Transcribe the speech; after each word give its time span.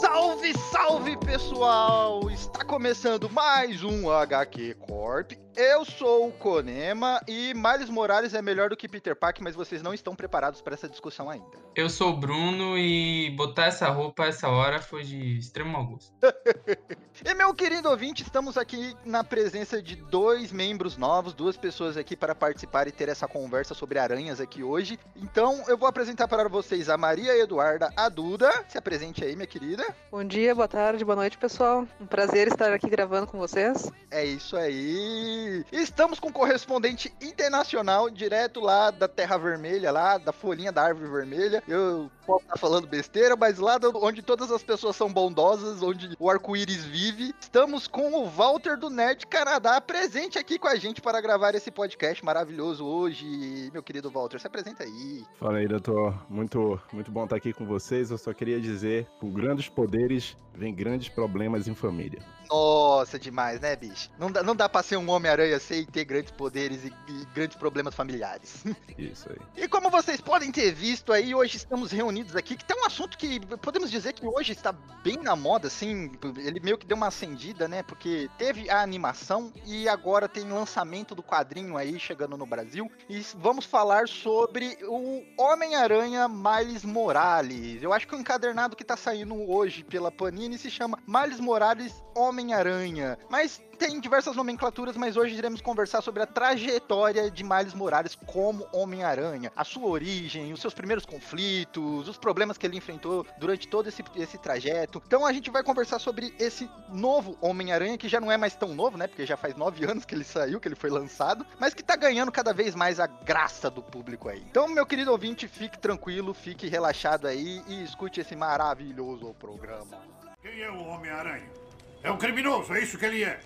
Salve, 0.00 0.52
salve 0.72 1.16
pessoal! 1.18 2.28
Começando 2.68 3.30
mais 3.30 3.82
um 3.82 4.10
HQ 4.10 4.74
Corp. 4.74 5.32
Eu 5.56 5.84
sou 5.84 6.28
o 6.28 6.32
Konema 6.32 7.20
e 7.26 7.52
Miles 7.54 7.90
Morales 7.90 8.34
é 8.34 8.40
melhor 8.40 8.68
do 8.68 8.76
que 8.76 8.86
Peter 8.86 9.16
Parker, 9.16 9.42
mas 9.42 9.56
vocês 9.56 9.82
não 9.82 9.92
estão 9.92 10.14
preparados 10.14 10.60
para 10.60 10.74
essa 10.74 10.88
discussão 10.88 11.28
ainda. 11.28 11.58
Eu 11.74 11.88
sou 11.90 12.10
o 12.10 12.16
Bruno 12.16 12.78
e 12.78 13.30
botar 13.30 13.64
essa 13.64 13.88
roupa 13.88 14.24
a 14.24 14.26
essa 14.26 14.48
hora 14.48 14.80
foi 14.80 15.02
de 15.02 15.38
extremo 15.38 15.72
mau 15.72 15.86
gosto. 15.86 16.12
E 17.24 17.34
meu 17.34 17.52
querido 17.52 17.90
ouvinte, 17.90 18.22
estamos 18.22 18.56
aqui 18.56 18.94
na 19.04 19.24
presença 19.24 19.82
de 19.82 19.96
dois 19.96 20.52
membros 20.52 20.96
novos, 20.96 21.34
duas 21.34 21.56
pessoas 21.56 21.96
aqui 21.96 22.16
para 22.16 22.32
participar 22.32 22.86
e 22.86 22.92
ter 22.92 23.08
essa 23.08 23.26
conversa 23.26 23.74
sobre 23.74 23.98
aranhas 23.98 24.40
aqui 24.40 24.62
hoje. 24.62 25.00
Então 25.16 25.64
eu 25.66 25.76
vou 25.76 25.88
apresentar 25.88 26.28
para 26.28 26.48
vocês 26.48 26.88
a 26.88 26.96
Maria 26.96 27.36
Eduarda, 27.36 27.92
a 27.96 28.08
Duda. 28.08 28.64
Se 28.68 28.78
apresente 28.78 29.24
aí, 29.24 29.34
minha 29.34 29.48
querida. 29.48 29.84
Bom 30.12 30.22
dia, 30.22 30.54
boa 30.54 30.68
tarde, 30.68 31.04
boa 31.04 31.16
noite, 31.16 31.36
pessoal. 31.36 31.88
Um 32.00 32.06
prazer 32.06 32.46
estar 32.46 32.57
aqui 32.66 32.88
gravando 32.88 33.26
com 33.26 33.38
vocês. 33.38 33.90
É 34.10 34.24
isso 34.24 34.56
aí. 34.56 35.64
Estamos 35.70 36.18
com 36.18 36.28
um 36.28 36.32
correspondente 36.32 37.12
internacional, 37.20 38.10
direto 38.10 38.60
lá 38.60 38.90
da 38.90 39.06
Terra 39.06 39.36
Vermelha, 39.36 39.90
lá 39.90 40.18
da 40.18 40.32
folhinha 40.32 40.72
da 40.72 40.82
árvore 40.82 41.10
vermelha. 41.10 41.62
Eu 41.68 42.10
posso 42.26 42.44
estar 42.44 42.58
falando 42.58 42.86
besteira, 42.86 43.36
mas 43.36 43.58
lá 43.58 43.78
onde 43.96 44.22
todas 44.22 44.50
as 44.50 44.62
pessoas 44.62 44.96
são 44.96 45.12
bondosas, 45.12 45.82
onde 45.82 46.14
o 46.18 46.30
arco-íris 46.30 46.84
vive, 46.84 47.34
estamos 47.40 47.86
com 47.86 48.12
o 48.14 48.26
Walter 48.26 48.76
do 48.76 48.90
Nerd 48.90 49.26
Canadá 49.26 49.80
presente 49.80 50.38
aqui 50.38 50.58
com 50.58 50.68
a 50.68 50.76
gente 50.76 51.00
para 51.00 51.20
gravar 51.20 51.54
esse 51.54 51.70
podcast 51.70 52.24
maravilhoso 52.24 52.84
hoje. 52.84 53.70
Meu 53.72 53.82
querido 53.82 54.10
Walter, 54.10 54.38
se 54.40 54.46
apresenta 54.46 54.84
aí. 54.84 55.24
Fala 55.38 55.58
aí, 55.58 55.68
doutor. 55.68 56.14
Muito, 56.28 56.80
muito 56.92 57.10
bom 57.10 57.24
estar 57.24 57.36
aqui 57.36 57.52
com 57.52 57.64
vocês. 57.64 58.10
Eu 58.10 58.18
só 58.18 58.32
queria 58.32 58.60
dizer, 58.60 59.06
com 59.18 59.30
grandes 59.30 59.68
poderes, 59.68 60.36
vem 60.54 60.74
grandes 60.74 61.08
problemas 61.08 61.68
em 61.68 61.74
família. 61.74 62.20
Nossa, 62.50 63.18
demais, 63.18 63.60
né, 63.60 63.76
bicho? 63.76 64.10
Não 64.18 64.30
dá, 64.30 64.42
não 64.42 64.56
dá 64.56 64.68
pra 64.68 64.82
ser 64.82 64.96
um 64.96 65.10
Homem-Aranha 65.10 65.58
sem 65.58 65.84
ter 65.84 66.04
grandes 66.04 66.30
poderes 66.30 66.84
e, 66.84 66.92
e 67.08 67.24
grandes 67.34 67.56
problemas 67.56 67.94
familiares. 67.94 68.64
Isso 68.96 69.28
aí. 69.30 69.64
E 69.64 69.68
como 69.68 69.90
vocês 69.90 70.20
podem 70.20 70.50
ter 70.50 70.72
visto 70.72 71.12
aí, 71.12 71.34
hoje 71.34 71.56
estamos 71.56 71.90
reunidos 71.90 72.34
aqui, 72.34 72.56
que 72.56 72.64
tem 72.64 72.80
um 72.80 72.86
assunto 72.86 73.18
que 73.18 73.40
podemos 73.58 73.90
dizer 73.90 74.12
que 74.12 74.26
hoje 74.26 74.52
está 74.52 74.72
bem 74.72 75.18
na 75.18 75.36
moda, 75.36 75.68
assim, 75.68 76.10
ele 76.38 76.60
meio 76.60 76.78
que 76.78 76.86
deu 76.86 76.96
uma 76.96 77.08
acendida, 77.08 77.68
né? 77.68 77.82
Porque 77.82 78.30
teve 78.38 78.70
a 78.70 78.82
animação 78.82 79.52
e 79.64 79.88
agora 79.88 80.28
tem 80.28 80.48
lançamento 80.50 81.14
do 81.14 81.22
quadrinho 81.22 81.76
aí 81.76 81.98
chegando 82.00 82.36
no 82.36 82.46
Brasil. 82.46 82.90
E 83.08 83.24
vamos 83.36 83.64
falar 83.64 84.08
sobre 84.08 84.78
o 84.82 85.22
Homem-Aranha 85.38 86.28
Miles 86.28 86.84
Morales. 86.84 87.82
Eu 87.82 87.92
acho 87.92 88.06
que 88.06 88.14
o 88.14 88.18
encadernado 88.18 88.76
que 88.76 88.84
tá 88.84 88.96
saindo 88.96 89.34
hoje 89.50 89.84
pela 89.84 90.10
Panini 90.10 90.58
se 90.58 90.70
chama 90.70 90.98
Miles 91.06 91.40
Morales 91.40 92.02
Homem-Aranha. 92.38 93.18
Mas 93.28 93.60
tem 93.78 94.00
diversas 94.00 94.36
nomenclaturas, 94.36 94.96
mas 94.96 95.16
hoje 95.16 95.36
iremos 95.36 95.60
conversar 95.60 96.02
sobre 96.02 96.22
a 96.22 96.26
trajetória 96.26 97.30
de 97.30 97.42
Miles 97.42 97.74
Morales 97.74 98.16
como 98.26 98.66
Homem-Aranha, 98.72 99.52
a 99.56 99.64
sua 99.64 99.88
origem, 99.88 100.52
os 100.52 100.60
seus 100.60 100.74
primeiros 100.74 101.04
conflitos, 101.04 102.08
os 102.08 102.16
problemas 102.16 102.56
que 102.56 102.66
ele 102.66 102.76
enfrentou 102.76 103.26
durante 103.38 103.66
todo 103.66 103.88
esse, 103.88 104.04
esse 104.16 104.38
trajeto. 104.38 105.02
Então 105.06 105.26
a 105.26 105.32
gente 105.32 105.50
vai 105.50 105.62
conversar 105.62 105.98
sobre 105.98 106.32
esse 106.38 106.70
novo 106.88 107.36
Homem-Aranha, 107.40 107.98
que 107.98 108.08
já 108.08 108.20
não 108.20 108.30
é 108.30 108.36
mais 108.36 108.54
tão 108.54 108.74
novo, 108.74 108.96
né? 108.96 109.06
Porque 109.08 109.26
já 109.26 109.36
faz 109.36 109.56
nove 109.56 109.84
anos 109.84 110.04
que 110.04 110.14
ele 110.14 110.24
saiu, 110.24 110.60
que 110.60 110.68
ele 110.68 110.76
foi 110.76 110.90
lançado, 110.90 111.44
mas 111.58 111.74
que 111.74 111.82
tá 111.82 111.96
ganhando 111.96 112.30
cada 112.30 112.52
vez 112.52 112.74
mais 112.74 113.00
a 113.00 113.06
graça 113.06 113.68
do 113.68 113.82
público 113.82 114.28
aí. 114.28 114.44
Então, 114.48 114.68
meu 114.68 114.86
querido 114.86 115.10
ouvinte, 115.10 115.48
fique 115.48 115.78
tranquilo, 115.78 116.32
fique 116.32 116.68
relaxado 116.68 117.26
aí 117.26 117.62
e 117.66 117.82
escute 117.82 118.20
esse 118.20 118.36
maravilhoso 118.36 119.34
programa. 119.34 119.98
Quem 120.40 120.62
é 120.62 120.70
o 120.70 120.84
Homem-Aranha? 120.84 121.67
É 122.02 122.10
um 122.10 122.18
criminoso, 122.18 122.72
é 122.74 122.80
isso 122.80 122.96
que 122.96 123.04
ele 123.04 123.24
é. 123.24 123.40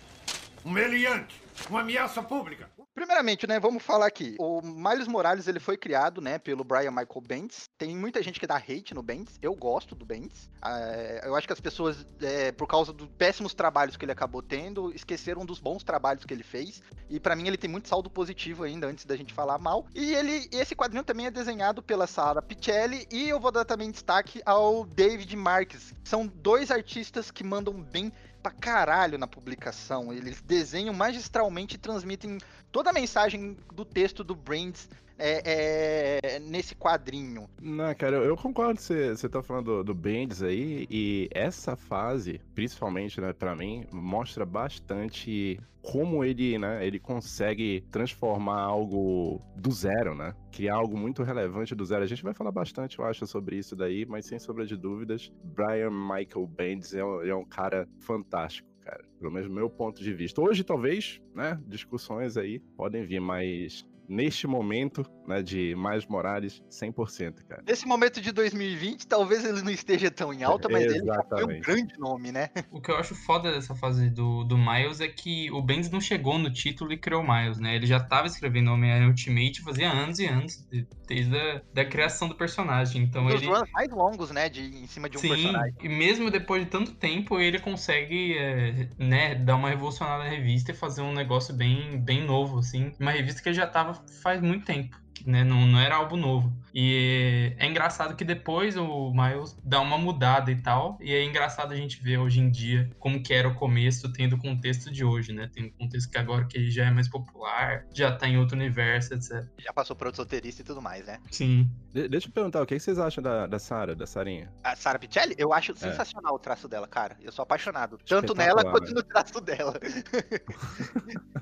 Um 0.65 0.71
meliante, 0.71 1.41
uma 1.69 1.81
ameaça 1.81 2.23
pública. 2.23 2.71
Primeiramente, 2.95 3.47
né, 3.47 3.59
vamos 3.59 3.83
falar 3.83 4.07
aqui. 4.07 4.37
O 4.39 4.61
Miles 4.61 5.09
Morales, 5.09 5.49
ele 5.49 5.59
foi 5.59 5.79
criado, 5.79 6.21
né, 6.21 6.39
pelo 6.39 6.63
Brian 6.63 6.91
Michael 6.91 7.23
Bendis. 7.27 7.71
Tem 7.79 7.97
muita 7.97 8.23
gente 8.23 8.39
que 8.39 8.47
dá 8.47 8.57
hate 8.57 8.93
no 8.93 9.03
Bendis. 9.03 9.39
Eu 9.41 9.55
gosto 9.55 9.95
do 9.95 10.05
Bendis. 10.05 10.51
É, 10.63 11.23
eu 11.25 11.35
acho 11.35 11.47
que 11.47 11.53
as 11.55 11.61
pessoas, 11.61 12.07
é, 12.21 12.53
por 12.53 12.67
causa 12.67 12.93
dos 12.93 13.09
péssimos 13.17 13.55
trabalhos 13.55 13.97
que 13.97 14.05
ele 14.05 14.13
acabou 14.13 14.43
tendo, 14.43 14.95
esqueceram 14.95 15.47
dos 15.47 15.59
bons 15.59 15.83
trabalhos 15.83 16.27
que 16.27 16.35
ele 16.35 16.43
fez. 16.43 16.83
E 17.09 17.19
pra 17.19 17.35
mim 17.35 17.47
ele 17.47 17.57
tem 17.57 17.71
muito 17.71 17.89
saldo 17.89 18.11
positivo 18.11 18.63
ainda, 18.63 18.87
antes 18.87 19.07
da 19.07 19.17
gente 19.17 19.33
falar 19.33 19.59
mal. 19.59 19.87
E 19.95 20.13
ele, 20.15 20.47
esse 20.53 20.77
quadrinho 20.77 21.03
também 21.03 21.27
é 21.27 21.31
desenhado 21.31 21.83
pela 21.83 22.07
Sara 22.07 22.43
Pichelli. 22.43 23.09
E 23.11 23.31
eu 23.31 23.41
vou 23.41 23.51
dar 23.51 23.65
também 23.65 23.91
destaque 23.91 24.43
ao 24.45 24.85
David 24.85 25.35
Marques. 25.35 25.95
São 26.05 26.27
dois 26.27 26.71
artistas 26.71 27.31
que 27.31 27.43
mandam 27.43 27.73
bem 27.73 28.13
pra 28.43 28.51
caralho 28.51 29.17
na 29.17 29.27
publicação. 29.27 30.13
Eles 30.13 30.41
desenham 30.41 30.93
magistralmente 30.93 31.77
e 31.77 31.79
transmitem 31.79 32.39
toda 32.71 32.91
a 32.91 32.93
mensagem 32.93 33.57
do 33.73 33.85
texto 33.85 34.25
do 34.25 34.35
Brands 34.35 34.89
é, 35.23 36.37
é, 36.37 36.39
nesse 36.41 36.75
quadrinho. 36.75 37.49
Não, 37.61 37.95
cara, 37.95 38.17
eu, 38.17 38.25
eu 38.25 38.37
concordo. 38.37 38.81
Você 38.81 39.11
você 39.11 39.29
tá 39.29 39.43
falando 39.43 39.65
do, 39.79 39.85
do 39.85 39.95
Bendis 39.95 40.43
aí, 40.43 40.87
e 40.91 41.29
essa 41.33 41.77
fase, 41.77 42.41
principalmente, 42.55 43.21
né, 43.21 43.33
pra 43.33 43.55
mim, 43.55 43.85
mostra 43.93 44.45
bastante 44.45 45.59
como 45.81 46.23
ele, 46.25 46.59
né, 46.59 46.87
ele 46.87 46.99
consegue 47.01 47.85
transformar 47.91 48.61
algo 48.61 49.41
do 49.57 49.71
zero, 49.73 50.15
né? 50.15 50.33
Criar 50.53 50.77
algo 50.77 50.97
muito 50.97 51.23
relevante 51.25 51.75
do 51.75 51.85
zero. 51.85 52.05
A 52.05 52.07
gente 52.07 52.23
vai 52.23 52.33
falar 52.33 52.53
bastante, 52.53 52.99
eu 52.99 53.05
acho, 53.05 53.27
sobre 53.27 53.57
isso 53.57 53.75
daí, 53.75 54.07
mas 54.07 54.27
sem 54.27 54.39
sombra 54.39 54.65
de 54.65 54.77
dúvidas, 54.77 55.33
Brian 55.43 55.91
Michael 55.91 56.47
Bendis 56.47 56.95
é, 56.95 57.05
um- 57.05 57.23
é 57.23 57.35
um 57.35 57.45
cara 57.45 57.89
fantástico. 58.01 58.69
Cara, 58.85 59.05
pelo 59.19 59.31
menos 59.33 59.49
meu 59.49 59.71
ponto 59.71 60.03
de 60.03 60.13
vista. 60.13 60.41
Hoje, 60.41 60.65
talvez, 60.65 61.21
né, 61.35 61.61
discussões 61.67 62.37
aí 62.37 62.59
podem 62.77 63.05
vir, 63.05 63.21
mas 63.21 63.85
neste 64.13 64.47
momento, 64.47 65.03
né, 65.27 65.43
de 65.43 65.75
Mais 65.75 66.07
Morales, 66.07 66.63
100%, 66.71 67.45
cara. 67.49 67.63
Nesse 67.67 67.87
momento 67.87 68.21
de 68.21 68.33
2020, 68.33 69.07
talvez 69.07 69.45
ele 69.45 69.63
não 69.63 69.71
esteja 69.71 70.11
tão 70.11 70.33
em 70.33 70.43
alta, 70.43 70.69
mas 70.69 70.83
ele 70.85 70.95
já 71.07 71.15
foi 71.15 71.45
um 71.45 71.49
Exatamente. 71.49 71.61
grande 71.61 71.99
nome, 71.99 72.33
né? 72.33 72.49
O 72.71 72.81
que 72.81 72.91
eu 72.91 72.97
acho 72.97 73.15
foda 73.15 73.53
dessa 73.53 73.75
fase 73.75 74.11
do, 74.11 74.45
do 74.45 74.57
Miles 74.59 75.01
é 75.01 75.09
que 75.09 75.51
o 75.51 75.63
Bendis 75.63 75.91
não 75.91 76.01
chegou 76.01 76.39
no 76.39 76.53
título 76.53 76.93
e 76.93 76.99
criou 76.99 77.23
o 77.23 77.27
Miles, 77.27 77.59
né? 77.59 77.77
Ele 77.77 77.87
já 77.87 78.01
tava 78.01 78.27
escrevendo 78.27 78.71
Homem-Aranha 78.73 79.09
Ultimate 79.09 79.63
fazia 79.63 79.91
anos 79.91 80.19
e 80.19 80.27
anos, 80.27 80.67
de- 80.71 80.87
desde 81.07 81.37
a 81.37 81.63
da 81.73 81.85
criação 81.85 82.29
do 82.29 82.35
personagem. 82.35 83.03
Então 83.03 83.27
dos 83.27 83.35
ele. 83.35 83.47
runs 83.47 83.69
mais 83.73 83.91
longos, 83.91 84.31
né, 84.31 84.49
de, 84.49 84.63
em 84.63 84.87
cima 84.87 85.09
de 85.09 85.19
um 85.19 85.21
Sim, 85.21 85.29
personagem. 85.29 85.75
e 85.83 85.89
mesmo 85.89 86.31
depois 86.31 86.65
de 86.65 86.71
tanto 86.71 86.95
tempo, 86.95 87.39
ele 87.39 87.59
consegue, 87.59 88.37
é, 88.37 88.89
né, 88.99 89.35
dar 89.35 89.57
uma 89.57 89.69
revolucionada 89.71 90.25
na 90.25 90.31
revista 90.31 90.73
e 90.73 90.75
fazer 90.75 91.03
um 91.03 91.13
negócio 91.13 91.55
bem, 91.55 92.03
bem 92.03 92.25
novo, 92.25 92.59
assim. 92.59 92.93
Uma 93.01 93.11
revista 93.13 93.43
que 93.43 93.53
já 93.53 93.67
tava 93.67 93.95
faz 94.23 94.41
muito 94.41 94.65
tempo, 94.65 94.97
né, 95.27 95.45
não, 95.45 95.67
não 95.67 95.79
era 95.79 95.97
algo 95.97 96.17
novo. 96.17 96.53
E 96.75 97.55
é 97.59 97.67
engraçado 97.67 98.17
que 98.17 98.25
depois 98.25 98.77
o 98.79 99.13
Miles 99.13 99.59
dá 99.63 99.79
uma 99.81 99.99
mudada 99.99 100.51
e 100.51 100.57
tal, 100.57 100.97
e 101.03 101.13
é 101.13 101.23
engraçado 101.23 101.73
a 101.73 101.77
gente 101.77 102.03
ver 102.03 102.17
hoje 102.19 102.41
em 102.41 102.51
dia 102.51 102.89
como 102.99 103.23
que 103.23 103.33
era 103.35 103.47
o 103.47 103.55
começo, 103.55 104.11
tendo 104.13 104.37
o 104.37 104.39
contexto 104.39 104.91
de 104.91 105.05
hoje, 105.05 105.33
né, 105.35 105.51
tem 105.53 105.67
um 105.67 105.71
contexto 105.71 106.11
que 106.11 106.17
agora 106.17 106.47
que 106.47 106.57
ele 106.57 106.71
já 106.71 106.87
é 106.87 106.91
mais 106.91 107.09
popular, 107.09 107.85
já 107.93 108.11
tá 108.17 108.27
em 108.27 108.39
outro 108.39 108.57
universo, 108.57 109.13
etc. 109.15 109.45
Já 109.59 109.73
passou 109.73 109.95
por 109.95 110.07
outro 110.07 110.23
roteirista 110.23 110.63
e 110.63 110.65
tudo 110.65 110.81
mais, 110.81 111.05
né? 111.07 111.19
Sim. 111.31 111.71
De- 111.93 112.09
deixa 112.09 112.29
eu 112.29 112.33
perguntar, 112.33 112.63
o 112.63 112.67
que 112.67 112.75
que 112.75 112.81
vocês 112.81 112.99
acham 112.99 113.23
da, 113.23 113.47
da 113.47 113.59
Sarah, 113.59 113.95
da 113.95 114.07
Sarinha? 114.07 114.51
A 114.65 114.75
Sarah 114.75 114.99
Pichelli, 114.99 115.35
eu 115.37 115.53
É. 115.53 115.59
acho 115.59 115.77
sensacional 115.77 116.35
o 116.35 116.39
traço 116.39 116.67
dela, 116.69 116.89
cara. 116.89 117.19
Eu 117.21 117.31
sou 117.33 117.43
apaixonado. 117.43 117.99
Tanto 118.07 118.35
nela 118.35 118.63
quanto 118.65 118.95
no 118.95 119.03
traço 119.03 119.41
dela. 119.43 119.75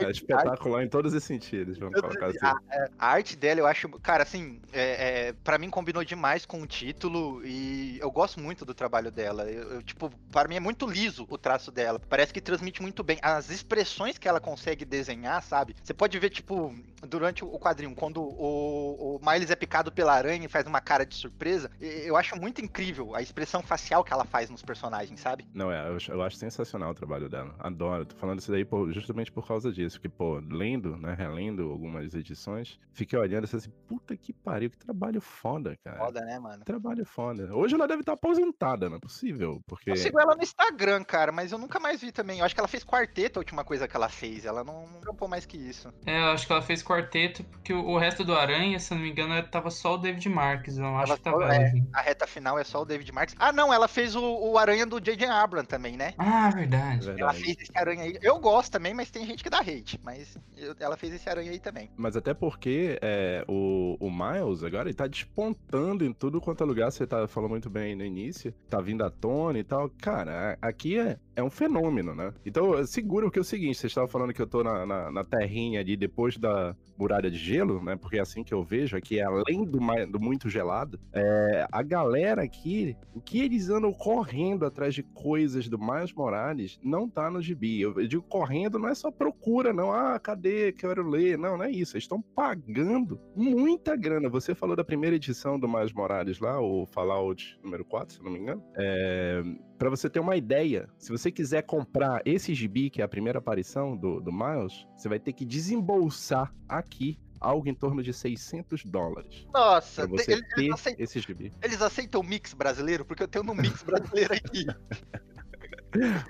É 0.00 0.10
espetacular 0.10 0.84
em 0.84 0.88
todos 0.88 1.14
os 1.14 1.24
sentidos, 1.24 1.78
vamos 1.78 1.98
colocar 2.00 2.26
assim. 2.26 2.38
A, 2.42 2.54
é, 2.70 2.83
a 2.98 3.06
arte 3.08 3.36
dela, 3.36 3.60
eu 3.60 3.66
acho, 3.66 3.88
cara, 4.00 4.22
assim, 4.22 4.60
é, 4.72 5.28
é, 5.28 5.32
para 5.32 5.58
mim 5.58 5.70
combinou 5.70 6.04
demais 6.04 6.44
com 6.46 6.62
o 6.62 6.66
título 6.66 7.44
e 7.44 7.98
eu 8.00 8.10
gosto 8.10 8.40
muito 8.40 8.64
do 8.64 8.74
trabalho 8.74 9.10
dela. 9.10 9.44
Eu, 9.50 9.74
eu, 9.74 9.82
tipo, 9.82 10.10
para 10.30 10.48
mim 10.48 10.56
é 10.56 10.60
muito 10.60 10.86
liso 10.86 11.26
o 11.28 11.38
traço 11.38 11.70
dela. 11.70 12.00
Parece 12.08 12.32
que 12.32 12.40
transmite 12.40 12.80
muito 12.82 13.02
bem 13.02 13.18
as 13.22 13.50
expressões 13.50 14.18
que 14.18 14.28
ela 14.28 14.40
consegue 14.40 14.84
desenhar, 14.84 15.42
sabe? 15.42 15.74
Você 15.82 15.94
pode 15.94 16.18
ver, 16.18 16.30
tipo, 16.30 16.74
durante 17.06 17.44
o 17.44 17.58
quadrinho, 17.58 17.94
quando 17.94 18.20
o, 18.22 19.16
o 19.16 19.20
Miles 19.30 19.50
é 19.50 19.56
picado 19.56 19.90
pela 19.92 20.12
aranha 20.14 20.44
e 20.44 20.48
faz 20.48 20.66
uma 20.66 20.80
cara 20.80 21.04
de 21.06 21.14
surpresa, 21.14 21.70
eu 21.80 22.16
acho 22.16 22.36
muito 22.36 22.60
incrível 22.60 23.14
a 23.14 23.22
expressão 23.22 23.62
facial 23.62 24.04
que 24.04 24.12
ela 24.12 24.24
faz 24.24 24.50
nos 24.50 24.62
personagens, 24.62 25.20
sabe? 25.20 25.46
Não, 25.54 25.70
é, 25.72 25.88
eu, 25.88 25.96
acho- 25.96 26.12
eu 26.12 26.22
acho 26.22 26.36
sensacional 26.36 26.90
o 26.90 26.94
trabalho 26.94 27.28
dela. 27.28 27.54
Adoro. 27.58 28.04
Tô 28.06 28.16
falando 28.16 28.40
isso 28.40 28.50
daí 28.50 28.64
por- 28.64 28.92
justamente 28.92 29.30
por 29.32 29.46
causa 29.46 29.72
disso. 29.72 30.00
Que, 30.00 30.08
pô, 30.08 30.40
lendo, 30.48 30.96
né, 30.96 31.14
relendo 31.14 31.70
algumas 31.70 32.14
edições, 32.14 32.73
fiquei 32.92 33.18
olhando 33.18 33.44
assim, 33.44 33.70
puta 33.86 34.16
que 34.16 34.32
pariu, 34.32 34.70
que 34.70 34.78
trabalho 34.78 35.20
foda, 35.20 35.76
cara. 35.84 35.98
Foda, 35.98 36.20
né, 36.20 36.38
mano? 36.38 36.64
Trabalho 36.64 37.04
foda. 37.04 37.54
Hoje 37.54 37.74
ela 37.74 37.86
deve 37.86 38.00
estar 38.00 38.12
aposentada, 38.12 38.88
não 38.88 38.96
é 38.96 39.00
possível, 39.00 39.60
porque... 39.66 39.90
Eu 39.90 39.96
sigo 39.96 40.20
ela 40.20 40.34
no 40.34 40.42
Instagram, 40.42 41.04
cara, 41.04 41.32
mas 41.32 41.52
eu 41.52 41.58
nunca 41.58 41.80
mais 41.80 42.00
vi 42.00 42.12
também. 42.12 42.38
Eu 42.38 42.44
acho 42.44 42.54
que 42.54 42.60
ela 42.60 42.68
fez 42.68 42.84
quarteto 42.84 43.38
a 43.38 43.40
última 43.40 43.64
coisa 43.64 43.88
que 43.88 43.96
ela 43.96 44.08
fez. 44.08 44.44
Ela 44.44 44.62
não, 44.64 44.86
trampou 45.00 45.28
mais 45.28 45.44
que 45.44 45.56
isso. 45.56 45.92
É, 46.06 46.18
eu 46.20 46.28
acho 46.32 46.46
que 46.46 46.52
ela 46.52 46.62
fez 46.62 46.82
quarteto, 46.82 47.44
porque 47.44 47.72
o, 47.72 47.98
resto 47.98 48.24
do 48.24 48.34
Aranha, 48.34 48.78
se 48.78 48.92
eu 48.92 48.96
não 48.96 49.04
me 49.04 49.10
engano, 49.10 49.42
tava 49.48 49.70
só 49.70 49.94
o 49.94 49.98
David 49.98 50.28
Marques. 50.28 50.76
Eu 50.76 50.84
não 50.84 50.98
acho 50.98 51.12
Ela 51.12 51.18
que 51.18 51.24
tava 51.24 51.54
é, 51.54 51.72
a 51.92 52.00
reta 52.00 52.26
final 52.26 52.58
é 52.58 52.64
só 52.64 52.82
o 52.82 52.84
David 52.84 53.10
Marks. 53.12 53.34
Ah, 53.38 53.52
não, 53.52 53.72
ela 53.72 53.88
fez 53.88 54.14
o, 54.14 54.22
o 54.22 54.56
Aranha 54.58 54.86
do 54.86 55.00
J.J. 55.00 55.26
Abrams 55.26 55.68
também, 55.68 55.96
né? 55.96 56.14
Ah, 56.18 56.48
É 56.48 56.54
verdade. 56.54 57.08
Ela 57.08 57.32
verdade. 57.32 57.42
fez 57.42 57.56
esse 57.60 57.72
aranha 57.76 58.02
aí. 58.04 58.18
Eu 58.22 58.38
gosto 58.38 58.70
também, 58.70 58.94
mas 58.94 59.10
tem 59.10 59.26
gente 59.26 59.42
que 59.42 59.50
dá 59.50 59.58
hate. 59.58 59.98
Mas 60.02 60.36
eu- 60.56 60.76
ela 60.78 60.96
fez 60.96 61.12
esse 61.12 61.28
aranha 61.28 61.50
aí 61.50 61.58
também. 61.58 61.90
Mas 61.96 62.16
até 62.16 62.32
porque 62.54 63.00
é, 63.02 63.44
o, 63.48 63.96
o 63.98 64.08
Miles 64.08 64.62
agora 64.62 64.88
ele 64.88 64.94
tá 64.94 65.08
despontando 65.08 66.04
em 66.04 66.12
tudo 66.12 66.40
quanto 66.40 66.62
é 66.62 66.66
lugar. 66.66 66.90
Você 66.92 67.04
tá, 67.04 67.26
falou 67.26 67.50
muito 67.50 67.68
bem 67.68 67.96
no 67.96 68.04
início. 68.04 68.54
Tá 68.70 68.80
vindo 68.80 69.02
à 69.02 69.10
tona 69.10 69.58
e 69.58 69.64
tal. 69.64 69.90
Cara, 70.00 70.56
aqui 70.62 70.96
é, 70.96 71.18
é 71.34 71.42
um 71.42 71.50
fenômeno, 71.50 72.14
né? 72.14 72.32
Então, 72.46 72.86
segura 72.86 73.26
porque 73.26 73.40
é 73.40 73.42
o 73.42 73.44
seguinte: 73.44 73.76
vocês 73.76 73.90
estavam 73.90 74.08
falando 74.08 74.32
que 74.32 74.40
eu 74.40 74.46
tô 74.46 74.62
na, 74.62 74.86
na, 74.86 75.10
na 75.10 75.24
terrinha 75.24 75.80
ali 75.80 75.96
depois 75.96 76.38
da 76.38 76.76
muralha 76.96 77.28
de 77.28 77.36
gelo, 77.36 77.82
né? 77.82 77.96
Porque 77.96 78.18
é 78.18 78.20
assim 78.20 78.44
que 78.44 78.54
eu 78.54 78.62
vejo 78.62 78.96
aqui, 78.96 79.20
além 79.20 79.64
do, 79.64 79.80
do 80.08 80.20
muito 80.20 80.48
gelado, 80.48 81.00
é, 81.12 81.66
a 81.72 81.82
galera 81.82 82.42
aqui, 82.42 82.96
o 83.12 83.20
que 83.20 83.40
eles 83.40 83.68
andam 83.68 83.92
correndo 83.92 84.64
atrás 84.64 84.94
de 84.94 85.02
coisas 85.02 85.68
do 85.68 85.78
Miles 85.78 86.12
Morales 86.12 86.78
não 86.82 87.08
tá 87.08 87.28
no 87.28 87.42
gibi. 87.42 87.80
Eu, 87.80 87.98
eu 88.00 88.06
digo 88.06 88.22
correndo, 88.22 88.78
não 88.78 88.88
é 88.88 88.94
só 88.94 89.10
procura, 89.10 89.72
não. 89.72 89.92
Ah, 89.92 90.18
cadê? 90.20 90.72
Quero 90.72 91.08
ler. 91.08 91.36
Não, 91.36 91.56
não 91.56 91.64
é 91.64 91.70
isso. 91.70 91.96
Eles 91.96 92.04
estão 92.04 92.22
pagando 92.44 93.18
muita 93.34 93.96
grana. 93.96 94.28
Você 94.28 94.54
falou 94.54 94.76
da 94.76 94.84
primeira 94.84 95.16
edição 95.16 95.58
do 95.58 95.66
Miles 95.66 95.94
Morales 95.94 96.40
lá, 96.40 96.60
o 96.60 96.84
Fallout 96.84 97.58
número 97.62 97.86
4, 97.86 98.16
se 98.16 98.22
não 98.22 98.30
me 98.30 98.38
engano. 98.38 98.62
É, 98.76 99.42
para 99.78 99.88
você 99.88 100.10
ter 100.10 100.20
uma 100.20 100.36
ideia, 100.36 100.86
se 100.98 101.10
você 101.10 101.32
quiser 101.32 101.62
comprar 101.62 102.20
esse 102.26 102.52
gibi, 102.52 102.90
que 102.90 103.00
é 103.00 103.04
a 103.04 103.08
primeira 103.08 103.38
aparição 103.38 103.96
do, 103.96 104.20
do 104.20 104.30
Miles, 104.30 104.86
você 104.94 105.08
vai 105.08 105.18
ter 105.18 105.32
que 105.32 105.46
desembolsar 105.46 106.54
aqui 106.68 107.18
algo 107.40 107.66
em 107.66 107.74
torno 107.74 108.02
de 108.02 108.12
600 108.12 108.84
dólares. 108.84 109.46
Nossa, 109.50 110.06
você 110.06 110.32
eles, 110.32 110.48
ter 110.54 110.60
eles 110.60 110.74
aceitam, 110.74 111.02
esse 111.02 111.20
gibi. 111.20 111.52
eles 111.62 111.80
aceitam 111.80 112.20
o 112.20 112.24
mix 112.24 112.52
brasileiro? 112.52 113.06
Porque 113.06 113.22
eu 113.22 113.28
tenho 113.28 113.44
no 113.44 113.54
mix 113.54 113.82
brasileiro 113.82 114.34
aqui. 114.34 114.66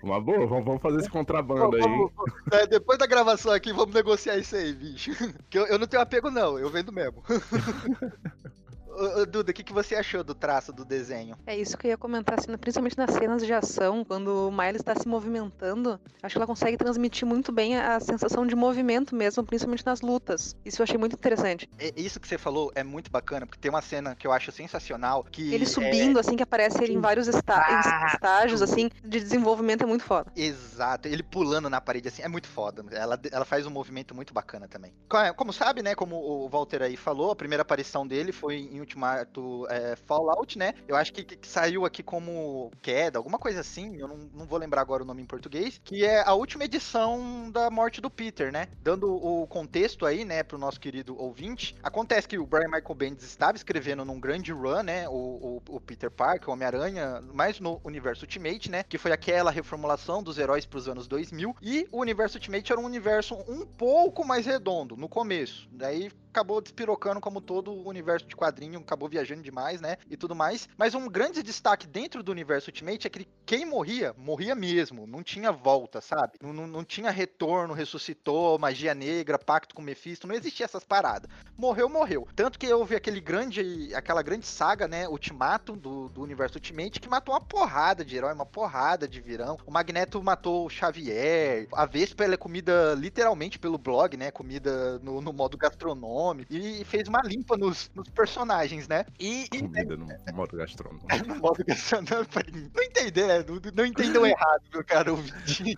Uma 0.03 0.21
boa, 0.21 0.47
vamos, 0.47 0.83
fazer 0.83 0.99
esse 0.99 1.11
contrabando 1.11 1.77
aí. 1.77 2.11
É, 2.53 2.67
depois 2.67 2.99
da 2.99 3.07
gravação 3.07 3.53
aqui, 3.53 3.73
vamos 3.73 3.95
negociar 3.95 4.37
isso 4.37 4.57
aí, 4.57 4.73
bicho. 4.73 5.11
Que 5.49 5.59
eu, 5.59 5.67
eu 5.67 5.79
não 5.79 5.87
tenho 5.87 6.03
apego, 6.03 6.31
não, 6.31 6.59
eu 6.59 6.71
vendo 6.71 6.93
mesmo. 6.93 7.23
Ô, 8.97 9.21
ô, 9.23 9.27
Duda, 9.27 9.51
o 9.51 9.55
que, 9.55 9.63
que 9.65 9.73
você 9.73 9.95
achou 9.97 10.23
do 10.23 10.35
traço 10.35 10.73
do 10.73 10.85
desenho? 10.85 11.37
É 11.47 11.57
isso 11.57 11.77
que 11.77 11.87
eu 11.87 11.91
ia 11.91 11.97
comentar, 11.99 12.39
assim, 12.39 12.57
principalmente 12.57 12.97
nas 12.97 13.11
cenas 13.11 13.45
de 13.45 13.53
ação, 13.53 14.05
quando 14.05 14.49
o 14.49 14.53
Miles 14.53 14.77
está 14.81 14.95
se 14.95 15.07
movimentando, 15.09 16.01
acho 16.23 16.33
que 16.35 16.39
ela 16.39 16.47
consegue 16.47 16.77
transmitir 16.77 17.27
muito 17.27 17.51
bem 17.53 17.77
a 17.77 17.99
sensação 18.01 18.47
de 18.47 18.55
movimento 18.55 19.15
mesmo, 19.15 19.43
principalmente 19.45 19.85
nas 19.85 20.01
lutas. 20.01 20.55
Isso 20.65 20.81
eu 20.81 20.85
achei 20.85 20.97
muito 20.97 21.15
interessante. 21.15 21.69
É, 21.79 21.93
Isso 21.97 22.21
que 22.21 22.29
você 22.29 22.39
falou 22.39 22.71
é 22.75 22.85
muito 22.85 23.11
bacana, 23.11 23.47
porque 23.47 23.61
tem 23.61 23.71
uma 23.71 23.83
cena 23.83 24.15
que 24.15 24.27
eu 24.27 24.33
acho 24.33 24.53
sensacional, 24.53 25.25
que 25.25 25.53
Ele 25.53 25.65
é- 25.65 25.67
subindo, 25.67 26.19
assim, 26.19 26.37
que 26.37 26.43
aparece 26.43 26.83
ele 26.83 26.95
em 26.95 27.01
vários 27.01 27.29
Ah, 27.29 28.07
estágios, 28.15 28.63
assim, 28.63 28.89
de 29.03 29.21
desenvolvimento 29.21 29.83
é 29.83 29.87
muito 29.87 30.05
foda. 30.05 30.31
Exato, 30.37 31.09
ele 31.09 31.23
pulando 31.23 31.69
na 31.69 31.81
parede 31.81 32.09
assim, 32.09 32.23
é 32.23 32.29
muito 32.29 32.47
foda. 32.47 32.85
Ela, 32.93 33.19
ela 33.33 33.45
faz 33.45 33.67
um 33.67 33.71
movimento 33.71 34.15
muito 34.15 34.33
bacana 34.33 34.69
também. 34.69 34.93
Co- 35.09 35.35
Como 35.35 35.53
sabe, 35.53 35.83
né, 35.83 35.95
como 35.95 36.17
o 36.17 36.49
Walter 36.49 36.83
aí 36.83 36.97
falou, 36.97 37.31
a 37.33 37.37
primeira 37.37 37.63
aparição 37.63 38.07
dele 38.07 38.31
foi 38.33 38.57
em 38.57 38.84
Ultimato 38.85 39.67
é, 39.69 39.97
Fallout, 39.97 40.59
né? 40.59 40.75
Eu 40.87 40.97
acho 40.97 41.13
que, 41.13 41.25
que 41.25 41.47
saiu 41.47 41.85
aqui 41.85 42.03
como 42.03 42.71
queda, 42.81 43.19
alguma 43.19 43.39
coisa 43.39 43.61
assim, 43.61 43.97
eu 43.97 44.09
não, 44.09 44.17
não 44.33 44.47
vou 44.47 44.59
lembrar 44.59 44.81
agora 44.81 45.03
o 45.03 45.07
nome 45.07 45.23
em 45.23 45.27
português, 45.27 45.81
que 45.85 46.05
é 46.05 46.23
a 46.27 46.35
última 46.35 46.65
edição 46.65 47.51
da 47.51 47.71
morte 47.71 48.01
do 48.01 48.11
Peter, 48.11 48.53
né? 48.53 48.69
Dando 48.83 49.13
o 49.13 49.47
contexto 49.47 50.07
aí, 50.07 50.25
né, 50.25 50.43
pro 50.43 50.59
nosso 50.59 50.81
querido 50.81 51.21
ouvinte, 51.21 51.75
acontece 51.83 52.29
que 52.29 52.39
o 52.39 52.47
Brian 52.47 52.69
Michael 52.69 52.95
Bendis 52.95 53.25
estava 53.25 53.57
escrevendo 53.57 54.05
num 54.05 54.21
grande 54.21 54.53
run, 54.53 54.83
né, 54.83 55.09
o, 55.09 55.13
o, 55.13 55.63
o 55.77 55.81
Peter 55.81 56.11
Parker, 56.11 56.49
o 56.49 56.53
Homem-Aranha, 56.53 57.21
mais 57.33 57.61
no 57.61 57.81
universo 57.85 58.25
Ultimate, 58.25 58.71
né, 58.71 58.83
que 58.83 58.99
foi 58.99 59.13
aquela 59.13 59.51
reformulação 59.51 60.23
dos 60.23 60.39
heróis 60.39 60.67
pros 60.67 60.89
anos 60.89 61.07
2000, 61.07 61.57
e 61.63 61.89
o 61.91 62.01
universo 62.01 62.37
Ultimate 62.37 62.73
era 62.73 62.81
um 62.81 62.85
universo 62.85 63.35
um 63.49 63.67
pouco 63.67 64.25
mais 64.25 64.47
redondo 64.47 64.97
no 64.97 65.09
começo, 65.09 65.69
daí 65.73 66.11
acabou 66.35 66.61
despirocando 66.61 67.21
como 67.21 67.41
todo 67.41 67.71
o 67.71 67.89
universo 67.89 68.27
de 68.27 68.35
quadrinho, 68.35 68.81
acabou 68.81 69.09
viajando 69.09 69.43
demais, 69.43 69.81
né, 69.81 69.97
e 70.11 70.17
tudo 70.17 70.35
mais, 70.35 70.69
mas 70.77 70.95
um 70.95 71.09
grande 71.09 71.45
destaque 71.45 71.87
dentro 71.87 72.25
do 72.25 72.33
universo 72.33 72.71
Ultimate 72.71 73.07
é 73.07 73.11
que 73.11 73.29
quem 73.47 73.65
morria, 73.65 74.13
morria 74.19 74.55
mesmo, 74.55 75.07
não 75.07 75.23
tinha 75.23 75.53
volta, 75.53 76.01
sabe, 76.01 76.33
não, 76.43 76.53
não, 76.53 76.67
não 76.67 76.85
tinha 76.85 77.11
retorno, 77.11 77.73
ressuscitou, 77.73 78.59
magia 78.59 78.95
negra, 78.95 79.39
pacto 79.39 79.75
com 79.75 79.83
Mephisto, 79.83 80.27
não 80.27 80.35
existia 80.35 80.65
essas 80.65 80.83
paradas, 80.83 81.31
morreu, 81.57 81.89
morreu, 81.89 82.27
tanto 82.35 82.59
que 82.59 82.73
houve 82.73 82.97
aquele 82.97 83.21
grande, 83.21 83.95
aquela 83.95 84.23
grande 84.23 84.47
saga, 84.47 84.89
né, 84.89 85.09
Ultimato, 85.09 85.77
do, 85.77 86.09
do 86.09 86.21
universo 86.21 86.57
Ultimate, 86.57 87.01
que 87.01 87.09
matou 87.09 87.33
uma 87.33 87.41
porrada 87.41 88.05
de 88.05 88.17
herói, 88.17 88.33
uma 88.33 88.47
porrada 88.47 89.07
de 89.07 89.21
virão, 89.21 89.57
o 89.65 89.71
Magneto 89.71 90.21
matou 90.21 90.67
o 90.67 90.71
Xavier, 90.71 91.69
a 91.73 91.87
Vespa 91.87 92.25
ela 92.25 92.35
é 92.35 92.39
comida 92.39 92.95
literalmente 92.95 93.57
pelo 93.59 93.79
blog, 93.79 94.17
né, 94.17 94.33
comida 94.33 94.99
no, 94.99 95.21
no 95.21 95.33
modo 95.33 95.57
gastronômico, 95.57 96.24
e 96.51 96.85
fez 96.85 97.09
uma 97.09 97.21
limpa 97.23 97.57
nos, 97.57 97.91
nos 97.95 98.09
personagens, 98.09 98.89
né, 98.89 99.05
e, 99.19 99.47
e 99.53 99.61
Comida 99.61 99.97
no 99.97 100.09
modo 100.35 100.57
gastronômico. 100.57 101.07
no 101.27 101.35
modo 101.37 101.65
gastronômico, 101.65 102.33
não 102.75 102.83
entender, 102.83 103.27
né, 103.27 103.45
não, 103.47 103.61
não 103.75 103.87
entendam 103.87 104.27
errado, 104.27 104.63
meu 104.73 104.85
cara 104.85 105.11
ouvinte. 105.11 105.77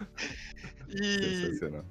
E 0.88 1.46
Sensacional. 1.46 1.84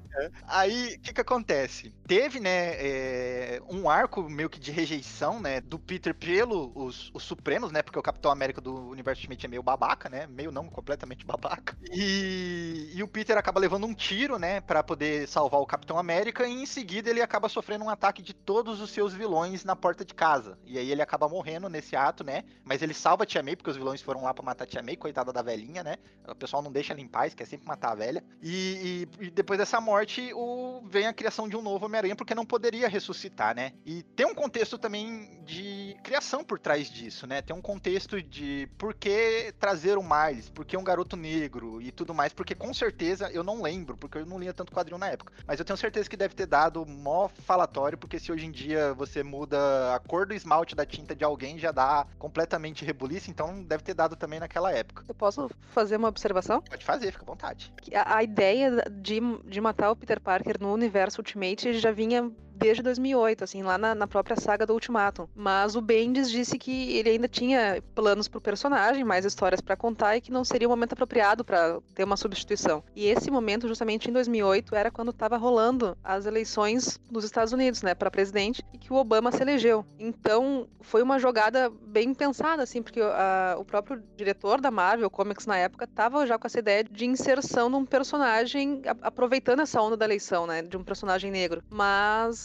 Aí, 0.48 0.96
o 0.96 1.00
que 1.00 1.14
que 1.14 1.22
acontece? 1.22 1.94
Teve, 2.08 2.40
né, 2.40 2.74
é, 2.76 3.62
um 3.70 3.90
arco 3.90 4.30
meio 4.30 4.50
que 4.50 4.60
de 4.60 4.72
rejeição, 4.72 5.42
né, 5.42 5.60
do 5.60 5.78
Peter 5.78 6.14
pelo 6.16 6.72
os, 6.74 7.12
os 7.14 7.24
Supremos, 7.24 7.72
né, 7.72 7.82
porque 7.82 8.00
o 8.00 8.04
Capitão 8.04 8.32
América 8.32 8.62
do 8.62 8.74
Universo 8.90 9.22
Ultimate 9.22 9.46
é 9.46 9.50
meio 9.50 9.64
babaca, 9.64 10.10
né, 10.10 10.28
meio 10.28 10.52
não, 10.52 10.70
completamente 10.70 11.26
babaca. 11.28 11.78
E, 11.92 12.92
e 12.94 13.04
o 13.04 13.08
Peter 13.08 13.38
acaba 13.38 13.60
levando 13.60 13.86
um 13.86 13.94
tiro, 13.94 14.40
né, 14.40 14.62
pra 14.62 14.84
poder 14.84 15.28
salvar 15.28 15.60
o 15.60 15.66
Capitão 15.66 15.98
América 15.98 16.48
e 16.48 16.54
em 16.54 16.66
seguida 16.66 17.10
ele 17.10 17.22
acaba 17.22 17.50
sofrendo 17.50 17.84
um 17.84 17.90
ataque 17.90 18.22
de 18.22 18.34
todos 18.34 18.80
os 18.80 18.92
seus 18.92 19.14
vilões 19.14 19.66
na 19.66 19.76
porta 19.76 20.06
de 20.06 20.14
casa. 20.14 20.58
E 20.66 20.78
aí 20.78 20.92
ele 20.92 21.02
acaba 21.02 21.28
morrendo 21.28 21.68
nesse 21.68 21.96
ato, 21.96 22.24
né, 22.24 22.44
mas 22.64 22.82
ele 22.82 22.94
salva 22.94 23.24
a 23.24 23.26
Tia 23.26 23.44
May 23.44 23.56
porque 23.56 23.70
os 23.70 23.78
vilões 23.78 24.02
foram 24.02 24.24
lá 24.24 24.34
pra 24.34 24.46
matar 24.46 24.64
a 24.64 24.68
Tia 24.68 24.82
May, 24.82 24.96
coitada 24.96 25.34
da 25.34 25.42
velhinha, 25.42 25.84
né, 25.84 25.98
o 26.28 26.36
pessoal 26.36 26.64
não 26.64 26.72
deixa 26.72 26.94
ela 26.94 27.02
em 27.02 27.08
paz, 27.08 27.34
quer 27.34 27.46
sempre 27.46 27.68
matar 27.68 27.92
a 27.92 27.96
velha. 27.96 28.24
E, 28.42 28.80
e- 28.86 29.08
e 29.26 29.30
depois 29.32 29.58
dessa 29.58 29.80
morte, 29.82 30.32
o, 30.34 30.82
vem 30.88 31.08
a 31.08 31.14
criação 31.14 31.48
de 31.50 31.56
um 31.58 31.62
novo 31.62 31.86
Homem-Aranha, 31.86 32.16
porque 32.16 32.36
não 32.36 32.46
poderia 32.46 32.88
ressuscitar, 32.88 33.56
né? 33.56 33.74
E 33.86 34.04
tem 34.04 34.26
um 34.26 34.36
contexto 34.36 34.78
também 34.78 35.42
de 35.44 35.96
criação 36.04 36.44
por 36.44 36.60
trás 36.60 36.90
disso, 36.90 37.26
né? 37.26 37.42
Tem 37.42 37.56
um 37.56 37.62
contexto 37.62 38.22
de 38.22 38.68
por 38.78 38.94
que 38.94 39.54
trazer 39.60 39.98
o 39.98 40.04
Miles, 40.04 40.50
por 40.50 40.66
que 40.66 40.76
um 40.78 40.84
garoto 40.84 41.16
negro 41.16 41.82
e 41.82 41.92
tudo 41.92 42.14
mais, 42.14 42.34
porque 42.34 42.54
com 42.56 42.74
certeza, 42.74 43.30
eu 43.32 43.44
não 43.44 43.62
lembro, 43.62 43.98
porque 43.98 44.18
eu 44.18 44.26
não 44.26 44.38
lia 44.40 44.54
tanto 44.54 44.72
quadrinho 44.72 44.98
na 44.98 45.08
época, 45.08 45.34
mas 45.48 45.60
eu 45.60 45.66
tenho 45.66 45.78
certeza 45.78 46.10
que 46.10 46.18
deve 46.18 46.36
ter 46.36 46.46
dado 46.46 46.86
mó 46.86 47.28
falatório, 47.28 47.98
porque 47.98 48.20
se 48.20 48.32
hoje 48.32 48.46
em 48.46 48.52
dia 48.52 48.94
você 48.94 49.24
muda 49.24 49.96
a 49.96 50.00
cor 50.00 50.26
do 50.26 50.34
esmalte 50.34 50.76
da 50.76 50.86
tinta 50.86 51.16
de 51.16 51.24
alguém, 51.24 51.58
já 51.58 51.72
dá 51.72 52.06
completamente 52.20 52.84
rebuliço, 52.86 53.30
então 53.30 53.64
deve 53.64 53.84
ter 53.84 53.94
dado 53.94 54.16
também 54.16 54.40
naquela 54.40 54.72
época. 54.72 55.04
Eu 55.08 55.16
posso 55.16 55.50
fazer 55.74 55.98
uma 55.98 56.08
observação? 56.08 56.62
Pode 56.62 56.84
fazer, 56.86 57.12
fica 57.12 57.24
à 57.24 57.26
vontade. 57.26 57.72
A, 57.94 58.18
a 58.18 58.24
ideia 58.24 58.75
de, 58.90 59.20
de 59.46 59.62
matar 59.62 59.92
o 59.92 59.96
Peter 59.96 60.20
Parker 60.20 60.58
no 60.60 60.74
universo 60.74 61.22
Ultimate 61.22 61.74
já 61.74 61.92
vinha 61.92 62.32
desde 62.56 62.82
2008, 62.84 63.44
assim, 63.44 63.64
lá 63.64 63.78
na, 63.78 63.94
na 63.96 64.08
própria 64.08 64.36
saga 64.36 64.66
do 64.66 64.74
Ultimatum. 64.74 65.28
Mas 65.36 65.76
o 65.76 65.82
Bendis 65.82 66.30
disse 66.30 66.58
que 66.58 66.98
ele 66.98 67.10
ainda 67.10 67.28
tinha 67.28 67.84
planos 67.94 68.28
pro 68.28 68.42
personagem, 68.42 69.04
mais 69.04 69.26
histórias 69.26 69.62
pra 69.62 69.76
contar 69.76 70.18
e 70.18 70.22
que 70.22 70.32
não 70.32 70.44
seria 70.44 70.68
o 70.68 70.72
momento 70.72 70.94
apropriado 70.94 71.44
pra 71.44 71.80
ter 71.94 72.04
uma 72.04 72.18
substituição. 72.18 72.84
E 72.96 73.06
esse 73.08 73.30
momento, 73.30 73.68
justamente 73.68 74.10
em 74.10 74.14
2008, 74.14 74.76
era 74.76 74.90
quando 74.92 75.12
tava 75.14 75.38
rolando 75.38 75.98
as 76.04 76.26
eleições 76.26 77.00
nos 77.12 77.24
Estados 77.26 77.54
Unidos, 77.54 77.82
né, 77.82 77.94
para 77.94 78.10
presidente, 78.12 78.64
e 78.74 78.78
que 78.78 78.92
o 78.94 78.96
Obama 78.96 79.32
se 79.32 79.42
elegeu. 79.42 79.86
Então, 80.00 80.68
foi 80.82 81.02
uma 81.02 81.20
jogada 81.20 81.70
bem 81.70 82.14
pensada, 82.14 82.64
assim, 82.64 82.82
porque 82.82 83.02
a- 83.02 83.56
o 83.58 83.66
próprio 83.66 84.02
diretor 84.16 84.62
da 84.62 84.72
Marvel 84.72 85.10
Comics 85.10 85.46
na 85.46 85.58
época 85.58 85.88
tava 85.88 86.26
já 86.26 86.38
com 86.38 86.48
essa 86.48 86.60
ideia 86.60 86.84
de 86.84 87.06
inserção 87.06 87.70
de 87.70 87.76
um 87.76 87.86
personagem, 87.86 88.82
aproveitando 89.02 89.62
essa 89.62 89.82
onda 89.82 89.98
da 89.98 90.06
eleição, 90.06 90.46
né, 90.48 90.62
de 90.62 90.78
um 90.78 90.84
personagem 90.84 91.32
negro. 91.32 91.62
Mas 91.70 92.45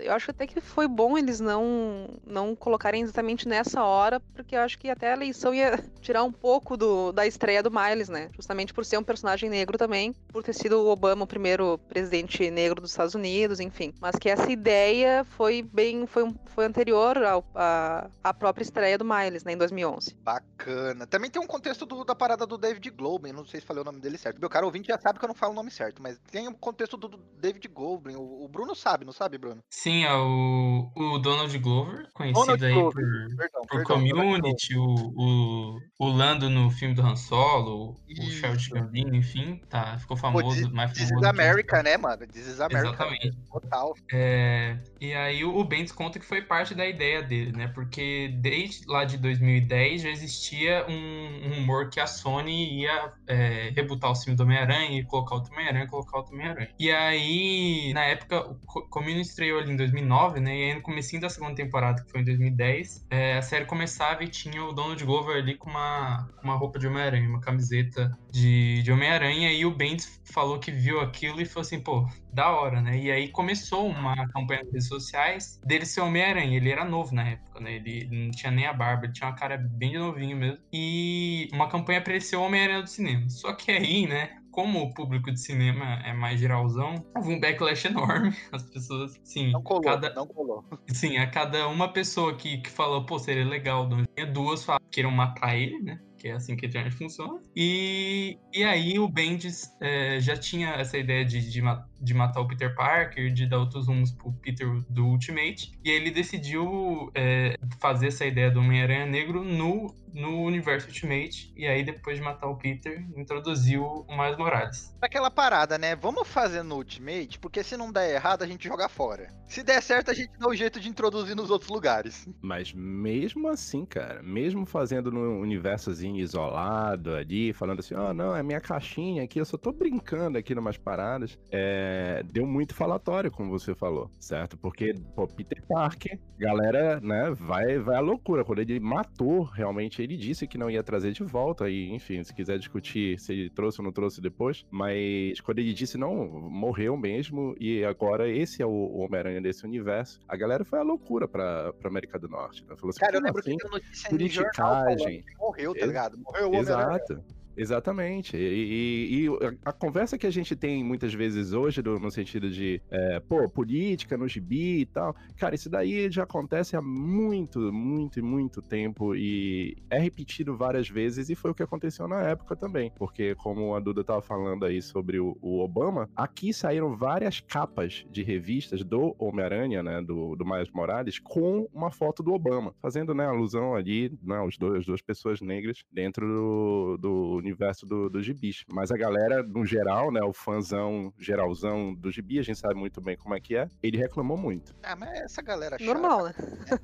eu 0.00 0.12
acho 0.12 0.30
até 0.30 0.46
que 0.46 0.60
foi 0.60 0.86
bom 0.86 1.16
eles 1.16 1.40
não, 1.40 2.08
não 2.26 2.54
colocarem 2.54 3.02
exatamente 3.02 3.48
nessa 3.48 3.82
hora, 3.82 4.20
porque 4.34 4.56
eu 4.56 4.60
acho 4.60 4.78
que 4.78 4.88
até 4.88 5.10
a 5.10 5.16
eleição 5.16 5.54
ia 5.54 5.82
tirar 6.00 6.22
um 6.24 6.32
pouco 6.32 6.76
do, 6.76 7.12
da 7.12 7.26
estreia 7.26 7.62
do 7.62 7.70
Miles, 7.70 8.08
né? 8.08 8.30
Justamente 8.34 8.72
por 8.72 8.84
ser 8.84 8.98
um 8.98 9.02
personagem 9.02 9.48
negro 9.48 9.78
também, 9.78 10.14
por 10.28 10.42
ter 10.42 10.52
sido 10.52 10.80
o 10.80 10.88
Obama 10.88 11.24
o 11.24 11.26
primeiro 11.26 11.78
presidente 11.88 12.50
negro 12.50 12.80
dos 12.80 12.90
Estados 12.90 13.14
Unidos, 13.14 13.60
enfim. 13.60 13.92
Mas 14.00 14.16
que 14.16 14.28
essa 14.28 14.50
ideia 14.50 15.24
foi 15.24 15.62
bem, 15.62 16.06
foi, 16.06 16.32
foi 16.46 16.64
anterior 16.64 17.18
à 17.54 18.34
própria 18.34 18.62
estreia 18.62 18.98
do 18.98 19.04
Miles, 19.04 19.44
né, 19.44 19.52
em 19.52 19.56
2011. 19.56 20.14
Bacana. 20.22 21.06
Também 21.06 21.30
tem 21.30 21.40
um 21.40 21.46
contexto 21.46 21.86
do, 21.86 22.04
da 22.04 22.14
parada 22.14 22.46
do 22.46 22.58
David 22.58 22.90
Goldman, 22.90 23.32
não 23.32 23.44
sei 23.44 23.60
se 23.60 23.66
falei 23.66 23.82
o 23.82 23.84
nome 23.84 24.00
dele 24.00 24.18
certo. 24.18 24.40
Meu 24.40 24.48
caro 24.48 24.66
ouvinte 24.66 24.88
já 24.88 24.98
sabe 24.98 25.18
que 25.18 25.24
eu 25.24 25.28
não 25.28 25.34
falo 25.34 25.52
o 25.52 25.56
nome 25.56 25.70
certo, 25.70 26.02
mas 26.02 26.18
tem 26.30 26.48
um 26.48 26.52
contexto 26.52 26.96
do, 26.96 27.08
do 27.08 27.18
David 27.38 27.66
Goldman. 27.68 28.16
O, 28.16 28.44
o, 28.44 28.48
Bruno 28.48 28.74
sabe, 28.74 29.04
não 29.04 29.12
sabe, 29.12 29.38
Bruno? 29.38 29.62
Sim, 29.86 30.02
é 30.02 30.12
o, 30.14 30.90
o 30.96 31.18
Donald 31.20 31.56
Glover, 31.60 32.08
conhecido 32.12 32.44
Donald 32.44 32.66
aí 32.66 32.74
Glover. 32.74 33.04
por, 33.04 33.36
perdão, 33.36 33.60
por 33.60 33.68
perdão, 33.68 33.96
Community, 33.96 34.76
o, 34.76 34.82
o, 34.84 35.80
o 35.96 36.08
Lando 36.08 36.50
no 36.50 36.68
filme 36.72 36.92
do 36.92 37.02
Han 37.02 37.14
Solo, 37.14 37.96
Isso. 38.08 38.22
o 38.22 38.30
Charles 38.32 38.66
Gambino, 38.66 39.14
enfim, 39.14 39.60
tá, 39.70 39.96
ficou 39.96 40.16
famoso, 40.16 40.68
Pô, 40.68 40.74
mais 40.74 40.90
famoso. 40.90 41.14
This 41.14 41.18
is 41.20 41.22
America, 41.22 41.84
né, 41.84 41.96
mano? 41.96 42.26
This 42.26 42.48
is 42.48 42.60
America. 42.60 42.88
Exatamente. 42.88 43.36
Total. 43.48 43.94
É, 44.12 44.76
e 45.00 45.14
aí 45.14 45.44
o, 45.44 45.56
o 45.56 45.62
Bendis 45.62 45.92
conta 45.92 46.18
que 46.18 46.26
foi 46.26 46.42
parte 46.42 46.74
da 46.74 46.84
ideia 46.84 47.22
dele, 47.22 47.52
né? 47.52 47.68
Porque 47.68 48.34
desde 48.40 48.88
lá 48.88 49.04
de 49.04 49.16
2010 49.18 50.02
já 50.02 50.10
existia 50.10 50.84
um, 50.88 51.46
um 51.46 51.58
humor 51.58 51.90
que 51.90 52.00
a 52.00 52.08
Sony 52.08 52.80
ia 52.80 53.12
é, 53.28 53.70
rebutar 53.72 54.10
o 54.10 54.16
filme 54.16 54.36
do 54.36 54.42
Homem-Aranha 54.42 54.98
e 54.98 55.04
colocar 55.04 55.36
outro 55.36 55.52
Homem-Aranha, 55.52 55.86
colocar 55.86 56.16
outro 56.18 56.34
Homem-Aranha. 56.34 56.70
E 56.76 56.90
aí, 56.90 57.92
na 57.94 58.04
época, 58.04 58.40
o 58.50 58.56
Community 58.88 59.28
estreou 59.28 59.60
em 59.70 59.76
2009, 59.76 60.40
né? 60.40 60.56
E 60.56 60.62
aí 60.64 60.74
no 60.74 60.82
comecinho 60.82 61.20
da 61.20 61.28
segunda 61.28 61.54
temporada, 61.54 62.02
que 62.02 62.10
foi 62.10 62.20
em 62.20 62.24
2010, 62.24 63.06
é, 63.10 63.36
a 63.36 63.42
série 63.42 63.64
começava 63.64 64.24
e 64.24 64.28
tinha 64.28 64.62
o 64.64 64.72
Donald 64.72 65.02
Glover 65.04 65.36
ali 65.36 65.56
com 65.56 65.70
uma, 65.70 66.28
uma 66.42 66.54
roupa 66.54 66.78
de 66.78 66.86
Homem-Aranha, 66.86 67.28
uma 67.28 67.40
camiseta 67.40 68.16
de, 68.30 68.82
de 68.82 68.92
Homem-Aranha. 68.92 69.52
E 69.52 69.64
o 69.64 69.70
Bendis 69.70 70.20
falou 70.24 70.58
que 70.58 70.70
viu 70.70 71.00
aquilo 71.00 71.40
e 71.40 71.44
falou 71.44 71.62
assim, 71.62 71.80
pô, 71.80 72.08
da 72.32 72.50
hora, 72.50 72.80
né? 72.82 72.98
E 72.98 73.10
aí 73.10 73.28
começou 73.28 73.88
uma 73.88 74.28
campanha 74.28 74.62
nas 74.62 74.72
redes 74.72 74.88
sociais 74.88 75.60
dele 75.64 75.86
ser 75.86 76.00
Homem-Aranha. 76.00 76.56
Ele 76.56 76.70
era 76.70 76.84
novo 76.84 77.14
na 77.14 77.28
época, 77.28 77.60
né? 77.60 77.76
Ele, 77.76 78.08
não 78.10 78.30
tinha 78.30 78.52
nem 78.52 78.66
a 78.66 78.72
barba, 78.72 79.06
ele 79.06 79.12
tinha 79.12 79.28
uma 79.28 79.36
cara 79.36 79.56
bem 79.56 79.92
de 79.92 79.98
novinho 79.98 80.36
mesmo. 80.36 80.58
E 80.72 81.48
uma 81.52 81.68
campanha 81.68 82.02
ele 82.06 82.20
ser 82.20 82.36
Homem-Aranha 82.36 82.82
do 82.82 82.88
cinema. 82.88 83.28
Só 83.28 83.52
que 83.52 83.70
aí, 83.70 84.06
né? 84.06 84.36
Como 84.56 84.80
o 84.82 84.94
público 84.94 85.30
de 85.30 85.38
cinema 85.38 86.00
é 86.02 86.14
mais 86.14 86.40
geralzão, 86.40 87.04
houve 87.14 87.34
um 87.34 87.38
backlash 87.38 87.84
enorme. 87.84 88.34
As 88.50 88.62
pessoas, 88.62 89.20
sim. 89.22 89.52
Não 89.52 89.62
colou, 89.62 89.82
cada, 89.82 90.14
não 90.14 90.26
colou. 90.26 90.64
Sim, 90.88 91.18
a 91.18 91.26
cada 91.26 91.68
uma 91.68 91.92
pessoa 91.92 92.34
que, 92.34 92.56
que 92.56 92.70
falou, 92.70 93.04
pô, 93.04 93.18
seria 93.18 93.44
legal, 93.44 93.86
duas 94.32 94.64
falam 94.64 94.80
que 94.80 94.92
queiram 94.92 95.10
matar 95.10 95.54
ele, 95.58 95.78
né? 95.80 96.00
que 96.16 96.28
é 96.28 96.32
assim 96.32 96.56
que 96.56 96.64
a 96.64 96.68
internet 96.68 96.96
funciona. 96.96 97.38
E, 97.54 98.38
e 98.52 98.64
aí 98.64 98.98
o 98.98 99.06
Bendis 99.06 99.70
é, 99.80 100.18
já 100.18 100.36
tinha 100.36 100.70
essa 100.70 100.96
ideia 100.96 101.24
de, 101.24 101.50
de, 101.50 101.60
de, 102.00 102.14
matar 102.14 102.40
o 102.40 102.48
Peter 102.48 102.74
Parker, 102.74 103.32
de 103.32 103.46
dar 103.46 103.58
outros 103.58 103.86
rumos 103.86 104.10
pro 104.10 104.32
Peter 104.32 104.66
do 104.88 105.06
Ultimate, 105.06 105.72
e 105.84 105.90
ele 105.90 106.10
decidiu 106.10 107.10
é, 107.14 107.56
fazer 107.80 108.08
essa 108.08 108.24
ideia 108.24 108.50
do 108.50 108.60
Homem-Aranha 108.60 109.06
Negro 109.06 109.44
no 109.44 109.94
no 110.16 110.42
universo 110.42 110.88
Ultimate, 110.88 111.52
e 111.54 111.66
aí 111.66 111.84
depois 111.84 112.16
de 112.16 112.22
matar 112.22 112.48
o 112.48 112.56
Peter, 112.56 113.06
introduziu 113.14 113.84
o 113.84 114.16
Miles 114.16 114.38
Morales. 114.38 114.96
Aquela 115.00 115.30
parada, 115.30 115.76
né? 115.76 115.94
Vamos 115.94 116.26
fazer 116.26 116.62
no 116.62 116.76
Ultimate, 116.76 117.38
porque 117.38 117.62
se 117.62 117.76
não 117.76 117.92
der 117.92 118.14
errado, 118.14 118.42
a 118.42 118.46
gente 118.46 118.66
joga 118.66 118.88
fora. 118.88 119.28
Se 119.46 119.62
der 119.62 119.82
certo, 119.82 120.10
a 120.10 120.14
gente 120.14 120.30
dá 120.38 120.48
o 120.48 120.52
um 120.52 120.54
jeito 120.54 120.80
de 120.80 120.88
introduzir 120.88 121.36
nos 121.36 121.50
outros 121.50 121.70
lugares. 121.70 122.26
Mas 122.40 122.72
mesmo 122.72 123.48
assim, 123.48 123.84
cara, 123.84 124.22
mesmo 124.22 124.64
fazendo 124.64 125.12
no 125.12 125.38
universozinho 125.38 126.16
isolado 126.16 127.14
ali, 127.14 127.52
falando 127.52 127.80
assim, 127.80 127.94
ó, 127.94 128.10
oh, 128.10 128.14
não, 128.14 128.34
é 128.34 128.42
minha 128.42 128.60
caixinha 128.60 129.22
aqui, 129.22 129.38
eu 129.38 129.44
só 129.44 129.58
tô 129.58 129.70
brincando 129.70 130.38
aqui 130.38 130.54
numas 130.54 130.78
paradas, 130.78 131.38
é... 131.50 131.85
deu 132.32 132.46
muito 132.46 132.74
falatório, 132.74 133.30
como 133.30 133.50
você 133.50 133.74
falou, 133.74 134.10
certo? 134.18 134.56
Porque, 134.56 134.94
pô, 135.14 135.26
Peter 135.26 135.62
Parker, 135.66 136.18
galera, 136.38 137.00
né, 137.00 137.30
vai, 137.38 137.78
vai 137.78 137.96
à 137.96 138.00
loucura. 138.00 138.44
Quando 138.44 138.60
ele 138.60 138.78
matou 138.80 139.42
realmente 139.42 140.02
ele 140.02 140.16
disse 140.16 140.46
que 140.46 140.58
não 140.58 140.70
ia 140.70 140.82
trazer 140.82 141.12
de 141.12 141.22
volta, 141.24 141.68
e 141.68 141.90
enfim, 141.92 142.22
se 142.22 142.34
quiser 142.34 142.58
discutir 142.58 143.18
se 143.18 143.32
ele 143.32 143.50
trouxe 143.50 143.80
ou 143.80 143.84
não 143.84 143.92
trouxe 143.92 144.20
depois, 144.20 144.64
mas 144.70 145.40
quando 145.40 145.58
ele 145.58 145.72
disse 145.72 145.98
não, 145.98 146.26
morreu 146.26 146.96
mesmo, 146.96 147.54
e 147.58 147.84
agora 147.84 148.28
esse 148.28 148.62
é 148.62 148.66
o 148.66 148.98
Homem-Aranha 148.98 149.40
desse 149.40 149.64
universo, 149.64 150.20
a 150.28 150.36
galera 150.36 150.64
foi 150.64 150.78
a 150.78 150.82
loucura 150.82 151.26
pra, 151.26 151.72
pra 151.72 151.88
América 151.88 152.18
do 152.18 152.28
Norte. 152.28 152.64
Né? 152.66 152.76
Falou 152.76 152.90
assim, 152.90 153.00
Cara, 153.00 153.16
eu 153.16 153.22
lembro 153.22 153.40
assim, 153.40 153.56
que 153.56 153.68
notícia 153.68 154.10
politicagem. 154.10 155.24
Morreu, 155.38 155.74
tá 155.74 155.86
ligado? 155.86 156.18
Morreu 156.18 156.50
o 156.50 156.54
Exato. 156.54 157.22
Exatamente. 157.56 158.36
E, 158.36 159.24
e, 159.24 159.26
e, 159.26 159.28
a, 159.64 159.72
conversa 159.72 160.18
que 160.18 160.26
a 160.26 160.30
gente 160.30 160.54
tem 160.54 160.84
muitas 160.84 161.14
vezes 161.14 161.52
hoje, 161.52 161.80
do, 161.80 161.98
no 161.98 162.10
sentido 162.10 162.50
de, 162.50 162.80
é, 162.90 163.20
pô, 163.20 163.48
política 163.48 164.16
no 164.16 164.28
gibi 164.28 164.80
e 164.80 164.86
tal, 164.86 165.16
cara, 165.36 165.54
isso 165.54 165.70
daí 165.70 166.10
já 166.10 166.24
acontece 166.24 166.76
há 166.76 166.82
muito, 166.82 167.72
muito 167.72 168.18
e 168.18 168.22
muito 168.22 168.60
tempo 168.60 169.14
e 169.14 169.76
é 169.88 169.98
repetido 169.98 170.56
várias 170.56 170.88
vezes 170.88 171.30
e 171.30 171.34
foi 171.34 171.50
o 171.50 171.54
que 171.54 171.62
aconteceu 171.62 172.06
na 172.06 172.22
época 172.22 172.54
também. 172.54 172.92
Porque, 172.96 173.34
como 173.36 173.74
a 173.74 173.80
Duda 173.80 174.04
tava 174.04 174.20
falando 174.20 174.64
aí 174.64 174.82
sobre 174.82 175.18
o, 175.18 175.36
o 175.40 175.60
Obama, 175.60 176.08
aqui 176.14 176.52
saíram 176.52 176.96
várias 176.96 177.40
capas 177.40 178.04
de 178.10 178.22
revistas 178.22 178.84
do 178.84 179.14
Homem-Aranha, 179.18 179.82
né, 179.82 180.02
do, 180.02 180.36
do 180.36 180.44
Miles 180.44 180.70
Morales, 180.70 181.18
com 181.18 181.68
uma 181.72 181.90
foto 181.90 182.22
do 182.22 182.32
Obama, 182.34 182.74
fazendo, 182.82 183.14
né, 183.14 183.26
alusão 183.26 183.74
ali, 183.74 184.12
né, 184.22 184.40
os 184.40 184.58
dois, 184.58 184.80
as 184.80 184.86
duas 184.86 185.00
pessoas 185.00 185.40
negras 185.40 185.84
dentro 185.92 186.26
do, 186.26 186.96
do 186.98 187.45
universo 187.46 187.86
do, 187.86 188.08
do 188.08 188.22
gibis. 188.22 188.64
Mas 188.68 188.90
a 188.90 188.96
galera, 188.96 189.42
no 189.42 189.64
geral, 189.64 190.12
né, 190.12 190.20
o 190.22 190.32
fãzão 190.32 191.12
geralzão 191.18 191.94
do 191.94 192.10
gibi, 192.10 192.38
a 192.38 192.42
gente 192.42 192.58
sabe 192.58 192.74
muito 192.74 193.00
bem 193.00 193.16
como 193.16 193.34
é 193.34 193.40
que 193.40 193.56
é, 193.56 193.68
ele 193.82 193.96
reclamou 193.96 194.36
muito. 194.36 194.74
Ah, 194.82 194.96
mas 194.96 195.10
essa 195.20 195.42
galera 195.42 195.78
chata. 195.78 195.84
Normal, 195.84 196.24
né? 196.24 196.34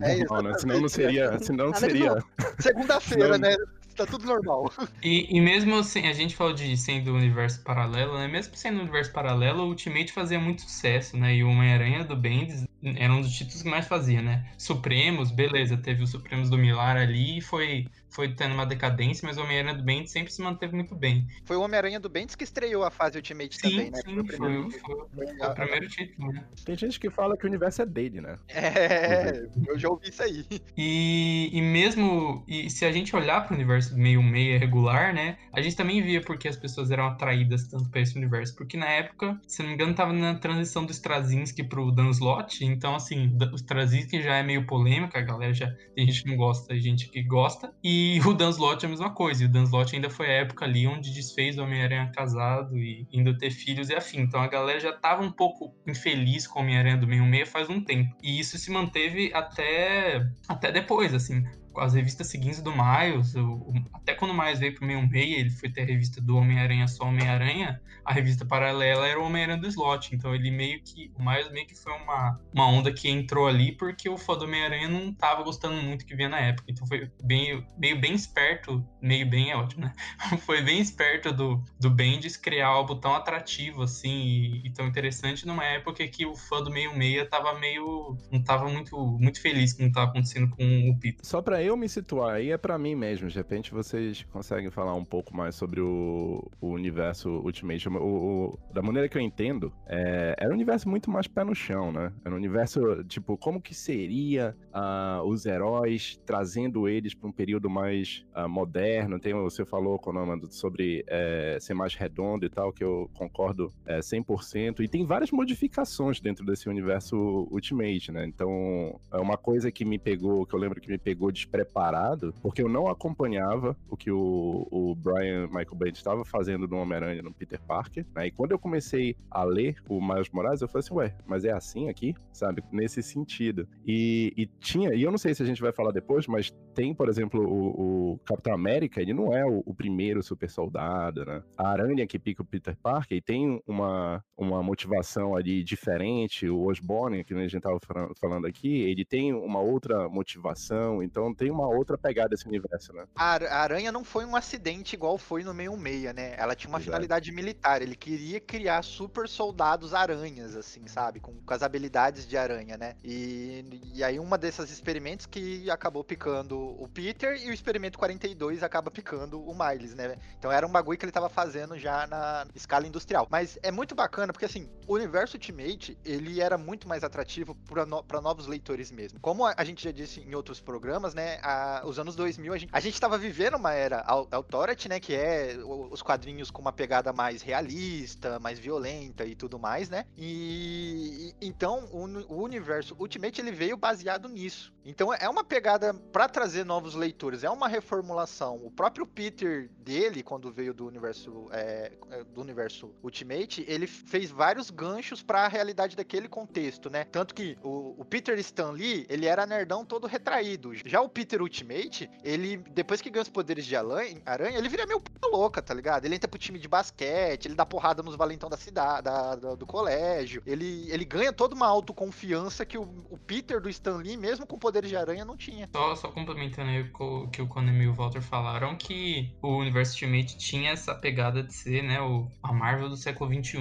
É, 0.01 0.19
Normal, 0.19 0.43
né? 0.43 0.59
Senão 0.59 0.81
não 0.81 0.89
seria. 0.89 1.39
Senão 1.39 1.67
não 1.67 1.75
seria. 1.75 2.25
Segunda-feira, 2.59 3.39
né? 3.39 3.57
tá 3.95 4.07
tudo 4.07 4.27
normal. 4.27 4.73
E, 5.03 5.37
e 5.37 5.41
mesmo 5.41 5.77
assim, 5.77 6.07
a 6.07 6.13
gente 6.13 6.35
falou 6.35 6.53
de 6.53 6.77
sendo 6.77 7.15
universo 7.15 7.63
paralelo, 7.63 8.19
né? 8.19 8.29
Mesmo 8.29 8.57
sendo 8.57 8.81
universo 8.81 9.13
paralelo, 9.13 9.65
o 9.65 9.69
Ultimate 9.69 10.13
fazia 10.13 10.39
muito 10.39 10.63
sucesso, 10.63 11.17
né? 11.17 11.35
E 11.35 11.45
o 11.45 11.49
Homem-Aranha 11.49 12.05
do 12.05 12.17
Bendis 12.17 12.67
era 12.83 13.13
um 13.13 13.21
dos 13.21 13.33
títulos 13.33 13.63
que 13.63 13.69
mais 13.69 13.87
fazia, 13.87 14.23
né? 14.23 14.47
Supremos, 14.59 15.31
beleza, 15.31 15.77
teve 15.77 16.03
o 16.03 16.07
Supremos 16.07 16.51
do 16.51 16.59
Milar 16.59 16.97
ali 16.97 17.39
e 17.39 17.41
foi 17.41 17.87
foi 18.13 18.35
tendo 18.35 18.55
uma 18.55 18.67
decadência, 18.67 19.27
mas 19.27 19.39
o 19.39 19.43
Homem-Aranha 19.43 19.75
do 19.75 19.83
Bendis 19.83 20.11
sempre 20.11 20.33
se 20.33 20.43
manteve 20.43 20.75
muito 20.75 20.95
bem. 20.95 21.27
Foi 21.45 21.57
o 21.57 21.63
Homem-Aranha 21.63 21.99
do 21.99 22.09
Bendis 22.09 22.35
que 22.35 22.45
estreou 22.45 22.85
a 22.85 22.91
fase 22.91 23.17
Ultimate 23.17 23.57
sim, 23.57 23.71
também, 23.71 23.91
né? 23.91 24.01
Sim, 24.05 24.15
foi, 24.15 24.37
foi, 24.37 24.71
foi, 24.81 25.37
foi 25.39 25.49
o 25.49 25.55
primeiro 25.55 25.89
título, 25.89 26.33
né? 26.33 26.45
Tem 26.65 26.77
gente 26.77 27.01
que 27.01 27.11
fala 27.11 27.37
que 27.37 27.45
o 27.45 27.49
universo 27.49 27.83
é 27.83 27.87
dele, 27.87 28.21
né? 28.21 28.39
É, 28.49 29.49
eu 29.67 29.79
já 29.79 29.89
ouvi 29.89 30.11
isso 30.11 30.23
aí. 30.23 30.45
E, 30.77 31.51
e 31.53 31.61
mesmo, 31.61 32.45
e 32.47 32.69
se 32.71 32.85
a 32.85 32.93
gente 32.93 33.15
olhar 33.17 33.47
para 33.47 33.55
o 33.55 33.57
universo 33.57 33.97
meio 33.97 34.23
meia 34.23 34.59
regular, 34.59 35.15
né? 35.15 35.39
A 35.53 35.61
gente 35.61 35.77
também 35.77 36.03
via 36.03 36.21
porque 36.21 36.49
as 36.49 36.57
pessoas 36.57 36.91
eram 36.91 37.07
atraídas 37.07 37.69
tanto 37.69 37.89
para 37.89 38.01
esse 38.01 38.17
universo. 38.17 38.55
Porque 38.55 38.77
na 38.77 38.89
época, 38.89 39.41
se 39.47 39.63
não 39.63 39.69
me 39.69 39.75
engano, 39.75 39.95
tava 39.95 40.13
na 40.13 40.35
transição 40.35 40.85
do 40.85 40.93
Straczynski 40.93 41.65
pro 41.65 41.91
Dan 41.91 42.11
Slott. 42.11 42.65
Então, 42.65 42.95
assim, 42.95 43.37
o 43.53 43.57
Straczynski 43.57 44.23
já 44.23 44.37
é 44.37 44.43
meio 44.43 44.67
polêmica, 44.67 45.19
a 45.19 45.23
galera 45.23 45.55
já 45.55 45.71
tem 45.95 46.07
gente 46.07 46.25
que 46.25 46.31
não 46.31 46.37
gosta, 46.37 46.69
tem 46.69 46.81
gente 46.81 47.09
que 47.09 47.23
gosta. 47.23 47.73
E 47.83 48.02
e 48.03 48.21
o 48.21 48.35
Dan 48.35 48.51
Slott 48.51 48.85
é 48.85 48.87
a 48.87 48.91
mesma 48.91 49.11
coisa. 49.11 49.43
E 49.43 49.47
o 49.47 49.49
Dan 49.49 49.65
Slott 49.65 49.95
ainda 49.95 50.11
foi 50.11 50.27
a 50.27 50.41
época 50.41 50.65
ali 50.65 50.87
onde 50.87 51.13
desfez 51.13 51.57
o 51.57 51.63
Homem-Aranha 51.63 52.11
casado 52.13 52.77
e 52.77 53.07
indo 53.13 53.37
ter 53.39 53.51
filhos 53.51 53.91
e 53.91 53.95
afim. 53.95 54.21
Então 54.21 54.41
a 54.41 54.49
galera 54.49 54.81
já 54.81 54.93
tava 54.93 55.23
um 55.23 55.31
pouco 55.31 55.75
infeliz 55.87 56.47
com 56.47 56.59
o 56.59 56.63
Homem-Aranha 56.63 56.97
do 56.97 57.07
meio 57.07 57.25
meia 57.25 57.47
faz 57.47 57.69
um 57.69 57.81
tempo. 57.81 58.17
E 58.23 58.41
isso 58.41 58.59
se 58.59 58.71
manteve 58.71 59.31
até, 59.33 60.27
até 60.49 60.73
depois, 60.73 61.15
assim 61.15 61.45
as 61.77 61.95
revistas 61.95 62.27
seguintes 62.27 62.61
do 62.61 62.73
Miles, 62.73 63.35
o, 63.35 63.73
até 63.93 64.15
quando 64.15 64.33
o 64.33 64.35
Miles 64.35 64.59
veio 64.59 64.75
pro 64.75 64.87
meio 64.87 65.07
meia, 65.09 65.41
ele 65.41 65.51
foi 65.51 65.71
ter 65.71 65.83
a 65.83 65.85
revista 65.85 66.21
do 66.21 66.37
Homem-Aranha 66.37 66.87
só 66.89 67.05
Homem-Aranha, 67.05 67.81
a 68.05 68.13
revista 68.13 68.45
paralela 68.45 69.07
era 69.07 69.21
o 69.21 69.25
Homem-Aranha 69.25 69.61
do 69.61 69.69
Slot, 69.69 70.15
então 70.15 70.35
ele 70.35 70.51
meio 70.51 70.83
que, 70.83 71.11
o 71.17 71.23
Miles 71.23 71.51
meio 71.51 71.67
que 71.67 71.75
foi 71.75 71.93
uma, 71.93 72.41
uma 72.53 72.67
onda 72.67 72.93
que 72.93 73.09
entrou 73.09 73.47
ali 73.47 73.73
porque 73.73 74.09
o 74.09 74.19
fã 74.19 74.37
do 74.37 74.45
Homem-Aranha 74.45 74.89
não 74.89 75.13
tava 75.13 75.43
gostando 75.43 75.81
muito 75.83 76.05
que 76.05 76.15
vinha 76.15 76.29
na 76.29 76.39
época, 76.39 76.71
então 76.71 76.87
foi 76.87 77.11
bem, 77.23 77.67
meio 77.79 78.01
bem 78.01 78.15
esperto, 78.15 78.85
meio 79.01 79.29
bem 79.29 79.51
é 79.51 79.57
ótimo, 79.57 79.83
né? 79.83 79.93
foi 80.45 80.63
bem 80.63 80.81
esperto 80.81 81.33
do, 81.33 81.63
do 81.79 81.91
Bendis 81.91 82.37
criar 82.37 82.69
algo 82.69 82.97
tão 82.97 83.15
atrativo 83.15 83.83
assim 83.83 84.11
e, 84.11 84.67
e 84.67 84.71
tão 84.71 84.87
interessante 84.87 85.47
numa 85.47 85.65
época 85.65 86.07
que 86.09 86.27
o 86.27 86.35
fã 86.35 86.63
do 86.63 86.71
meio 86.71 86.97
meia 86.97 87.25
tava 87.27 87.59
meio, 87.59 88.17
não 88.31 88.43
tava 88.43 88.69
muito, 88.69 88.97
muito 89.19 89.41
feliz 89.41 89.73
com 89.73 89.85
o 89.85 89.87
que 89.87 89.93
tava 89.93 90.11
acontecendo 90.11 90.49
com 90.51 90.91
o 90.91 90.99
Peter. 90.99 91.25
Só 91.25 91.41
pra 91.41 91.62
eu 91.67 91.77
me 91.77 91.89
situar 91.89 92.35
aí 92.37 92.51
é 92.51 92.59
pra 92.59 92.79
mim 92.79 92.95
mesmo. 92.95 93.29
De 93.29 93.35
repente 93.35 93.73
vocês 93.73 94.25
conseguem 94.33 94.71
falar 94.71 94.95
um 94.95 95.05
pouco 95.05 95.37
mais 95.37 95.55
sobre 95.55 95.81
o, 95.81 96.51
o 96.61 96.69
universo 96.69 97.29
Ultimate. 97.29 97.89
O, 97.89 97.93
o, 97.93 98.59
da 98.73 98.83
maneira 98.83 99.09
que 99.09 99.17
eu 99.17 99.23
entendo, 99.23 99.73
é, 99.87 100.35
era 100.39 100.51
um 100.51 100.55
universo 100.55 100.89
muito 100.89 101.11
mais 101.11 101.27
pé 101.27 101.45
no 101.45 101.55
chão, 101.55 101.93
né? 101.93 102.13
Era 102.25 102.35
um 102.35 102.39
universo, 102.39 103.03
tipo, 103.05 103.37
como 103.37 103.61
que 103.61 103.75
seria 103.75 104.57
uh, 104.73 105.23
os 105.27 105.47
heróis 105.47 106.21
trazendo 106.25 106.89
eles 106.89 107.15
pra 107.15 107.29
um 107.29 107.33
período 107.33 107.69
mais 107.69 108.25
uh, 108.37 108.49
moderno. 108.49 109.19
Tem, 109.19 109.35
você 109.35 109.65
falou, 109.65 109.99
Konama, 109.99 110.41
sobre 110.51 111.05
é, 111.07 111.59
ser 111.61 111.75
mais 111.75 111.95
redondo 111.95 112.45
e 112.45 112.49
tal, 112.49 112.73
que 112.73 112.85
eu 112.85 113.11
concordo 113.15 113.73
é, 113.87 114.01
100%. 114.01 114.81
E 114.81 114.89
tem 114.89 115.05
várias 115.05 115.31
modificações 115.31 116.21
dentro 116.21 116.45
desse 116.45 116.69
universo 116.69 117.17
Ultimate, 117.51 118.13
né? 118.13 118.25
Então, 118.27 118.99
é 119.13 119.19
uma 119.19 119.37
coisa 119.37 119.71
que 119.71 119.85
me 119.85 119.99
pegou, 119.99 120.47
que 120.47 120.55
eu 120.55 120.59
lembro 120.59 120.81
que 120.81 120.89
me 120.89 120.99
pegou 120.99 121.31
despreparado, 121.53 122.35
porque 122.41 122.63
eu 122.63 122.69
não 122.69 122.89
acompanhava 122.89 123.77
o 123.91 123.97
que 123.97 124.11
o, 124.11 124.67
o 124.71 124.95
Brian 124.95 125.47
Michael 125.49 125.75
Bendis 125.75 125.99
estava 125.99 126.25
fazendo 126.25 126.67
no 126.67 126.79
Homem-Aranha 126.79 127.23
no 127.23 127.33
Peter 127.33 127.61
Parker, 127.61 128.07
né? 128.15 128.27
E 128.27 128.31
quando 128.31 128.53
eu 128.53 128.59
comecei 128.59 129.15
a 129.31 129.45
ler 129.45 129.77
o 129.89 130.01
Miles 130.01 130.31
Morales, 130.31 130.63
eu 130.63 130.69
falei 130.69 130.85
assim, 130.85 130.95
ué, 130.95 131.15
mas 131.27 131.45
é 131.45 131.53
assim 131.53 131.89
aqui? 131.89 132.15
Sabe? 132.33 132.63
Nesse 132.73 133.03
sentido. 133.03 133.69
E, 133.87 134.33
e 134.37 134.47
tinha, 134.47 134.95
e 134.95 135.03
eu 135.03 135.11
não 135.11 135.19
sei 135.19 135.35
se 135.35 135.43
a 135.43 135.47
gente 135.47 135.61
vai 135.61 135.73
falar 135.73 135.93
depois, 135.93 136.27
mas 136.27 136.51
tem, 136.75 136.95
por 136.95 137.09
exemplo, 137.09 137.43
o, 137.43 138.13
o 138.13 138.19
Capitão 138.25 138.55
América, 138.55 139.01
ele 139.01 139.13
não 139.13 139.33
é 139.33 139.45
o, 139.45 139.63
o, 139.67 139.75
primeiro 139.75 140.23
super 140.23 140.49
soldado, 140.49 141.25
né? 141.25 141.43
A 141.57 141.69
aranha 141.69 142.07
que 142.07 142.19
pica 142.19 142.43
o 142.43 142.47
Peter 142.47 142.77
Parker, 142.83 143.19
e 143.19 143.21
tem 143.21 143.61
uma, 143.67 144.25
uma 144.37 144.63
motivação 144.63 145.37
ali 145.37 145.63
diferente, 145.63 146.49
o 146.49 146.67
Osborne, 146.67 147.25
que 147.25 147.35
a 147.35 147.39
gente 147.39 147.57
estava 147.57 147.79
falando 148.19 148.47
aqui, 148.47 148.83
ele 148.83 149.05
tem 149.05 149.35
uma 149.35 149.61
outra 149.61 150.09
motivação, 150.09 151.03
então 151.03 151.35
tem 151.43 151.51
uma 151.51 151.67
outra 151.67 151.99
pegada 151.99 152.35
esse 152.35 152.47
universo, 152.47 152.93
né? 152.93 153.05
A 153.17 153.63
aranha 153.63 153.91
não 153.91 154.05
foi 154.05 154.25
um 154.25 154.37
acidente 154.37 154.95
igual 154.95 155.19
foi 155.19 155.43
no 155.43 155.53
meio 155.53 155.77
meia, 155.77 156.13
né? 156.13 156.35
Ela 156.39 156.55
tinha 156.55 156.69
uma 156.69 156.79
Exato. 156.79 156.85
finalidade 156.85 157.33
militar, 157.33 157.83
ele 157.83 157.97
queria 157.97 158.39
criar 158.41 158.83
super 158.85 159.29
soldados 159.29 159.93
aranhas, 159.93 160.55
assim, 160.55 160.87
sabe? 160.87 161.19
Com, 161.19 161.35
com 161.35 161.53
as 161.53 161.63
habilidades 161.65 162.29
de 162.29 162.37
aranha, 162.37 162.77
né? 162.77 162.95
E, 163.03 163.93
e 163.93 164.05
aí 164.05 164.21
uma 164.21 164.39
desses 164.39 164.71
experimentos 164.71 165.27
que 165.27 165.69
acabou 165.69 166.05
picando 166.05 166.57
o 166.81 166.87
Peter 166.87 167.37
e 167.43 167.51
o 167.51 167.53
experimento 167.53 167.99
42 167.99 168.63
acaba 168.63 168.89
picando 168.89 169.43
o 169.43 169.53
Miles, 169.53 169.95
né? 169.95 170.17
Então 170.39 170.53
era 170.53 170.65
um 170.65 170.71
bagulho 170.71 170.97
que 170.97 171.05
ele 171.05 171.13
tava 171.13 171.29
fazendo 171.29 171.77
já 171.77 172.07
na 172.07 172.47
escala 172.55 172.87
industrial. 172.87 173.27
Mas 173.29 173.59
é 173.65 173.73
muito 173.73 173.97
bacana 173.97 174.33
porque 174.33 174.45
assim, 174.45 174.71
o 174.87 174.95
universo 174.95 175.37
Ultimate, 175.37 175.99
ele 176.05 176.41
era 176.41 176.57
muito 176.57 176.87
mais 176.87 177.03
atrativo 177.03 177.57
para 177.67 177.85
no, 177.85 178.05
novos 178.23 178.47
leitores 178.47 178.93
mesmo. 178.93 179.19
Como 179.19 179.45
a, 179.45 179.55
a, 179.57 179.65
gente 179.65 179.83
já 179.83 179.91
disse 179.91 180.21
em 180.21 180.35
outros 180.35 180.61
programas, 180.61 181.15
né, 181.15 181.32
a, 181.43 181.83
os 181.85 181.99
anos 181.99 182.17
2000 182.17 182.53
a 182.53 182.59
gente, 182.59 182.71
a 182.73 182.81
gente 182.81 183.01
tava 183.01 183.17
vivendo 183.17 183.57
uma 183.57 183.73
era 183.73 184.05
Authority, 184.31 184.89
né, 184.89 185.01
que 185.01 185.15
é 185.15 185.57
os 185.65 186.03
quadrinhos 186.03 186.51
com 186.51 186.61
uma 186.61 186.73
pegada 186.73 187.13
mais 187.13 187.43
realista, 187.43 188.39
mais 188.39 188.59
violenta 188.59 189.25
e 189.25 189.35
tudo 189.35 189.59
mais, 189.59 189.89
né? 189.89 190.05
E, 190.17 191.35
então 191.41 191.89
o, 191.93 192.35
o 192.35 192.43
universo 192.43 192.97
Ultimate 192.99 193.41
ele 193.41 193.53
veio 193.53 193.77
baseado 193.77 194.29
nisso. 194.29 194.73
Então 194.85 195.13
é 195.15 195.29
uma 195.29 195.45
pegada 195.45 195.95
para 195.95 196.29
trazer 196.29 196.65
novos 196.65 196.95
leitores, 196.95 197.45
é 197.45 197.51
uma 197.51 197.69
reformulação. 197.69 198.61
O 198.65 198.71
próprio 198.71 199.07
Peter 199.07 199.69
dele, 199.79 200.23
quando 200.23 200.51
veio 200.51 200.75
do 200.75 200.87
universo 200.87 201.49
é, 201.53 201.93
é 202.11 202.25
do 202.25 202.41
universo 202.41 202.93
Ultimate, 203.03 203.65
ele 203.69 203.87
fez 203.87 204.31
vários 204.31 204.71
ganchos 204.71 205.23
para 205.23 205.45
a 205.45 205.49
realidade 205.49 205.97
daquele 205.97 206.29
contexto, 206.29 206.91
né? 206.91 207.05
Tanto 207.05 207.35
que 207.35 207.57
o, 207.63 207.95
o, 207.99 208.05
Peter 208.05 208.39
Stan 208.39 208.71
Lee, 208.71 209.07
ele 209.09 209.27
era 209.27 209.47
nerdão 209.47 209.85
todo 209.85 210.07
retraído. 210.07 210.73
Já 210.85 211.01
o 211.01 211.09
Peter 211.09 211.22
Ultimate, 211.41 212.11
ele 212.23 212.57
depois 212.57 213.01
que 213.01 213.11
ganha 213.11 213.23
os 213.23 213.29
poderes 213.29 213.65
de 213.67 213.77
aranha, 213.77 214.21
ele 214.59 214.69
vira 214.69 214.87
meio 214.87 215.03
louca, 215.31 215.63
tá 215.63 215.73
ligado? 215.73 216.05
Ele 216.05 216.15
entra 216.15 216.29
pro 216.29 216.39
time 216.39 216.59
de 216.59 216.69
basquete, 216.69 217.47
ele 217.47 217.55
dá 217.55 217.65
porrada 217.65 218.03
nos 218.03 218.17
valentão 218.17 218.51
da 218.51 218.57
cidade, 218.57 219.03
da, 219.03 219.37
da, 219.37 219.55
do 219.55 219.67
colégio. 219.67 220.43
Ele, 220.47 220.91
ele 220.91 221.05
ganha 221.05 221.33
toda 221.33 221.55
uma 221.55 221.67
autoconfiança 221.67 222.67
que 222.67 222.77
o, 222.77 222.83
o 223.11 223.17
Peter 223.19 223.61
do 223.61 223.71
Stan 223.71 223.97
Lee, 223.97 224.17
mesmo 224.17 224.47
com 224.47 224.59
poderes 224.59 224.91
de 224.91 224.97
aranha, 224.97 225.25
não 225.25 225.37
tinha. 225.37 225.69
Só, 225.73 225.95
só 225.95 226.09
complementando 226.09 226.71
aí 226.71 226.91
o 226.99 227.29
que 227.29 227.41
o 227.41 227.47
Conan 227.47 227.73
e 227.73 227.87
o 227.87 227.95
Walter 227.95 228.21
falaram, 228.21 228.77
que 228.77 229.33
o 229.41 229.57
universo 229.59 229.93
Ultimate 229.93 230.37
tinha 230.37 230.71
essa 230.71 230.95
pegada 230.95 231.43
de 231.43 231.55
ser, 231.55 231.83
né, 231.83 232.01
o, 232.01 232.29
a 232.43 232.53
Marvel 232.53 232.89
do 232.89 232.97
século 232.97 233.33
XXI, 233.33 233.59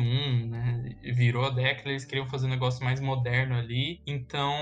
né? 0.48 0.96
Virou 1.04 1.46
a 1.46 1.50
década, 1.50 1.90
eles 1.90 2.06
queriam 2.06 2.28
fazer 2.28 2.48
um 2.48 2.50
negócio 2.50 2.84
mais 2.84 3.00
moderno 3.00 3.56
ali. 3.56 4.02
Então, 4.06 4.54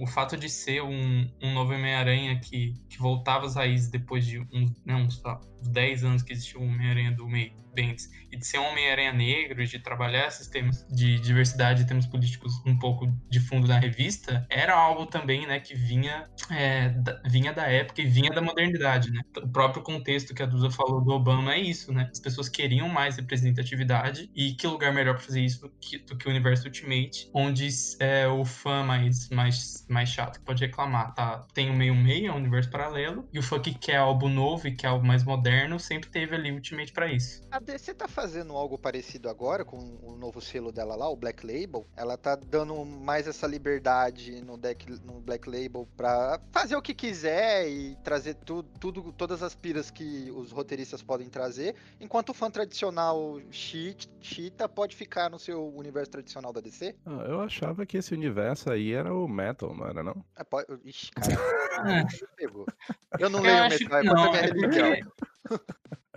o 0.00 0.06
fato 0.06 0.36
de 0.36 0.48
ser 0.48 0.82
um, 0.82 1.30
um 1.42 1.54
novo 1.54 1.72
Homem-Aranha 1.72 2.37
que, 2.38 2.74
que 2.88 2.98
voltava 2.98 3.46
às 3.46 3.54
raízes 3.54 3.90
depois 3.90 4.24
de 4.24 4.40
uns, 4.52 4.72
né, 4.84 4.94
uns, 4.94 5.22
uns 5.60 5.68
10 5.68 6.04
anos 6.04 6.22
que 6.22 6.32
existiu 6.32 6.60
o 6.60 6.64
Homem-Aranha 6.64 7.12
do 7.12 7.28
meio 7.28 7.52
Bendis 7.74 8.10
e 8.30 8.36
de 8.36 8.46
ser 8.46 8.58
um 8.58 8.66
Homem-Aranha 8.66 9.12
negro, 9.12 9.64
de 9.64 9.78
trabalhar 9.78 10.26
esses 10.26 10.48
temas 10.48 10.84
de 10.90 11.18
diversidade 11.20 11.82
e 11.82 11.86
temas 11.86 12.06
políticos 12.06 12.60
um 12.66 12.78
pouco 12.78 13.06
de 13.30 13.40
fundo 13.40 13.66
na 13.66 13.78
revista, 13.78 14.46
era 14.50 14.74
algo 14.74 15.06
também, 15.06 15.46
né, 15.46 15.60
que 15.60 15.74
vinha, 15.74 16.28
é, 16.50 16.90
da, 16.90 17.20
vinha 17.26 17.52
da 17.52 17.66
época 17.66 18.02
e 18.02 18.06
vinha 18.06 18.30
da 18.30 18.42
modernidade, 18.42 19.10
né? 19.10 19.22
O 19.36 19.48
próprio 19.48 19.82
contexto 19.82 20.34
que 20.34 20.42
a 20.42 20.46
Duda 20.46 20.70
falou 20.70 21.00
do 21.00 21.12
Obama 21.12 21.54
é 21.54 21.58
isso, 21.58 21.92
né? 21.92 22.08
As 22.12 22.20
pessoas 22.20 22.48
queriam 22.48 22.88
mais 22.88 23.16
representatividade 23.16 24.30
e 24.34 24.52
que 24.54 24.66
lugar 24.66 24.92
melhor 24.92 25.14
para 25.14 25.24
fazer 25.24 25.40
isso 25.40 25.62
do 25.62 25.70
que, 25.80 25.98
do 25.98 26.16
que 26.16 26.26
o 26.26 26.30
universo 26.30 26.66
Ultimate, 26.66 27.30
onde 27.32 27.68
é, 28.00 28.26
o 28.26 28.44
fã 28.44 28.82
mais, 28.82 29.28
mais, 29.30 29.86
mais 29.88 30.08
chato 30.08 30.40
pode 30.42 30.64
reclamar, 30.64 31.14
tá? 31.14 31.46
Tem 31.54 31.70
o 31.70 31.74
meio-meio, 31.74 32.30
é 32.30 32.32
um 32.32 32.36
universo 32.36 32.70
paralelo, 32.70 33.26
e 33.32 33.38
o 33.38 33.42
fã 33.42 33.58
que 33.58 33.72
quer 33.72 33.96
algo 33.96 34.28
novo 34.28 34.68
e 34.68 34.74
quer 34.74 34.88
algo 34.88 35.06
mais 35.06 35.24
moderno 35.24 35.47
sempre 35.78 36.10
teve 36.10 36.34
ali 36.34 36.50
Ultimate 36.50 36.92
para 36.92 37.12
isso. 37.12 37.42
A 37.50 37.58
DC 37.58 37.94
tá 37.94 38.06
fazendo 38.06 38.54
algo 38.54 38.78
parecido 38.78 39.28
agora 39.28 39.64
com 39.64 39.78
o 40.02 40.16
novo 40.16 40.40
selo 40.40 40.72
dela 40.72 40.96
lá, 40.96 41.08
o 41.08 41.16
Black 41.16 41.46
Label. 41.46 41.86
Ela 41.96 42.16
tá 42.16 42.36
dando 42.36 42.84
mais 42.84 43.26
essa 43.26 43.46
liberdade 43.46 44.40
no, 44.42 44.56
deck, 44.56 44.90
no 45.04 45.20
Black 45.20 45.48
Label 45.48 45.88
pra 45.96 46.40
fazer 46.52 46.76
o 46.76 46.82
que 46.82 46.94
quiser 46.94 47.68
e 47.68 47.96
trazer 48.02 48.34
tu, 48.34 48.62
tudo, 48.62 49.12
todas 49.12 49.42
as 49.42 49.54
piras 49.54 49.90
que 49.90 50.30
os 50.30 50.52
roteiristas 50.52 51.02
podem 51.02 51.28
trazer, 51.28 51.74
enquanto 52.00 52.30
o 52.30 52.34
fã 52.34 52.50
tradicional 52.50 53.40
Cheetah 53.50 54.68
pode 54.68 54.96
ficar 54.96 55.30
no 55.30 55.38
seu 55.38 55.68
universo 55.74 56.10
tradicional 56.10 56.52
da 56.52 56.60
DC. 56.60 56.94
Ah, 57.06 57.24
eu 57.26 57.40
achava 57.40 57.86
que 57.86 57.96
esse 57.96 58.12
universo 58.12 58.70
aí 58.70 58.92
era 58.92 59.14
o 59.14 59.26
Metal, 59.28 59.74
não 59.74 59.86
era 59.86 60.02
não? 60.02 60.24
É, 60.36 60.44
pode... 60.44 60.66
Ixi, 60.84 61.10
cara. 61.12 62.06
eu 63.18 63.30
não 63.30 63.40
leio 63.40 63.68
Metal, 63.88 64.34
é 64.34 64.48
porque 64.52 64.78
é 64.78 64.88
religião. 64.88 65.12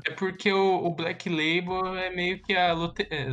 É 0.05 0.11
porque 0.11 0.51
o, 0.51 0.85
o, 0.85 0.95
Black 0.95 1.29
Label 1.29 1.95
é 1.95 2.09
meio 2.09 2.41
que 2.41 2.53
a 2.53 2.69
é, 2.69 2.73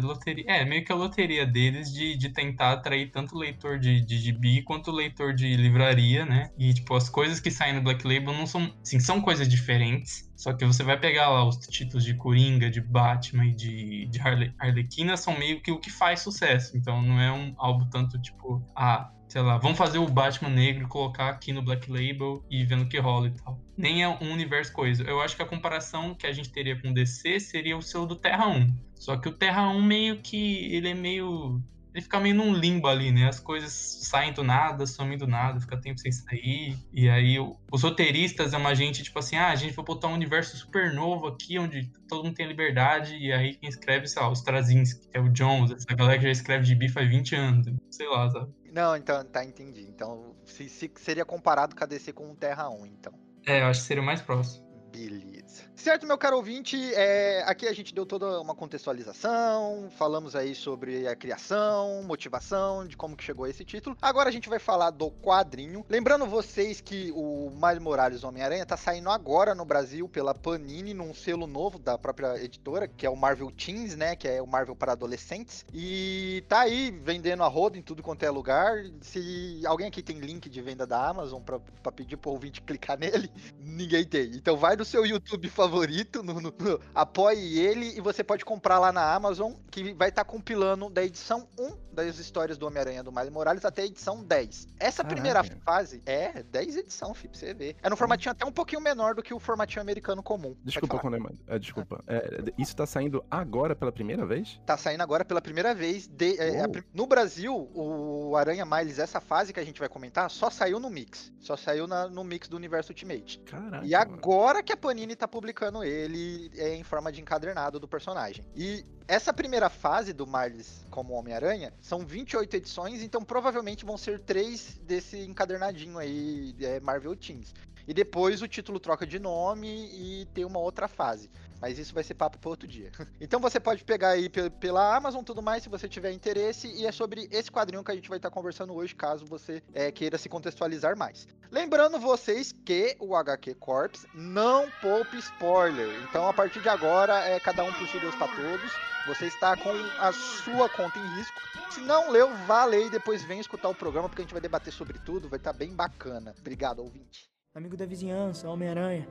loteria, 0.00 0.44
é, 0.46 0.64
meio 0.64 0.84
que 0.84 0.92
a 0.92 0.94
loteria 0.94 1.46
deles 1.46 1.90
de, 1.90 2.14
de 2.14 2.28
tentar 2.28 2.72
atrair 2.72 3.10
tanto 3.10 3.38
leitor 3.38 3.78
de, 3.78 4.02
de 4.02 4.18
gibi 4.18 4.62
quanto 4.62 4.90
leitor 4.90 5.32
de 5.34 5.56
livraria, 5.56 6.26
né? 6.26 6.50
E, 6.58 6.74
tipo, 6.74 6.94
as 6.94 7.08
coisas 7.08 7.40
que 7.40 7.50
saem 7.50 7.74
no 7.74 7.82
Black 7.82 8.06
Label 8.06 8.34
não 8.34 8.46
são, 8.46 8.70
assim, 8.82 9.00
são 9.00 9.20
coisas 9.20 9.48
diferentes. 9.48 10.30
Só 10.36 10.52
que 10.52 10.64
você 10.64 10.82
vai 10.82 10.98
pegar 10.98 11.30
lá 11.30 11.44
os 11.44 11.56
títulos 11.56 12.04
de 12.04 12.14
Coringa, 12.14 12.70
de 12.70 12.80
Batman 12.80 13.46
e 13.46 13.54
de, 13.54 14.06
de 14.06 14.20
Harle, 14.20 14.54
Arlequina, 14.58 15.16
são 15.16 15.36
meio 15.38 15.60
que 15.62 15.72
o 15.72 15.80
que 15.80 15.90
faz 15.90 16.20
sucesso. 16.20 16.76
Então 16.76 17.00
não 17.00 17.18
é 17.18 17.32
um 17.32 17.54
algo 17.56 17.86
tanto 17.86 18.20
tipo, 18.20 18.62
ah, 18.76 19.10
sei 19.28 19.42
lá, 19.42 19.58
vamos 19.58 19.76
fazer 19.76 19.98
o 19.98 20.08
Batman 20.08 20.50
negro 20.50 20.84
e 20.84 20.88
colocar 20.88 21.28
aqui 21.28 21.52
no 21.52 21.62
Black 21.62 21.90
Label 21.90 22.44
e 22.50 22.64
vendo 22.64 22.88
que 22.88 22.98
rola 22.98 23.28
e 23.28 23.30
tal. 23.30 23.60
Nem 23.76 24.02
é 24.02 24.08
um 24.08 24.32
universo 24.32 24.72
coisa. 24.72 25.02
Eu 25.04 25.20
acho 25.20 25.36
que 25.36 25.42
a 25.42 25.46
comparação 25.46 26.14
que 26.14 26.26
a 26.26 26.32
gente 26.32 26.50
teria 26.50 26.80
com 26.80 26.88
o 26.88 26.94
DC 26.94 27.38
seria 27.38 27.76
o 27.76 27.82
seu 27.82 28.06
do 28.06 28.16
Terra 28.16 28.48
1. 28.48 28.74
Só 28.94 29.16
que 29.16 29.28
o 29.28 29.32
Terra 29.32 29.68
1 29.68 29.82
meio 29.82 30.18
que 30.20 30.74
ele 30.74 30.88
é 30.88 30.94
meio 30.94 31.62
ele 31.98 32.02
fica 32.02 32.20
meio 32.20 32.34
num 32.34 32.52
limbo 32.52 32.86
ali, 32.86 33.10
né? 33.10 33.28
As 33.28 33.40
coisas 33.40 33.72
saem 33.72 34.32
do 34.32 34.44
nada, 34.44 34.86
somem 34.86 35.18
do 35.18 35.26
nada, 35.26 35.60
fica 35.60 35.76
tempo 35.76 35.98
sem 35.98 36.12
sair. 36.12 36.76
E 36.92 37.08
aí 37.08 37.36
os 37.72 37.82
roteiristas 37.82 38.52
é 38.52 38.56
uma 38.56 38.74
gente, 38.74 39.02
tipo 39.02 39.18
assim, 39.18 39.36
ah, 39.36 39.48
a 39.48 39.56
gente 39.56 39.74
vai 39.74 39.84
botar 39.84 40.06
um 40.08 40.14
universo 40.14 40.56
super 40.56 40.92
novo 40.92 41.26
aqui, 41.26 41.58
onde 41.58 41.90
todo 42.08 42.24
mundo 42.24 42.34
tem 42.34 42.46
liberdade. 42.46 43.16
E 43.16 43.32
aí 43.32 43.54
quem 43.54 43.68
escreve, 43.68 44.06
sei 44.06 44.22
lá, 44.22 44.30
os 44.30 44.42
Trazinski, 44.42 45.08
que 45.08 45.16
é 45.16 45.20
o 45.20 45.28
Jones, 45.28 45.72
essa 45.72 45.92
galera 45.94 46.18
que 46.18 46.24
já 46.24 46.30
escreve 46.30 46.64
de 46.64 46.74
bi 46.74 46.88
faz 46.88 47.08
20 47.08 47.34
anos, 47.34 47.66
sei 47.90 48.08
lá, 48.08 48.30
sabe? 48.30 48.52
Não, 48.72 48.96
então, 48.96 49.24
tá, 49.24 49.44
entendi. 49.44 49.82
Então, 49.88 50.34
se, 50.44 50.68
se 50.68 50.90
seria 50.96 51.24
comparado 51.24 51.74
com 51.74 51.84
a 51.84 51.86
DC 51.86 52.12
com 52.12 52.30
o 52.30 52.36
Terra 52.36 52.68
1, 52.68 52.86
então. 52.86 53.12
É, 53.46 53.62
eu 53.62 53.66
acho 53.66 53.80
que 53.80 53.86
seria 53.86 54.02
o 54.02 54.06
mais 54.06 54.20
próximo. 54.20 54.66
Beleza. 54.92 55.47
Certo, 55.74 56.06
meu 56.06 56.18
caro 56.18 56.36
ouvinte, 56.36 56.76
é, 56.94 57.42
aqui 57.46 57.66
a 57.66 57.72
gente 57.72 57.94
deu 57.94 58.04
toda 58.04 58.40
uma 58.40 58.54
contextualização, 58.54 59.88
falamos 59.96 60.34
aí 60.34 60.54
sobre 60.54 61.06
a 61.06 61.14
criação, 61.14 62.02
motivação, 62.02 62.84
de 62.84 62.96
como 62.96 63.16
que 63.16 63.22
chegou 63.22 63.44
a 63.44 63.48
esse 63.48 63.64
título. 63.64 63.96
Agora 64.02 64.28
a 64.28 64.32
gente 64.32 64.48
vai 64.48 64.58
falar 64.58 64.90
do 64.90 65.10
quadrinho. 65.10 65.86
Lembrando 65.88 66.26
vocês 66.26 66.80
que 66.80 67.12
o 67.14 67.50
Miles 67.50 67.82
Morales 67.82 68.24
Homem-Aranha 68.24 68.66
tá 68.66 68.76
saindo 68.76 69.08
agora 69.08 69.54
no 69.54 69.64
Brasil 69.64 70.08
pela 70.08 70.34
Panini, 70.34 70.92
num 70.92 71.14
selo 71.14 71.46
novo 71.46 71.78
da 71.78 71.96
própria 71.96 72.42
editora, 72.42 72.88
que 72.88 73.06
é 73.06 73.10
o 73.10 73.16
Marvel 73.16 73.50
Teens, 73.52 73.96
né, 73.96 74.16
que 74.16 74.26
é 74.26 74.42
o 74.42 74.46
Marvel 74.46 74.74
para 74.74 74.92
adolescentes. 74.92 75.64
E 75.72 76.44
tá 76.48 76.60
aí 76.60 76.90
vendendo 76.90 77.44
a 77.44 77.48
roda 77.48 77.78
em 77.78 77.82
tudo 77.82 78.02
quanto 78.02 78.24
é 78.24 78.30
lugar. 78.30 78.82
Se 79.00 79.62
alguém 79.64 79.86
aqui 79.86 80.02
tem 80.02 80.18
link 80.18 80.50
de 80.50 80.60
venda 80.60 80.84
da 80.84 81.08
Amazon 81.08 81.40
pra 81.40 81.92
pedir 81.92 82.16
pro 82.16 82.32
ouvinte 82.32 82.60
clicar 82.62 82.98
nele, 83.00 83.30
ninguém 83.60 84.04
tem. 84.04 84.32
Então 84.34 84.56
vai 84.56 84.74
no 84.74 84.84
seu 84.84 85.06
YouTube 85.06 85.37
favorito, 85.46 86.22
no, 86.22 86.34
no, 86.34 86.54
no, 86.58 86.80
apoie 86.94 87.58
ele 87.58 87.96
e 87.96 88.00
você 88.00 88.24
pode 88.24 88.44
comprar 88.44 88.78
lá 88.78 88.90
na 88.90 89.14
Amazon, 89.14 89.52
que 89.70 89.92
vai 89.92 90.08
estar 90.08 90.24
tá 90.24 90.30
compilando 90.30 90.88
da 90.88 91.04
edição 91.04 91.46
1 91.58 91.88
das 91.92 92.18
histórias 92.18 92.56
do 92.56 92.66
Homem-Aranha 92.66 93.02
do 93.02 93.12
Miles 93.12 93.30
Morales 93.30 93.64
até 93.64 93.82
a 93.82 93.86
edição 93.86 94.22
10. 94.22 94.68
Essa 94.78 95.02
Caraca. 95.02 95.14
primeira 95.14 95.44
fase 95.64 96.00
é 96.06 96.42
10 96.44 96.76
edição, 96.76 97.12
filho, 97.12 97.30
pra 97.30 97.40
você 97.40 97.54
ver. 97.54 97.76
É 97.82 97.90
no 97.90 97.96
formatinho 97.96 98.32
até 98.32 98.46
um 98.46 98.52
pouquinho 98.52 98.80
menor 98.80 99.14
do 99.14 99.22
que 99.22 99.34
o 99.34 99.38
formatinho 99.38 99.82
americano 99.82 100.22
comum. 100.22 100.56
Desculpa, 100.64 100.98
quando 100.98 101.16
é, 101.46 101.58
desculpa. 101.58 102.02
É, 102.06 102.52
isso 102.56 102.74
tá 102.74 102.86
saindo 102.86 103.24
agora 103.30 103.74
pela 103.74 103.92
primeira 103.92 104.24
vez? 104.24 104.60
Tá 104.64 104.76
saindo 104.76 105.02
agora 105.02 105.24
pela 105.24 105.40
primeira 105.40 105.74
vez. 105.74 106.06
De, 106.06 106.38
é, 106.40 106.62
a, 106.62 106.68
no 106.94 107.06
Brasil, 107.06 107.68
o 107.74 108.36
Aranha 108.36 108.64
Miles, 108.64 108.98
essa 108.98 109.20
fase 109.20 109.52
que 109.52 109.60
a 109.60 109.64
gente 109.64 109.80
vai 109.80 109.88
comentar, 109.88 110.30
só 110.30 110.50
saiu 110.50 110.78
no 110.78 110.88
mix. 110.88 111.32
Só 111.40 111.56
saiu 111.56 111.86
na, 111.86 112.08
no 112.08 112.24
mix 112.24 112.48
do 112.48 112.56
Universo 112.56 112.92
Ultimate. 112.92 113.40
Caraca. 113.40 113.84
E 113.84 113.94
agora 113.94 114.54
mano. 114.54 114.64
que 114.64 114.72
a 114.72 114.76
Panini 114.76 115.14
tá 115.14 115.27
publicando 115.28 115.84
ele 115.84 116.50
é, 116.56 116.74
em 116.74 116.82
forma 116.82 117.12
de 117.12 117.20
encadernado 117.20 117.78
do 117.78 117.86
personagem. 117.86 118.44
E 118.56 118.84
essa 119.06 119.32
primeira 119.32 119.68
fase 119.68 120.12
do 120.12 120.26
Miles 120.26 120.84
como 120.90 121.14
Homem-Aranha 121.14 121.72
são 121.80 122.00
28 122.00 122.56
edições, 122.56 123.02
então 123.02 123.22
provavelmente 123.22 123.84
vão 123.84 123.96
ser 123.96 124.20
três 124.20 124.78
desse 124.82 125.18
encadernadinho 125.18 125.98
aí, 125.98 126.54
é, 126.60 126.80
Marvel 126.80 127.14
Teens. 127.14 127.54
E 127.86 127.94
depois 127.94 128.42
o 128.42 128.48
título 128.48 128.78
troca 128.78 129.06
de 129.06 129.18
nome 129.18 129.88
e 129.92 130.26
tem 130.34 130.44
uma 130.44 130.58
outra 130.58 130.86
fase. 130.86 131.30
Mas 131.60 131.78
isso 131.78 131.94
vai 131.94 132.02
ser 132.02 132.14
papo 132.14 132.38
para 132.38 132.50
outro 132.50 132.66
dia. 132.66 132.90
Então 133.20 133.40
você 133.40 133.58
pode 133.58 133.84
pegar 133.84 134.10
aí 134.10 134.28
pela 134.60 134.96
Amazon 134.96 135.22
tudo 135.22 135.42
mais, 135.42 135.62
se 135.62 135.68
você 135.68 135.88
tiver 135.88 136.12
interesse. 136.12 136.68
E 136.68 136.86
é 136.86 136.92
sobre 136.92 137.28
esse 137.30 137.50
quadrinho 137.50 137.82
que 137.82 137.90
a 137.90 137.94
gente 137.94 138.08
vai 138.08 138.18
estar 138.18 138.30
conversando 138.30 138.72
hoje, 138.74 138.94
caso 138.94 139.26
você 139.26 139.62
é, 139.74 139.90
queira 139.90 140.16
se 140.16 140.28
contextualizar 140.28 140.96
mais. 140.96 141.26
Lembrando 141.50 141.98
vocês 141.98 142.52
que 142.52 142.96
o 143.00 143.16
HQ 143.16 143.54
Corps 143.54 144.06
não 144.14 144.70
poupe 144.80 145.18
spoiler. 145.18 145.88
Então 146.08 146.28
a 146.28 146.32
partir 146.32 146.60
de 146.60 146.68
agora 146.68 147.18
é 147.24 147.40
cada 147.40 147.64
um 147.64 147.72
por 147.72 147.88
si 147.88 147.98
Deus 147.98 148.14
para 148.14 148.28
todos. 148.28 148.72
Você 149.06 149.26
está 149.26 149.56
com 149.56 149.72
a 149.98 150.12
sua 150.12 150.68
conta 150.68 150.98
em 150.98 151.16
risco. 151.16 151.40
Se 151.70 151.80
não 151.80 152.10
leu, 152.10 152.34
vá 152.46 152.64
ler 152.64 152.86
e 152.86 152.90
depois 152.90 153.24
vem 153.24 153.40
escutar 153.40 153.68
o 153.68 153.74
programa, 153.74 154.08
porque 154.08 154.22
a 154.22 154.24
gente 154.24 154.34
vai 154.34 154.40
debater 154.40 154.72
sobre 154.72 154.98
tudo. 154.98 155.28
Vai 155.28 155.38
estar 155.38 155.52
bem 155.52 155.74
bacana. 155.74 156.34
Obrigado, 156.38 156.80
ouvinte. 156.80 157.28
Amigo 157.54 157.76
da 157.76 157.86
vizinhança, 157.86 158.48
Homem-Aranha. 158.48 159.08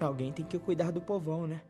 Alguém 0.00 0.32
tem 0.32 0.44
que 0.44 0.58
cuidar 0.58 0.90
do 0.90 1.00
povão, 1.00 1.46
né? 1.46 1.62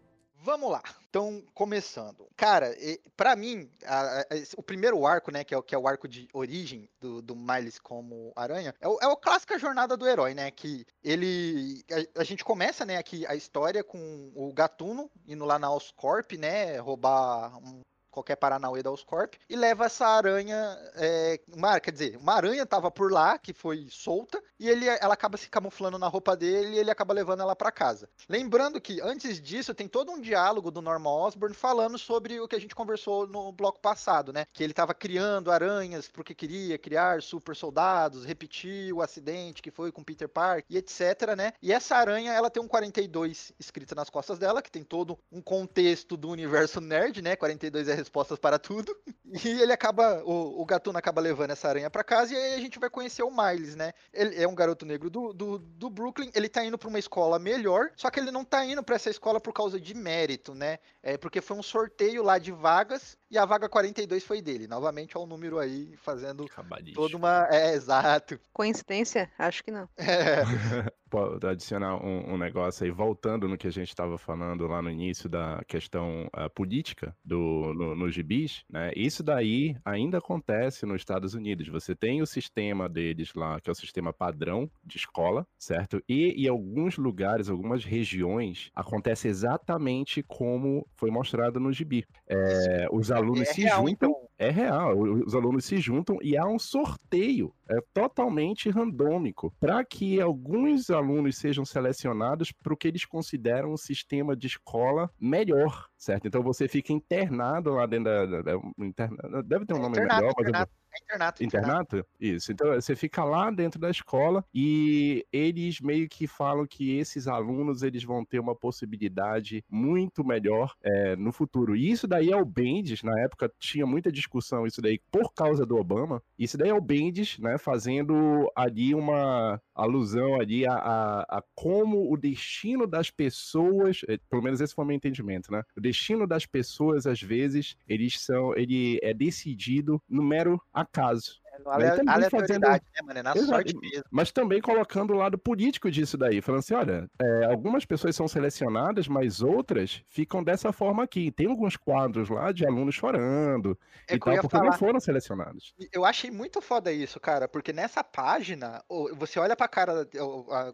Vamos 0.46 0.70
lá. 0.70 0.82
Então, 1.08 1.42
começando. 1.54 2.28
Cara, 2.36 2.72
para 3.16 3.34
mim, 3.34 3.68
a, 3.84 4.20
a, 4.20 4.24
o 4.56 4.62
primeiro 4.62 5.04
arco, 5.04 5.32
né, 5.32 5.42
que 5.42 5.54
é, 5.54 5.60
que 5.60 5.74
é 5.74 5.78
o 5.78 5.88
arco 5.88 6.06
de 6.06 6.28
origem 6.32 6.88
do, 7.00 7.20
do 7.20 7.34
Miles 7.34 7.78
como 7.80 8.32
aranha, 8.36 8.72
é 8.80 8.86
o, 8.86 8.98
é 9.02 9.08
o 9.08 9.16
clássica 9.16 9.58
jornada 9.58 9.96
do 9.96 10.06
herói, 10.06 10.34
né? 10.34 10.50
Que 10.50 10.86
ele. 11.02 11.82
A, 11.90 12.20
a, 12.20 12.24
gente 12.24 12.44
começa, 12.44 12.84
né, 12.84 12.96
aqui 12.96 13.26
a 13.26 13.34
história 13.34 13.82
com 13.82 14.30
o 14.36 14.52
Gatuno 14.52 15.10
indo 15.26 15.44
lá 15.44 15.58
na 15.58 15.72
Oscorp, 15.72 16.32
né? 16.38 16.78
Roubar 16.78 17.58
um 17.58 17.80
qualquer 18.16 18.37
Paranauê 18.37 18.83
da 18.83 18.90
Oscorp, 18.90 19.35
e 19.48 19.55
leva 19.55 19.85
essa 19.85 20.07
aranha, 20.07 20.57
é, 20.94 21.38
uma, 21.55 21.79
quer 21.79 21.90
dizer, 21.90 22.16
uma 22.16 22.33
aranha 22.33 22.64
tava 22.64 22.90
por 22.90 23.12
lá, 23.12 23.38
que 23.38 23.52
foi 23.52 23.87
solta, 23.90 24.42
e 24.59 24.68
ele, 24.68 24.87
ela 24.87 25.12
acaba 25.12 25.37
se 25.37 25.50
camuflando 25.50 25.98
na 25.98 26.09
roupa 26.09 26.35
dele 26.35 26.76
e 26.76 26.79
ele 26.79 26.90
acaba 26.90 27.12
levando 27.12 27.42
ela 27.42 27.55
para 27.55 27.70
casa. 27.70 28.09
Lembrando 28.29 28.81
que, 28.81 29.00
antes 29.02 29.40
disso, 29.40 29.74
tem 29.74 29.87
todo 29.87 30.11
um 30.11 30.20
diálogo 30.20 30.70
do 30.70 30.81
Norman 30.81 31.11
Osborn 31.11 31.55
falando 31.55 31.98
sobre 31.98 32.40
o 32.40 32.48
que 32.48 32.57
a 32.57 32.61
gente 32.61 32.74
conversou 32.74 33.26
no 33.26 33.52
bloco 33.52 33.81
passado, 33.81 34.33
né? 34.33 34.46
Que 34.52 34.64
ele 34.64 34.72
tava 34.72 34.94
criando 34.94 35.50
aranhas 35.50 36.09
porque 36.09 36.35
queria 36.35 36.79
criar 36.79 37.22
super 37.22 37.55
soldados, 37.55 38.24
repetir 38.24 38.92
o 38.94 39.02
acidente 39.02 39.61
que 39.61 39.70
foi 39.70 39.92
com 39.92 40.02
Peter 40.02 40.29
Parker 40.29 40.64
e 40.70 40.79
etc, 40.79 41.35
né? 41.37 41.52
E 41.61 41.72
essa 41.72 41.96
aranha, 41.96 42.33
ela 42.33 42.48
tem 42.48 42.62
um 42.62 42.68
42 42.68 43.52
escrita 43.59 43.94
nas 43.94 44.09
costas 44.09 44.38
dela, 44.38 44.62
que 44.62 44.70
tem 44.70 44.83
todo 44.83 45.18
um 45.31 45.42
contexto 45.42 46.16
do 46.16 46.31
universo 46.31 46.81
nerd, 46.81 47.20
né? 47.20 47.37
42 47.37 47.88
é 47.88 47.94
respostas 48.07 48.38
para 48.38 48.59
tudo. 48.59 48.97
E 49.45 49.61
ele 49.61 49.73
acaba, 49.73 50.23
o, 50.25 50.62
o 50.62 50.64
Gatuno 50.64 50.97
acaba 50.97 51.21
levando 51.21 51.51
essa 51.51 51.69
aranha 51.69 51.90
para 51.90 52.05
casa 52.05 52.33
e 52.33 52.37
aí 52.37 52.55
a 52.55 52.61
gente 52.61 52.79
vai 52.79 52.88
conhecer 52.88 53.25
o 53.25 53.31
Miles, 53.31 53.75
né? 53.75 53.92
Ele 54.12 54.40
é 54.40 54.47
um 54.47 54.55
garoto 54.55 54.87
negro 54.87 55.11
do, 55.11 55.33
do, 55.33 55.59
do 55.59 55.90
Brooklyn, 55.90 56.31
ele 56.33 56.49
tá 56.49 56.64
indo 56.64 56.79
para 56.79 56.88
uma 56.88 56.99
escola 56.99 57.37
melhor, 57.37 57.90
só 57.97 58.09
que 58.09 58.21
ele 58.21 58.31
não 58.31 58.45
tá 58.45 58.64
indo 58.64 58.85
para 58.85 58.95
essa 58.95 59.11
escola 59.11 59.40
por 59.40 59.53
causa 59.53 59.81
de 59.81 59.95
mérito, 59.95 60.55
né? 60.55 60.79
É 61.03 61.19
porque 61.19 61.40
foi 61.40 61.57
um 61.57 61.62
sorteio 61.62 62.23
lá 62.23 62.38
de 62.38 62.53
vagas 62.53 63.19
e 63.30 63.38
a 63.38 63.44
vaga 63.44 63.68
42 63.68 64.24
foi 64.24 64.40
dele. 64.40 64.66
Novamente, 64.66 65.16
é 65.16 65.20
um 65.20 65.26
número 65.26 65.58
aí 65.58 65.96
fazendo 65.96 66.46
toda 66.94 67.16
uma. 67.16 67.48
É, 67.50 67.74
exato. 67.74 68.38
Coincidência? 68.52 69.30
Acho 69.38 69.64
que 69.64 69.70
não. 69.70 69.88
É. 70.06 70.42
Pode 71.08 71.46
adicionar 71.46 72.04
um, 72.04 72.34
um, 72.34 72.36
negócio 72.36 72.84
aí, 72.84 72.90
voltando 72.90 73.46
no 73.46 73.56
que 73.56 73.68
a 73.68 73.70
gente 73.70 73.88
estava 73.88 74.18
falando 74.18 74.66
lá 74.66 74.82
no 74.82 74.90
início 74.90 75.28
da 75.28 75.62
questão 75.66 76.26
uh, 76.26 76.50
política 76.50 77.16
do, 77.24 77.72
no, 77.74 77.94
no 77.94 78.10
gibis, 78.10 78.64
né? 78.68 78.90
Isso 78.96 79.22
daí 79.22 79.76
ainda 79.84 80.18
acontece 80.18 80.84
nos 80.84 80.96
Estados 80.96 81.32
Unidos. 81.34 81.68
Você 81.68 81.94
tem 81.94 82.22
o 82.22 82.26
sistema 82.26 82.88
deles 82.88 83.32
lá, 83.34 83.60
que 83.60 83.70
é 83.70 83.72
o 83.72 83.76
sistema 83.76 84.12
padrão 84.12 84.68
de 84.84 84.96
escola, 84.96 85.46
certo? 85.56 86.02
E 86.08 86.44
em 86.44 86.48
alguns 86.48 86.98
lugares, 86.98 87.48
algumas 87.48 87.84
regiões, 87.84 88.72
acontece 88.74 89.28
exatamente 89.28 90.24
como 90.24 90.88
foi 90.96 91.10
mostrado 91.10 91.60
no 91.60 91.72
gibi. 91.72 92.04
É, 92.28 92.88
os 92.90 93.12
alunos 93.16 93.48
é 93.48 93.52
se 93.52 93.62
real, 93.62 93.87
juntam. 93.87 94.11
Então. 94.11 94.29
É 94.38 94.50
real, 94.50 94.98
os 94.98 95.35
alunos 95.35 95.64
se 95.64 95.79
juntam 95.79 96.18
e 96.22 96.37
há 96.37 96.46
um 96.46 96.59
sorteio 96.59 97.55
é 97.68 97.81
totalmente 97.92 98.70
randômico 98.70 99.52
para 99.59 99.85
que 99.85 100.20
alguns 100.20 100.90
alunos 100.90 101.37
sejam 101.37 101.64
selecionados 101.64 102.52
para 102.52 102.72
o 102.72 102.76
que 102.76 102.88
eles 102.88 103.05
consideram 103.05 103.72
um 103.72 103.76
sistema 103.76 104.37
de 104.37 104.46
escola 104.46 105.11
melhor, 105.20 105.88
certo? 105.96 106.26
Então 106.26 106.42
você 106.42 106.68
fica 106.68 106.92
internado 106.92 107.74
lá 107.74 107.87
dentro 107.87 108.05
da. 108.05 108.26
da, 108.26 108.42
da 108.42 109.42
deve 109.42 109.66
ter 109.66 109.74
um 109.74 109.81
nome 109.81 109.96
internato, 109.96 110.20
melhor, 110.20 110.35
mas. 110.37 110.48
Internato. 110.48 110.72
Eu... 110.72 110.87
Internato, 111.02 111.44
internato. 111.44 112.07
Isso. 112.18 112.52
Então 112.52 112.74
você 112.74 112.96
fica 112.96 113.22
lá 113.24 113.50
dentro 113.50 113.79
da 113.79 113.90
escola 113.90 114.44
e 114.55 115.26
eles 115.33 115.81
meio 115.81 116.09
que 116.09 116.26
falam 116.26 116.66
que 116.66 116.96
esses 116.96 117.29
alunos 117.29 117.83
eles 117.83 118.02
vão 118.02 118.24
ter 118.24 118.38
uma 118.38 118.55
possibilidade 118.55 119.64
muito 119.70 120.24
melhor 120.24 120.74
é, 120.83 121.16
no 121.16 121.33
futuro. 121.33 121.76
E 121.76 121.90
isso 121.90 122.07
daí 122.07 122.31
é 122.31 122.37
o 122.37 122.44
Bendis, 122.44 123.02
na 123.02 123.18
época 123.20 123.52
tinha 123.59 123.87
muita 123.87 124.11
discussão 124.11 124.66
isso 124.66 124.81
daí 124.81 124.98
por 125.11 125.33
causa 125.35 125.66
do 125.66 125.76
Obama. 125.76 126.22
Isso 126.38 126.57
daí 126.57 126.70
é 126.70 126.74
o 126.74 126.81
Bendis, 126.81 127.38
né, 127.38 127.56
fazendo 127.59 128.51
ali 128.55 128.95
uma 128.95 129.61
alusão 129.75 130.40
ali 130.40 130.66
a, 130.66 130.75
a, 130.75 131.21
a 131.38 131.42
como 131.55 132.12
o 132.12 132.16
destino 132.16 132.87
das 132.87 133.11
pessoas, 133.11 134.01
é, 134.09 134.19
pelo 134.31 134.42
menos 134.42 134.61
esse 134.61 134.75
foi 134.75 134.85
o 134.85 134.88
meu 134.88 134.97
entendimento, 134.97 135.51
né? 135.51 135.62
O 135.77 135.81
destino 135.81 136.27
das 136.27 136.47
pessoas, 136.47 137.07
às 137.07 137.21
vezes, 137.21 137.77
eles 137.88 138.21
são, 138.21 138.57
ele 138.57 138.99
é 139.03 139.12
decidido 139.12 140.01
no 140.09 140.23
mero 140.23 140.61
acaso. 140.73 141.40
É, 141.64 142.11
aleatoriedade, 142.11 142.31
fazendo... 142.31 142.61
né, 142.69 142.81
mano? 143.03 143.19
É 143.19 143.23
na 143.23 143.31
Exato. 143.33 143.47
sorte 143.47 143.77
mesmo. 143.77 144.05
Mas 144.11 144.31
também 144.31 144.61
colocando 144.61 145.12
o 145.12 145.16
lado 145.16 145.38
político 145.38 145.90
disso 145.90 146.16
daí, 146.16 146.40
falando 146.40 146.61
assim, 146.61 146.75
olha, 146.75 147.09
é, 147.21 147.45
algumas 147.47 147.85
pessoas 147.85 148.14
são 148.14 148.29
selecionadas, 148.29 149.09
mas 149.09 149.40
outras 149.40 150.03
ficam 150.09 150.42
dessa 150.42 150.73
forma 150.73 151.05
aqui. 151.05 151.31
Tem 151.31 151.47
alguns 151.47 151.77
quadros 151.77 152.29
lá 152.29 152.53
de 152.53 152.66
alunos 152.66 152.95
chorando 152.95 153.79
é 154.09 154.14
e 154.14 154.19
tal, 154.19 154.35
porque 154.35 154.57
falar. 154.57 154.71
não 154.71 154.73
foram 154.73 155.01
selecionados. 155.01 155.75
Eu 155.92 156.05
achei 156.05 156.31
muito 156.31 156.61
foda 156.61 156.92
isso, 156.92 157.19
cara, 157.21 157.49
porque 157.49 157.73
nessa 157.73 158.03
página, 158.03 158.83
você 159.16 159.38
olha 159.38 159.57
pra 159.57 159.69
cara, 159.69 160.07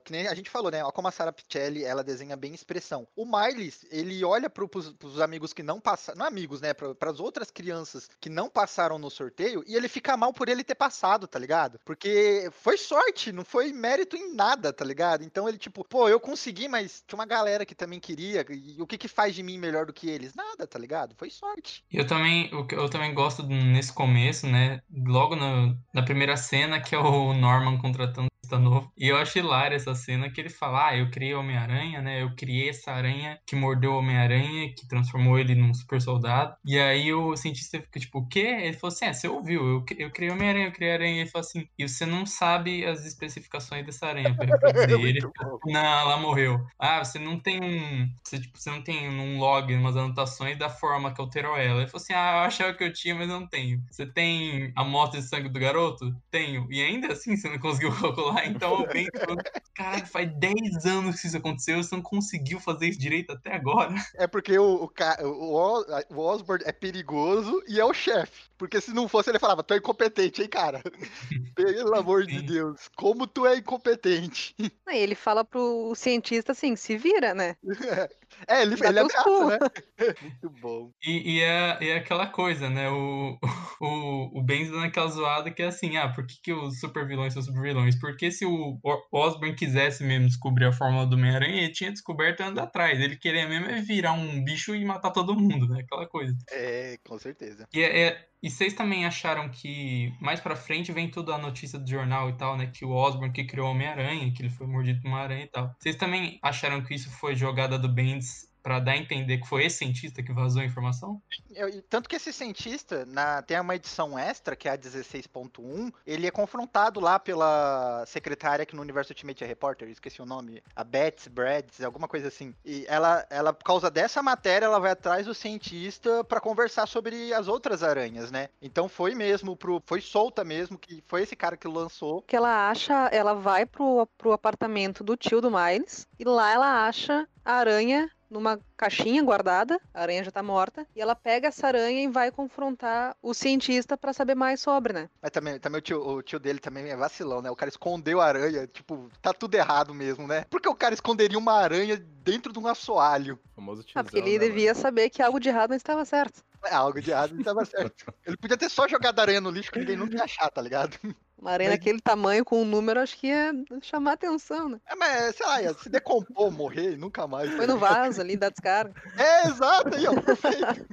que 0.04 0.12
nem 0.12 0.28
a 0.28 0.34
gente 0.34 0.50
falou, 0.50 0.70
né, 0.70 0.82
como 0.92 1.08
a 1.08 1.10
Sarah 1.10 1.32
Pichelli, 1.32 1.84
ela 1.84 2.04
desenha 2.04 2.36
bem 2.36 2.54
expressão. 2.54 3.06
O 3.16 3.24
Miles, 3.24 3.86
ele 3.90 4.24
olha 4.24 4.50
pro, 4.50 4.68
pros, 4.68 4.92
pros 4.92 5.20
amigos 5.20 5.52
que 5.52 5.62
não 5.62 5.80
passaram, 5.80 6.18
não 6.18 6.26
amigos, 6.26 6.60
né, 6.60 6.74
pra, 6.74 6.94
pras 6.94 7.20
outras 7.20 7.50
crianças 7.50 8.08
que 8.20 8.28
não 8.28 8.48
passaram 8.48 8.98
no 8.98 9.10
sorteio, 9.10 9.64
e 9.66 9.74
ele 9.74 9.88
fica 9.88 10.16
mal 10.16 10.32
por 10.32 10.48
ele 10.48 10.64
ter 10.64 10.71
passado, 10.74 11.26
tá 11.26 11.38
ligado? 11.38 11.78
Porque 11.84 12.50
foi 12.52 12.76
sorte, 12.76 13.32
não 13.32 13.44
foi 13.44 13.72
mérito 13.72 14.16
em 14.16 14.34
nada, 14.34 14.72
tá 14.72 14.84
ligado? 14.84 15.24
Então 15.24 15.48
ele, 15.48 15.58
tipo, 15.58 15.84
pô, 15.84 16.08
eu 16.08 16.20
consegui, 16.20 16.68
mas 16.68 17.02
tinha 17.06 17.18
uma 17.18 17.26
galera 17.26 17.64
que 17.64 17.74
também 17.74 18.00
queria. 18.00 18.44
E 18.50 18.80
o 18.80 18.86
que 18.86 18.98
que 18.98 19.08
faz 19.08 19.34
de 19.34 19.42
mim 19.42 19.58
melhor 19.58 19.86
do 19.86 19.92
que 19.92 20.08
eles? 20.08 20.34
Nada, 20.34 20.66
tá 20.66 20.78
ligado? 20.78 21.14
Foi 21.16 21.30
sorte. 21.30 21.84
Eu 21.90 22.06
também, 22.06 22.50
eu 22.70 22.88
também 22.88 23.14
gosto 23.14 23.42
nesse 23.42 23.92
começo, 23.92 24.46
né? 24.46 24.80
Logo 24.90 25.36
no, 25.36 25.76
na 25.92 26.02
primeira 26.02 26.36
cena, 26.36 26.80
que 26.80 26.94
é 26.94 26.98
o 26.98 27.32
Norman 27.32 27.78
contratando 27.78 28.32
novo. 28.58 28.92
E 28.96 29.08
eu 29.08 29.16
acho 29.16 29.38
hilário 29.38 29.76
essa 29.76 29.94
cena 29.94 30.30
que 30.30 30.40
ele 30.40 30.48
fala: 30.48 30.88
Ah, 30.88 30.96
eu 30.96 31.10
criei 31.10 31.34
Homem-Aranha, 31.34 32.00
né? 32.00 32.22
Eu 32.22 32.34
criei 32.34 32.70
essa 32.70 32.92
aranha 32.92 33.38
que 33.46 33.56
mordeu 33.56 33.92
o 33.92 33.98
Homem-Aranha, 33.98 34.72
que 34.74 34.86
transformou 34.88 35.38
ele 35.38 35.54
num 35.54 35.72
super 35.74 36.00
soldado. 36.00 36.54
E 36.64 36.78
aí 36.78 37.12
o 37.12 37.36
cientista 37.36 37.80
fica 37.80 38.00
tipo: 38.00 38.20
O 38.20 38.26
quê? 38.26 38.40
Ele 38.62 38.76
falou 38.76 38.92
assim: 38.92 39.06
É, 39.06 39.12
você 39.12 39.28
ouviu, 39.28 39.62
eu, 39.64 39.84
eu 39.98 40.10
criei 40.10 40.30
o 40.30 40.36
Homem-Aranha, 40.62 40.68
eu 40.68 40.72
criei 40.72 40.90
a 40.90 40.94
aranha. 40.94 41.20
Ele 41.22 41.30
falou 41.30 41.46
assim: 41.46 41.68
E 41.78 41.88
você 41.88 42.06
não 42.06 42.24
sabe 42.24 42.84
as 42.84 43.04
especificações 43.04 43.84
dessa 43.84 44.06
aranha 44.06 44.36
ele 45.02 45.20
Não, 45.66 46.00
ela 46.00 46.16
morreu. 46.18 46.64
Ah, 46.78 47.04
você 47.04 47.18
não 47.18 47.38
tem 47.38 47.62
um. 47.62 48.08
Você, 48.22 48.38
tipo, 48.38 48.58
você 48.58 48.70
não 48.70 48.82
tem 48.82 49.08
um 49.08 49.38
log, 49.38 49.74
umas 49.74 49.96
anotações 49.96 50.58
da 50.58 50.68
forma 50.68 51.12
que 51.12 51.20
alterou 51.20 51.56
ela. 51.56 51.80
Ele 51.80 51.90
falou 51.90 52.02
assim: 52.02 52.12
Ah, 52.12 52.32
eu 52.36 52.46
achava 52.46 52.74
que 52.74 52.84
eu 52.84 52.92
tinha, 52.92 53.14
mas 53.14 53.28
eu 53.28 53.40
não 53.40 53.46
tenho. 53.46 53.82
Você 53.90 54.06
tem 54.06 54.72
a 54.76 54.82
amostra 54.82 55.20
de 55.20 55.26
sangue 55.26 55.48
do 55.48 55.60
garoto? 55.60 56.14
Tenho. 56.30 56.66
E 56.70 56.82
ainda 56.82 57.12
assim 57.12 57.36
você 57.36 57.48
não 57.48 57.58
conseguiu 57.58 57.92
calcular, 57.98 58.46
então 58.46 58.86
Ben 58.92 59.08
falou, 59.18 59.36
caralho, 59.74 60.06
faz 60.06 60.30
10 60.38 60.86
anos 60.86 61.20
que 61.20 61.26
isso 61.26 61.36
aconteceu, 61.36 61.82
você 61.82 61.94
não 61.94 62.02
conseguiu 62.02 62.60
fazer 62.60 62.88
isso 62.88 62.98
direito 62.98 63.32
até 63.32 63.54
agora. 63.54 63.92
É 64.14 64.26
porque 64.26 64.56
o, 64.58 64.84
o, 64.84 64.90
o, 65.22 65.84
o 66.10 66.18
Osborn 66.18 66.62
é 66.66 66.72
perigoso 66.72 67.62
e 67.66 67.80
é 67.80 67.84
o 67.84 67.94
chefe. 67.94 68.50
Porque 68.62 68.80
se 68.80 68.92
não 68.92 69.08
fosse, 69.08 69.30
ele 69.30 69.38
falava, 69.40 69.64
é 69.68 69.76
incompetente, 69.76 70.42
hein, 70.42 70.48
cara? 70.52 70.82
Pelo 71.56 71.94
amor 71.96 72.26
de. 72.26 72.42
Deus, 72.42 72.88
como 72.96 73.26
tu 73.26 73.46
é 73.46 73.56
incompetente? 73.56 74.54
Aí 74.86 74.98
ele 74.98 75.14
fala 75.14 75.44
pro 75.44 75.94
cientista 75.94 76.52
assim, 76.52 76.76
se 76.76 76.96
vira, 76.96 77.34
né? 77.34 77.56
É, 77.88 78.10
ele, 78.48 78.76
Dá 78.76 78.88
ele 78.88 79.00
teus 79.00 79.14
ameaça, 79.14 79.22
pulos. 79.24 79.48
né? 79.48 79.58
Muito 80.22 80.50
bom. 80.60 80.90
E, 81.04 81.36
e 81.36 81.40
é, 81.40 81.78
é 81.80 81.96
aquela 81.96 82.26
coisa, 82.26 82.68
né? 82.68 82.88
O, 82.90 83.38
o, 83.80 84.38
o 84.38 84.42
Benz 84.42 84.70
dando 84.70 84.84
aquela 84.84 85.08
zoada 85.08 85.50
que 85.50 85.62
é 85.62 85.66
assim, 85.66 85.96
ah, 85.96 86.08
por 86.08 86.26
que, 86.26 86.34
que 86.42 86.52
os 86.52 86.78
super 86.80 87.06
vilões 87.06 87.32
são 87.32 87.42
super 87.42 87.62
vilões? 87.62 87.98
Porque 87.98 88.30
se 88.30 88.44
o 88.44 88.78
Osborn 89.12 89.54
quisesse 89.54 90.02
mesmo 90.04 90.26
descobrir 90.28 90.66
a 90.66 90.72
fórmula 90.72 91.06
do 91.06 91.16
Homem-Aranha, 91.16 91.62
ele 91.62 91.72
tinha 91.72 91.90
descoberto 91.92 92.40
anos 92.40 92.58
atrás. 92.58 93.00
Ele 93.00 93.16
queria 93.16 93.48
mesmo 93.48 93.66
é 93.66 93.80
virar 93.80 94.12
um 94.12 94.42
bicho 94.44 94.74
e 94.74 94.84
matar 94.84 95.10
todo 95.10 95.38
mundo, 95.38 95.68
né? 95.68 95.80
Aquela 95.80 96.06
coisa. 96.06 96.36
É, 96.50 96.98
com 97.06 97.18
certeza. 97.18 97.66
E, 97.72 97.80
é- 97.80 98.00
é- 98.08 98.26
e 98.42 98.50
vocês 98.50 98.72
também 98.74 99.06
acharam 99.06 99.48
que 99.48 100.12
mais 100.20 100.40
pra 100.40 100.56
frente 100.56 100.90
vem 100.90 101.08
tudo 101.08 101.32
a 101.32 101.38
notícia 101.38 101.78
do 101.78 101.88
jornal 101.88 102.28
e 102.28 102.32
tal, 102.32 102.56
né? 102.56 102.66
Que 102.66 102.84
o 102.84 102.90
Osborn 102.90 103.32
que 103.32 103.44
criou 103.44 103.68
o 103.68 103.70
Homem-Aranha, 103.70 104.32
que 104.34 104.42
ele 104.42 104.50
foi 104.50 104.66
mordido 104.66 105.00
por 105.00 105.06
uma 105.08 105.20
aranha 105.20 105.44
e 105.44 105.48
tal. 105.48 105.72
Vocês 105.78 105.94
também 105.94 106.40
acharam 106.42 106.82
que 106.82 106.92
isso 106.92 107.08
foi 107.08 107.36
jogada 107.36 107.78
do 107.78 107.88
Bendis 107.88 108.31
pra 108.62 108.78
dar 108.78 108.92
a 108.92 108.96
entender 108.96 109.38
que 109.38 109.48
foi 109.48 109.64
esse 109.64 109.78
cientista 109.78 110.22
que 110.22 110.32
vazou 110.32 110.62
a 110.62 110.64
informação? 110.64 111.20
Eu- 111.50 111.82
tanto 111.82 112.08
que 112.08 112.16
esse 112.16 112.32
cientista, 112.32 113.04
na, 113.06 113.42
tem 113.42 113.58
uma 113.60 113.74
edição 113.74 114.18
extra, 114.18 114.54
que 114.54 114.68
é 114.68 114.72
a 114.72 114.76
16.1, 114.76 115.92
ele 116.06 116.26
é 116.26 116.30
confrontado 116.30 117.00
lá 117.00 117.18
pela 117.18 118.04
secretária 118.06 118.64
que 118.64 118.76
no 118.76 118.82
Universo 118.82 119.12
Ultimate 119.12 119.44
é 119.44 119.46
repórter, 119.46 119.88
esqueci 119.88 120.22
o 120.22 120.26
nome, 120.26 120.62
a 120.74 120.84
Betsy 120.84 121.28
Brads, 121.28 121.80
alguma 121.82 122.06
coisa 122.06 122.28
assim. 122.28 122.54
E 122.64 122.84
ela, 122.88 123.26
ela, 123.28 123.52
por 123.52 123.64
causa 123.64 123.90
dessa 123.90 124.22
matéria, 124.22 124.66
ela 124.66 124.78
vai 124.78 124.92
atrás 124.92 125.26
do 125.26 125.34
cientista 125.34 126.22
pra 126.24 126.40
conversar 126.40 126.86
sobre 126.86 127.32
as 127.34 127.48
outras 127.48 127.82
aranhas, 127.82 128.30
né? 128.30 128.48
Então 128.60 128.88
foi 128.88 129.14
mesmo, 129.14 129.56
pro, 129.56 129.82
foi 129.84 130.00
solta 130.00 130.44
mesmo, 130.44 130.78
que 130.78 131.02
foi 131.06 131.22
esse 131.22 131.34
cara 131.34 131.56
que 131.56 131.66
lançou. 131.66 132.22
Que 132.22 132.36
ela 132.36 132.70
acha, 132.70 133.08
ela 133.12 133.34
vai 133.34 133.66
pro, 133.66 134.06
pro 134.16 134.32
apartamento 134.32 135.02
do 135.02 135.16
tio 135.16 135.40
do 135.40 135.50
Miles 135.50 136.06
e 136.18 136.24
lá 136.24 136.52
ela 136.52 136.86
acha 136.86 137.26
a 137.44 137.54
aranha 137.54 138.10
numa 138.32 138.58
caixinha 138.76 139.22
guardada, 139.22 139.78
a 139.92 140.00
aranha 140.02 140.24
já 140.24 140.30
tá 140.30 140.42
morta, 140.42 140.86
e 140.96 141.00
ela 141.00 141.14
pega 141.14 141.48
essa 141.48 141.66
aranha 141.66 142.02
e 142.02 142.08
vai 142.08 142.30
confrontar 142.30 143.14
o 143.22 143.34
cientista 143.34 143.96
pra 143.96 144.12
saber 144.12 144.34
mais 144.34 144.60
sobre, 144.60 144.92
né? 144.92 145.10
Mas 145.20 145.30
também, 145.30 145.58
também 145.60 145.78
o, 145.78 145.82
tio, 145.82 146.00
o 146.00 146.22
tio 146.22 146.40
dele 146.40 146.58
também 146.58 146.88
é 146.88 146.96
vacilão, 146.96 147.42
né? 147.42 147.50
O 147.50 147.56
cara 147.56 147.68
escondeu 147.68 148.20
a 148.20 148.24
aranha, 148.26 148.66
tipo, 148.66 149.10
tá 149.20 149.32
tudo 149.32 149.54
errado 149.54 149.92
mesmo, 149.94 150.26
né? 150.26 150.44
Por 150.48 150.60
que 150.60 150.68
o 150.68 150.74
cara 150.74 150.94
esconderia 150.94 151.38
uma 151.38 151.52
aranha 151.52 151.96
dentro 152.24 152.52
de 152.52 152.58
um 152.58 152.66
assoalho? 152.66 153.38
O 153.52 153.54
famoso 153.56 153.82
Ah, 153.82 153.84
tiozão, 153.84 154.04
porque 154.04 154.18
ele 154.18 154.32
né, 154.32 154.38
mano? 154.38 154.48
devia 154.54 154.74
saber 154.74 155.10
que 155.10 155.22
algo 155.22 155.38
de 155.38 155.48
errado 155.50 155.70
não 155.70 155.76
estava 155.76 156.04
certo. 156.04 156.42
É, 156.64 156.74
algo 156.74 157.00
de 157.00 157.10
errado 157.10 157.32
não 157.32 157.40
estava 157.40 157.64
certo. 157.64 158.12
Ele 158.24 158.36
podia 158.36 158.56
ter 158.56 158.68
só 158.68 158.86
jogado 158.88 159.18
a 159.18 159.22
aranha 159.22 159.40
no 159.40 159.50
lixo 159.50 159.70
que 159.72 159.78
ninguém 159.80 159.96
nunca 159.96 160.16
ia 160.16 160.24
achar, 160.24 160.48
tá 160.50 160.62
ligado? 160.62 160.96
Uma 161.36 161.50
aranha 161.50 161.70
Mas- 161.70 161.78
daquele 161.80 162.00
tamanho 162.00 162.44
com 162.44 162.62
um 162.62 162.64
número, 162.64 163.00
acho 163.00 163.16
que 163.18 163.26
ia 163.26 163.52
chamar 163.82 164.12
atenção, 164.12 164.68
né? 164.68 164.80
É, 164.86 164.94
mas, 164.94 165.34
sei 165.34 165.44
lá, 165.44 165.60
ia 165.60 165.74
se 165.74 165.88
decompor, 165.88 166.52
morrer 166.52 166.92
e 166.92 166.96
nunca 166.96 167.26
mais. 167.26 167.52
Foi 167.54 167.66
no 167.66 167.78
vaso 167.78 168.20
ali, 168.20 168.36
dá 168.36 168.48
descarga. 168.48 168.94
É, 169.18 169.48
exato, 169.48 169.96
aí, 169.96 170.06
ó, 170.06 170.14
perfeito. 170.20 170.86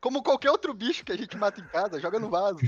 Como 0.00 0.22
qualquer 0.22 0.50
outro 0.52 0.72
bicho 0.72 1.04
que 1.04 1.10
a 1.10 1.16
gente 1.16 1.36
mata 1.36 1.60
em 1.60 1.66
casa, 1.66 1.98
joga 2.00 2.20
no 2.20 2.30
vaso. 2.30 2.58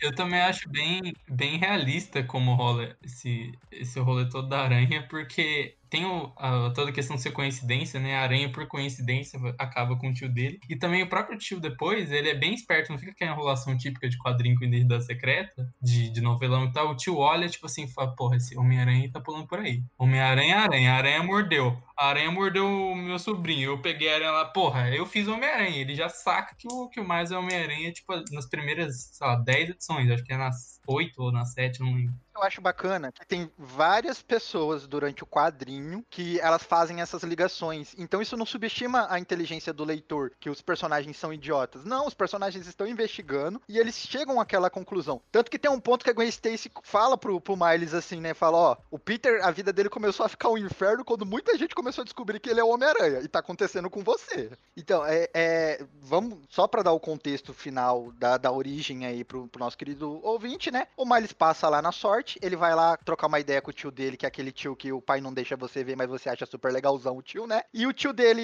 Eu 0.00 0.14
também 0.14 0.40
acho 0.40 0.68
bem, 0.70 1.14
bem 1.28 1.58
realista 1.58 2.22
como 2.22 2.54
rola 2.54 2.96
esse, 3.02 3.52
esse 3.70 4.00
rolê 4.00 4.26
todo 4.28 4.48
da 4.48 4.60
aranha, 4.60 5.06
porque 5.08 5.76
tem 5.94 6.04
o, 6.04 6.32
a- 6.36 6.72
toda 6.74 6.90
a 6.90 6.92
questão 6.92 7.14
de 7.14 7.22
ser 7.22 7.30
coincidência, 7.30 8.00
né? 8.00 8.16
A 8.16 8.22
aranha, 8.22 8.50
por 8.50 8.66
coincidência, 8.66 9.38
acaba 9.58 9.96
com 9.96 10.08
o 10.08 10.12
tio 10.12 10.28
dele. 10.28 10.58
E 10.68 10.74
também 10.76 11.02
o 11.04 11.08
próprio 11.08 11.38
tio, 11.38 11.60
depois, 11.60 12.10
ele 12.10 12.28
é 12.28 12.34
bem 12.34 12.52
esperto, 12.52 12.90
não 12.90 12.98
fica 12.98 13.12
aquela 13.12 13.30
enrolação 13.32 13.76
típica 13.76 14.08
de 14.08 14.18
quadrinho 14.18 14.56
com 14.56 14.64
identidade 14.64 15.04
secreta, 15.06 15.72
de, 15.80 16.10
de 16.10 16.20
novelão 16.20 16.64
e 16.64 16.72
tal. 16.72 16.90
O 16.90 16.96
tio 16.96 17.16
olha, 17.18 17.48
tipo 17.48 17.66
assim, 17.66 17.86
fala, 17.86 18.14
porra, 18.16 18.36
esse 18.36 18.56
Homem-Aranha 18.58 19.08
tá 19.12 19.20
pulando 19.20 19.46
por 19.46 19.60
aí. 19.60 19.82
Homem-Aranha, 19.96 20.58
aranha, 20.58 20.92
aranha 20.94 21.22
mordeu. 21.22 21.80
A 21.96 22.08
aranha 22.08 22.30
mordeu 22.30 22.66
o 22.66 22.96
meu 22.96 23.18
sobrinho. 23.18 23.70
Eu 23.70 23.80
peguei 23.80 24.10
a 24.10 24.14
aranha 24.16 24.30
lá, 24.32 24.44
porra, 24.46 24.90
eu 24.90 25.06
fiz 25.06 25.28
Homem-Aranha. 25.28 25.76
Ele 25.80 25.94
já 25.94 26.08
saca 26.08 26.54
que 26.58 26.66
o, 26.68 26.88
que 26.88 26.98
o 27.00 27.06
mais 27.06 27.30
é 27.30 27.38
Homem-Aranha, 27.38 27.92
tipo, 27.92 28.12
nas 28.32 28.48
primeiras, 28.48 29.10
sei 29.12 29.26
lá, 29.26 29.36
10 29.36 29.70
edições. 29.70 30.10
Acho 30.10 30.24
que 30.24 30.32
é 30.32 30.36
nas 30.36 30.73
8 30.86 31.22
ou 31.22 31.32
nas 31.32 31.52
7, 31.52 31.80
não 31.80 31.94
lembro. 31.94 32.14
Eu 32.34 32.42
acho 32.42 32.60
bacana 32.60 33.12
que 33.12 33.24
tem 33.24 33.48
várias 33.56 34.20
pessoas 34.20 34.88
durante 34.88 35.22
o 35.22 35.26
quadrinho 35.26 36.04
que 36.10 36.40
elas 36.40 36.64
fazem 36.64 37.00
essas 37.00 37.22
ligações. 37.22 37.94
Então 37.96 38.20
isso 38.20 38.36
não 38.36 38.44
subestima 38.44 39.06
a 39.08 39.20
inteligência 39.20 39.72
do 39.72 39.84
leitor, 39.84 40.32
que 40.40 40.50
os 40.50 40.60
personagens 40.60 41.16
são 41.16 41.32
idiotas. 41.32 41.84
Não, 41.84 42.08
os 42.08 42.14
personagens 42.14 42.66
estão 42.66 42.88
investigando 42.88 43.62
e 43.68 43.78
eles 43.78 43.96
chegam 43.96 44.40
àquela 44.40 44.68
conclusão. 44.68 45.22
Tanto 45.30 45.48
que 45.48 45.60
tem 45.60 45.70
um 45.70 45.78
ponto 45.78 46.04
que 46.04 46.10
a 46.10 46.12
Gwen 46.12 46.28
Stacy 46.28 46.72
fala 46.82 47.16
pro, 47.16 47.40
pro 47.40 47.56
Miles 47.56 47.94
assim, 47.94 48.20
né? 48.20 48.34
Fala, 48.34 48.58
ó, 48.58 48.76
o 48.90 48.98
Peter, 48.98 49.44
a 49.44 49.52
vida 49.52 49.72
dele 49.72 49.88
começou 49.88 50.26
a 50.26 50.28
ficar 50.28 50.48
um 50.48 50.58
inferno 50.58 51.04
quando 51.04 51.24
muita 51.24 51.56
gente 51.56 51.74
começou 51.74 52.02
a 52.02 52.04
descobrir 52.04 52.40
que 52.40 52.50
ele 52.50 52.58
é 52.58 52.64
o 52.64 52.70
Homem-Aranha. 52.70 53.20
E 53.20 53.28
tá 53.28 53.38
acontecendo 53.38 53.88
com 53.88 54.02
você. 54.02 54.50
Então, 54.76 55.06
é, 55.06 55.28
é- 55.32 55.86
vamos, 56.02 56.40
só 56.48 56.66
pra 56.66 56.82
dar 56.82 56.92
o 56.92 57.00
contexto 57.00 57.54
final 57.54 58.10
da, 58.18 58.36
da 58.36 58.50
origem 58.50 59.06
aí 59.06 59.22
pro, 59.22 59.46
pro 59.46 59.60
nosso 59.60 59.78
querido 59.78 60.20
ouvinte, 60.24 60.72
né? 60.74 60.88
O 60.96 61.06
Miles 61.06 61.32
passa 61.32 61.68
lá 61.68 61.80
na 61.80 61.92
sorte, 61.92 62.36
ele 62.42 62.56
vai 62.56 62.74
lá 62.74 62.96
trocar 62.96 63.28
uma 63.28 63.38
ideia 63.38 63.62
com 63.62 63.70
o 63.70 63.72
tio 63.72 63.92
dele, 63.92 64.16
que 64.16 64.26
é 64.26 64.28
aquele 64.28 64.50
tio 64.50 64.74
que 64.74 64.92
o 64.92 65.00
pai 65.00 65.20
não 65.20 65.32
deixa 65.32 65.56
você 65.56 65.84
ver, 65.84 65.96
mas 65.96 66.08
você 66.08 66.28
acha 66.28 66.44
super 66.44 66.72
legalzão 66.72 67.16
o 67.16 67.22
tio, 67.22 67.46
né? 67.46 67.62
E 67.72 67.86
o 67.86 67.92
tio 67.92 68.12
dele, 68.12 68.42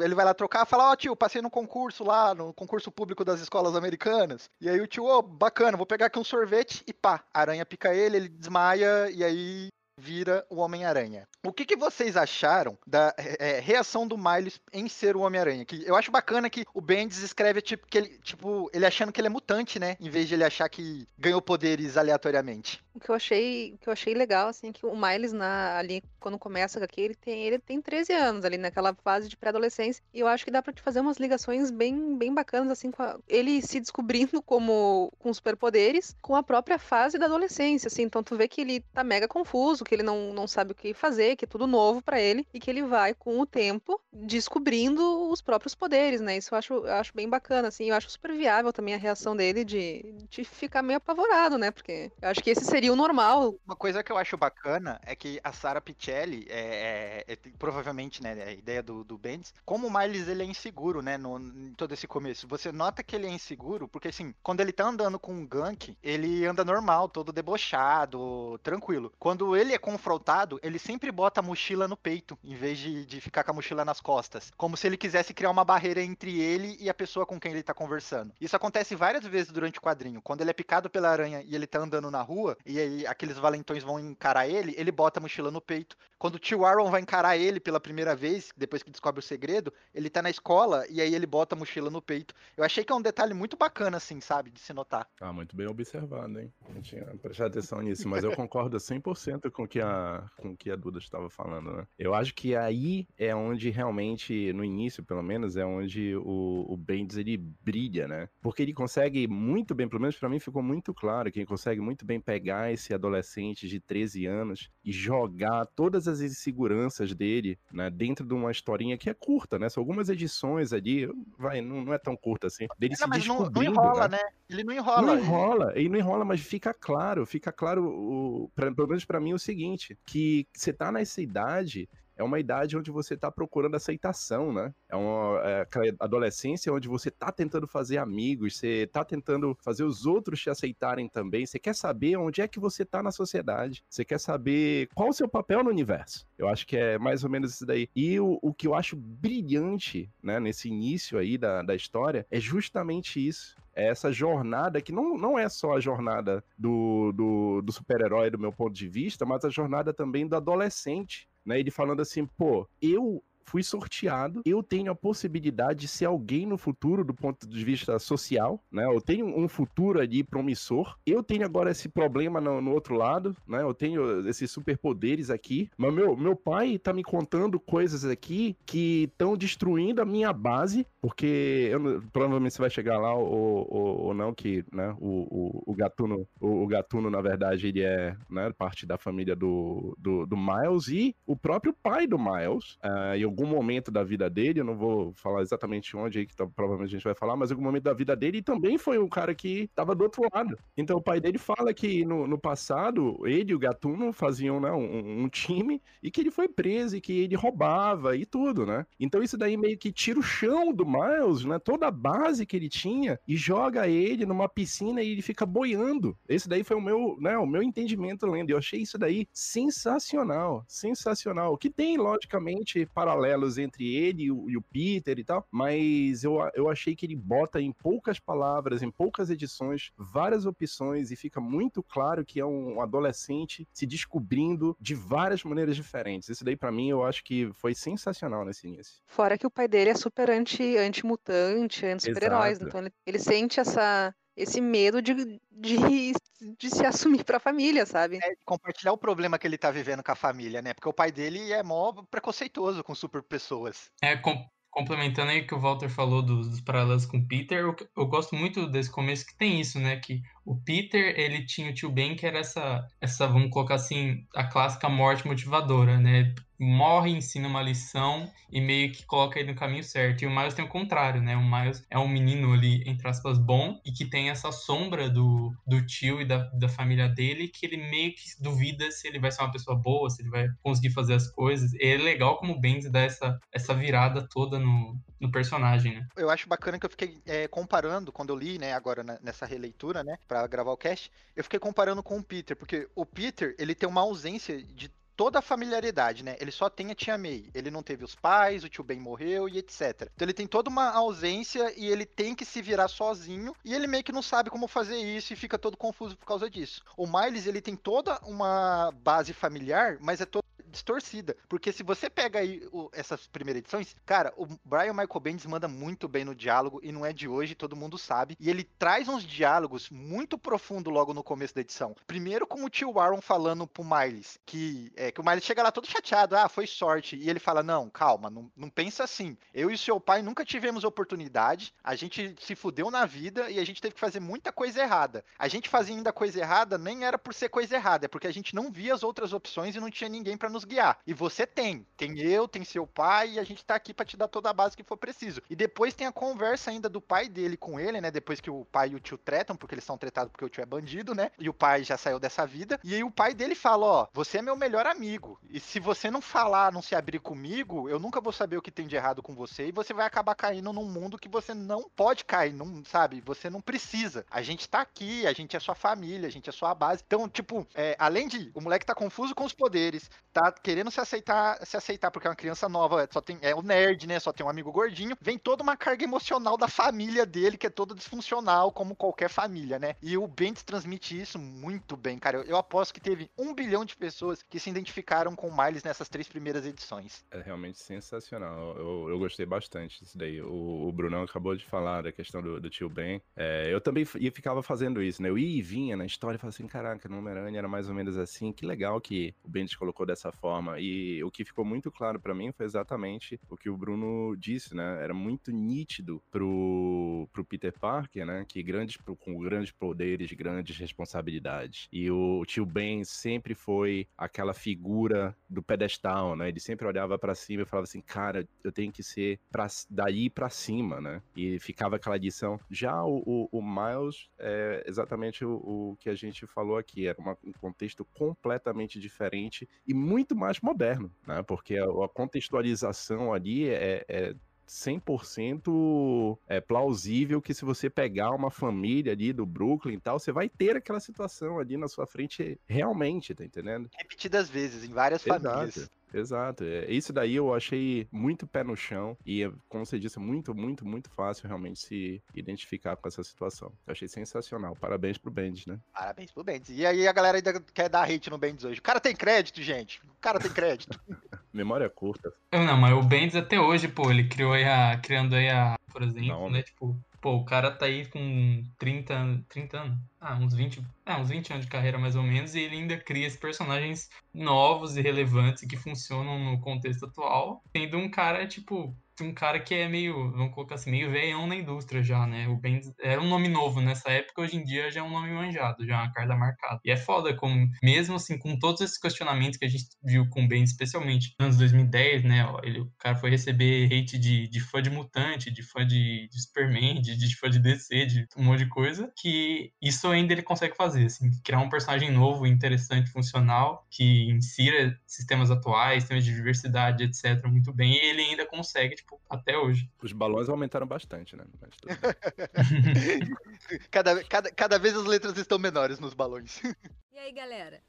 ele 0.00 0.14
vai 0.14 0.24
lá 0.24 0.32
trocar, 0.32 0.64
fala, 0.64 0.92
ó 0.92 0.96
tio, 0.96 1.16
passei 1.16 1.42
no 1.42 1.50
concurso 1.50 2.04
lá, 2.04 2.32
no 2.32 2.54
concurso 2.54 2.92
público 2.92 3.24
das 3.24 3.40
escolas 3.40 3.74
americanas. 3.74 4.48
E 4.60 4.68
aí 4.68 4.80
o 4.80 4.86
tio, 4.86 5.04
ô, 5.04 5.20
bacana, 5.20 5.76
vou 5.76 5.84
pegar 5.84 6.06
aqui 6.06 6.18
um 6.18 6.24
sorvete 6.24 6.84
e 6.86 6.92
pá, 6.92 7.24
a 7.34 7.40
aranha 7.40 7.66
pica 7.66 7.92
ele, 7.92 8.18
ele 8.18 8.28
desmaia 8.28 9.10
e 9.10 9.24
aí 9.24 9.68
vira 9.96 10.44
o 10.50 10.56
Homem-Aranha. 10.56 11.26
O 11.44 11.52
que, 11.52 11.64
que 11.64 11.76
vocês 11.76 12.16
acharam 12.16 12.76
da 12.86 13.14
é, 13.16 13.60
reação 13.60 14.06
do 14.06 14.18
Miles 14.18 14.60
em 14.72 14.88
ser 14.88 15.16
o 15.16 15.20
Homem-Aranha? 15.20 15.64
Que 15.64 15.84
eu 15.86 15.96
acho 15.96 16.10
bacana 16.10 16.50
que 16.50 16.64
o 16.74 16.80
Bendis 16.80 17.18
escreve 17.18 17.60
tipo 17.60 17.86
que 17.86 17.98
ele, 17.98 18.18
tipo, 18.22 18.70
ele 18.72 18.86
achando 18.86 19.12
que 19.12 19.20
ele 19.20 19.28
é 19.28 19.30
mutante, 19.30 19.78
né? 19.78 19.96
Em 20.00 20.10
vez 20.10 20.28
de 20.28 20.34
ele 20.34 20.44
achar 20.44 20.68
que 20.68 21.06
ganhou 21.18 21.40
poderes 21.40 21.96
aleatoriamente. 21.96 22.83
O 22.94 23.00
que 23.00 23.10
eu 23.10 23.14
achei, 23.16 23.72
o 23.74 23.78
que 23.78 23.88
eu 23.88 23.92
achei 23.92 24.14
legal, 24.14 24.46
assim, 24.48 24.70
que 24.70 24.86
o 24.86 24.94
Miles, 24.96 25.32
na, 25.32 25.76
ali, 25.78 26.00
quando 26.20 26.38
começa 26.38 26.82
aqui, 26.82 27.00
ele 27.00 27.14
tem, 27.16 27.42
ele 27.42 27.58
tem 27.58 27.82
13 27.82 28.12
anos 28.12 28.44
ali, 28.44 28.56
naquela 28.56 28.94
fase 28.94 29.28
de 29.28 29.36
pré-adolescência. 29.36 30.00
E 30.12 30.20
eu 30.20 30.28
acho 30.28 30.44
que 30.44 30.50
dá 30.50 30.62
pra 30.62 30.72
te 30.72 30.80
fazer 30.80 31.00
umas 31.00 31.16
ligações 31.16 31.72
bem, 31.72 32.16
bem 32.16 32.32
bacanas, 32.32 32.70
assim, 32.70 32.92
com 32.92 33.02
a- 33.02 33.18
ele 33.28 33.60
se 33.62 33.80
descobrindo 33.80 34.40
como 34.42 35.12
com 35.18 35.34
superpoderes, 35.34 36.14
com 36.22 36.36
a 36.36 36.42
própria 36.42 36.78
fase 36.78 37.18
da 37.18 37.26
adolescência, 37.26 37.88
assim. 37.88 38.02
Então 38.02 38.22
tu 38.22 38.36
vê 38.36 38.46
que 38.46 38.60
ele 38.60 38.80
tá 38.92 39.02
mega 39.02 39.26
confuso, 39.26 39.82
que 39.84 39.92
ele 39.94 40.04
não, 40.04 40.32
não 40.32 40.46
sabe 40.46 40.70
o 40.70 40.74
que 40.74 40.94
fazer, 40.94 41.34
que 41.34 41.44
é 41.46 41.48
tudo 41.48 41.66
novo 41.66 42.00
pra 42.00 42.20
ele, 42.20 42.46
e 42.54 42.60
que 42.60 42.70
ele 42.70 42.82
vai, 42.84 43.12
com 43.12 43.40
o 43.40 43.46
tempo, 43.46 44.00
descobrindo 44.12 45.30
os 45.30 45.42
próprios 45.42 45.74
poderes, 45.74 46.20
né? 46.20 46.36
Isso 46.36 46.54
eu 46.54 46.58
acho, 46.58 46.74
eu 46.74 46.92
acho 46.94 47.12
bem 47.14 47.28
bacana, 47.28 47.68
assim. 47.68 47.86
Eu 47.90 47.96
acho 47.96 48.10
super 48.10 48.32
viável 48.32 48.72
também 48.72 48.94
a 48.94 48.98
reação 48.98 49.36
dele 49.36 49.64
de, 49.64 50.14
de 50.28 50.44
ficar 50.44 50.82
meio 50.82 50.98
apavorado, 50.98 51.58
né? 51.58 51.70
Porque 51.70 52.10
eu 52.20 52.28
acho 52.28 52.42
que 52.42 52.50
esse 52.50 52.64
seria 52.84 52.92
o 52.92 52.96
normal. 52.96 53.54
Uma 53.64 53.76
coisa 53.76 54.02
que 54.02 54.12
eu 54.12 54.18
acho 54.18 54.36
bacana 54.36 55.00
é 55.04 55.16
que 55.16 55.40
a 55.42 55.52
Sarah 55.52 55.80
Pichelli, 55.80 56.46
é, 56.50 57.24
é- 57.26 57.32
é- 57.32 57.38
provavelmente, 57.58 58.22
né, 58.22 58.32
a 58.44 58.52
ideia 58.52 58.82
do, 58.82 59.02
do 59.02 59.16
Bendis, 59.16 59.54
como 59.64 59.86
o 59.86 59.98
Miles 59.98 60.28
ele 60.28 60.42
é 60.42 60.46
inseguro, 60.46 61.00
né, 61.00 61.16
no, 61.16 61.38
em 61.38 61.72
todo 61.76 61.92
esse 61.92 62.06
começo. 62.06 62.46
Você 62.48 62.70
nota 62.70 63.02
que 63.02 63.16
ele 63.16 63.26
é 63.26 63.30
inseguro, 63.30 63.88
porque 63.88 64.08
assim, 64.08 64.34
quando 64.42 64.60
ele 64.60 64.72
tá 64.72 64.84
andando 64.84 65.18
com 65.18 65.32
um 65.32 65.46
gank, 65.46 65.96
ele 66.02 66.44
anda 66.44 66.64
normal, 66.64 67.08
todo 67.08 67.32
debochado, 67.32 68.58
tranquilo. 68.62 69.12
Quando 69.18 69.56
ele 69.56 69.72
é 69.72 69.78
confrontado, 69.78 70.60
ele 70.62 70.78
sempre 70.78 71.10
bota 71.10 71.40
a 71.40 71.42
mochila 71.42 71.88
no 71.88 71.96
peito, 71.96 72.38
em 72.44 72.54
vez 72.54 72.78
de, 72.78 73.06
de 73.06 73.20
ficar 73.20 73.44
com 73.44 73.52
a 73.52 73.54
mochila 73.54 73.84
nas 73.84 74.00
costas. 74.00 74.50
Como 74.56 74.76
se 74.76 74.86
ele 74.86 74.96
quisesse 74.98 75.32
criar 75.32 75.50
uma 75.50 75.64
barreira 75.64 76.02
entre 76.02 76.38
ele 76.40 76.76
e 76.78 76.90
a 76.90 76.94
pessoa 76.94 77.24
com 77.24 77.40
quem 77.40 77.52
ele 77.52 77.62
tá 77.62 77.72
conversando. 77.72 78.32
Isso 78.40 78.56
acontece 78.56 78.94
várias 78.94 79.24
vezes 79.24 79.50
durante 79.52 79.78
o 79.78 79.82
quadrinho. 79.82 80.20
Quando 80.20 80.42
ele 80.42 80.50
é 80.50 80.54
picado 80.54 80.90
pela 80.90 81.08
aranha 81.08 81.42
e 81.42 81.54
ele 81.54 81.66
tá 81.66 81.78
andando 81.78 82.10
na 82.10 82.20
rua, 82.20 82.56
e 82.66 82.73
e 82.74 82.80
aí 82.80 83.06
aqueles 83.06 83.38
valentões 83.38 83.84
vão 83.84 84.00
encarar 84.00 84.48
ele, 84.48 84.74
ele 84.76 84.90
bota 84.90 85.20
a 85.20 85.22
mochila 85.22 85.48
no 85.48 85.60
peito. 85.60 85.96
Quando 86.18 86.34
o 86.34 86.38
tio 86.40 86.64
Aaron 86.64 86.90
vai 86.90 87.00
encarar 87.00 87.36
ele 87.36 87.60
pela 87.60 87.78
primeira 87.78 88.16
vez, 88.16 88.50
depois 88.56 88.82
que 88.82 88.90
descobre 88.90 89.20
o 89.20 89.22
segredo, 89.22 89.72
ele 89.94 90.10
tá 90.10 90.20
na 90.20 90.30
escola 90.30 90.84
e 90.90 91.00
aí 91.00 91.14
ele 91.14 91.26
bota 91.26 91.54
a 91.54 91.58
mochila 91.58 91.88
no 91.88 92.02
peito. 92.02 92.34
Eu 92.56 92.64
achei 92.64 92.82
que 92.82 92.92
é 92.92 92.96
um 92.96 93.02
detalhe 93.02 93.32
muito 93.32 93.56
bacana, 93.56 93.98
assim, 93.98 94.20
sabe, 94.20 94.50
de 94.50 94.58
se 94.58 94.72
notar. 94.72 95.06
Ah, 95.20 95.32
muito 95.32 95.54
bem 95.54 95.68
observado, 95.68 96.40
hein? 96.40 96.52
Não 96.74 96.82
tinha 96.82 97.04
prestado 97.22 97.48
atenção 97.48 97.80
nisso, 97.80 98.08
mas 98.08 98.24
eu 98.24 98.34
concordo 98.34 98.76
100% 98.76 99.52
com 99.52 99.68
que 99.68 99.80
a, 99.80 100.28
com 100.36 100.56
que 100.56 100.68
a 100.70 100.76
Duda 100.76 100.98
estava 100.98 101.30
falando, 101.30 101.72
né? 101.72 101.86
Eu 101.96 102.12
acho 102.12 102.34
que 102.34 102.56
aí 102.56 103.06
é 103.16 103.34
onde 103.36 103.70
realmente, 103.70 104.52
no 104.52 104.64
início 104.64 105.04
pelo 105.04 105.22
menos, 105.22 105.56
é 105.56 105.64
onde 105.64 106.16
o, 106.16 106.66
o 106.68 106.76
Bendis 106.76 107.18
ele 107.18 107.36
brilha, 107.36 108.08
né? 108.08 108.28
Porque 108.42 108.62
ele 108.62 108.72
consegue 108.72 109.28
muito 109.28 109.74
bem, 109.74 109.88
pelo 109.88 110.00
menos 110.00 110.16
para 110.16 110.28
mim 110.28 110.40
ficou 110.40 110.62
muito 110.62 110.92
claro 110.92 111.30
que 111.30 111.38
ele 111.38 111.46
consegue 111.46 111.80
muito 111.80 112.04
bem 112.04 112.18
pegar 112.18 112.63
esse 112.72 112.92
adolescente 112.94 113.68
de 113.68 113.80
13 113.80 114.26
anos 114.26 114.70
e 114.84 114.92
jogar 114.92 115.66
todas 115.66 116.06
as 116.08 116.20
inseguranças 116.20 117.14
dele, 117.14 117.58
né, 117.72 117.90
dentro 117.90 118.26
de 118.26 118.34
uma 118.34 118.50
historinha 118.50 118.96
que 118.98 119.08
é 119.10 119.14
curta, 119.14 119.58
né? 119.58 119.68
São 119.68 119.80
algumas 119.80 120.08
edições 120.08 120.72
ali, 120.72 121.08
vai, 121.38 121.60
não, 121.60 121.84
não 121.84 121.92
é 121.94 121.98
tão 121.98 122.16
curta 122.16 122.46
assim. 122.46 122.66
Dele 122.78 122.92
Não, 122.92 122.98
se 122.98 123.06
mas 123.08 123.26
não, 123.26 123.50
não 123.50 123.62
enrola, 123.62 124.08
né? 124.08 124.16
né? 124.18 124.22
Ele 124.48 124.64
não 124.64 124.74
enrola. 124.74 125.02
Não 125.02 125.12
ele- 125.14 125.22
enrola, 125.22 125.72
ele 125.74 125.88
não 125.88 125.98
enrola, 125.98 126.24
mas 126.24 126.40
fica 126.40 126.72
claro, 126.74 127.24
fica 127.26 127.50
claro, 127.52 127.84
o, 127.86 128.50
pra, 128.54 128.72
pelo 128.72 128.88
menos 128.88 129.04
pra 129.04 129.20
mim, 129.20 129.32
o 129.32 129.38
seguinte: 129.38 129.98
que 130.06 130.46
você 130.54 130.72
tá 130.72 130.90
nessa 130.92 131.20
idade. 131.20 131.88
É 132.16 132.22
uma 132.22 132.38
idade 132.38 132.76
onde 132.76 132.90
você 132.90 133.16
tá 133.16 133.30
procurando 133.30 133.74
aceitação, 133.74 134.52
né? 134.52 134.74
É 134.88 134.96
uma 134.96 135.40
é 135.44 135.60
aquela 135.62 135.86
adolescência 135.98 136.72
onde 136.72 136.88
você 136.88 137.10
tá 137.10 137.32
tentando 137.32 137.66
fazer 137.66 137.98
amigos, 137.98 138.56
você 138.56 138.86
tá 138.86 139.04
tentando 139.04 139.56
fazer 139.62 139.84
os 139.84 140.06
outros 140.06 140.40
te 140.40 140.50
aceitarem 140.50 141.08
também. 141.08 141.44
Você 141.46 141.58
quer 141.58 141.74
saber 141.74 142.16
onde 142.16 142.40
é 142.40 142.48
que 142.48 142.60
você 142.60 142.84
tá 142.84 143.02
na 143.02 143.10
sociedade. 143.10 143.84
Você 143.88 144.04
quer 144.04 144.18
saber 144.18 144.88
qual 144.94 145.08
o 145.08 145.12
seu 145.12 145.28
papel 145.28 145.64
no 145.64 145.70
universo. 145.70 146.26
Eu 146.38 146.48
acho 146.48 146.66
que 146.66 146.76
é 146.76 146.98
mais 146.98 147.24
ou 147.24 147.30
menos 147.30 147.54
isso 147.54 147.66
daí. 147.66 147.88
E 147.94 148.18
o, 148.20 148.38
o 148.42 148.54
que 148.54 148.66
eu 148.66 148.74
acho 148.74 148.96
brilhante, 148.96 150.10
né, 150.22 150.38
nesse 150.38 150.68
início 150.68 151.18
aí 151.18 151.36
da, 151.36 151.62
da 151.62 151.74
história, 151.74 152.26
é 152.30 152.38
justamente 152.40 153.24
isso 153.26 153.56
é 153.76 153.88
essa 153.88 154.12
jornada 154.12 154.80
que 154.80 154.92
não, 154.92 155.16
não 155.16 155.38
é 155.38 155.48
só 155.48 155.74
a 155.74 155.80
jornada 155.80 156.44
do, 156.56 157.12
do, 157.12 157.62
do 157.62 157.72
super-herói 157.72 158.30
do 158.30 158.38
meu 158.38 158.52
ponto 158.52 158.72
de 158.72 158.88
vista, 158.88 159.26
mas 159.26 159.44
a 159.44 159.50
jornada 159.50 159.92
também 159.92 160.26
do 160.26 160.36
adolescente, 160.36 161.28
né? 161.44 161.58
Ele 161.58 161.70
falando 161.70 162.00
assim, 162.00 162.26
pô, 162.26 162.68
eu 162.80 163.22
fui 163.44 163.62
sorteado, 163.62 164.42
eu 164.44 164.62
tenho 164.62 164.90
a 164.90 164.94
possibilidade 164.94 165.80
de 165.80 165.88
ser 165.88 166.06
alguém 166.06 166.46
no 166.46 166.56
futuro 166.56 167.04
do 167.04 167.14
ponto 167.14 167.46
de 167.46 167.64
vista 167.64 167.98
social, 167.98 168.62
né? 168.70 168.84
Eu 168.84 169.00
tenho 169.00 169.26
um 169.26 169.48
futuro 169.48 170.00
ali 170.00 170.22
promissor. 170.22 170.96
Eu 171.06 171.22
tenho 171.22 171.44
agora 171.44 171.70
esse 171.70 171.88
problema 171.88 172.40
no, 172.40 172.60
no 172.60 172.72
outro 172.72 172.94
lado, 172.94 173.36
né? 173.46 173.62
Eu 173.62 173.74
tenho 173.74 174.26
esses 174.28 174.50
superpoderes 174.50 175.30
aqui, 175.30 175.70
mas 175.76 175.92
meu, 175.92 176.16
meu 176.16 176.36
pai 176.36 176.78
tá 176.78 176.92
me 176.92 177.02
contando 177.02 177.60
coisas 177.60 178.04
aqui 178.04 178.56
que 178.66 179.04
estão 179.04 179.36
destruindo 179.36 180.00
a 180.00 180.04
minha 180.04 180.32
base, 180.32 180.86
porque 181.00 181.68
eu 181.70 182.02
provavelmente 182.12 182.54
você 182.54 182.60
vai 182.60 182.70
chegar 182.70 182.98
lá 182.98 183.14
ou, 183.14 183.66
ou, 183.70 184.00
ou 184.06 184.14
não, 184.14 184.34
que 184.34 184.64
né, 184.72 184.94
o, 184.98 185.62
o, 185.66 185.72
o 185.72 185.74
Gatuno, 185.74 186.26
o, 186.40 186.62
o 186.62 186.66
Gatuno, 186.66 187.10
na 187.10 187.20
verdade, 187.20 187.68
ele 187.68 187.82
é 187.82 188.16
né, 188.30 188.52
parte 188.56 188.86
da 188.86 188.96
família 188.96 189.36
do, 189.36 189.96
do, 189.98 190.26
do 190.26 190.36
Miles 190.36 190.88
e 190.88 191.14
o 191.26 191.36
próprio 191.36 191.72
pai 191.72 192.06
do 192.06 192.18
Miles, 192.18 192.78
ah, 192.82 193.16
em 193.16 193.24
algum 193.34 193.46
momento 193.46 193.90
da 193.90 194.04
vida 194.04 194.30
dele, 194.30 194.60
eu 194.60 194.64
não 194.64 194.76
vou 194.76 195.12
falar 195.14 195.42
exatamente 195.42 195.96
onde 195.96 196.20
aí 196.20 196.26
que 196.26 196.36
tá- 196.36 196.46
provavelmente 196.46 196.90
a 196.90 196.98
gente 196.98 197.04
vai 197.04 197.14
falar, 197.14 197.36
mas 197.36 197.50
algum 197.50 197.62
momento 197.64 197.82
da 197.84 197.92
vida 197.92 198.14
dele, 198.14 198.38
ele 198.38 198.42
também 198.42 198.78
foi 198.78 198.98
um 198.98 199.08
cara 199.08 199.34
que 199.34 199.68
tava 199.74 199.94
do 199.94 200.04
outro 200.04 200.22
lado. 200.32 200.56
Então 200.76 200.96
o 200.96 201.02
pai 201.02 201.20
dele 201.20 201.38
fala 201.38 201.72
que 201.74 202.04
no, 202.04 202.26
no 202.26 202.38
passado, 202.38 203.18
ele 203.26 203.52
e 203.52 203.54
o 203.54 203.58
Gatuno 203.58 204.12
faziam 204.12 204.60
né, 204.60 204.70
um, 204.72 205.24
um 205.24 205.28
time 205.28 205.80
e 206.02 206.10
que 206.10 206.20
ele 206.20 206.30
foi 206.30 206.48
preso 206.48 206.96
e 206.96 207.00
que 207.00 207.12
ele 207.20 207.34
roubava 207.36 208.16
e 208.16 208.24
tudo, 208.26 208.66
né? 208.66 208.86
Então 208.98 209.22
isso 209.22 209.36
daí 209.36 209.56
meio 209.56 209.76
que 209.78 209.92
tira 209.92 210.18
o 210.18 210.22
chão 210.22 210.72
do 210.72 210.84
Miles, 210.86 211.44
né? 211.44 211.58
Toda 211.58 211.86
a 211.88 211.90
base 211.90 212.46
que 212.46 212.56
ele 212.56 212.68
tinha 212.68 213.18
e 213.26 213.36
joga 213.36 213.88
ele 213.88 214.26
numa 214.26 214.48
piscina 214.48 215.02
e 215.02 215.10
ele 215.10 215.22
fica 215.22 215.46
boiando. 215.46 216.16
Esse 216.28 216.48
daí 216.48 216.64
foi 216.64 216.76
o 216.76 216.80
meu, 216.80 217.16
né, 217.20 217.36
o 217.38 217.46
meu 217.46 217.62
entendimento 217.62 218.26
lendo. 218.26 218.50
Eu 218.50 218.58
achei 218.58 218.80
isso 218.80 218.98
daí 218.98 219.26
sensacional, 219.32 220.64
sensacional. 220.68 221.56
Que 221.56 221.70
tem, 221.70 221.96
logicamente, 221.96 222.86
paralelos 223.24 223.58
entre 223.58 223.94
ele 223.94 224.24
e 224.24 224.30
o, 224.30 224.50
e 224.50 224.56
o 224.56 224.62
Peter 224.62 225.18
e 225.18 225.24
tal, 225.24 225.46
mas 225.50 226.22
eu, 226.24 226.36
eu 226.54 226.68
achei 226.68 226.94
que 226.94 227.06
ele 227.06 227.16
bota 227.16 227.60
em 227.60 227.72
poucas 227.72 228.18
palavras, 228.18 228.82
em 228.82 228.90
poucas 228.90 229.30
edições, 229.30 229.90
várias 229.96 230.44
opções 230.46 231.10
e 231.10 231.16
fica 231.16 231.40
muito 231.40 231.82
claro 231.82 232.24
que 232.24 232.38
é 232.38 232.44
um 232.46 232.80
adolescente 232.80 233.66
se 233.72 233.86
descobrindo 233.86 234.76
de 234.80 234.94
várias 234.94 235.42
maneiras 235.42 235.76
diferentes. 235.76 236.28
Isso 236.28 236.44
daí, 236.44 236.56
pra 236.56 236.70
mim, 236.70 236.90
eu 236.90 237.02
acho 237.04 237.24
que 237.24 237.50
foi 237.54 237.74
sensacional 237.74 238.44
nesse 238.44 238.66
início. 238.66 239.02
Fora 239.06 239.38
que 239.38 239.46
o 239.46 239.50
pai 239.50 239.66
dele 239.66 239.90
é 239.90 239.94
super 239.94 240.30
anti- 240.30 240.76
anti-mutante, 240.76 241.86
anti-super-heróis. 241.86 242.58
Exato. 242.58 242.68
Então 242.68 242.80
ele, 242.80 242.90
ele 243.06 243.18
sente 243.18 243.58
essa, 243.60 244.14
esse 244.36 244.60
medo 244.60 245.00
de, 245.00 245.14
de, 245.50 245.76
de 246.58 246.70
se 246.70 246.84
assumir 246.84 247.24
pra 247.24 247.40
família, 247.40 247.86
sabe? 247.86 248.18
É, 248.22 248.30
de 248.30 248.36
compartilhar 248.44 248.92
o 248.92 248.98
problema 248.98 249.38
que 249.38 249.46
ele 249.46 249.58
tá 249.58 249.70
vivendo 249.70 250.02
com 250.02 250.12
a 250.12 250.16
família, 250.16 250.60
né? 250.60 250.74
Porque 250.74 250.88
o 250.88 250.92
pai 250.92 251.12
dele 251.12 251.52
é 251.52 251.62
mó 251.62 251.92
preconceituoso 252.10 252.82
com 252.82 252.94
super 252.94 253.22
pessoas. 253.22 253.90
É, 254.02 254.16
com- 254.16 254.44
complementando 254.70 255.30
aí 255.30 255.40
o 255.42 255.46
que 255.46 255.54
o 255.54 255.60
Walter 255.60 255.88
falou 255.88 256.20
dos, 256.20 256.50
dos 256.50 256.60
paralelos 256.60 257.06
com 257.06 257.18
o 257.18 257.26
Peter, 257.28 257.60
eu, 257.60 257.76
eu 257.96 258.06
gosto 258.06 258.34
muito 258.34 258.66
desse 258.68 258.90
começo 258.90 259.24
que 259.24 259.36
tem 259.36 259.60
isso, 259.60 259.78
né? 259.78 259.96
Que 260.00 260.20
o 260.44 260.54
Peter, 260.54 261.18
ele 261.18 261.44
tinha 261.44 261.70
o 261.70 261.74
tio 261.74 261.90
Ben, 261.90 262.14
que 262.14 262.26
era 262.26 262.38
essa, 262.38 262.86
essa, 263.00 263.26
vamos 263.26 263.50
colocar 263.50 263.76
assim, 263.76 264.26
a 264.34 264.44
clássica 264.44 264.88
morte 264.88 265.26
motivadora, 265.26 265.98
né? 265.98 266.34
Morre, 266.58 267.10
ensina 267.10 267.48
uma 267.48 267.62
lição 267.62 268.30
e 268.50 268.60
meio 268.60 268.92
que 268.92 269.04
coloca 269.04 269.40
ele 269.40 269.52
no 269.52 269.58
caminho 269.58 269.82
certo. 269.82 270.22
E 270.22 270.26
o 270.26 270.30
Miles 270.30 270.54
tem 270.54 270.64
o 270.64 270.68
contrário, 270.68 271.20
né? 271.20 271.34
O 271.34 271.42
Miles 271.42 271.84
é 271.90 271.98
um 271.98 272.06
menino 272.06 272.52
ali, 272.52 272.82
entre 272.86 273.08
aspas, 273.08 273.38
bom 273.38 273.80
e 273.84 273.90
que 273.90 274.04
tem 274.04 274.30
essa 274.30 274.52
sombra 274.52 275.10
do, 275.10 275.52
do 275.66 275.84
tio 275.84 276.20
e 276.20 276.24
da, 276.24 276.44
da 276.50 276.68
família 276.68 277.08
dele 277.08 277.48
que 277.48 277.66
ele 277.66 277.76
meio 277.76 278.14
que 278.14 278.22
duvida 278.40 278.90
se 278.92 279.08
ele 279.08 279.18
vai 279.18 279.32
ser 279.32 279.42
uma 279.42 279.50
pessoa 279.50 279.76
boa, 279.76 280.08
se 280.08 280.22
ele 280.22 280.30
vai 280.30 280.46
conseguir 280.62 280.90
fazer 280.90 281.14
as 281.14 281.28
coisas. 281.30 281.72
E 281.74 281.84
é 281.84 281.96
legal 281.96 282.36
como 282.36 282.52
o 282.52 282.60
Benz 282.60 282.88
dá 282.90 283.00
essa, 283.00 283.38
essa 283.52 283.74
virada 283.74 284.26
toda 284.28 284.58
no, 284.58 284.96
no 285.24 285.32
personagem, 285.32 285.94
né? 285.94 286.06
Eu 286.16 286.30
acho 286.30 286.48
bacana 286.48 286.78
que 286.78 286.86
eu 286.86 286.90
fiquei 286.90 287.20
é, 287.26 287.48
comparando, 287.48 288.12
quando 288.12 288.30
eu 288.30 288.36
li, 288.36 288.58
né, 288.58 288.72
agora 288.72 289.02
na- 289.02 289.18
nessa 289.22 289.46
releitura, 289.46 290.04
né, 290.04 290.16
pra 290.28 290.46
gravar 290.46 290.72
o 290.72 290.76
cast, 290.76 291.10
eu 291.34 291.42
fiquei 291.42 291.58
comparando 291.58 292.02
com 292.02 292.18
o 292.18 292.22
Peter, 292.22 292.56
porque 292.56 292.88
o 292.94 293.04
Peter, 293.04 293.54
ele 293.58 293.74
tem 293.74 293.88
uma 293.88 294.00
ausência 294.02 294.62
de 294.62 294.90
toda 295.16 295.38
a 295.38 295.42
familiaridade, 295.42 296.24
né? 296.24 296.36
Ele 296.40 296.50
só 296.50 296.68
tem 296.68 296.90
a 296.90 296.94
tia 296.94 297.16
May. 297.16 297.48
Ele 297.54 297.70
não 297.70 297.82
teve 297.82 298.04
os 298.04 298.14
pais, 298.14 298.64
o 298.64 298.68
tio 298.68 298.82
Ben 298.82 298.98
morreu 298.98 299.48
e 299.48 299.58
etc. 299.58 300.08
Então 300.14 300.26
ele 300.26 300.32
tem 300.32 300.46
toda 300.46 300.68
uma 300.68 300.90
ausência 300.90 301.72
e 301.76 301.86
ele 301.86 302.04
tem 302.04 302.34
que 302.34 302.44
se 302.44 302.60
virar 302.60 302.88
sozinho 302.88 303.54
e 303.64 303.72
ele 303.74 303.86
meio 303.86 304.02
que 304.02 304.10
não 304.12 304.22
sabe 304.22 304.50
como 304.50 304.66
fazer 304.66 304.96
isso 304.96 305.32
e 305.32 305.36
fica 305.36 305.58
todo 305.58 305.76
confuso 305.76 306.16
por 306.16 306.26
causa 306.26 306.50
disso. 306.50 306.82
O 306.96 307.06
Miles, 307.06 307.46
ele 307.46 307.60
tem 307.60 307.76
toda 307.76 308.18
uma 308.24 308.90
base 309.02 309.32
familiar, 309.32 309.98
mas 310.00 310.20
é 310.20 310.26
toda 310.26 310.43
distorcida. 310.74 311.36
Porque 311.48 311.72
se 311.72 311.82
você 311.82 312.10
pega 312.10 312.40
aí 312.40 312.66
o- 312.72 312.90
essas 312.92 313.26
primeiras 313.26 313.60
edições, 313.60 313.96
cara, 314.04 314.32
o 314.36 314.46
Brian 314.64 314.92
Michael 314.92 315.20
Bendis 315.20 315.46
manda 315.46 315.66
muito 315.68 316.06
bem 316.08 316.24
no 316.24 316.34
diálogo 316.34 316.80
e 316.82 316.92
não 316.92 317.06
é 317.06 317.12
de 317.12 317.26
hoje, 317.26 317.54
todo 317.54 317.76
mundo 317.76 317.96
sabe. 317.96 318.36
E 318.38 318.50
ele 318.50 318.64
traz 318.64 319.08
uns 319.08 319.24
diálogos 319.24 319.88
muito 319.90 320.36
profundo 320.36 320.90
logo 320.90 321.14
no 321.14 321.22
começo 321.22 321.54
da 321.54 321.60
edição. 321.60 321.94
Primeiro 322.06 322.46
com 322.46 322.64
o 322.64 322.68
tio 322.68 322.98
Aaron 322.98 323.20
falando 323.20 323.66
pro 323.66 323.84
Miles 323.84 324.38
que 324.44 324.92
é 324.96 325.10
que 325.10 325.20
o 325.20 325.24
Miles 325.24 325.44
chega 325.44 325.62
lá 325.62 325.70
todo 325.72 325.86
chateado, 325.86 326.36
ah, 326.36 326.48
foi 326.48 326.66
sorte. 326.66 327.16
E 327.16 327.30
ele 327.30 327.38
fala: 327.38 327.62
"Não, 327.62 327.88
calma, 327.88 328.28
não, 328.28 328.50
não 328.56 328.68
pensa 328.68 329.04
assim. 329.04 329.36
Eu 329.52 329.70
e 329.70 329.78
seu 329.78 330.00
pai 330.00 330.20
nunca 330.22 330.44
tivemos 330.44 330.84
oportunidade, 330.84 331.72
a 331.82 331.94
gente 331.94 332.34
se 332.40 332.54
fudeu 332.54 332.90
na 332.90 333.06
vida 333.06 333.50
e 333.50 333.58
a 333.60 333.64
gente 333.64 333.80
teve 333.80 333.94
que 333.94 334.00
fazer 334.00 334.20
muita 334.20 334.52
coisa 334.52 334.82
errada. 334.82 335.24
A 335.38 335.46
gente 335.48 335.68
fazia 335.68 335.94
ainda 335.94 336.12
coisa 336.12 336.40
errada 336.40 336.76
nem 336.76 337.04
era 337.04 337.18
por 337.18 337.32
ser 337.32 337.48
coisa 337.48 337.76
errada, 337.76 338.06
é 338.06 338.08
porque 338.08 338.26
a 338.26 338.32
gente 338.32 338.54
não 338.54 338.70
via 338.70 338.94
as 338.94 339.02
outras 339.02 339.32
opções 339.32 339.76
e 339.76 339.80
não 339.80 339.90
tinha 339.90 340.08
ninguém 340.08 340.36
pra 340.36 340.50
nos 340.50 340.63
guiar. 340.64 340.98
E 341.06 341.14
você 341.14 341.46
tem, 341.46 341.86
tem 341.96 342.18
eu, 342.20 342.48
tem 342.48 342.64
seu 342.64 342.86
pai 342.86 343.32
e 343.32 343.38
a 343.38 343.44
gente 343.44 343.64
tá 343.64 343.74
aqui 343.74 343.92
pra 343.92 344.04
te 344.04 344.16
dar 344.16 344.28
toda 344.28 344.50
a 344.50 344.52
base 344.52 344.76
que 344.76 344.82
for 344.82 344.96
preciso. 344.96 345.42
E 345.48 345.56
depois 345.56 345.94
tem 345.94 346.06
a 346.06 346.12
conversa 346.12 346.70
ainda 346.70 346.88
do 346.88 347.00
pai 347.00 347.28
dele 347.28 347.56
com 347.56 347.78
ele, 347.78 348.00
né? 348.00 348.10
Depois 348.10 348.40
que 348.40 348.50
o 348.50 348.64
pai 348.64 348.90
e 348.90 348.94
o 348.94 349.00
tio 349.00 349.18
tretam, 349.18 349.56
porque 349.56 349.74
eles 349.74 349.84
são 349.84 349.98
tretados 349.98 350.30
porque 350.30 350.44
o 350.44 350.48
tio 350.48 350.62
é 350.62 350.66
bandido, 350.66 351.14
né? 351.14 351.30
E 351.38 351.48
o 351.48 351.54
pai 351.54 351.84
já 351.84 351.96
saiu 351.96 352.18
dessa 352.18 352.46
vida. 352.46 352.78
E 352.82 352.94
aí 352.94 353.04
o 353.04 353.10
pai 353.10 353.34
dele 353.34 353.54
fala: 353.54 353.86
Ó, 353.86 354.06
você 354.12 354.38
é 354.38 354.42
meu 354.42 354.56
melhor 354.56 354.86
amigo. 354.86 355.38
E 355.48 355.60
se 355.60 355.78
você 355.80 356.10
não 356.10 356.20
falar, 356.20 356.72
não 356.72 356.82
se 356.82 356.94
abrir 356.94 357.18
comigo, 357.18 357.88
eu 357.88 357.98
nunca 357.98 358.20
vou 358.20 358.32
saber 358.32 358.56
o 358.56 358.62
que 358.62 358.70
tem 358.70 358.86
de 358.86 358.96
errado 358.96 359.22
com 359.22 359.34
você. 359.34 359.68
E 359.68 359.72
você 359.72 359.92
vai 359.92 360.06
acabar 360.06 360.34
caindo 360.34 360.72
num 360.72 360.84
mundo 360.84 361.18
que 361.18 361.28
você 361.28 361.54
não 361.54 361.88
pode 361.94 362.24
cair, 362.24 362.52
não 362.52 362.84
sabe? 362.84 363.20
Você 363.24 363.50
não 363.50 363.60
precisa. 363.60 364.24
A 364.30 364.42
gente 364.42 364.68
tá 364.68 364.80
aqui, 364.80 365.26
a 365.26 365.32
gente 365.32 365.56
é 365.56 365.60
sua 365.60 365.74
família, 365.74 366.28
a 366.28 366.32
gente 366.32 366.48
é 366.48 366.52
sua 366.52 366.74
base. 366.74 367.02
Então, 367.06 367.28
tipo, 367.28 367.66
é, 367.74 367.96
além 367.98 368.28
de 368.28 368.50
o 368.54 368.60
moleque 368.60 368.86
tá 368.86 368.94
confuso 368.94 369.34
com 369.34 369.44
os 369.44 369.52
poderes, 369.52 370.10
tá 370.32 370.53
querendo 370.62 370.90
se 370.90 371.00
aceitar, 371.00 371.58
se 371.64 371.76
aceitar, 371.76 372.10
porque 372.10 372.26
é 372.26 372.30
uma 372.30 372.36
criança 372.36 372.68
nova, 372.68 373.08
só 373.10 373.20
tem, 373.20 373.38
é 373.42 373.54
o 373.54 373.62
nerd, 373.62 374.06
né? 374.06 374.18
Só 374.20 374.32
tem 374.32 374.44
um 374.44 374.48
amigo 374.48 374.72
gordinho. 374.72 375.16
Vem 375.20 375.38
toda 375.38 375.62
uma 375.62 375.76
carga 375.76 376.04
emocional 376.04 376.56
da 376.56 376.68
família 376.68 377.26
dele, 377.26 377.56
que 377.56 377.66
é 377.66 377.70
toda 377.70 377.94
disfuncional, 377.94 378.72
como 378.72 378.94
qualquer 378.94 379.28
família, 379.28 379.78
né? 379.78 379.96
E 380.02 380.16
o 380.16 380.26
Bendis 380.26 380.62
transmite 380.62 381.20
isso 381.20 381.38
muito 381.38 381.96
bem, 381.96 382.18
cara. 382.18 382.38
Eu, 382.38 382.44
eu 382.44 382.56
aposto 382.56 382.94
que 382.94 383.00
teve 383.00 383.30
um 383.38 383.54
bilhão 383.54 383.84
de 383.84 383.96
pessoas 383.96 384.42
que 384.42 384.58
se 384.60 384.70
identificaram 384.70 385.34
com 385.34 385.48
o 385.48 385.56
Miles 385.56 385.82
nessas 385.82 386.08
três 386.08 386.28
primeiras 386.28 386.64
edições. 386.66 387.24
É 387.30 387.40
realmente 387.40 387.78
sensacional. 387.78 388.76
Eu, 388.76 389.08
eu 389.10 389.18
gostei 389.18 389.46
bastante 389.46 390.00
disso 390.00 390.16
daí. 390.16 390.40
O, 390.40 390.88
o 390.88 390.92
Brunão 390.92 391.22
acabou 391.22 391.56
de 391.56 391.64
falar 391.64 392.02
da 392.02 392.12
questão 392.12 392.42
do, 392.42 392.60
do 392.60 392.70
tio 392.70 392.88
Ben. 392.88 393.20
É, 393.36 393.72
eu 393.72 393.80
também 393.80 394.06
ia, 394.16 394.32
ficava 394.32 394.62
fazendo 394.62 395.02
isso, 395.02 395.22
né? 395.22 395.28
Eu 395.28 395.38
ia 395.38 395.58
e 395.58 395.62
vinha 395.62 395.96
na 395.96 396.06
história 396.06 396.36
e 396.36 396.38
falava 396.38 396.54
assim: 396.54 396.66
caraca, 396.66 397.08
no 397.08 397.18
Homem-Aranha 397.18 397.58
era 397.58 397.68
mais 397.68 397.88
ou 397.88 397.94
menos 397.94 398.16
assim. 398.16 398.52
Que 398.52 398.66
legal 398.66 399.00
que 399.00 399.34
o 399.42 399.48
Bendis 399.48 399.74
colocou 399.74 400.06
dessa 400.06 400.30
forma. 400.32 400.43
E 400.78 401.22
o 401.24 401.30
que 401.30 401.44
ficou 401.44 401.64
muito 401.64 401.90
claro 401.90 402.20
para 402.20 402.34
mim 402.34 402.52
foi 402.52 402.66
exatamente 402.66 403.40
o 403.48 403.56
que 403.56 403.70
o 403.70 403.76
Bruno 403.76 404.36
disse, 404.36 404.74
né? 404.74 405.02
Era 405.02 405.14
muito 405.14 405.50
nítido 405.50 406.22
pro, 406.30 407.28
pro 407.32 407.44
Peter 407.44 407.72
Parker, 407.78 408.26
né? 408.26 408.44
Que 408.48 408.62
grandes, 408.62 408.96
com 408.96 409.38
grandes 409.38 409.72
poderes, 409.72 410.32
grandes 410.32 410.76
responsabilidades. 410.76 411.88
E 411.92 412.10
o 412.10 412.44
tio 412.46 412.66
Ben 412.66 413.04
sempre 413.04 413.54
foi 413.54 414.06
aquela 414.16 414.52
figura 414.52 415.36
do 415.48 415.62
pedestal, 415.62 416.36
né? 416.36 416.48
Ele 416.48 416.60
sempre 416.60 416.86
olhava 416.86 417.18
para 417.18 417.34
cima 417.34 417.62
e 417.62 417.66
falava 417.66 417.84
assim, 417.84 418.00
cara, 418.00 418.46
eu 418.62 418.72
tenho 418.72 418.92
que 418.92 419.02
ser 419.02 419.38
pra, 419.50 419.66
daí 419.88 420.28
para 420.28 420.48
cima, 420.48 421.00
né? 421.00 421.22
E 421.36 421.58
ficava 421.58 421.96
aquela 421.96 422.16
edição. 422.16 422.58
Já 422.70 423.02
o, 423.04 423.22
o, 423.26 423.58
o 423.58 423.62
Miles 423.62 424.28
é 424.38 424.84
exatamente 424.86 425.44
o, 425.44 425.54
o, 425.54 425.96
que 425.98 426.08
a 426.08 426.14
gente 426.14 426.46
falou 426.46 426.76
aqui, 426.76 427.06
era 427.06 427.20
uma, 427.20 427.36
um 427.44 427.52
contexto 427.52 428.04
completamente 428.04 428.98
diferente 429.00 429.68
e 429.86 429.94
muito 429.94 430.33
mais 430.34 430.60
moderno, 430.60 431.10
né? 431.26 431.42
Porque 431.42 431.76
a, 431.76 431.84
a 431.84 432.08
contextualização 432.08 433.32
ali 433.32 433.68
é, 433.68 434.04
é 434.08 434.34
100% 434.66 436.38
é 436.48 436.60
plausível 436.60 437.40
que 437.40 437.54
se 437.54 437.64
você 437.64 437.90
pegar 437.90 438.30
uma 438.30 438.50
família 438.50 439.12
ali 439.12 439.32
do 439.32 439.46
Brooklyn 439.46 439.94
e 439.94 440.00
tal, 440.00 440.18
você 440.18 440.32
vai 440.32 440.48
ter 440.48 440.76
aquela 440.76 441.00
situação 441.00 441.58
ali 441.58 441.76
na 441.76 441.88
sua 441.88 442.06
frente 442.06 442.58
realmente, 442.66 443.34
tá 443.34 443.44
entendendo? 443.44 443.88
Repetidas 443.96 444.48
vezes, 444.48 444.84
em 444.84 444.92
várias 444.92 445.24
Exato. 445.24 445.42
famílias. 445.42 445.90
Exato. 446.14 446.64
É, 446.64 446.90
isso 446.90 447.12
daí 447.12 447.34
eu 447.34 447.52
achei 447.52 448.06
muito 448.10 448.46
pé 448.46 448.62
no 448.62 448.76
chão 448.76 449.16
e, 449.26 449.50
como 449.68 449.84
você 449.84 449.98
disse, 449.98 450.18
é 450.18 450.22
muito, 450.22 450.54
muito, 450.54 450.86
muito 450.86 451.10
fácil 451.10 451.48
realmente 451.48 451.80
se 451.80 452.22
identificar 452.34 452.96
com 452.96 453.08
essa 453.08 453.22
situação. 453.22 453.72
Eu 453.86 453.92
achei 453.92 454.06
sensacional. 454.06 454.76
Parabéns 454.76 455.18
pro 455.18 455.30
Bendis, 455.30 455.66
né? 455.66 455.78
Parabéns 455.92 456.30
pro 456.30 456.44
Bendis. 456.44 456.70
E 456.70 456.86
aí 456.86 457.06
a 457.06 457.12
galera 457.12 457.38
ainda 457.38 457.60
quer 457.72 457.88
dar 457.88 458.04
hate 458.04 458.30
no 458.30 458.38
Bendis 458.38 458.64
hoje. 458.64 458.78
O 458.78 458.82
cara 458.82 459.00
tem 459.00 459.14
crédito, 459.14 459.60
gente. 459.60 460.00
O 460.04 460.20
cara 460.20 460.38
tem 460.38 460.52
crédito. 460.52 460.98
Memória 461.52 461.88
curta. 461.88 462.32
Não, 462.52 462.76
mas 462.76 462.92
o 462.94 463.02
Bendis 463.02 463.36
até 463.36 463.60
hoje, 463.60 463.88
pô, 463.88 464.10
ele 464.10 464.28
criou 464.28 464.52
aí 464.52 464.64
a. 464.64 464.98
criando 464.98 465.34
aí 465.34 465.48
a. 465.48 465.78
Por 465.92 466.02
exemplo, 466.02 466.26
Não, 466.26 466.50
né? 466.50 466.62
Tipo, 466.62 466.96
pô, 467.24 467.36
o 467.36 467.44
cara 467.46 467.70
tá 467.70 467.86
aí 467.86 468.06
com 468.10 468.62
30, 468.78 469.14
anos- 469.14 469.46
30 469.48 469.80
anos. 469.80 469.98
Ah, 470.20 470.34
uns 470.36 470.52
20. 470.54 470.82
É, 471.06 471.16
uns 471.16 471.30
20 471.30 471.50
anos 471.54 471.64
de 471.64 471.70
carreira 471.70 471.96
mais 471.98 472.16
ou 472.16 472.22
menos, 472.22 472.54
e 472.54 472.60
ele 472.60 472.76
ainda 472.76 472.98
cria 472.98 473.26
esses 473.26 473.40
personagens 473.40 474.10
novos 474.32 474.94
e 474.98 475.00
relevantes 475.00 475.66
que 475.66 475.74
funcionam 475.78 476.38
no 476.38 476.60
contexto 476.60 477.06
atual, 477.06 477.62
sendo 477.74 477.96
um 477.96 478.10
cara, 478.10 478.46
tipo, 478.46 478.94
um 479.22 479.32
cara 479.32 479.60
que 479.60 479.74
é 479.74 479.88
meio, 479.88 480.32
vamos 480.32 480.54
colocar 480.54 480.74
assim, 480.76 480.90
meio 480.90 481.10
veião 481.10 481.46
na 481.46 481.56
indústria 481.56 482.02
já, 482.02 482.26
né? 482.26 482.48
O 482.48 482.56
Bendis 482.56 482.92
era 483.00 483.20
um 483.20 483.28
nome 483.28 483.48
novo 483.48 483.80
nessa 483.80 484.10
época, 484.10 484.42
hoje 484.42 484.56
em 484.56 484.64
dia 484.64 484.90
já 484.90 485.00
é 485.00 485.02
um 485.02 485.10
nome 485.10 485.30
manjado, 485.30 485.86
já 485.86 485.94
é 485.94 485.96
uma 485.98 486.12
carta 486.12 486.36
marcada. 486.36 486.80
E 486.84 486.90
é 486.90 486.96
foda 486.96 487.34
como, 487.34 487.68
mesmo 487.82 488.16
assim, 488.16 488.38
com 488.38 488.58
todos 488.58 488.80
esses 488.80 488.98
questionamentos 488.98 489.58
que 489.58 489.64
a 489.64 489.68
gente 489.68 489.84
viu 490.02 490.28
com 490.28 490.44
o 490.44 490.48
Bendis, 490.48 490.70
especialmente 490.70 491.34
nos 491.38 491.46
anos 491.46 491.58
2010, 491.58 492.24
né? 492.24 492.44
ó, 492.44 492.60
Ele, 492.62 492.80
o 492.80 492.92
cara 492.98 493.16
foi 493.16 493.30
receber 493.30 493.86
hate 493.86 494.18
de, 494.18 494.48
de 494.48 494.60
fã 494.60 494.82
de 494.82 494.90
Mutante, 494.90 495.50
de 495.50 495.62
fã 495.62 495.86
de, 495.86 496.28
de 496.28 496.42
Superman, 496.42 497.00
de, 497.00 497.16
de 497.16 497.36
fã 497.36 497.48
de 497.50 497.58
DC, 497.58 498.06
de 498.06 498.26
um 498.36 498.44
monte 498.44 498.60
de 498.64 498.68
coisa, 498.68 499.12
que 499.16 499.72
isso 499.80 500.08
ainda 500.08 500.32
ele 500.32 500.42
consegue 500.42 500.76
fazer, 500.76 501.06
assim, 501.06 501.30
criar 501.44 501.60
um 501.60 501.68
personagem 501.68 502.10
novo, 502.10 502.46
interessante, 502.46 503.10
funcional, 503.10 503.86
que 503.90 504.30
insira 504.30 504.98
sistemas 505.06 505.50
atuais, 505.50 506.04
temas 506.04 506.24
de 506.24 506.34
diversidade, 506.34 507.04
etc, 507.04 507.44
muito 507.46 507.72
bem, 507.72 507.94
e 507.94 507.98
ele 507.98 508.22
ainda 508.22 508.46
consegue, 508.46 508.96
tipo, 509.04 509.20
até 509.28 509.56
hoje. 509.56 509.88
Os 510.02 510.12
balões 510.12 510.48
aumentaram 510.48 510.86
bastante, 510.86 511.36
né? 511.36 511.44
Mas 511.60 511.70
cada, 513.90 514.24
cada, 514.24 514.50
cada 514.50 514.78
vez 514.78 514.96
as 514.96 515.04
letras 515.04 515.36
estão 515.36 515.58
menores 515.58 515.98
nos 515.98 516.14
balões. 516.14 516.60
E 517.12 517.18
aí, 517.18 517.30
galera? 517.30 517.80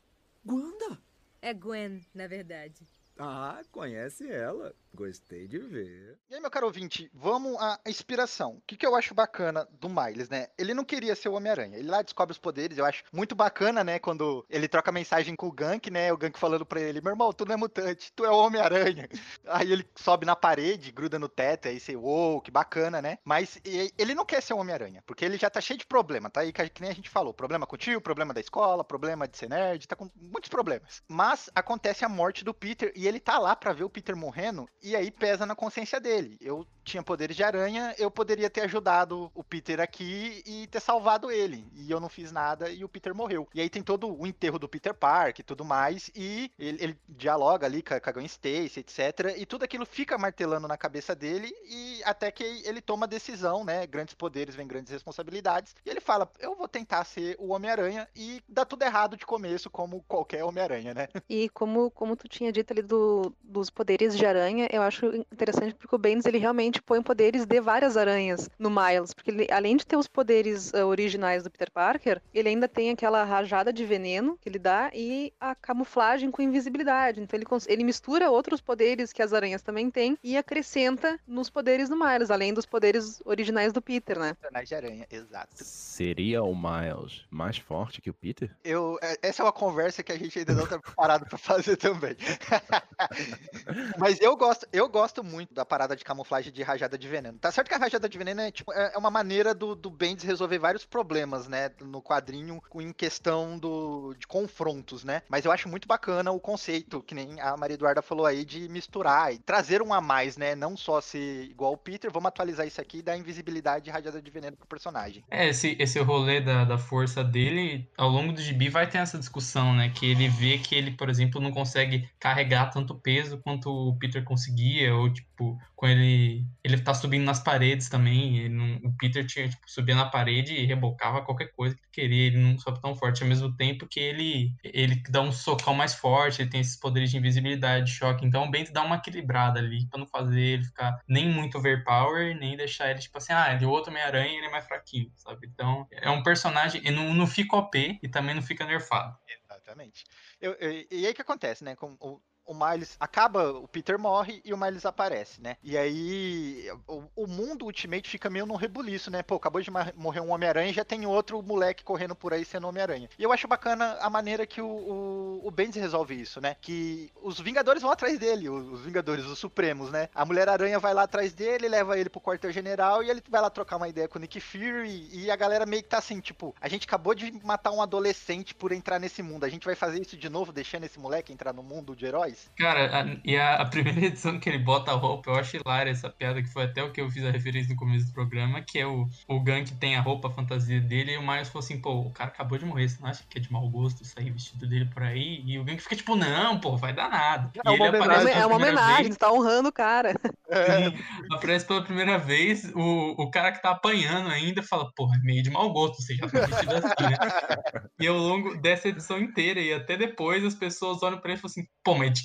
Wanda? 0.45 1.01
É 1.41 1.51
Gwen, 1.51 2.05
na 2.13 2.27
verdade. 2.27 2.87
Ah, 3.17 3.59
conhece 3.71 4.31
ela. 4.31 4.75
Gostei 4.95 5.47
de 5.47 5.59
ver. 5.59 6.17
E 6.29 6.35
aí, 6.35 6.41
meu 6.41 6.49
caro 6.49 6.67
ouvinte, 6.67 7.11
vamos 7.13 7.59
à 7.59 7.79
inspiração. 7.85 8.53
O 8.53 8.61
que, 8.65 8.77
que 8.77 8.85
eu 8.85 8.95
acho 8.95 9.13
bacana 9.13 9.67
do 9.73 9.89
Miles, 9.89 10.29
né? 10.29 10.47
Ele 10.57 10.73
não 10.73 10.85
queria 10.85 11.15
ser 11.15 11.27
o 11.27 11.33
Homem-Aranha. 11.33 11.77
Ele 11.77 11.89
lá 11.89 12.01
descobre 12.01 12.31
os 12.31 12.37
poderes, 12.37 12.77
eu 12.77 12.85
acho 12.85 13.03
muito 13.11 13.35
bacana, 13.35 13.83
né? 13.83 13.99
Quando 13.99 14.45
ele 14.49 14.67
troca 14.69 14.91
mensagem 14.91 15.35
com 15.35 15.47
o 15.47 15.51
Gank, 15.51 15.91
né? 15.91 16.13
O 16.13 16.17
Gank 16.17 16.39
falando 16.39 16.65
pra 16.65 16.79
ele: 16.79 17.01
meu 17.01 17.11
irmão, 17.11 17.33
tu 17.33 17.45
não 17.45 17.53
é 17.53 17.57
mutante, 17.57 18.11
tu 18.13 18.23
é 18.23 18.29
o 18.29 18.37
Homem-Aranha. 18.37 19.09
Aí 19.47 19.71
ele 19.71 19.85
sobe 19.95 20.25
na 20.25 20.35
parede, 20.35 20.91
gruda 20.91 21.19
no 21.19 21.27
teto, 21.27 21.67
aí 21.67 21.79
você, 21.79 21.95
uou, 21.95 22.41
que 22.41 22.49
bacana, 22.49 23.01
né? 23.01 23.17
Mas 23.23 23.59
ele 23.63 24.15
não 24.15 24.25
quer 24.25 24.41
ser 24.41 24.53
o 24.53 24.57
Homem-Aranha, 24.57 25.03
porque 25.05 25.25
ele 25.25 25.37
já 25.37 25.49
tá 25.49 25.61
cheio 25.61 25.77
de 25.77 25.85
problema, 25.85 26.29
tá 26.29 26.41
aí 26.41 26.51
que 26.51 26.81
nem 26.81 26.91
a 26.91 26.95
gente 26.95 27.09
falou: 27.09 27.33
problema 27.33 27.67
com 27.67 27.75
o 27.75 27.77
tio, 27.77 28.01
problema 28.01 28.33
da 28.33 28.39
escola, 28.39 28.83
problema 28.83 29.27
de 29.27 29.37
ser 29.37 29.49
nerd, 29.49 29.87
tá 29.87 29.95
com 29.95 30.09
muitos 30.15 30.49
problemas. 30.49 31.01
Mas 31.07 31.49
acontece 31.53 32.05
a 32.05 32.09
morte 32.09 32.43
do 32.43 32.53
Peter 32.53 32.91
e 32.95 33.07
ele 33.07 33.19
tá 33.19 33.37
lá 33.37 33.55
pra 33.55 33.73
ver 33.73 33.83
o 33.83 33.89
Peter 33.89 34.15
morrendo, 34.15 34.67
e 34.85 34.95
aí 34.95 35.09
pesa 35.09 35.47
na 35.47 35.55
consciência 35.55 35.99
dele. 35.99 36.37
Eu 36.39 36.65
tinha 36.83 37.01
poderes 37.01 37.35
de 37.35 37.43
aranha, 37.43 37.95
eu 37.97 38.11
poderia 38.11 38.49
ter 38.51 38.61
ajudado 38.61 39.31
o 39.33 39.43
Peter 39.43 39.79
aqui 39.79 40.43
e 40.45 40.67
ter 40.67 40.79
salvado 40.79 41.31
ele. 41.31 41.65
E 41.73 41.89
eu 41.89 41.99
não 41.99 42.07
fiz 42.07 42.31
nada 42.31 42.69
e 42.69 42.83
o 42.83 42.87
Peter 42.87 43.13
morreu. 43.13 43.49
E 43.53 43.59
aí 43.59 43.67
tem 43.67 43.81
todo 43.81 44.15
o 44.15 44.27
enterro 44.27 44.59
do 44.59 44.69
Peter 44.69 44.93
Park 44.93 45.39
e 45.39 45.43
tudo 45.43 45.65
mais, 45.65 46.11
e 46.15 46.51
ele, 46.59 46.83
ele 46.83 46.99
dialoga 47.09 47.65
ali 47.65 47.81
com 47.81 47.95
a, 47.95 48.11
Gwen 48.11 48.27
Stacy, 48.27 48.81
etc. 48.81 49.35
E 49.35 49.45
tudo 49.45 49.63
aquilo 49.63 49.85
fica 49.85 50.17
martelando 50.17 50.67
na 50.67 50.77
cabeça 50.77 51.15
dele, 51.15 51.51
e 51.67 52.01
até 52.05 52.29
que 52.29 52.43
ele 52.43 52.79
toma 52.79 53.07
a 53.07 53.09
decisão, 53.09 53.65
né? 53.65 53.87
Grandes 53.87 54.13
poderes 54.13 54.53
vêm 54.53 54.67
grandes 54.67 54.91
responsabilidades. 54.91 55.75
E 55.83 55.89
ele 55.89 55.99
fala: 55.99 56.29
Eu 56.39 56.55
vou 56.55 56.67
tentar 56.67 57.03
ser 57.05 57.35
o 57.39 57.51
Homem-Aranha, 57.53 58.07
e 58.15 58.43
dá 58.47 58.63
tudo 58.63 58.83
errado 58.83 59.17
de 59.17 59.25
começo, 59.25 59.69
como 59.71 60.03
qualquer 60.07 60.43
Homem-Aranha, 60.43 60.93
né? 60.93 61.07
E 61.27 61.49
como, 61.49 61.89
como 61.89 62.15
tu 62.15 62.27
tinha 62.27 62.51
dito 62.51 62.71
ali 62.71 62.83
do, 62.83 63.35
dos 63.41 63.71
poderes 63.71 64.15
de 64.15 64.25
aranha, 64.25 64.67
eu 64.75 64.81
acho 64.81 65.05
interessante 65.31 65.75
porque 65.75 65.95
o 65.95 65.97
Bendis 65.99 66.25
ele 66.25 66.37
realmente 66.37 66.81
põe 66.81 67.01
poderes 67.01 67.45
de 67.45 67.61
várias 67.61 67.97
aranhas 67.97 68.49
no 68.59 68.69
Miles, 68.69 69.13
porque 69.13 69.31
ele, 69.31 69.47
além 69.51 69.77
de 69.77 69.85
ter 69.85 69.97
os 69.97 70.07
poderes 70.07 70.73
ah, 70.73 70.85
originais 70.85 71.43
do 71.43 71.49
Peter 71.49 71.71
Parker, 71.71 72.21
ele 72.33 72.49
ainda 72.49 72.67
tem 72.67 72.89
aquela 72.89 73.23
rajada 73.23 73.71
de 73.71 73.85
veneno 73.85 74.37
que 74.41 74.49
ele 74.49 74.59
dá 74.59 74.91
e 74.93 75.33
a 75.39 75.55
camuflagem 75.55 76.31
com 76.31 76.41
invisibilidade. 76.41 77.21
Então 77.21 77.37
ele, 77.37 77.45
ele 77.67 77.83
mistura 77.83 78.29
outros 78.29 78.61
poderes 78.61 79.11
que 79.11 79.21
as 79.21 79.33
aranhas 79.33 79.61
também 79.61 79.89
têm 79.89 80.17
e 80.23 80.37
acrescenta 80.37 81.19
nos 81.27 81.49
poderes 81.49 81.89
do 81.89 81.95
Miles, 81.95 82.31
além 82.31 82.53
dos 82.53 82.65
poderes 82.65 83.21
originais 83.25 83.71
do 83.73 83.81
Peter, 83.81 84.17
né? 84.19 84.33
Personagem 84.33 84.67
de 84.67 84.75
aranha, 84.75 85.07
exato. 85.11 85.51
Seria 85.55 86.43
o 86.43 86.55
Miles 86.55 87.25
mais 87.29 87.57
forte 87.57 88.01
que 88.01 88.09
o 88.09 88.13
Peter? 88.13 88.49
Eu, 88.63 88.97
é- 89.01 89.17
essa 89.21 89.41
é 89.41 89.45
uma 89.45 89.51
conversa 89.53 90.03
que 90.03 90.11
a 90.11 90.17
gente 90.17 90.37
ainda 90.39 90.53
não 90.53 90.67
tá 90.67 90.79
preparado 90.79 91.25
pra 91.25 91.37
fazer 91.37 91.77
também. 91.77 92.15
Mas 93.97 94.19
eu 94.21 94.35
gosto, 94.35 94.64
eu 94.71 94.87
gosto 94.89 95.23
muito 95.23 95.53
da 95.53 95.65
parada 95.65 95.95
de 95.95 96.03
camuflagem 96.03 96.51
de 96.51 96.63
rajada 96.63 96.97
de 96.97 97.07
veneno. 97.07 97.37
Tá 97.37 97.51
certo 97.51 97.67
que 97.67 97.75
a 97.75 97.77
rajada 97.77 98.07
de 98.07 98.17
veneno 98.17 98.41
é, 98.41 98.51
tipo, 98.51 98.73
é 98.73 98.85
é 98.93 98.97
uma 98.97 99.11
maneira 99.11 99.53
do, 99.53 99.75
do 99.75 99.89
Bendis 99.89 100.23
resolver 100.23 100.57
vários 100.57 100.85
problemas, 100.85 101.47
né, 101.47 101.69
no 101.81 102.01
quadrinho 102.01 102.61
em 102.75 102.93
questão 102.93 103.57
do, 103.57 104.15
de 104.17 104.25
confrontos, 104.25 105.03
né? 105.03 105.21
Mas 105.29 105.43
eu 105.43 105.51
acho 105.51 105.67
muito 105.67 105.87
bacana 105.87 106.31
o 106.31 106.39
conceito, 106.39 107.01
que 107.03 107.13
nem 107.13 107.39
a 107.41 107.57
Maria 107.57 107.75
Eduarda 107.75 108.01
falou 108.01 108.25
aí, 108.25 108.45
de 108.45 108.69
misturar 108.69 109.33
e 109.33 109.39
trazer 109.39 109.81
um 109.81 109.93
a 109.93 109.99
mais, 109.99 110.37
né? 110.37 110.55
Não 110.55 110.77
só 110.77 111.01
ser 111.01 111.43
igual 111.43 111.73
o 111.73 111.77
Peter, 111.77 112.11
vamos 112.11 112.27
atualizar 112.27 112.65
isso 112.65 112.79
aqui 112.79 112.99
e 112.99 113.01
dar 113.01 113.17
invisibilidade 113.17 113.89
e 113.89 113.93
rajada 113.93 114.21
de 114.21 114.31
veneno 114.31 114.55
pro 114.55 114.67
personagem. 114.67 115.23
É, 115.29 115.49
esse, 115.49 115.75
esse 115.79 115.99
rolê 115.99 116.39
da, 116.39 116.63
da 116.63 116.77
força 116.77 117.23
dele, 117.23 117.89
ao 117.97 118.09
longo 118.09 118.33
do 118.33 118.41
gibi 118.41 118.69
vai 118.69 118.89
ter 118.89 118.99
essa 118.99 119.17
discussão, 119.17 119.73
né? 119.73 119.89
Que 119.89 120.11
ele 120.11 120.29
vê 120.29 120.57
que 120.57 120.75
ele, 120.75 120.91
por 120.91 121.09
exemplo, 121.09 121.41
não 121.41 121.51
consegue 121.51 122.09
carregar 122.19 122.71
tanto 122.71 122.95
peso 122.95 123.37
quanto 123.39 123.69
o 123.69 123.97
Peter 123.97 124.23
conseguia, 124.55 124.95
ou 124.95 125.11
tipo, 125.11 125.57
quando 125.75 125.91
ele, 125.99 126.45
ele 126.63 126.81
tá 126.81 126.93
subindo 126.93 127.23
nas 127.25 127.39
paredes 127.41 127.89
também, 127.89 128.47
não- 128.49 128.77
o 128.77 128.95
Peter 128.97 129.25
tinha, 129.25 129.47
tipo, 129.49 129.61
subia 129.67 129.93
na 129.95 130.05
parede 130.09 130.53
e 130.53 130.65
rebocava 130.65 131.21
qualquer 131.21 131.51
coisa 131.53 131.75
que 131.75 131.81
ele 131.81 131.91
queria, 131.91 132.27
ele 132.27 132.37
não 132.37 132.57
sobe 132.57 132.81
tão 132.81 132.95
forte, 132.95 133.21
ao 133.23 133.29
mesmo 133.29 133.55
tempo 133.55 133.87
que 133.87 133.99
ele, 133.99 134.53
ele 134.63 135.01
dá 135.09 135.21
um 135.21 135.31
socão 135.31 135.73
mais 135.73 135.93
forte, 135.93 136.41
ele 136.41 136.49
tem 136.49 136.61
esses 136.61 136.77
poderes 136.79 137.11
de 137.11 137.17
invisibilidade, 137.17 137.85
de 137.85 137.91
choque, 137.91 138.25
então 138.25 138.45
o 138.45 138.49
Bento 138.51 138.71
dá 138.71 138.81
uma 138.83 138.95
equilibrada 138.95 139.59
ali, 139.59 139.87
pra 139.89 139.99
não 139.99 140.07
fazer 140.07 140.39
ele 140.41 140.63
ficar 140.63 140.99
nem 141.07 141.29
muito 141.29 141.57
overpower, 141.57 142.35
nem 142.37 142.55
deixar 142.55 142.89
ele, 142.89 142.99
tipo 142.99 143.17
assim, 143.17 143.33
ah, 143.33 143.53
ele 143.53 143.65
é 143.65 143.67
outro 143.67 143.91
Homem-Aranha, 143.91 144.37
ele 144.37 144.47
é 144.47 144.51
mais 144.51 144.65
fraquinho, 144.65 145.11
sabe? 145.15 145.47
Então, 145.53 145.85
é 145.91 146.09
um 146.09 146.23
personagem, 146.23 146.81
ele 146.85 146.95
não, 146.95 147.13
não 147.13 147.27
fica 147.27 147.57
OP 147.57 147.99
e 148.01 148.07
também 148.07 148.33
não 148.33 148.41
fica 148.41 148.65
nerfado. 148.65 149.15
Exatamente. 149.27 150.03
Eu- 150.39 150.53
eu- 150.53 150.85
e 150.91 151.05
aí 151.05 151.11
o 151.11 151.13
que 151.15 151.21
acontece, 151.21 151.63
né? 151.63 151.75
Com 151.75 151.95
o- 151.99 152.21
o 152.45 152.53
Miles 152.53 152.95
acaba, 152.99 153.51
o 153.51 153.67
Peter 153.67 153.97
morre 153.97 154.41
e 154.45 154.53
o 154.53 154.57
Miles 154.57 154.85
aparece, 154.85 155.41
né? 155.41 155.57
E 155.63 155.77
aí 155.77 156.69
o, 156.87 157.03
o 157.15 157.27
mundo 157.27 157.65
Ultimate 157.65 158.09
fica 158.09 158.29
meio 158.29 158.45
num 158.45 158.55
rebuliço, 158.55 159.09
né? 159.09 159.23
Pô, 159.23 159.35
acabou 159.35 159.61
de 159.61 159.71
morrer 159.95 160.19
um 160.19 160.31
Homem-Aranha 160.31 160.69
e 160.69 160.73
já 160.73 160.85
tem 160.85 161.05
outro 161.05 161.41
moleque 161.41 161.83
correndo 161.83 162.15
por 162.15 162.33
aí 162.33 162.45
sendo 162.45 162.67
Homem-Aranha. 162.67 163.09
E 163.17 163.23
eu 163.23 163.31
acho 163.31 163.47
bacana 163.47 163.97
a 163.99 164.09
maneira 164.09 164.45
que 164.45 164.61
o, 164.61 164.67
o, 164.67 165.47
o 165.47 165.51
Bendis 165.51 165.81
resolve 165.81 166.19
isso, 166.19 166.39
né? 166.39 166.55
Que 166.61 167.11
os 167.21 167.39
Vingadores 167.39 167.81
vão 167.81 167.91
atrás 167.91 168.17
dele, 168.19 168.49
os, 168.49 168.67
os 168.67 168.81
Vingadores, 168.81 169.25
os 169.25 169.39
Supremos, 169.39 169.91
né? 169.91 170.09
A 170.13 170.25
Mulher-Aranha 170.25 170.79
vai 170.79 170.93
lá 170.93 171.03
atrás 171.03 171.33
dele, 171.33 171.67
leva 171.67 171.97
ele 171.99 172.09
pro 172.09 172.21
quartel-general 172.21 173.03
e 173.03 173.09
ele 173.09 173.21
vai 173.29 173.41
lá 173.41 173.49
trocar 173.49 173.77
uma 173.77 173.87
ideia 173.87 174.07
com 174.07 174.17
o 174.17 174.21
Nick 174.21 174.39
Fury 174.39 175.09
e 175.11 175.31
a 175.31 175.35
galera 175.35 175.65
meio 175.65 175.83
que 175.83 175.89
tá 175.89 175.97
assim, 175.97 176.19
tipo, 176.19 176.55
a 176.59 176.67
gente 176.67 176.85
acabou 176.87 177.13
de 177.13 177.31
matar 177.43 177.71
um 177.71 177.81
adolescente 177.81 178.53
por 178.53 178.71
entrar 178.71 178.99
nesse 178.99 179.21
mundo, 179.21 179.45
a 179.45 179.49
gente 179.49 179.65
vai 179.65 179.75
fazer 179.75 180.01
isso 180.01 180.17
de 180.17 180.29
novo, 180.29 180.51
deixando 180.51 180.85
esse 180.85 180.99
moleque 180.99 181.33
entrar 181.33 181.53
no 181.53 181.63
mundo 181.63 181.95
de 181.95 182.05
heróis? 182.05 182.34
Cara, 182.57 183.01
a- 183.01 183.21
e 183.23 183.35
a, 183.37 183.55
a 183.61 183.65
primeira 183.65 183.99
edição 184.05 184.39
que 184.39 184.49
ele 184.49 184.59
bota 184.59 184.91
a 184.91 184.95
roupa, 184.95 185.29
eu 185.31 185.35
acho 185.35 185.57
hilária 185.57 185.89
essa 185.91 186.09
piada, 186.09 186.41
que 186.41 186.49
foi 186.51 186.63
até 186.63 186.83
o 186.83 186.91
que 186.91 187.01
eu 187.01 187.09
fiz 187.09 187.23
a 187.25 187.31
referência 187.31 187.69
no 187.73 187.75
começo 187.79 188.07
do 188.07 188.13
programa, 188.13 188.61
que 188.61 188.79
é 188.79 188.87
o, 188.87 189.07
o 189.27 189.43
que 189.43 189.75
tem 189.79 189.95
a 189.95 190.01
roupa, 190.01 190.27
a 190.27 190.31
fantasia 190.31 190.79
dele, 190.81 191.13
e 191.13 191.17
o 191.17 191.21
Miles 191.25 191.47
falou 191.49 191.63
assim, 191.63 191.81
pô, 191.81 191.91
o 192.01 192.11
cara 192.13 192.29
acabou 192.29 192.57
de 192.57 192.65
morrer, 192.65 192.89
você 192.89 193.01
não 193.01 193.09
acha 193.09 193.23
que 193.29 193.37
é 193.37 193.41
de 193.41 193.51
mau 193.51 193.69
gosto 193.69 194.03
sair 194.05 194.31
vestido 194.31 194.67
dele 194.67 194.85
por 194.85 195.03
aí? 195.03 195.41
E 195.45 195.59
o 195.59 195.65
que 195.65 195.77
fica 195.79 195.95
tipo, 195.95 196.15
não, 196.15 196.59
pô, 196.59 196.77
vai 196.77 196.93
dar 196.93 197.09
nada. 197.09 197.51
É 197.65 197.69
e 197.69 197.75
uma 197.75 197.87
ele 197.87 197.97
homenagem. 197.97 198.33
É 198.33 198.45
uma 198.45 198.55
homenagem, 198.55 199.03
vez, 199.03 199.17
tá 199.17 199.31
honrando 199.31 199.69
o 199.69 199.73
cara. 199.73 200.13
Sim, 200.47 200.93
aparece 201.31 201.65
pela 201.65 201.83
primeira 201.83 202.17
vez, 202.17 202.65
o, 202.75 203.15
o 203.17 203.31
cara 203.31 203.51
que 203.51 203.61
tá 203.61 203.71
apanhando 203.71 204.29
ainda 204.29 204.61
fala, 204.61 204.91
porra, 204.95 205.15
é 205.17 205.19
meio 205.19 205.41
de 205.43 205.49
mau 205.49 205.71
gosto, 205.73 206.01
você 206.01 206.15
já 206.15 206.27
tá 206.27 206.39
vestido 206.41 206.75
assim, 206.75 206.93
né? 206.99 207.17
E 207.99 208.07
ao 208.07 208.17
longo 208.17 208.55
dessa 208.57 208.89
edição 208.89 209.17
inteira 209.19 209.59
e 209.59 209.73
até 209.73 209.95
depois 209.95 210.43
as 210.43 210.53
pessoas 210.53 211.01
olham 211.01 211.19
pra 211.19 211.31
ele 211.31 211.39
e 211.39 211.41
falam 211.41 211.51
assim, 211.51 211.63
pô, 211.83 211.95
mas 211.95 212.11
de 212.13 212.24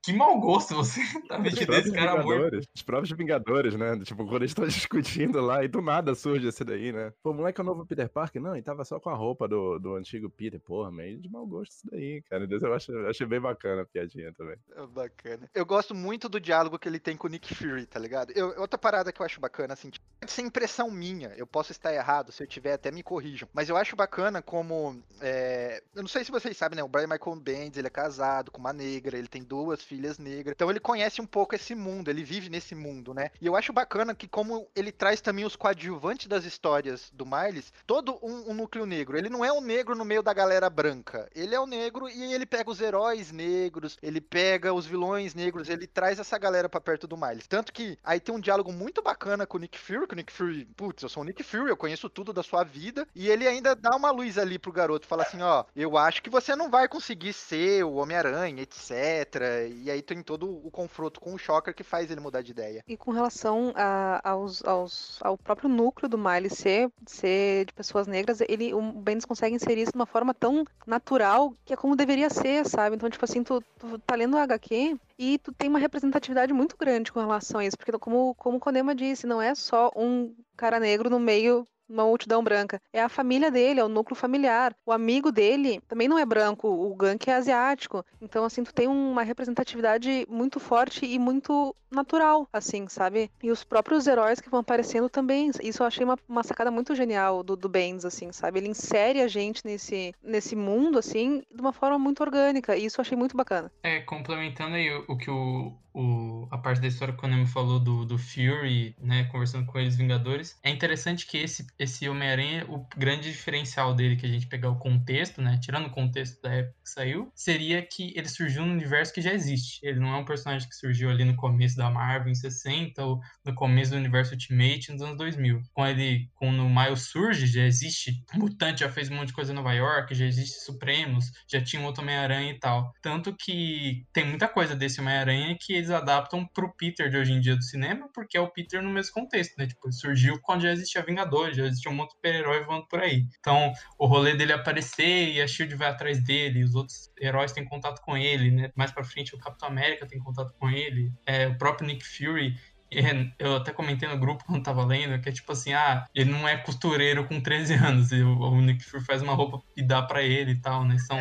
que 0.03 0.13
mau 0.13 0.39
gosto 0.39 0.75
você 0.75 0.99
tá 1.27 1.37
Os 1.37 1.43
vestido 1.43 1.71
desse 1.71 1.91
cara 1.91 2.15
morto. 2.15 2.27
Vingadores, 2.27 2.65
os 2.75 2.81
próprios 2.81 3.17
Vingadores, 3.17 3.75
né? 3.75 3.99
Tipo, 3.99 4.25
quando 4.25 4.37
eles 4.41 4.51
estão 4.51 4.65
discutindo 4.67 5.41
lá 5.41 5.63
e 5.63 5.67
do 5.67 5.81
nada 5.81 6.15
surge 6.15 6.47
esse 6.47 6.63
daí, 6.63 6.91
né? 6.91 7.13
Pô, 7.21 7.33
moleque 7.33 7.59
é 7.59 7.63
o 7.63 7.65
novo 7.65 7.85
Peter 7.85 8.09
Parker? 8.09 8.41
Não, 8.41 8.53
ele 8.53 8.63
tava 8.63 8.83
só 8.85 8.99
com 8.99 9.09
a 9.09 9.15
roupa 9.15 9.47
do, 9.47 9.79
do 9.79 9.95
antigo 9.95 10.29
Peter. 10.29 10.59
Porra, 10.59 10.91
meio 10.91 11.19
de 11.19 11.29
mau 11.29 11.45
gosto 11.45 11.71
isso 11.71 11.87
daí, 11.91 12.21
cara. 12.23 12.47
Eu 12.49 12.73
acho, 12.73 12.91
eu 12.91 13.09
achei 13.09 13.25
bem 13.27 13.39
bacana 13.39 13.83
a 13.83 13.85
piadinha 13.85 14.33
também. 14.33 14.57
É 14.75 14.85
Bacana. 14.87 15.49
Eu 15.53 15.65
gosto 15.65 15.95
muito 15.95 16.27
do 16.27 16.39
diálogo 16.39 16.77
que 16.77 16.87
ele 16.87 16.99
tem 16.99 17.15
com 17.15 17.27
o 17.27 17.29
Nick 17.29 17.53
Fury, 17.53 17.85
tá 17.85 17.99
ligado? 17.99 18.31
Eu, 18.31 18.59
outra 18.59 18.77
parada 18.77 19.11
que 19.11 19.21
eu 19.21 19.25
acho 19.25 19.39
bacana, 19.39 19.73
assim, 19.73 19.89
tipo, 19.89 20.05
pode 20.19 20.31
ser 20.31 20.41
impressão 20.41 20.91
minha, 20.91 21.29
eu 21.37 21.47
posso 21.47 21.71
estar 21.71 21.93
errado, 21.93 22.31
se 22.31 22.43
eu 22.43 22.47
tiver 22.47 22.73
até 22.73 22.91
me 22.91 23.03
corrijam. 23.03 23.47
Mas 23.53 23.69
eu 23.69 23.77
acho 23.77 23.95
bacana 23.95 24.41
como. 24.41 25.01
é, 25.19 25.81
Eu 25.95 26.01
não 26.01 26.09
sei 26.09 26.23
se 26.23 26.31
vocês 26.31 26.55
sabem, 26.57 26.75
né? 26.75 26.83
O 26.83 26.87
Brian 26.87 27.07
Michael 27.07 27.35
Bendis, 27.37 27.77
ele 27.77 27.87
é 27.87 27.91
casado 27.91 28.51
com 28.51 28.59
uma 28.59 28.73
negra, 28.73 29.17
ele 29.17 29.27
tem 29.27 29.43
duas 29.43 29.81
filhas 29.91 30.17
negras. 30.17 30.53
Então 30.55 30.69
ele 30.69 30.79
conhece 30.79 31.19
um 31.19 31.25
pouco 31.25 31.53
esse 31.53 31.75
mundo, 31.75 32.09
ele 32.09 32.23
vive 32.23 32.49
nesse 32.49 32.73
mundo, 32.73 33.13
né? 33.13 33.29
E 33.41 33.45
eu 33.45 33.57
acho 33.57 33.73
bacana 33.73 34.15
que, 34.15 34.25
como 34.25 34.65
ele 34.73 34.89
traz 34.89 35.19
também 35.19 35.43
os 35.43 35.57
coadjuvantes 35.57 36.27
das 36.27 36.45
histórias 36.45 37.11
do 37.11 37.25
Miles, 37.25 37.73
todo 37.85 38.17
um, 38.23 38.51
um 38.51 38.53
núcleo 38.53 38.85
negro. 38.85 39.17
Ele 39.17 39.27
não 39.27 39.43
é 39.43 39.51
um 39.51 39.59
negro 39.59 39.93
no 39.93 40.05
meio 40.05 40.23
da 40.23 40.33
galera 40.33 40.69
branca. 40.69 41.29
Ele 41.35 41.53
é 41.53 41.59
o 41.59 41.67
negro 41.67 42.07
e 42.07 42.33
ele 42.33 42.45
pega 42.45 42.71
os 42.71 42.79
heróis 42.79 43.33
negros, 43.33 43.97
ele 44.01 44.21
pega 44.21 44.73
os 44.73 44.85
vilões 44.85 45.35
negros, 45.35 45.67
ele 45.67 45.85
traz 45.85 46.19
essa 46.19 46.37
galera 46.37 46.69
pra 46.69 46.79
perto 46.79 47.05
do 47.05 47.17
Miles. 47.17 47.47
Tanto 47.47 47.73
que 47.73 47.97
aí 48.01 48.21
tem 48.21 48.33
um 48.33 48.39
diálogo 48.39 48.71
muito 48.71 49.01
bacana 49.01 49.45
com 49.45 49.57
o 49.57 49.59
Nick 49.59 49.77
Fury, 49.77 50.07
que 50.07 50.13
o 50.13 50.15
Nick 50.15 50.31
Fury, 50.31 50.65
putz, 50.77 51.03
eu 51.03 51.09
sou 51.09 51.21
o 51.21 51.25
Nick 51.25 51.43
Fury, 51.43 51.69
eu 51.69 51.77
conheço 51.77 52.09
tudo 52.09 52.31
da 52.31 52.43
sua 52.43 52.63
vida, 52.63 53.05
e 53.13 53.27
ele 53.27 53.45
ainda 53.45 53.75
dá 53.75 53.93
uma 53.97 54.09
luz 54.09 54.37
ali 54.37 54.57
pro 54.57 54.71
garoto, 54.71 55.05
fala 55.05 55.23
assim, 55.23 55.41
ó, 55.41 55.65
eu 55.75 55.97
acho 55.97 56.23
que 56.23 56.29
você 56.29 56.55
não 56.55 56.69
vai 56.69 56.87
conseguir 56.87 57.33
ser 57.33 57.83
o 57.83 57.95
Homem-Aranha, 57.95 58.61
etc. 58.61 59.41
E 59.81 59.89
aí 59.89 60.01
tem 60.01 60.21
todo 60.21 60.47
o 60.65 60.69
confronto 60.69 61.19
com 61.19 61.33
o 61.33 61.37
Shocker 61.37 61.73
que 61.73 61.83
faz 61.83 62.11
ele 62.11 62.21
mudar 62.21 62.41
de 62.41 62.51
ideia. 62.51 62.83
E 62.87 62.95
com 62.95 63.11
relação 63.11 63.73
a- 63.75 64.21
aos, 64.29 64.63
aos- 64.63 65.19
ao 65.23 65.37
próprio 65.37 65.67
núcleo 65.67 66.07
do 66.07 66.17
Miles 66.17 66.53
ser, 66.53 66.91
ser 67.07 67.65
de 67.65 67.73
pessoas 67.73 68.05
negras, 68.05 68.41
ele, 68.41 68.73
o 68.73 68.81
Bendis 68.81 69.25
consegue 69.25 69.55
inserir 69.55 69.81
isso 69.81 69.91
de 69.93 69.97
uma 69.97 70.05
forma 70.05 70.33
tão 70.33 70.63
natural 70.85 71.53
que 71.65 71.73
é 71.73 71.77
como 71.77 71.95
deveria 71.95 72.29
ser, 72.29 72.65
sabe? 72.67 72.95
Então, 72.95 73.09
tipo 73.09 73.25
assim, 73.25 73.43
tu, 73.43 73.63
tu 73.79 73.97
tá 73.99 74.15
lendo 74.15 74.35
o 74.35 74.39
HQ 74.39 74.97
e 75.17 75.37
tu 75.39 75.51
tem 75.51 75.67
uma 75.69 75.79
representatividade 75.79 76.53
muito 76.53 76.77
grande 76.77 77.11
com 77.11 77.19
relação 77.19 77.59
a 77.59 77.65
isso, 77.65 77.77
porque 77.77 77.91
como, 77.93 78.35
como 78.35 78.57
o 78.57 78.59
Konema 78.59 78.93
disse, 78.93 79.25
não 79.25 79.41
é 79.41 79.55
só 79.55 79.91
um 79.95 80.33
cara 80.55 80.79
negro 80.79 81.09
no 81.09 81.19
meio 81.19 81.65
uma 81.91 82.05
multidão 82.05 82.43
branca. 82.43 82.79
É 82.93 83.01
a 83.01 83.09
família 83.09 83.51
dele, 83.51 83.79
é 83.79 83.83
o 83.83 83.89
núcleo 83.89 84.15
familiar. 84.15 84.75
O 84.85 84.91
amigo 84.91 85.31
dele 85.31 85.81
também 85.87 86.07
não 86.07 86.17
é 86.17 86.25
branco, 86.25 86.67
o 86.67 86.95
Gank 86.95 87.29
é 87.29 87.35
asiático. 87.35 88.03
Então, 88.21 88.43
assim, 88.45 88.63
tu 88.63 88.73
tem 88.73 88.87
uma 88.87 89.23
representatividade 89.23 90.25
muito 90.29 90.59
forte 90.59 91.05
e 91.05 91.19
muito 91.19 91.75
natural, 91.91 92.47
assim, 92.53 92.87
sabe? 92.87 93.29
E 93.43 93.51
os 93.51 93.63
próprios 93.65 94.07
heróis 94.07 94.39
que 94.39 94.49
vão 94.49 94.61
aparecendo 94.61 95.09
também. 95.09 95.51
Isso 95.61 95.83
eu 95.83 95.87
achei 95.87 96.05
uma, 96.05 96.17
uma 96.27 96.41
sacada 96.43 96.71
muito 96.71 96.95
genial 96.95 97.43
do, 97.43 97.55
do 97.55 97.67
Benz, 97.67 98.05
assim, 98.05 98.31
sabe? 98.31 98.59
Ele 98.59 98.69
insere 98.69 99.21
a 99.21 99.27
gente 99.27 99.61
nesse, 99.65 100.13
nesse 100.23 100.55
mundo, 100.55 100.97
assim, 100.97 101.43
de 101.53 101.59
uma 101.61 101.73
forma 101.73 101.99
muito 101.99 102.21
orgânica. 102.23 102.77
E 102.77 102.85
isso 102.85 102.99
eu 102.99 103.01
achei 103.01 103.17
muito 103.17 103.35
bacana. 103.35 103.69
É, 103.83 103.99
complementando 104.01 104.75
aí 104.75 104.89
o, 104.89 105.05
o 105.09 105.17
que 105.17 105.29
o, 105.29 105.73
o- 105.93 106.47
a 106.49 106.57
parte 106.57 106.79
da 106.81 106.87
história 106.87 107.13
que 107.13 107.19
o 107.19 107.21
Konami 107.21 107.45
falou 107.45 107.79
do, 107.79 108.05
do 108.05 108.17
Fury, 108.17 108.95
né, 108.99 109.25
conversando 109.25 109.65
com 109.65 109.77
eles, 109.77 109.95
Vingadores, 109.97 110.57
é 110.63 110.69
interessante 110.69 111.25
que 111.27 111.37
esse, 111.37 111.67
esse 111.81 112.07
Homem-Aranha, 112.07 112.65
o 112.69 112.87
grande 112.95 113.31
diferencial 113.31 113.95
dele, 113.95 114.15
que 114.15 114.25
a 114.25 114.29
gente 114.29 114.45
pegar 114.45 114.69
o 114.69 114.77
contexto, 114.77 115.41
né, 115.41 115.59
tirando 115.59 115.87
o 115.87 115.89
contexto 115.91 116.39
da 116.39 116.53
época 116.53 116.75
que 116.83 116.89
saiu, 116.89 117.31
seria 117.33 117.81
que 117.81 118.13
ele 118.15 118.29
surgiu 118.29 118.63
num 118.63 118.73
universo 118.73 119.11
que 119.11 119.21
já 119.21 119.33
existe. 119.33 119.79
Ele 119.81 119.99
não 119.99 120.13
é 120.13 120.17
um 120.17 120.25
personagem 120.25 120.69
que 120.69 120.75
surgiu 120.75 121.09
ali 121.09 121.25
no 121.25 121.35
começo 121.35 121.75
da 121.75 121.89
Marvel, 121.89 122.31
em 122.31 122.35
60, 122.35 123.03
ou 123.03 123.19
no 123.43 123.55
começo 123.55 123.91
do 123.91 123.97
universo 123.97 124.33
Ultimate, 124.33 124.91
nos 124.91 125.01
anos 125.01 125.17
2000. 125.17 125.61
Quando 125.73 125.89
ele, 125.89 126.29
quando 126.35 126.63
o 126.63 126.69
Miles 126.69 127.01
surge, 127.09 127.47
já 127.47 127.63
existe 127.63 128.23
Mutante, 128.35 128.81
já 128.81 128.89
fez 128.89 129.09
um 129.09 129.15
monte 129.15 129.29
de 129.29 129.33
coisa 129.33 129.51
em 129.51 129.55
Nova 129.55 129.73
York, 129.73 130.13
já 130.13 130.25
existe 130.25 130.59
Supremos, 130.63 131.31
já 131.47 131.61
tinha 131.61 131.81
um 131.81 131.85
outro 131.85 132.03
Homem-Aranha 132.03 132.51
e 132.51 132.59
tal. 132.59 132.93
Tanto 133.01 133.35
que 133.35 134.05
tem 134.13 134.25
muita 134.25 134.47
coisa 134.47 134.75
desse 134.75 135.01
Homem-Aranha 135.01 135.57
que 135.59 135.73
eles 135.73 135.89
adaptam 135.89 136.45
pro 136.45 136.75
Peter 136.75 137.09
de 137.09 137.17
hoje 137.17 137.33
em 137.33 137.41
dia 137.41 137.55
do 137.55 137.63
cinema, 137.63 138.07
porque 138.13 138.37
é 138.37 138.41
o 138.41 138.51
Peter 138.51 138.83
no 138.83 138.91
mesmo 138.91 139.13
contexto, 139.13 139.55
né? 139.57 139.65
Tipo, 139.65 139.91
surgiu 139.91 140.39
quando 140.41 140.61
já 140.61 140.71
existia 140.71 141.01
Vingadores, 141.01 141.57
já 141.57 141.70
existia 141.71 141.91
um 141.91 141.95
monte 141.95 142.09
de 142.09 142.15
super-herói 142.15 142.63
voando 142.63 142.87
por 142.87 142.99
aí. 142.99 143.25
Então, 143.39 143.73
o 143.97 144.05
rolê 144.05 144.35
dele 144.35 144.53
aparecer 144.53 145.29
e 145.33 145.41
a 145.41 145.47
SHIELD 145.47 145.75
vai 145.75 145.89
atrás 145.89 146.23
dele, 146.23 146.63
os 146.63 146.75
outros 146.75 147.11
heróis 147.19 147.51
têm 147.51 147.65
contato 147.65 148.01
com 148.01 148.17
ele, 148.17 148.51
né? 148.51 148.71
Mais 148.75 148.91
pra 148.91 149.03
frente, 149.03 149.35
o 149.35 149.39
Capitão 149.39 149.69
América 149.69 150.05
tem 150.05 150.19
contato 150.19 150.53
com 150.59 150.69
ele, 150.69 151.11
é, 151.25 151.47
o 151.47 151.57
próprio 151.57 151.87
Nick 151.87 152.05
Fury 152.05 152.55
é, 152.93 153.31
eu 153.39 153.55
até 153.55 153.71
comentei 153.71 154.07
no 154.09 154.17
grupo 154.17 154.43
quando 154.43 154.63
tava 154.63 154.83
lendo, 154.83 155.19
que 155.21 155.29
é 155.29 155.31
tipo 155.31 155.53
assim, 155.53 155.71
ah, 155.71 156.05
ele 156.13 156.29
não 156.29 156.45
é 156.45 156.57
costureiro 156.57 157.25
com 157.25 157.39
13 157.39 157.73
anos, 157.75 158.11
o, 158.11 158.59
Nick 158.59 158.83
Fury 158.83 159.05
faz 159.05 159.21
uma 159.21 159.33
roupa 159.33 159.61
e 159.77 159.81
dá 159.81 160.01
pra 160.01 160.21
ele 160.21 160.51
e 160.51 160.61
tal, 160.61 160.83
né? 160.83 160.97
São 160.97 161.17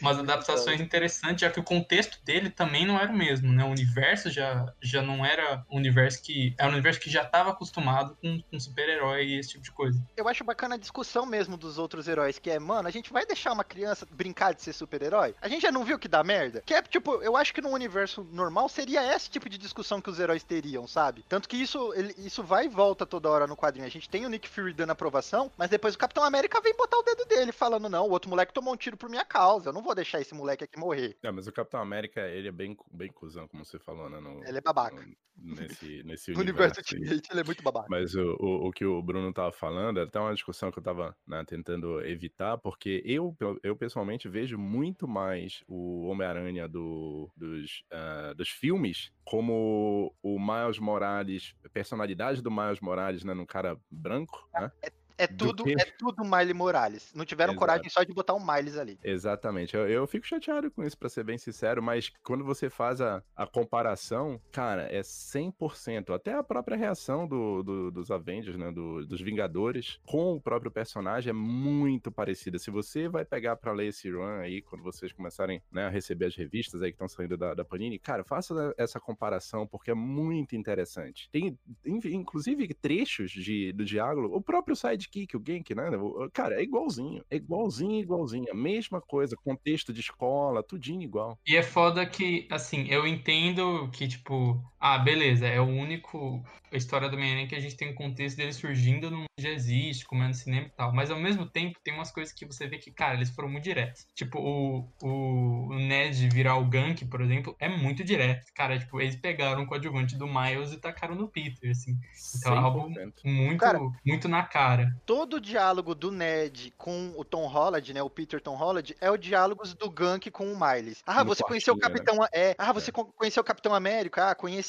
umas 0.00 0.18
adaptações 0.18 0.80
interessantes, 0.80 1.40
já 1.40 1.50
que 1.50 1.60
o 1.60 1.64
contexto 1.64 2.18
dele 2.24 2.50
também 2.50 2.86
não 2.86 2.98
era 2.98 3.10
o 3.10 3.16
mesmo, 3.16 3.52
né? 3.52 3.64
O 3.64 3.68
universo 3.68 4.30
já, 4.30 4.72
já 4.82 5.02
não 5.02 5.24
era 5.24 5.64
um 5.70 5.76
universo 5.76 6.22
que... 6.22 6.54
Era 6.58 6.68
um 6.68 6.72
universo 6.72 7.00
que 7.00 7.10
já 7.10 7.24
tava 7.24 7.50
acostumado 7.50 8.16
com, 8.20 8.40
com 8.50 8.60
super-herói 8.60 9.24
e 9.24 9.38
esse 9.38 9.50
tipo 9.50 9.64
de 9.64 9.72
coisa. 9.72 10.02
Eu 10.16 10.28
acho 10.28 10.44
bacana 10.44 10.74
a 10.74 10.78
discussão 10.78 11.26
mesmo 11.26 11.56
dos 11.56 11.78
outros 11.78 12.08
heróis, 12.08 12.38
que 12.38 12.50
é, 12.50 12.58
mano, 12.58 12.88
a 12.88 12.90
gente 12.90 13.12
vai 13.12 13.26
deixar 13.26 13.52
uma 13.52 13.64
criança 13.64 14.06
brincar 14.10 14.54
de 14.54 14.62
ser 14.62 14.72
super-herói? 14.72 15.34
A 15.40 15.48
gente 15.48 15.62
já 15.62 15.72
não 15.72 15.84
viu 15.84 15.98
que 15.98 16.08
dá 16.08 16.22
merda? 16.24 16.62
Que 16.64 16.74
é, 16.74 16.82
tipo, 16.82 17.22
eu 17.22 17.36
acho 17.36 17.52
que 17.54 17.60
num 17.60 17.72
universo 17.72 18.26
normal 18.32 18.68
seria 18.68 19.14
esse 19.14 19.30
tipo 19.30 19.48
de 19.48 19.58
discussão 19.58 20.00
que 20.00 20.10
os 20.10 20.18
heróis 20.18 20.42
teriam, 20.42 20.86
sabe? 20.86 21.24
Tanto 21.28 21.48
que 21.48 21.56
isso, 21.56 21.92
ele- 21.94 22.14
isso 22.18 22.42
vai 22.42 22.66
e 22.66 22.68
volta 22.68 23.06
toda 23.06 23.28
hora 23.28 23.46
no 23.46 23.56
quadrinho. 23.56 23.86
A 23.86 23.90
gente 23.90 24.08
tem 24.08 24.24
o 24.26 24.28
Nick 24.28 24.48
Fury 24.48 24.72
dando 24.72 24.90
aprovação, 24.90 25.50
mas 25.56 25.70
depois 25.70 25.94
o 25.94 25.98
Capitão 25.98 26.24
América 26.24 26.60
vem 26.60 26.76
botar 26.76 26.98
o 26.98 27.02
dedo 27.02 27.24
dele, 27.26 27.52
falando, 27.52 27.88
não, 27.88 28.06
o 28.06 28.10
outro 28.10 28.30
moleque 28.30 28.52
tomou 28.52 28.74
um 28.74 28.76
tiro 28.76 28.96
por 28.96 29.08
minha 29.08 29.24
causa, 29.24 29.67
eu 29.68 29.72
não 29.72 29.82
vou 29.82 29.94
deixar 29.94 30.20
esse 30.20 30.34
moleque 30.34 30.64
aqui 30.64 30.78
morrer. 30.78 31.16
É, 31.22 31.30
mas 31.30 31.46
o 31.46 31.52
Capitão 31.52 31.80
América, 31.80 32.20
ele 32.28 32.48
é 32.48 32.52
bem, 32.52 32.76
bem 32.90 33.10
cuzão, 33.10 33.46
como 33.48 33.64
você 33.64 33.78
falou, 33.78 34.08
né? 34.10 34.20
No, 34.20 34.44
Ele 34.44 34.58
é 34.58 34.60
babaca. 34.60 35.00
no- 35.04 35.16
nesse, 35.36 36.02
nesse 36.04 36.32
No 36.32 36.40
universo 36.40 36.80
universo. 36.92 37.22
ele 37.30 37.40
é 37.40 37.44
muito 37.44 37.62
babaca. 37.62 37.86
Mas 37.88 38.14
o, 38.14 38.36
o, 38.40 38.68
o 38.68 38.72
que 38.72 38.84
o 38.84 39.00
Bruno 39.02 39.32
tava 39.32 39.52
falando, 39.52 39.98
era 39.98 40.08
até 40.08 40.18
uma 40.18 40.34
discussão 40.34 40.70
que 40.72 40.78
eu 40.78 40.82
tava 40.82 41.16
né, 41.26 41.44
tentando 41.46 42.00
evitar, 42.04 42.58
porque 42.58 43.02
eu, 43.04 43.36
eu 43.62 43.76
pessoalmente 43.76 44.28
vejo 44.28 44.58
muito 44.58 45.06
mais 45.06 45.62
o 45.68 46.06
Homem-Aranha 46.08 46.68
do, 46.68 47.30
dos, 47.36 47.84
ah, 47.92 48.32
dos 48.36 48.48
filmes 48.48 49.12
como 49.24 50.14
o 50.22 50.38
Miles 50.40 50.78
Morales, 50.78 51.54
personalidade 51.72 52.40
do 52.42 52.50
Miles 52.50 52.80
Morales, 52.80 53.22
né, 53.24 53.34
num 53.34 53.44
cara 53.46 53.78
branco, 53.90 54.48
né? 54.54 54.72
É 54.82 54.90
tudo, 55.26 55.64
que- 55.64 55.72
é 55.72 55.84
tudo 55.98 56.24
Miley 56.24 56.54
Morales. 56.54 57.12
Não 57.14 57.24
tiveram 57.24 57.52
Exato. 57.52 57.60
coragem 57.66 57.90
só 57.90 58.02
de 58.02 58.12
botar 58.12 58.34
o 58.34 58.44
Miles 58.46 58.76
ali. 58.76 58.98
Exatamente. 59.02 59.74
Eu, 59.76 59.88
eu 59.88 60.06
fico 60.06 60.26
chateado 60.26 60.70
com 60.70 60.84
isso, 60.84 60.96
pra 60.96 61.08
ser 61.08 61.24
bem 61.24 61.38
sincero, 61.38 61.82
mas 61.82 62.10
quando 62.22 62.44
você 62.44 62.70
faz 62.70 63.00
a, 63.00 63.22
a 63.36 63.46
comparação, 63.46 64.40
cara, 64.52 64.82
é 64.92 65.02
100%. 65.02 66.14
Até 66.14 66.34
a 66.34 66.42
própria 66.42 66.76
reação 66.76 67.26
do, 67.26 67.62
do- 67.62 67.90
dos 67.90 68.10
Avengers, 68.10 68.56
né, 68.56 68.70
do- 68.70 69.04
dos 69.06 69.20
Vingadores, 69.20 69.98
com 70.06 70.34
o 70.34 70.40
próprio 70.40 70.70
personagem 70.70 71.30
é 71.30 71.32
muito 71.32 72.10
parecida. 72.10 72.58
Se 72.58 72.70
você 72.70 73.08
vai 73.08 73.24
pegar 73.24 73.56
pra 73.56 73.72
ler 73.72 73.88
esse 73.88 74.10
run 74.10 74.40
aí, 74.40 74.62
quando 74.62 74.82
vocês 74.82 75.12
começarem 75.12 75.62
né, 75.70 75.86
a 75.86 75.88
receber 75.90 76.26
as 76.26 76.34
revistas 76.36 76.82
aí 76.82 76.90
que 76.90 76.94
estão 76.96 77.08
saindo 77.08 77.36
da, 77.36 77.54
da 77.54 77.64
Panini, 77.64 77.98
cara, 77.98 78.24
faça 78.24 78.74
essa 78.76 79.00
comparação, 79.00 79.66
porque 79.66 79.90
é 79.90 79.94
muito 79.94 80.54
interessante. 80.56 81.28
Tem, 81.30 81.58
in- 81.84 82.00
inclusive, 82.04 82.68
trechos 82.74 83.30
de, 83.30 83.72
do 83.72 83.84
diálogo, 83.84 84.34
o 84.34 84.40
próprio 84.40 84.76
sidekick, 85.10 85.36
o 85.36 85.42
Genki, 85.46 85.74
né? 85.74 85.84
Cara, 86.32 86.60
é 86.60 86.62
igualzinho. 86.62 87.24
É 87.30 87.36
igualzinho, 87.36 88.00
igualzinho. 88.00 88.46
A 88.50 88.54
mesma 88.54 89.00
coisa, 89.00 89.36
contexto 89.36 89.92
de 89.92 90.00
escola, 90.00 90.62
tudinho 90.62 91.02
igual. 91.02 91.38
E 91.46 91.56
é 91.56 91.62
foda 91.62 92.06
que, 92.06 92.46
assim, 92.50 92.86
eu 92.88 93.06
entendo 93.06 93.90
que, 93.90 94.06
tipo, 94.06 94.62
ah, 94.80 94.98
beleza, 94.98 95.46
é 95.46 95.60
o 95.60 95.64
único 95.66 96.42
a 96.70 96.76
história 96.76 97.08
do 97.08 97.16
Homem-Aranha 97.16 97.48
que 97.48 97.54
a 97.54 97.60
gente 97.60 97.76
tem 97.76 97.88
um 97.90 97.94
contexto 97.94 98.36
dele 98.36 98.52
surgindo 98.52 99.10
no 99.10 99.16
mundo 99.18 99.26
que 99.38 99.42
já 99.42 99.48
existe, 99.48 100.04
como 100.04 100.22
é 100.22 100.28
no 100.28 100.34
cinema 100.34 100.66
e 100.66 100.70
tal. 100.70 100.92
Mas 100.94 101.10
ao 101.10 101.18
mesmo 101.18 101.48
tempo 101.48 101.78
tem 101.82 101.94
umas 101.94 102.10
coisas 102.10 102.32
que 102.32 102.44
você 102.44 102.66
vê 102.66 102.76
que, 102.76 102.92
cara, 102.92 103.14
eles 103.14 103.30
foram 103.30 103.48
muito 103.48 103.64
diretos. 103.64 104.06
Tipo, 104.14 104.38
o, 104.38 104.92
o, 105.02 105.68
o 105.70 105.74
Ned 105.78 106.28
virar 106.28 106.56
o 106.56 106.66
Gank, 106.66 107.04
por 107.06 107.22
exemplo, 107.22 107.56
é 107.58 107.68
muito 107.70 108.04
direto. 108.04 108.44
Cara, 108.54 108.78
tipo, 108.78 109.00
eles 109.00 109.16
pegaram 109.16 109.62
o 109.62 109.66
coadjuvante 109.66 110.14
do 110.16 110.26
Miles 110.26 110.72
e 110.72 110.76
tacaram 110.80 111.14
no 111.14 111.26
Peter, 111.28 111.70
assim. 111.70 111.96
Então 112.36 112.52
é 112.54 112.58
algo 112.58 112.80
100%. 112.90 113.12
muito, 113.24 113.58
Cara, 113.60 113.78
muito 114.04 114.28
na 114.28 114.42
cara. 114.42 114.94
Todo 115.06 115.36
o 115.36 115.40
diálogo 115.40 115.94
do 115.94 116.10
Ned 116.10 116.72
com 116.76 117.14
o 117.16 117.24
Tom 117.24 117.46
Holland, 117.46 117.94
né? 117.94 118.02
O 118.02 118.10
Peter 118.10 118.40
Tom 118.42 118.56
Holland, 118.56 118.94
é 119.00 119.10
o 119.10 119.16
diálogos 119.16 119.72
do 119.74 119.90
Gank 119.90 120.30
com 120.30 120.52
o 120.52 120.58
Miles. 120.58 121.02
Ah, 121.06 121.24
No 121.24 121.34
você 121.34 121.42
conheceu 121.42 121.72
o 121.72 121.76
né? 121.78 121.82
Capitão. 121.82 122.18
É, 122.30 122.54
ah, 122.58 122.72
você 122.74 122.92
con- 122.92 123.10
conheceu 123.16 123.40
o 123.40 123.44
Capitão 123.44 123.74
América? 123.74 124.30
Ah, 124.30 124.34
conheci. 124.34 124.67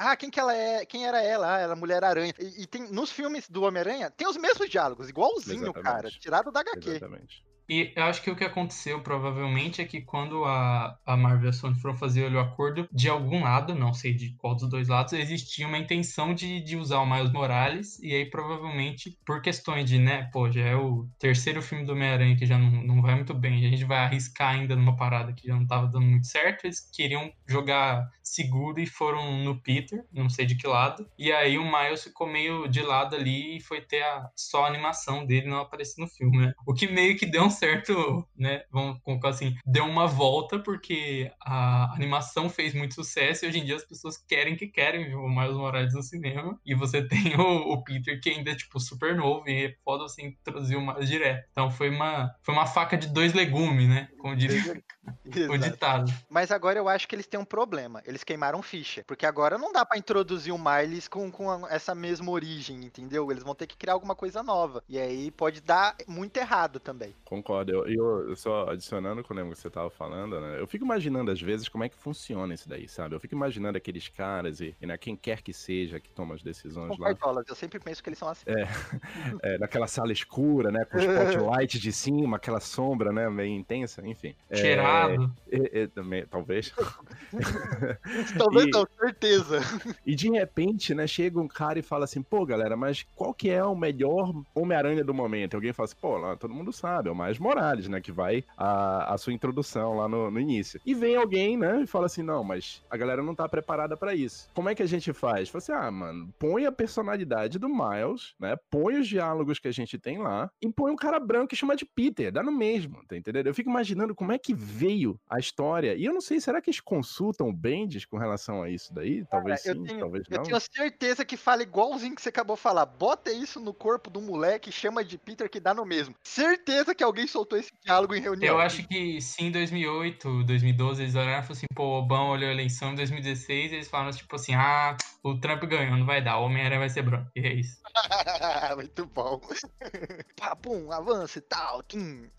Ah, 0.00 0.16
quem 0.16 0.30
que 0.30 0.38
ela 0.38 0.54
é? 0.54 0.84
Quem 0.84 1.06
era 1.06 1.22
ela? 1.22 1.56
Ah, 1.56 1.58
ela 1.58 1.72
é 1.72 1.76
Mulher 1.76 2.04
Aranha. 2.04 2.34
E, 2.38 2.62
e 2.62 2.66
tem 2.66 2.90
nos 2.90 3.10
filmes 3.10 3.48
do 3.48 3.62
Homem-Aranha, 3.62 4.10
tem 4.10 4.28
os 4.28 4.36
mesmos 4.36 4.68
diálogos, 4.68 5.08
igualzinho, 5.08 5.64
Exatamente. 5.64 5.82
cara. 5.82 6.10
Tirado 6.10 6.50
da 6.50 6.60
HQ. 6.60 6.88
Exatamente. 6.90 7.47
E 7.68 7.92
eu 7.94 8.04
acho 8.04 8.22
que 8.22 8.30
o 8.30 8.36
que 8.36 8.44
aconteceu 8.44 9.00
provavelmente 9.02 9.82
é 9.82 9.84
que 9.84 10.00
quando 10.00 10.44
a, 10.44 10.98
a 11.04 11.16
Marvel 11.16 11.46
e 11.46 11.48
a 11.50 11.52
Sony 11.52 11.78
foram 11.78 11.94
fazer 11.94 12.32
o 12.32 12.40
acordo, 12.40 12.88
de 12.90 13.08
algum 13.08 13.42
lado, 13.42 13.74
não 13.74 13.92
sei 13.92 14.14
de 14.14 14.34
qual 14.38 14.54
dos 14.54 14.68
dois 14.68 14.88
lados, 14.88 15.12
existia 15.12 15.66
uma 15.66 15.78
intenção 15.78 16.34
de, 16.34 16.60
de 16.60 16.76
usar 16.76 17.00
o 17.00 17.06
Miles 17.06 17.32
Morales, 17.32 17.98
e 18.00 18.14
aí 18.14 18.24
provavelmente 18.24 19.18
por 19.24 19.42
questões 19.42 19.88
de, 19.88 19.98
né, 19.98 20.30
pô, 20.32 20.50
já 20.50 20.62
é 20.62 20.76
o 20.76 21.06
terceiro 21.18 21.60
filme 21.60 21.84
do 21.84 21.92
Homem-Aranha 21.92 22.36
que 22.36 22.46
já 22.46 22.56
não, 22.56 22.70
não 22.82 23.02
vai 23.02 23.14
muito 23.14 23.34
bem, 23.34 23.66
a 23.66 23.70
gente 23.70 23.84
vai 23.84 23.98
arriscar 23.98 24.54
ainda 24.54 24.74
numa 24.74 24.96
parada 24.96 25.32
que 25.32 25.46
já 25.46 25.54
não 25.54 25.66
tava 25.66 25.86
dando 25.88 26.06
muito 26.06 26.26
certo, 26.26 26.64
eles 26.64 26.80
queriam 26.80 27.30
jogar 27.46 28.08
seguro 28.22 28.80
e 28.80 28.86
foram 28.86 29.42
no 29.42 29.60
Peter, 29.60 30.04
não 30.12 30.28
sei 30.28 30.46
de 30.46 30.56
que 30.56 30.66
lado, 30.66 31.08
e 31.18 31.32
aí 31.32 31.58
o 31.58 31.64
Miles 31.64 32.02
ficou 32.02 32.26
meio 32.26 32.66
de 32.68 32.82
lado 32.82 33.16
ali 33.16 33.56
e 33.56 33.60
foi 33.60 33.80
ter 33.80 34.02
a, 34.02 34.30
só 34.36 34.64
a 34.64 34.68
animação 34.68 35.26
dele 35.26 35.48
não 35.48 35.58
aparecer 35.58 36.00
no 36.00 36.08
filme, 36.08 36.38
né? 36.38 36.52
O 36.66 36.74
que 36.74 36.86
meio 36.86 37.16
que 37.16 37.26
deu 37.26 37.44
um 37.44 37.50
certo, 37.58 38.26
né? 38.36 38.62
Vamos 38.70 39.00
colocar 39.02 39.30
assim, 39.30 39.54
deu 39.66 39.84
uma 39.84 40.06
volta 40.06 40.58
porque 40.58 41.30
a 41.40 41.92
animação 41.94 42.48
fez 42.48 42.74
muito 42.74 42.94
sucesso 42.94 43.44
e 43.44 43.48
hoje 43.48 43.58
em 43.58 43.64
dia 43.64 43.76
as 43.76 43.84
pessoas 43.84 44.16
querem 44.16 44.56
que 44.56 44.66
querem 44.68 45.06
ver 45.06 45.16
o 45.16 45.28
Miles 45.28 45.56
Morales 45.56 45.94
no 45.94 46.02
cinema. 46.02 46.58
E 46.64 46.74
você 46.74 47.06
tem 47.08 47.36
o, 47.36 47.72
o 47.72 47.82
Peter 47.84 48.20
que 48.20 48.30
ainda 48.30 48.50
é 48.50 48.56
tipo 48.56 48.78
super 48.80 49.16
novo 49.16 49.48
e 49.48 49.66
é 49.66 49.74
foda 49.84 50.04
você 50.04 50.22
introduzir 50.22 50.76
o 50.76 50.80
Miles 50.86 51.08
direto. 51.08 51.46
Então 51.52 51.70
foi 51.70 51.90
uma, 51.90 52.30
foi 52.42 52.54
uma 52.54 52.66
faca 52.66 52.96
de 52.96 53.08
dois 53.08 53.32
legumes, 53.34 53.88
né? 53.88 54.08
Como 54.18 54.36
diria 54.36 54.82
o 55.50 55.58
ditado. 55.58 56.12
Mas 56.28 56.50
agora 56.50 56.78
eu 56.78 56.88
acho 56.88 57.06
que 57.08 57.14
eles 57.14 57.26
têm 57.26 57.40
um 57.40 57.44
problema. 57.44 58.02
Eles 58.06 58.24
queimaram 58.24 58.62
ficha. 58.62 59.04
Porque 59.06 59.26
agora 59.26 59.58
não 59.58 59.72
dá 59.72 59.84
pra 59.84 59.98
introduzir 59.98 60.52
o 60.52 60.58
Miles 60.58 61.08
com, 61.08 61.30
com 61.30 61.50
a- 61.50 61.68
essa 61.70 61.94
mesma 61.94 62.30
origem, 62.30 62.84
entendeu? 62.84 63.30
Eles 63.30 63.42
vão 63.42 63.54
ter 63.54 63.66
que 63.66 63.76
criar 63.76 63.94
alguma 63.94 64.14
coisa 64.14 64.42
nova. 64.42 64.82
E 64.88 64.98
aí 64.98 65.30
pode 65.30 65.60
dar 65.60 65.96
muito 66.06 66.36
errado 66.36 66.78
também. 66.80 67.14
Concordo. 67.24 67.47
Eu, 67.72 67.86
eu- 67.86 68.28
eu 68.30 68.36
só 68.36 68.68
adicionando 68.70 69.22
com 69.24 69.32
o 69.34 69.36
que 69.36 69.44
você 69.56 69.70
tava 69.70 69.90
falando, 69.90 70.40
né? 70.40 70.60
Eu 70.60 70.66
fico 70.66 70.84
imaginando, 70.84 71.30
às 71.30 71.40
vezes, 71.40 71.68
como 71.68 71.84
é 71.84 71.88
que 71.88 71.96
funciona 71.96 72.52
isso 72.54 72.68
daí, 72.68 72.88
sabe? 72.88 73.14
Eu 73.14 73.20
fico 73.20 73.34
imaginando 73.34 73.78
aqueles 73.78 74.08
caras 74.08 74.60
e, 74.60 74.74
e 74.80 74.86
né, 74.86 74.96
quem 74.98 75.16
quer 75.16 75.42
que 75.42 75.52
seja 75.52 75.98
que 76.00 76.10
toma 76.10 76.34
as 76.34 76.42
decisões 76.42 76.96
Com 76.96 77.02
lá. 77.02 77.08
cartolas, 77.08 77.44
eu 77.48 77.54
sempre 77.54 77.78
penso 77.78 78.02
que 78.02 78.08
eles 78.10 78.18
são 78.18 78.28
assim. 78.28 78.44
é, 79.42 79.58
naquela 79.58 79.86
sala 79.86 80.12
escura, 80.12 80.70
né? 80.70 80.84
Com 80.84 80.98
o 80.98 81.00
spotlight 81.00 81.78
de 81.78 81.92
cima, 81.92 82.36
aquela 82.36 82.60
sombra, 82.60 83.12
né? 83.12 83.28
Meio 83.28 83.54
intensa, 83.54 84.06
enfim. 84.06 84.34
É, 84.50 84.56
Cheirado. 84.56 85.32
é, 85.50 85.82
é, 85.82 85.86
também, 85.86 86.26
talvez. 86.26 86.72
Talvez 88.38 88.66
E- 88.66 88.70
não, 88.70 88.86
certeza. 88.98 89.58
E 90.04 90.14
de 90.14 90.30
repente, 90.30 90.94
né, 90.94 91.06
chega 91.06 91.38
um 91.40 91.48
cara 91.48 91.78
e 91.78 91.82
fala 91.82 92.04
assim, 92.04 92.22
pô, 92.22 92.44
galera, 92.44 92.76
mas 92.76 93.04
qual 93.14 93.34
que 93.34 93.50
é 93.50 93.62
o 93.64 93.74
melhor 93.76 94.32
Homem-Aranha 94.54 95.04
do 95.04 95.14
momento? 95.14 95.54
E 95.54 95.56
alguém 95.56 95.72
fala 95.72 95.84
assim, 95.86 95.96
pô, 96.00 96.16
lá, 96.16 96.36
todo 96.36 96.54
mundo 96.54 96.72
sabe, 96.72 97.08
é 97.08 97.12
o 97.12 97.16
Miles 97.38 97.58
Morales, 97.58 97.88
né, 97.88 98.00
que 98.00 98.12
vai 98.12 98.44
a, 98.56 99.14
a 99.14 99.18
sua 99.18 99.32
introdução 99.32 99.96
lá 99.96 100.08
no, 100.08 100.30
no 100.30 100.40
início. 100.40 100.80
E 100.84 100.94
vem 100.94 101.16
alguém, 101.16 101.56
né, 101.56 101.82
e 101.82 101.86
fala 101.86 102.06
assim, 102.06 102.22
não, 102.22 102.44
mas 102.44 102.82
a 102.90 102.96
galera 102.96 103.22
não 103.22 103.34
tá 103.34 103.48
preparada 103.48 103.96
pra 103.96 104.14
isso. 104.14 104.48
Como 104.54 104.68
é 104.68 104.74
que 104.74 104.82
a 104.82 104.86
gente 104.86 105.12
faz? 105.12 105.48
Fala 105.48 105.62
assim, 105.62 105.72
ah, 105.72 105.90
mano, 105.90 106.32
põe 106.38 106.66
a 106.66 106.72
personalidade 106.72 107.58
do 107.58 107.68
Miles, 107.68 108.34
né, 108.38 108.56
põe 108.70 108.98
os 108.98 109.08
diálogos 109.08 109.58
que 109.58 109.68
a 109.68 109.72
gente 109.72 109.98
tem 109.98 110.18
lá, 110.18 110.50
e 110.60 110.70
põe 110.70 110.92
um 110.92 110.96
cara 110.96 111.18
branco 111.18 111.48
que 111.48 111.56
chama 111.56 111.76
de 111.76 111.84
Peter, 111.84 112.30
dá 112.32 112.42
no 112.42 112.52
mesmo, 112.52 113.02
tá 113.06 113.16
entendendo? 113.16 113.46
Eu 113.46 113.54
fico 113.54 113.70
imaginando 113.70 114.14
como 114.14 114.32
é 114.32 114.38
que 114.38 114.54
veio 114.54 115.18
a 115.28 115.38
história, 115.38 115.94
e 115.94 116.04
eu 116.04 116.12
não 116.12 116.20
sei, 116.20 116.40
será 116.40 116.60
que 116.60 116.70
eles 116.70 116.80
consultam 116.80 117.48
o 117.48 117.52
Bendis 117.52 118.04
com 118.04 118.18
relação 118.18 118.62
a 118.62 118.68
isso 118.70 118.92
daí? 118.94 119.24
Talvez 119.30 119.64
eu 119.64 119.74
sim, 119.74 119.84
tenho- 119.84 120.00
talvez 120.00 120.24
Eu 120.30 120.36
não. 120.38 120.44
tenho 120.44 120.60
certeza 120.60 121.24
que 121.24 121.36
fala 121.36 121.62
igualzinho 121.62 122.14
que 122.14 122.22
você 122.22 122.28
acabou 122.28 122.56
de 122.56 122.62
falar. 122.62 122.86
Bota 122.86 123.32
isso 123.32 123.60
no 123.60 123.72
corpo 123.72 124.10
do 124.10 124.20
moleque, 124.20 124.70
chama 124.72 125.04
de 125.04 125.16
Peter 125.18 125.48
que 125.50 125.60
dá 125.60 125.72
no 125.74 125.84
mesmo. 125.84 126.14
Certeza 126.22 126.94
que 126.94 127.04
alguém 127.04 127.26
soltou 127.28 127.58
esse 127.58 127.70
diálogo 127.84 128.14
em 128.14 128.20
reunião. 128.20 128.54
Eu 128.56 128.60
acho 128.60 128.86
que 128.88 129.20
sim, 129.20 129.46
em 129.46 129.50
2008, 129.52 130.44
2012, 130.44 131.02
eles 131.02 131.14
olharam 131.14 131.30
e 131.30 131.34
falaram 131.42 131.52
assim, 131.52 131.66
pô, 131.74 131.82
o 131.84 131.98
Obama 131.98 132.30
olhou 132.30 132.48
a 132.48 132.52
eleição 132.52 132.92
em 132.92 132.94
2016 132.96 133.72
e 133.72 133.74
eles 133.76 133.88
falaram 133.88 134.10
tipo 134.10 134.34
assim, 134.34 134.54
ah, 134.54 134.96
o 135.22 135.38
Trump 135.38 135.62
ganhou, 135.64 135.96
não 135.96 136.06
vai 136.06 136.22
dar, 136.22 136.38
o 136.38 136.44
Homem-Aranha 136.44 136.80
vai 136.80 136.90
ser 136.90 137.02
branco. 137.02 137.30
E 137.36 137.40
é 137.40 137.52
isso. 137.54 137.78
Muito 138.76 139.06
bom. 139.06 139.40
Pá, 140.36 140.54
pum, 140.56 140.90
avança 140.92 141.38
e 141.38 141.42
tal. 141.42 141.82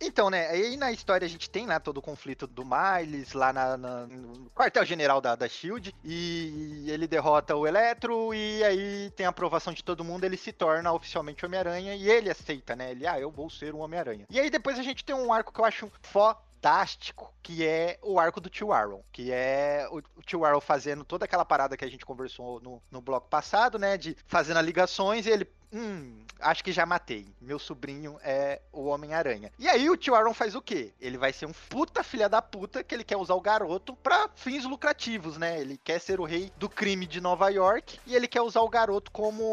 Então, 0.02 0.30
né, 0.30 0.48
aí 0.48 0.78
na 0.78 0.92
história 0.92 1.26
a 1.26 1.30
gente 1.30 1.50
tem 1.50 1.66
lá 1.66 1.80
todo 1.80 1.98
o 1.98 2.02
conflito 2.02 2.48
do 2.48 2.64
Miles, 2.66 3.34
lá 3.34 3.52
na, 3.54 3.78
na- 3.78 4.08
no 4.08 4.50
quartel-general 4.52 5.22
da, 5.22 5.36
da 5.36 5.48
SHIELD, 5.48 5.94
e 6.04 6.86
ele 6.88 7.08
derrota 7.08 7.56
o 7.56 7.68
Eletro, 7.68 8.34
e 8.34 8.64
aí 8.64 9.12
tem 9.16 9.26
a 9.26 9.30
aprovação 9.30 9.74
de 9.74 9.84
todo 9.84 10.04
mundo, 10.04 10.24
ele 10.24 10.38
se 10.38 10.52
torna 10.52 10.92
oficialmente 10.94 11.46
Homem-Aranha, 11.46 11.96
e 11.96 12.10
ele 12.10 12.30
aceita, 12.30 12.76
né, 12.76 12.92
ele, 12.92 13.06
ah, 13.08 13.20
eu 13.20 13.32
vou 13.32 13.50
ser 13.50 13.74
um 13.74 13.80
Homem-Aranha. 13.80 14.26
E 14.30 14.40
aí 14.40 14.50
depois 14.50 14.69
a 14.78 14.84
gente 14.84 15.04
tem 15.04 15.16
um 15.16 15.32
arco 15.32 15.54
que 15.54 15.60
eu 15.60 15.66
acho 15.66 15.92
fantástico, 16.04 17.34
que 17.42 17.66
é 17.66 17.98
o 18.02 18.20
arco 18.20 18.42
do 18.42 18.50
Tio 18.50 18.74
Aaron, 18.74 19.02
que 19.12 19.32
é 19.32 19.88
o, 19.90 20.02
Tio 20.22 20.44
Aaron 20.44 20.60
fazendo 20.60 21.04
toda 21.04 21.26
aquela 21.26 21.46
parada 21.46 21.78
que 21.78 21.86
a 21.86 21.90
gente 21.90 22.06
conversou 22.06 22.60
no, 22.60 22.82
no 22.92 23.02
bloco 23.02 23.30
passado, 23.30 23.80
né, 23.80 23.98
de 23.98 24.16
fazendo 24.28 24.60
ligações 24.62 25.26
e 25.26 25.30
ele 25.30 25.48
Hum, 25.72 26.26
acho 26.40 26.64
que 26.64 26.72
já 26.72 26.86
matei. 26.86 27.28
Meu 27.40 27.60
sobrinho 27.60 28.20
é 28.24 28.62
o 28.72 28.86
Homem-Aranha. 28.86 29.52
E 29.60 29.68
aí 29.68 29.90
o 29.90 29.98
tio 29.98 30.16
Aaron 30.16 30.34
faz 30.34 30.56
o 30.56 30.62
quê? 30.62 30.94
Ele 31.00 31.18
vai 31.18 31.32
ser 31.32 31.46
um 31.46 31.54
puta 31.70 32.04
filha 32.04 32.28
da 32.28 32.42
puta 32.42 32.84
que 32.84 32.96
ele 32.96 33.04
quer 33.04 33.18
usar 33.18 33.36
o 33.36 33.42
garoto 33.42 33.96
pra 33.96 34.30
fins 34.36 34.66
lucrativos, 34.66 35.38
né? 35.38 35.60
Ele 35.60 35.78
quer 35.78 36.00
ser 36.00 36.20
o 36.20 36.26
rei 36.26 36.52
do 36.58 36.68
crime 36.68 37.06
de 37.06 37.22
Nova 37.22 37.50
York 37.50 38.00
e 38.06 38.16
ele 38.16 38.28
quer 38.28 38.42
usar 38.42 38.62
o 38.62 38.70
garoto 38.70 39.12
como 39.12 39.44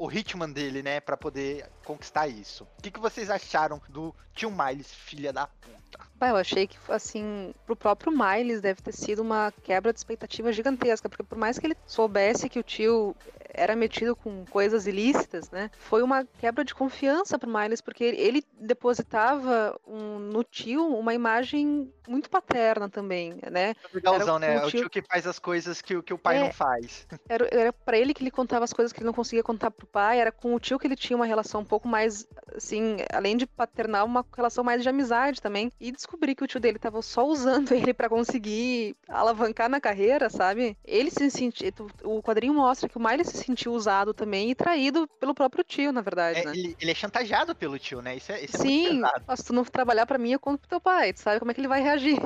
o 0.00 0.10
hitman 0.10 0.50
dele, 0.50 0.82
né? 0.82 1.00
Pra 1.00 1.16
poder 1.16 1.68
conquistar 1.84 2.26
isso. 2.26 2.64
O 2.78 2.82
que, 2.82 2.90
que 2.90 3.00
vocês 3.00 3.30
acharam 3.30 3.80
do 3.88 4.14
tio 4.34 4.50
Miles, 4.50 4.92
filha 4.92 5.32
da 5.32 5.46
puta? 5.46 5.76
Bah, 6.14 6.28
eu 6.30 6.36
achei 6.36 6.66
que, 6.66 6.76
assim, 6.88 7.52
pro 7.66 7.76
próprio 7.76 8.10
Miles 8.10 8.60
deve 8.60 8.80
ter 8.80 8.92
sido 8.92 9.20
uma 9.20 9.52
quebra 9.62 9.92
de 9.92 9.98
expectativa 9.98 10.50
gigantesca, 10.52 11.08
porque 11.08 11.22
por 11.22 11.36
mais 11.36 11.58
que 11.58 11.66
ele 11.66 11.76
soubesse 11.86 12.48
que 12.48 12.58
o 12.58 12.62
tio 12.62 13.14
era 13.52 13.74
metido 13.76 14.14
com 14.16 14.44
coisas 14.46 14.86
ilícitas, 14.86 15.50
né? 15.50 15.70
Foi 15.78 16.02
uma 16.02 16.24
quebra 16.38 16.64
de 16.64 16.74
confiança 16.74 17.38
pro 17.38 17.48
Miles, 17.50 17.80
porque 17.80 18.04
ele, 18.04 18.42
depositava 18.60 19.78
um- 19.86 20.18
no 20.18 20.44
tio 20.44 20.86
uma 20.96 21.12
imagem 21.14 21.90
muito 22.08 22.30
paterna 22.30 22.88
também, 22.88 23.34
né? 23.50 23.74
Legalzão, 23.92 24.38
né? 24.38 24.58
o 24.58 24.62
É 24.62 24.66
o 24.66 24.70
tio- 24.70 24.80
tio 24.82 24.90
que 24.90 25.02
faz 25.02 25.26
as 25.26 25.38
coisas 25.38 25.82
que, 25.82 25.96
o- 25.96 26.02
que 26.02 26.14
o 26.14 26.18
pai 26.18 26.36
É. 26.36 26.40
não 26.40 26.52
faz. 26.52 27.06
Era, 27.28 27.48
era 27.50 27.72
para 27.72 27.98
ele 27.98 28.14
que 28.14 28.22
ele 28.22 28.30
contava 28.30 28.64
as 28.64 28.72
coisas 28.72 28.92
que 28.92 29.00
ele 29.00 29.06
não 29.06 29.12
conseguia 29.12 29.42
contar 29.42 29.70
pro 29.70 29.86
pai, 29.86 30.20
era 30.20 30.30
com 30.30 30.54
o 30.54 30.60
tio 30.60 30.78
que 30.78 30.86
ele 30.86 30.96
tinha 30.96 31.16
uma 31.16 31.26
relação 31.26 31.62
um 31.62 31.64
pouco 31.64 31.88
mais, 31.88 32.26
assim, 32.54 32.96
além 33.12 33.36
de 33.36 33.46
paternal, 33.46 34.06
uma 34.06 34.24
relação 34.36 34.62
mais 34.62 34.82
de 34.82 34.88
amizade 34.88 35.40
também. 35.42 35.72
E 35.80 35.85
descobrir 35.92 36.34
que 36.34 36.44
o 36.44 36.46
tio 36.46 36.60
dele 36.60 36.78
tava 36.78 37.00
só 37.02 37.24
usando 37.26 37.72
ele 37.74 37.94
para 37.94 38.08
conseguir 38.08 38.96
alavancar 39.08 39.68
na 39.68 39.80
carreira, 39.80 40.28
sabe? 40.30 40.76
Ele 40.84 41.10
se 41.10 41.30
sentiu. 41.30 41.68
O 42.04 42.22
quadrinho 42.22 42.54
mostra 42.54 42.88
que 42.88 42.96
o 42.96 43.00
Miles 43.00 43.28
se 43.28 43.38
sentiu 43.44 43.72
usado 43.72 44.14
também 44.14 44.50
e 44.50 44.54
traído 44.54 45.08
pelo 45.20 45.34
próprio 45.34 45.64
tio, 45.64 45.92
na 45.92 46.00
verdade, 46.00 46.40
É, 46.40 46.44
né? 46.44 46.52
ele, 46.52 46.76
ele 46.80 46.90
é 46.90 46.94
chantageado 46.94 47.54
pelo 47.56 47.78
tio, 47.78 48.00
né? 48.02 48.16
Isso 48.16 48.32
é, 48.32 48.44
isso 48.44 48.56
é 48.56 48.58
Sim, 48.58 48.70
muito 48.82 48.82
pesado. 48.82 49.26
se 49.36 49.44
tu 49.44 49.52
não 49.52 49.64
trabalhar 49.64 50.06
pra 50.06 50.18
mim, 50.18 50.32
eu 50.32 50.40
conto 50.40 50.60
pro 50.60 50.68
teu 50.68 50.80
pai, 50.80 51.12
tu 51.12 51.20
sabe 51.20 51.38
como 51.38 51.50
é 51.50 51.54
que 51.54 51.60
ele 51.60 51.68
vai 51.68 51.82
reagir. 51.82 52.16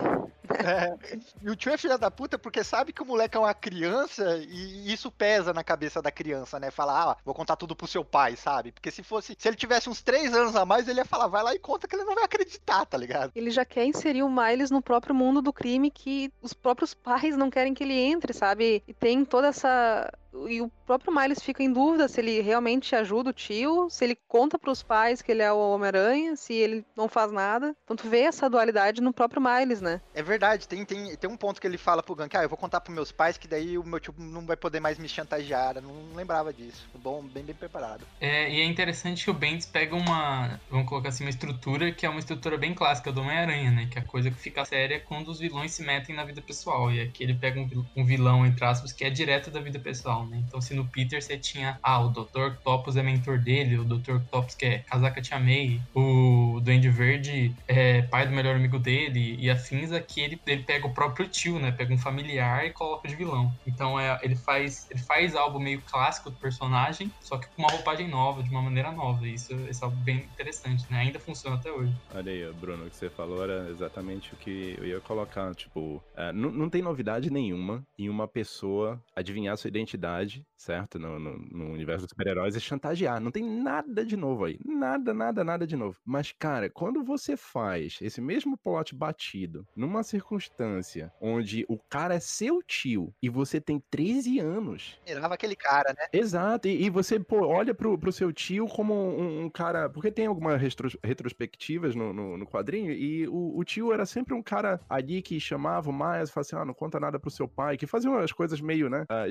É. 0.59 0.97
E 1.43 1.51
o 1.51 1.57
tio 1.57 1.73
é 1.73 1.79
filha 1.79 1.97
da 1.97 2.11
puta 2.11 2.39
porque 2.39 2.65
sabe 2.65 2.93
que 2.93 3.03
o 3.03 3.07
moleque 3.07 3.37
é 3.37 3.41
uma 3.41 3.55
criança 3.55 4.39
e 4.39 4.93
isso 4.93 5.11
pesa 5.11 5.53
na 5.53 5.63
cabeça 5.63 6.03
da 6.03 6.11
criança, 6.11 6.59
né? 6.59 6.71
Falar, 6.71 7.11
ah, 7.11 7.17
vou 7.25 7.35
contar 7.35 7.57
tudo 7.57 7.77
pro 7.77 7.87
seu 7.87 8.05
pai, 8.05 8.37
sabe? 8.37 8.73
Porque 8.73 8.91
se 8.91 9.03
fosse, 9.03 9.37
se 9.39 9.49
ele 9.49 9.57
tivesse 9.57 9.89
uns 9.89 10.03
três 10.03 10.35
anos 10.35 10.57
a 10.57 10.65
mais, 10.65 10.89
ele 10.89 11.01
ia 11.01 11.05
falar, 11.05 11.29
vai 11.29 11.43
lá 11.43 11.55
e 11.55 11.59
conta 11.59 11.87
que 11.87 11.95
ele 11.95 12.05
não 12.05 12.15
vai 12.15 12.25
acreditar, 12.25 12.85
tá 12.87 12.97
ligado? 12.97 13.33
Ele 13.35 13.51
já 13.51 13.65
quer 13.65 13.85
inserir 13.85 14.23
o 14.23 14.31
Miles 14.31 14.71
no 14.71 14.83
próprio 14.83 15.15
mundo 15.15 15.41
do 15.41 15.53
crime 15.53 15.91
que 15.91 16.33
os 16.43 16.53
próprios 16.53 16.95
pais 16.95 17.37
não 17.37 17.51
querem 17.51 17.75
que 17.75 17.85
ele 17.85 17.95
entre, 17.95 18.33
sabe? 18.33 18.83
E 18.87 18.95
tem 18.95 19.25
toda 19.25 19.49
essa. 19.49 20.11
E 20.49 20.61
o 20.61 20.70
próprio 20.87 21.14
Miles 21.14 21.43
fica 21.43 21.62
em 21.62 21.72
dúvida 21.72 22.09
se 22.09 22.20
ele 22.20 22.41
realmente 22.41 22.95
ajuda 22.95 23.31
o 23.31 23.33
tio, 23.33 23.89
se 23.91 24.05
ele 24.05 24.16
conta 24.28 24.59
pros 24.59 24.83
pais 24.83 25.22
que 25.22 25.33
ele 25.33 25.43
é 25.43 25.53
o 25.53 25.59
Homem-Aranha, 25.59 26.37
se 26.37 26.55
ele 26.55 26.85
não 26.97 27.09
faz 27.09 27.33
nada. 27.33 27.74
Então 27.85 27.97
tu 27.97 28.09
vê 28.09 28.20
essa 28.20 28.49
dualidade 28.49 29.01
no 29.01 29.12
próprio 29.12 29.43
Miles, 29.43 29.81
né? 29.81 30.01
É 30.14 30.22
verdade, 30.22 30.68
tem, 30.68 30.85
tem, 30.85 31.16
tem 31.16 31.31
um 31.31 31.37
ponto 31.37 31.61
que 31.61 31.66
ele 31.66 31.78
fala 31.78 32.03
pro 32.03 32.14
Gank, 32.14 32.37
ah, 32.37 32.43
eu 32.43 32.49
vou 32.49 32.59
contar 32.59 32.81
pros 32.81 32.95
meus 32.95 33.12
pais 33.12 33.37
que 33.37 33.49
daí 33.49 33.76
o 33.76 33.85
meu 33.85 33.99
tio 33.99 34.14
não 34.18 34.45
vai 34.47 34.57
poder 34.57 34.81
mais 34.81 34.99
me 34.99 35.09
chantagear. 35.09 35.76
Eu 35.76 35.83
não 35.83 36.14
lembrava 36.14 36.53
disso. 36.53 36.89
Bom, 36.95 37.22
bem, 37.22 37.45
bem 37.45 37.55
preparado. 37.55 38.05
É, 38.20 38.51
e 38.51 38.61
é 38.61 38.64
interessante 38.64 39.24
que 39.24 39.31
o 39.31 39.35
Bendis 39.35 39.66
pega 39.66 39.97
uma, 39.97 40.61
vamos 40.70 40.89
colocar 40.89 41.09
assim, 41.09 41.24
uma 41.24 41.31
estrutura 41.31 41.93
que 41.93 42.07
é 42.07 42.09
uma 42.09 42.20
estrutura 42.20 42.57
bem 42.57 42.74
clássica 42.74 43.12
do 43.12 43.20
Homem-Aranha, 43.20 43.70
né? 43.70 43.89
Que 43.91 43.99
é 43.99 44.03
a 44.03 44.05
coisa 44.05 44.31
que 44.31 44.39
fica 44.39 44.64
séria 44.64 45.01
quando 45.01 45.28
os 45.28 45.39
vilões 45.39 45.72
se 45.72 45.83
metem 45.83 46.14
na 46.14 46.24
vida 46.24 46.41
pessoal. 46.41 46.93
E 46.93 47.01
aqui 47.01 47.24
ele 47.24 47.35
pega 47.35 47.61
um 47.61 47.66
um 47.97 48.05
vilão, 48.05 48.45
entre 48.47 48.64
aspas, 48.64 48.93
que 48.93 49.05
é 49.05 49.11
direto 49.11 49.51
da 49.51 49.61
vida 49.61 49.78
pessoal, 49.78 50.20
né? 50.27 50.43
Então 50.47 50.61
se 50.61 50.75
no 50.75 50.87
Peter 50.87 51.23
você 51.23 51.39
tinha, 51.39 51.79
ah, 51.83 52.01
o 52.01 52.09
Dr. 52.09 52.53
Octopus 52.53 52.97
é 52.97 53.03
mentor 53.03 53.39
dele, 53.39 53.79
o 53.79 53.85
Dr. 53.85 54.16
Octopus 54.16 54.55
que 54.55 54.66
é 54.66 54.79
casaca 54.79 55.21
te 55.21 55.35
amei, 55.35 55.81
o 55.95 56.61
Duende 56.62 56.89
Verde 56.89 57.55
é 57.66 58.03
pai 58.03 58.27
do 58.27 58.35
melhor 58.35 58.57
amigo 58.57 58.79
dele, 58.79 59.37
e 59.39 59.51
afins 59.51 59.93
aqui 59.93 60.21
ele, 60.21 60.41
ele 60.47 60.62
pega 60.62 60.87
o 60.87 60.95
próprio 60.95 61.29
tio, 61.29 61.59
né? 61.59 61.73
Pega 61.73 61.93
um 61.93 61.99
familiar 61.99 62.66
e 62.66 62.71
coloca 62.71 63.09
de 63.09 63.14
vilão. 63.14 63.53
Então 63.66 63.99
é, 63.99 64.18
ele 64.23 64.37
faz 64.37 64.89
ele 64.91 65.01
faz 65.01 65.35
algo 65.35 65.59
meio 65.59 65.81
clássico 65.83 66.31
do 66.31 66.37
personagem, 66.37 67.11
só 67.21 67.39
que 67.39 67.47
com 67.49 67.62
uma 67.62 67.71
roupagem 67.71 68.09
nova, 68.09 68.43
de 68.43 68.51
uma 68.51 68.62
maneira 68.62 68.91
nova. 68.93 69.27
E 69.27 69.35
isso, 69.35 69.55
isso 69.68 69.85
é 69.85 69.87
algo 69.87 69.97
bem 69.99 70.18
interessante, 70.18 70.85
né? 70.91 70.99
Ainda 70.99 71.18
funciona 71.18 71.57
até 71.57 71.71
hoje. 71.71 71.93
Olha 72.14 72.33
aí, 72.33 72.53
Bruno, 72.55 72.87
o 72.87 72.91
que 72.91 72.97
você 72.97 73.09
falou 73.11 73.43
era 73.43 73.68
exatamente 73.71 74.33
o 74.35 74.37
que 74.37 74.77
eu 74.79 74.87
ia 74.87 75.01
colocar. 75.01 75.55
Tipo, 75.55 76.03
é, 76.16 76.33
não, 76.33 76.51
não 76.51 76.68
tem 76.68 76.83
novidade 76.83 77.31
nenhuma 77.31 77.85
em 77.99 78.09
uma 78.09 78.27
pessoa 78.27 79.03
adivinhar 79.14 79.57
sua 79.57 79.68
identidade, 79.68 80.10
certo? 80.57 80.99
No, 80.99 81.19
no- 81.19 81.39
no 81.39 81.73
universo 81.73 82.03
dos 82.03 82.11
super-heróis 82.11 82.55
e 82.57 82.61
chantagear. 82.61 83.21
Não 83.21 83.31
tem 83.31 83.43
nada 83.45 84.05
de 84.05 84.17
novo 84.17 84.45
aí. 84.45 84.59
Nada, 84.65 85.15
nada, 85.15 85.43
nada 85.45 85.67
de 85.67 85.77
novo. 85.77 85.99
Mas, 86.05 86.33
cara, 86.33 86.69
quando 86.71 87.03
você 87.05 87.37
faz 87.37 87.99
esse 88.01 88.21
mesmo 88.21 88.57
plot 88.59 88.95
batido 88.95 89.67
numa 89.75 90.03
circunstância 90.03 91.13
onde 91.21 91.65
o 91.69 91.79
cara 91.89 92.15
é 92.15 92.21
seu 92.21 92.63
tio 92.63 93.13
e 93.23 93.29
você 93.29 93.61
tem 93.61 93.83
13 93.91 94.39
anos. 94.39 94.99
Mirava 95.07 95.35
aquele 95.35 95.57
cara, 95.57 95.95
né? 95.97 96.07
Exato, 96.13 96.69
e, 96.69 96.85
e 96.85 96.91
você 96.91 97.19
pô, 97.21 97.47
olha 97.47 97.75
pro, 97.75 97.99
pro 97.99 98.13
seu 98.13 98.33
tio 98.33 98.67
como 98.67 98.95
um, 98.95 99.45
um 99.45 99.51
cara. 99.51 99.89
Porque 99.89 100.11
tem 100.11 100.27
algumas 100.27 100.61
retros- 100.61 100.97
retrospectivas 101.03 101.95
no, 101.95 102.13
no, 102.13 102.37
no 102.37 102.47
quadrinho, 102.47 102.93
e 102.93 103.27
o, 103.29 103.59
o 103.59 103.65
tio 103.65 103.93
era 103.93 104.05
sempre 104.07 104.35
um 104.35 104.43
cara 104.43 104.81
ali 104.89 105.23
que 105.23 105.39
chamava 105.41 105.91
o 105.91 105.93
Miles 105.93 106.29
e 106.29 106.33
falava 106.33 106.41
assim: 106.41 106.57
ah, 106.57 106.65
não 106.65 106.75
conta 106.75 106.99
nada 107.01 107.19
pro 107.19 107.31
seu 107.31 107.49
pai, 107.49 107.77
que 107.77 107.87
fazia 107.87 108.11
umas 108.11 108.33
coisas 108.33 108.61
meio, 108.61 108.89
né, 108.89 109.05
ah, 109.09 109.29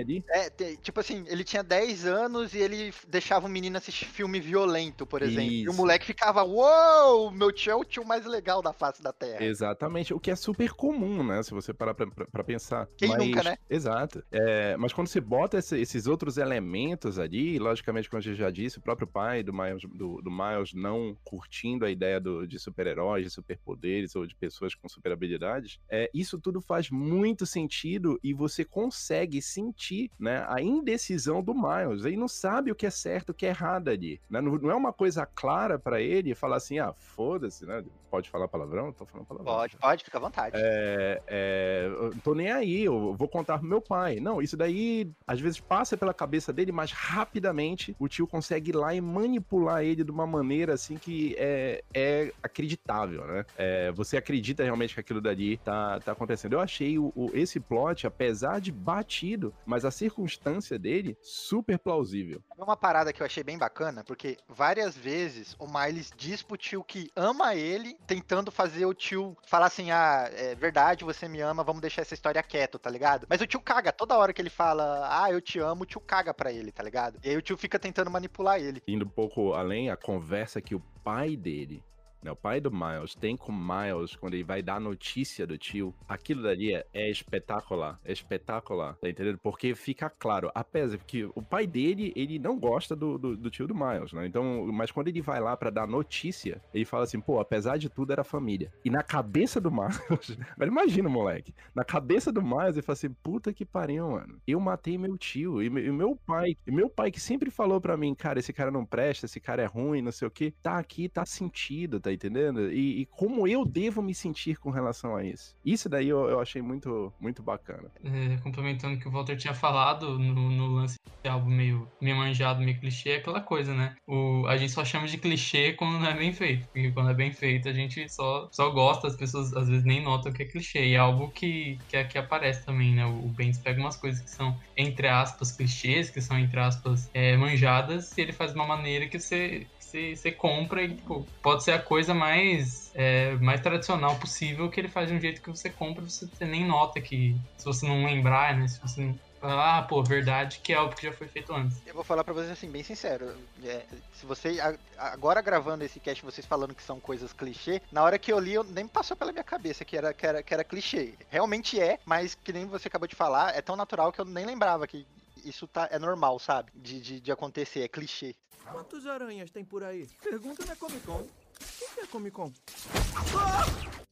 ali. 0.00 0.24
É, 0.28 0.50
tipo 0.76 1.00
assim, 1.00 1.24
ele 1.28 1.44
tinha 1.44 1.62
10 1.62 2.06
anos 2.06 2.54
e 2.54 2.58
ele 2.58 2.92
deixava 3.08 3.46
o 3.46 3.50
menino 3.50 3.76
assistir 3.76 4.06
filme 4.06 4.40
violento, 4.40 5.06
por 5.06 5.22
exemplo. 5.22 5.50
E 5.52 5.68
o 5.68 5.70
Isso. 5.70 5.76
moleque 5.78 6.06
ficava, 6.06 6.42
uou, 6.44 7.30
meu 7.30 7.52
tio 7.52 7.70
é 7.72 7.74
o 7.74 7.84
tio 7.84 8.04
mais 8.04 8.24
legal 8.26 8.60
da 8.62 8.72
face 8.72 9.02
da 9.02 9.12
Terra. 9.12 9.42
Exatamente, 9.44 10.12
o 10.14 10.20
que 10.20 10.30
é 10.30 10.36
super 10.36 10.72
comum, 10.72 11.22
né? 11.24 11.42
Se 11.42 11.50
você 11.52 11.72
parar 11.72 11.94
pra, 11.94 12.06
pra- 12.06 12.26
pra 12.26 12.44
pensar. 12.44 12.88
Quem 12.96 13.16
nunca, 13.16 13.42
né? 13.42 13.56
Exato. 13.68 14.22
É, 14.30 14.76
mas 14.76 14.92
quando 14.92 15.08
você 15.08 15.20
bota 15.20 15.58
esse- 15.58 15.78
esses 15.80 16.06
outros 16.06 16.36
elementos 16.38 17.18
ali, 17.18 17.58
logicamente, 17.58 18.08
como 18.08 18.18
a 18.18 18.22
gente 18.22 18.36
já 18.36 18.50
disse, 18.50 18.78
o 18.78 18.82
próprio 18.82 19.06
pai 19.06 19.42
do 19.42 19.52
Miles, 19.52 19.82
do, 19.94 20.20
do 20.22 20.30
Miles 20.30 20.72
não 20.74 21.16
curtindo 21.24 21.84
a 21.84 21.90
ideia 21.90 22.20
do- 22.20 22.46
de 22.46 22.58
super-heróis, 22.58 23.24
de 23.24 23.30
superpoderes 23.30 24.14
ou 24.16 24.26
de 24.26 24.34
pessoas 24.34 24.74
com 24.74 24.88
super 24.88 25.12
habilidades, 25.12 25.78
é, 25.88 26.10
isso 26.12 26.38
tudo 26.38 26.60
faz 26.60 26.90
muito 26.90 27.46
sentido 27.46 28.18
e 28.22 28.32
você 28.32 28.64
consegue 28.64 29.40
sentir 29.40 29.85
né, 30.18 30.44
a 30.48 30.60
indecisão 30.60 31.42
do 31.42 31.54
Miles. 31.54 32.04
Ele 32.04 32.16
não 32.16 32.28
sabe 32.28 32.70
o 32.70 32.74
que 32.74 32.86
é 32.86 32.90
certo, 32.90 33.30
o 33.30 33.34
que 33.34 33.46
é 33.46 33.50
errado 33.50 33.88
ali. 33.88 34.20
né? 34.30 34.40
Não, 34.40 34.52
não 34.56 34.70
é 34.70 34.74
uma 34.74 34.92
coisa 34.92 35.26
clara 35.26 35.78
pra 35.78 36.00
ele 36.00 36.34
falar 36.34 36.56
assim, 36.56 36.78
ah, 36.78 36.92
foda-se, 36.96 37.64
né? 37.66 37.84
Pode 38.10 38.30
falar 38.30 38.48
palavrão? 38.48 38.92
Tô 38.92 39.04
falando 39.04 39.26
palavrão. 39.26 39.52
Pode, 39.54 39.76
pode, 39.76 40.04
fica 40.04 40.16
à 40.16 40.20
vontade. 40.20 40.56
É, 40.58 41.20
é, 41.26 41.90
tô 42.22 42.34
nem 42.34 42.50
aí, 42.50 42.84
eu 42.84 43.14
vou 43.14 43.28
contar 43.28 43.58
pro 43.58 43.66
meu 43.68 43.80
pai. 43.80 44.20
Não, 44.20 44.40
isso 44.40 44.56
daí 44.56 45.10
às 45.26 45.40
vezes 45.40 45.60
passa 45.60 45.96
pela 45.96 46.14
cabeça 46.14 46.52
dele, 46.52 46.72
mas 46.72 46.92
rapidamente 46.92 47.94
o 47.98 48.08
tio 48.08 48.26
consegue 48.26 48.70
ir 48.70 48.76
lá 48.76 48.94
e 48.94 49.00
manipular 49.00 49.82
ele 49.84 50.04
de 50.04 50.10
uma 50.10 50.26
maneira 50.26 50.74
assim 50.74 50.96
que 50.96 51.34
é, 51.38 51.82
é 51.92 52.32
acreditável, 52.42 53.26
né? 53.26 53.44
É, 53.58 53.90
você 53.92 54.16
acredita 54.16 54.62
realmente 54.62 54.94
que 54.94 55.00
aquilo 55.00 55.20
dali 55.20 55.56
tá, 55.58 56.00
tá 56.00 56.12
acontecendo. 56.12 56.54
Eu 56.54 56.60
achei 56.60 56.98
o, 56.98 57.12
o- 57.14 57.30
esse 57.34 57.58
plot, 57.60 58.06
apesar 58.06 58.60
de 58.60 58.70
batido, 58.72 59.52
mas 59.66 59.75
a 59.84 59.90
circunstância 59.90 60.78
dele 60.78 61.16
super 61.22 61.78
plausível. 61.78 62.42
É 62.56 62.62
uma 62.62 62.76
parada 62.76 63.12
que 63.12 63.22
eu 63.22 63.26
achei 63.26 63.42
bem 63.42 63.58
bacana, 63.58 64.04
porque 64.04 64.36
várias 64.48 64.96
vezes 64.96 65.56
o 65.58 65.66
Miles 65.66 66.12
diz 66.16 66.42
pro 66.42 66.56
tio 66.56 66.82
que 66.82 67.10
ama 67.14 67.54
ele, 67.54 67.96
tentando 68.06 68.50
fazer 68.50 68.86
o 68.86 68.94
tio 68.94 69.36
falar 69.46 69.66
assim: 69.66 69.90
ah, 69.90 70.28
é 70.32 70.54
verdade, 70.54 71.04
você 71.04 71.28
me 71.28 71.40
ama, 71.40 71.64
vamos 71.64 71.80
deixar 71.80 72.02
essa 72.02 72.14
história 72.14 72.42
quieto, 72.42 72.78
tá 72.78 72.90
ligado? 72.90 73.26
Mas 73.28 73.40
o 73.40 73.46
tio 73.46 73.60
caga, 73.60 73.92
toda 73.92 74.16
hora 74.16 74.32
que 74.32 74.40
ele 74.40 74.50
fala, 74.50 75.08
ah, 75.10 75.30
eu 75.30 75.40
te 75.40 75.58
amo, 75.58 75.82
o 75.82 75.86
tio 75.86 76.00
caga 76.00 76.32
pra 76.32 76.52
ele, 76.52 76.72
tá 76.72 76.82
ligado? 76.82 77.18
E 77.22 77.30
aí 77.30 77.36
o 77.36 77.42
tio 77.42 77.56
fica 77.56 77.78
tentando 77.78 78.10
manipular 78.10 78.60
ele. 78.60 78.82
Indo 78.86 79.04
um 79.04 79.08
pouco 79.08 79.52
além, 79.54 79.90
a 79.90 79.96
conversa 79.96 80.60
que 80.60 80.74
o 80.74 80.82
pai 81.02 81.36
dele, 81.36 81.82
né, 82.26 82.32
o 82.32 82.36
pai 82.36 82.60
do 82.60 82.70
Miles, 82.70 83.14
tem 83.14 83.36
com 83.36 83.52
Miles 83.52 84.16
quando 84.16 84.34
ele 84.34 84.42
vai 84.42 84.60
dar 84.60 84.80
notícia 84.80 85.46
do 85.46 85.56
tio, 85.56 85.94
aquilo 86.08 86.42
dali 86.42 86.74
é, 86.74 86.84
é 86.92 87.10
espetacular, 87.10 87.98
é 88.04 88.12
espetacular, 88.12 88.96
tá 88.96 89.08
entendendo? 89.08 89.38
Porque 89.38 89.74
fica 89.74 90.10
claro, 90.10 90.50
apesar 90.54 90.98
que 90.98 91.24
o 91.34 91.42
pai 91.42 91.66
dele, 91.66 92.12
ele 92.16 92.38
não 92.38 92.58
gosta 92.58 92.96
do, 92.96 93.16
do, 93.16 93.36
do 93.36 93.50
tio 93.50 93.66
do 93.66 93.74
Miles, 93.74 94.12
né? 94.12 94.26
Então, 94.26 94.66
mas 94.72 94.90
quando 94.90 95.08
ele 95.08 95.20
vai 95.20 95.40
lá 95.40 95.56
pra 95.56 95.70
dar 95.70 95.86
notícia, 95.86 96.60
ele 96.74 96.84
fala 96.84 97.04
assim, 97.04 97.20
pô, 97.20 97.38
apesar 97.38 97.76
de 97.76 97.88
tudo 97.88 98.12
era 98.12 98.24
família. 98.24 98.72
E 98.84 98.90
na 98.90 99.02
cabeça 99.02 99.60
do 99.60 99.70
Miles, 99.70 100.36
imagina, 100.60 101.08
moleque, 101.08 101.54
na 101.74 101.84
cabeça 101.84 102.32
do 102.32 102.42
Miles, 102.42 102.74
ele 102.74 102.82
fala 102.82 102.94
assim, 102.94 103.10
puta 103.22 103.52
que 103.52 103.64
pariu, 103.64 104.10
mano, 104.10 104.40
eu 104.46 104.58
matei 104.58 104.98
meu 104.98 105.16
tio, 105.16 105.62
e, 105.62 105.66
e 105.66 105.92
meu 105.92 106.16
pai, 106.16 106.56
e 106.66 106.72
meu 106.72 106.90
pai 106.90 107.10
que 107.10 107.20
sempre 107.20 107.50
falou 107.50 107.80
pra 107.80 107.96
mim, 107.96 108.14
cara, 108.14 108.40
esse 108.40 108.52
cara 108.52 108.70
não 108.70 108.84
presta, 108.84 109.26
esse 109.26 109.38
cara 109.38 109.62
é 109.62 109.66
ruim, 109.66 110.02
não 110.02 110.10
sei 110.10 110.26
o 110.26 110.30
que, 110.30 110.50
tá 110.50 110.78
aqui, 110.78 111.08
tá 111.08 111.24
sentido, 111.24 112.00
tá 112.00 112.15
entendendo? 112.16 112.72
E, 112.72 113.02
e 113.02 113.06
como 113.06 113.46
eu 113.46 113.64
devo 113.64 114.02
me 114.02 114.14
sentir 114.14 114.56
com 114.58 114.70
relação 114.70 115.14
a 115.14 115.24
isso. 115.24 115.54
Isso 115.64 115.88
daí 115.88 116.08
eu, 116.08 116.28
eu 116.28 116.40
achei 116.40 116.60
muito, 116.60 117.12
muito 117.20 117.42
bacana. 117.42 117.90
É, 118.04 118.36
complementando 118.38 118.96
o 118.96 118.98
que 118.98 119.08
o 119.08 119.10
Walter 119.10 119.36
tinha 119.36 119.54
falado 119.54 120.18
no, 120.18 120.50
no 120.50 120.66
lance 120.66 120.96
de 121.22 121.28
algo 121.28 121.48
meio, 121.48 121.88
meio 122.00 122.16
manjado, 122.16 122.62
meio 122.62 122.78
clichê, 122.78 123.10
é 123.10 123.16
aquela 123.16 123.40
coisa, 123.40 123.74
né? 123.74 123.96
O, 124.06 124.46
a 124.46 124.56
gente 124.56 124.72
só 124.72 124.84
chama 124.84 125.06
de 125.06 125.18
clichê 125.18 125.72
quando 125.72 125.98
não 125.98 126.06
é 126.06 126.14
bem 126.14 126.32
feito. 126.32 126.66
Porque 126.68 126.90
quando 126.90 127.10
é 127.10 127.14
bem 127.14 127.32
feito, 127.32 127.68
a 127.68 127.72
gente 127.72 128.08
só, 128.08 128.48
só 128.50 128.70
gosta, 128.70 129.06
as 129.06 129.16
pessoas 129.16 129.52
às 129.54 129.68
vezes 129.68 129.84
nem 129.84 130.02
notam 130.02 130.32
que 130.32 130.42
é 130.42 130.46
clichê. 130.46 130.86
E 130.86 130.94
é 130.94 130.98
algo 130.98 131.30
que, 131.30 131.78
que 131.88 131.96
aqui 131.96 132.18
aparece 132.18 132.64
também, 132.64 132.94
né? 132.94 133.04
O 133.04 133.28
Bendis 133.28 133.58
pega 133.58 133.80
umas 133.80 133.96
coisas 133.96 134.20
que 134.20 134.30
são, 134.30 134.56
entre 134.76 135.08
aspas, 135.08 135.52
clichês, 135.52 136.10
que 136.10 136.20
são, 136.20 136.38
entre 136.38 136.58
aspas, 136.58 137.10
é, 137.12 137.36
manjadas, 137.36 138.16
e 138.16 138.20
ele 138.20 138.32
faz 138.32 138.52
de 138.52 138.58
uma 138.58 138.66
maneira 138.66 139.06
que 139.06 139.18
você. 139.18 139.66
Você, 139.96 140.14
você 140.14 140.32
compra 140.32 140.82
e 140.82 140.94
tipo, 140.94 141.26
pode 141.42 141.64
ser 141.64 141.72
a 141.72 141.80
coisa 141.80 142.12
mais, 142.12 142.90
é, 142.94 143.32
mais 143.36 143.62
tradicional 143.62 144.14
possível 144.16 144.68
que 144.68 144.78
ele 144.78 144.88
faz 144.88 145.08
de 145.08 145.14
um 145.14 145.20
jeito 145.20 145.40
que 145.40 145.48
você 145.48 145.70
compra 145.70 146.04
e 146.04 146.10
você 146.10 146.28
nem 146.44 146.66
nota 146.66 147.00
que 147.00 147.34
se 147.56 147.64
você 147.64 147.88
não 147.88 148.04
lembrar, 148.04 148.54
né? 148.54 148.68
Se 148.68 148.78
você 148.80 149.00
não. 149.00 149.18
Ah, 149.40 149.86
pô, 149.88 150.02
verdade, 150.02 150.60
que 150.62 150.72
é 150.72 150.76
algo 150.76 150.94
que 150.94 151.06
já 151.06 151.12
foi 151.12 151.28
feito 151.28 151.54
antes. 151.54 151.80
Eu 151.86 151.94
vou 151.94 152.02
falar 152.02 152.24
pra 152.24 152.34
vocês 152.34 152.50
assim, 152.50 152.70
bem 152.70 152.82
sincero. 152.82 153.34
é, 153.64 153.86
se 154.12 154.26
você. 154.26 154.58
agora 154.98 155.40
gravando 155.40 155.84
esse 155.84 156.00
cast, 156.00 156.22
vocês 156.24 156.46
falando 156.46 156.74
que 156.74 156.82
são 156.82 157.00
coisas 157.00 157.32
clichê, 157.32 157.80
na 157.90 158.02
hora 158.02 158.18
que 158.18 158.32
eu 158.32 158.38
li, 158.38 158.54
eu, 158.54 158.64
nem 158.64 158.86
passou 158.86 159.16
pela 159.16 159.32
minha 159.32 159.44
cabeça 159.44 159.84
que 159.84 159.96
era, 159.96 160.12
que, 160.12 160.26
era, 160.26 160.42
que 160.42 160.52
era 160.52 160.64
clichê. 160.64 161.14
Realmente 161.30 161.80
é, 161.80 161.98
mas 162.04 162.34
que 162.34 162.52
nem 162.52 162.66
você 162.66 162.88
acabou 162.88 163.08
de 163.08 163.14
falar, 163.14 163.56
é 163.56 163.62
tão 163.62 163.76
natural 163.76 164.12
que 164.12 164.20
eu 164.20 164.24
nem 164.24 164.44
lembrava 164.44 164.86
que 164.86 165.06
isso 165.44 165.66
tá, 165.66 165.88
é 165.90 165.98
normal, 165.98 166.38
sabe? 166.38 166.70
De, 166.74 167.00
de, 167.00 167.20
de 167.20 167.32
acontecer, 167.32 167.82
é 167.82 167.88
clichê. 167.88 168.34
Quantos 168.70 169.06
aranhas 169.06 169.50
tem 169.50 169.64
por 169.64 169.82
aí? 169.82 170.06
Pergunta 170.22 170.64
na 170.64 170.76
Comic 170.76 171.00
Con. 171.06 171.20
O 171.20 171.94
que 171.94 172.00
é 172.00 172.06
Comic 172.06 172.34
Con? 172.34 172.52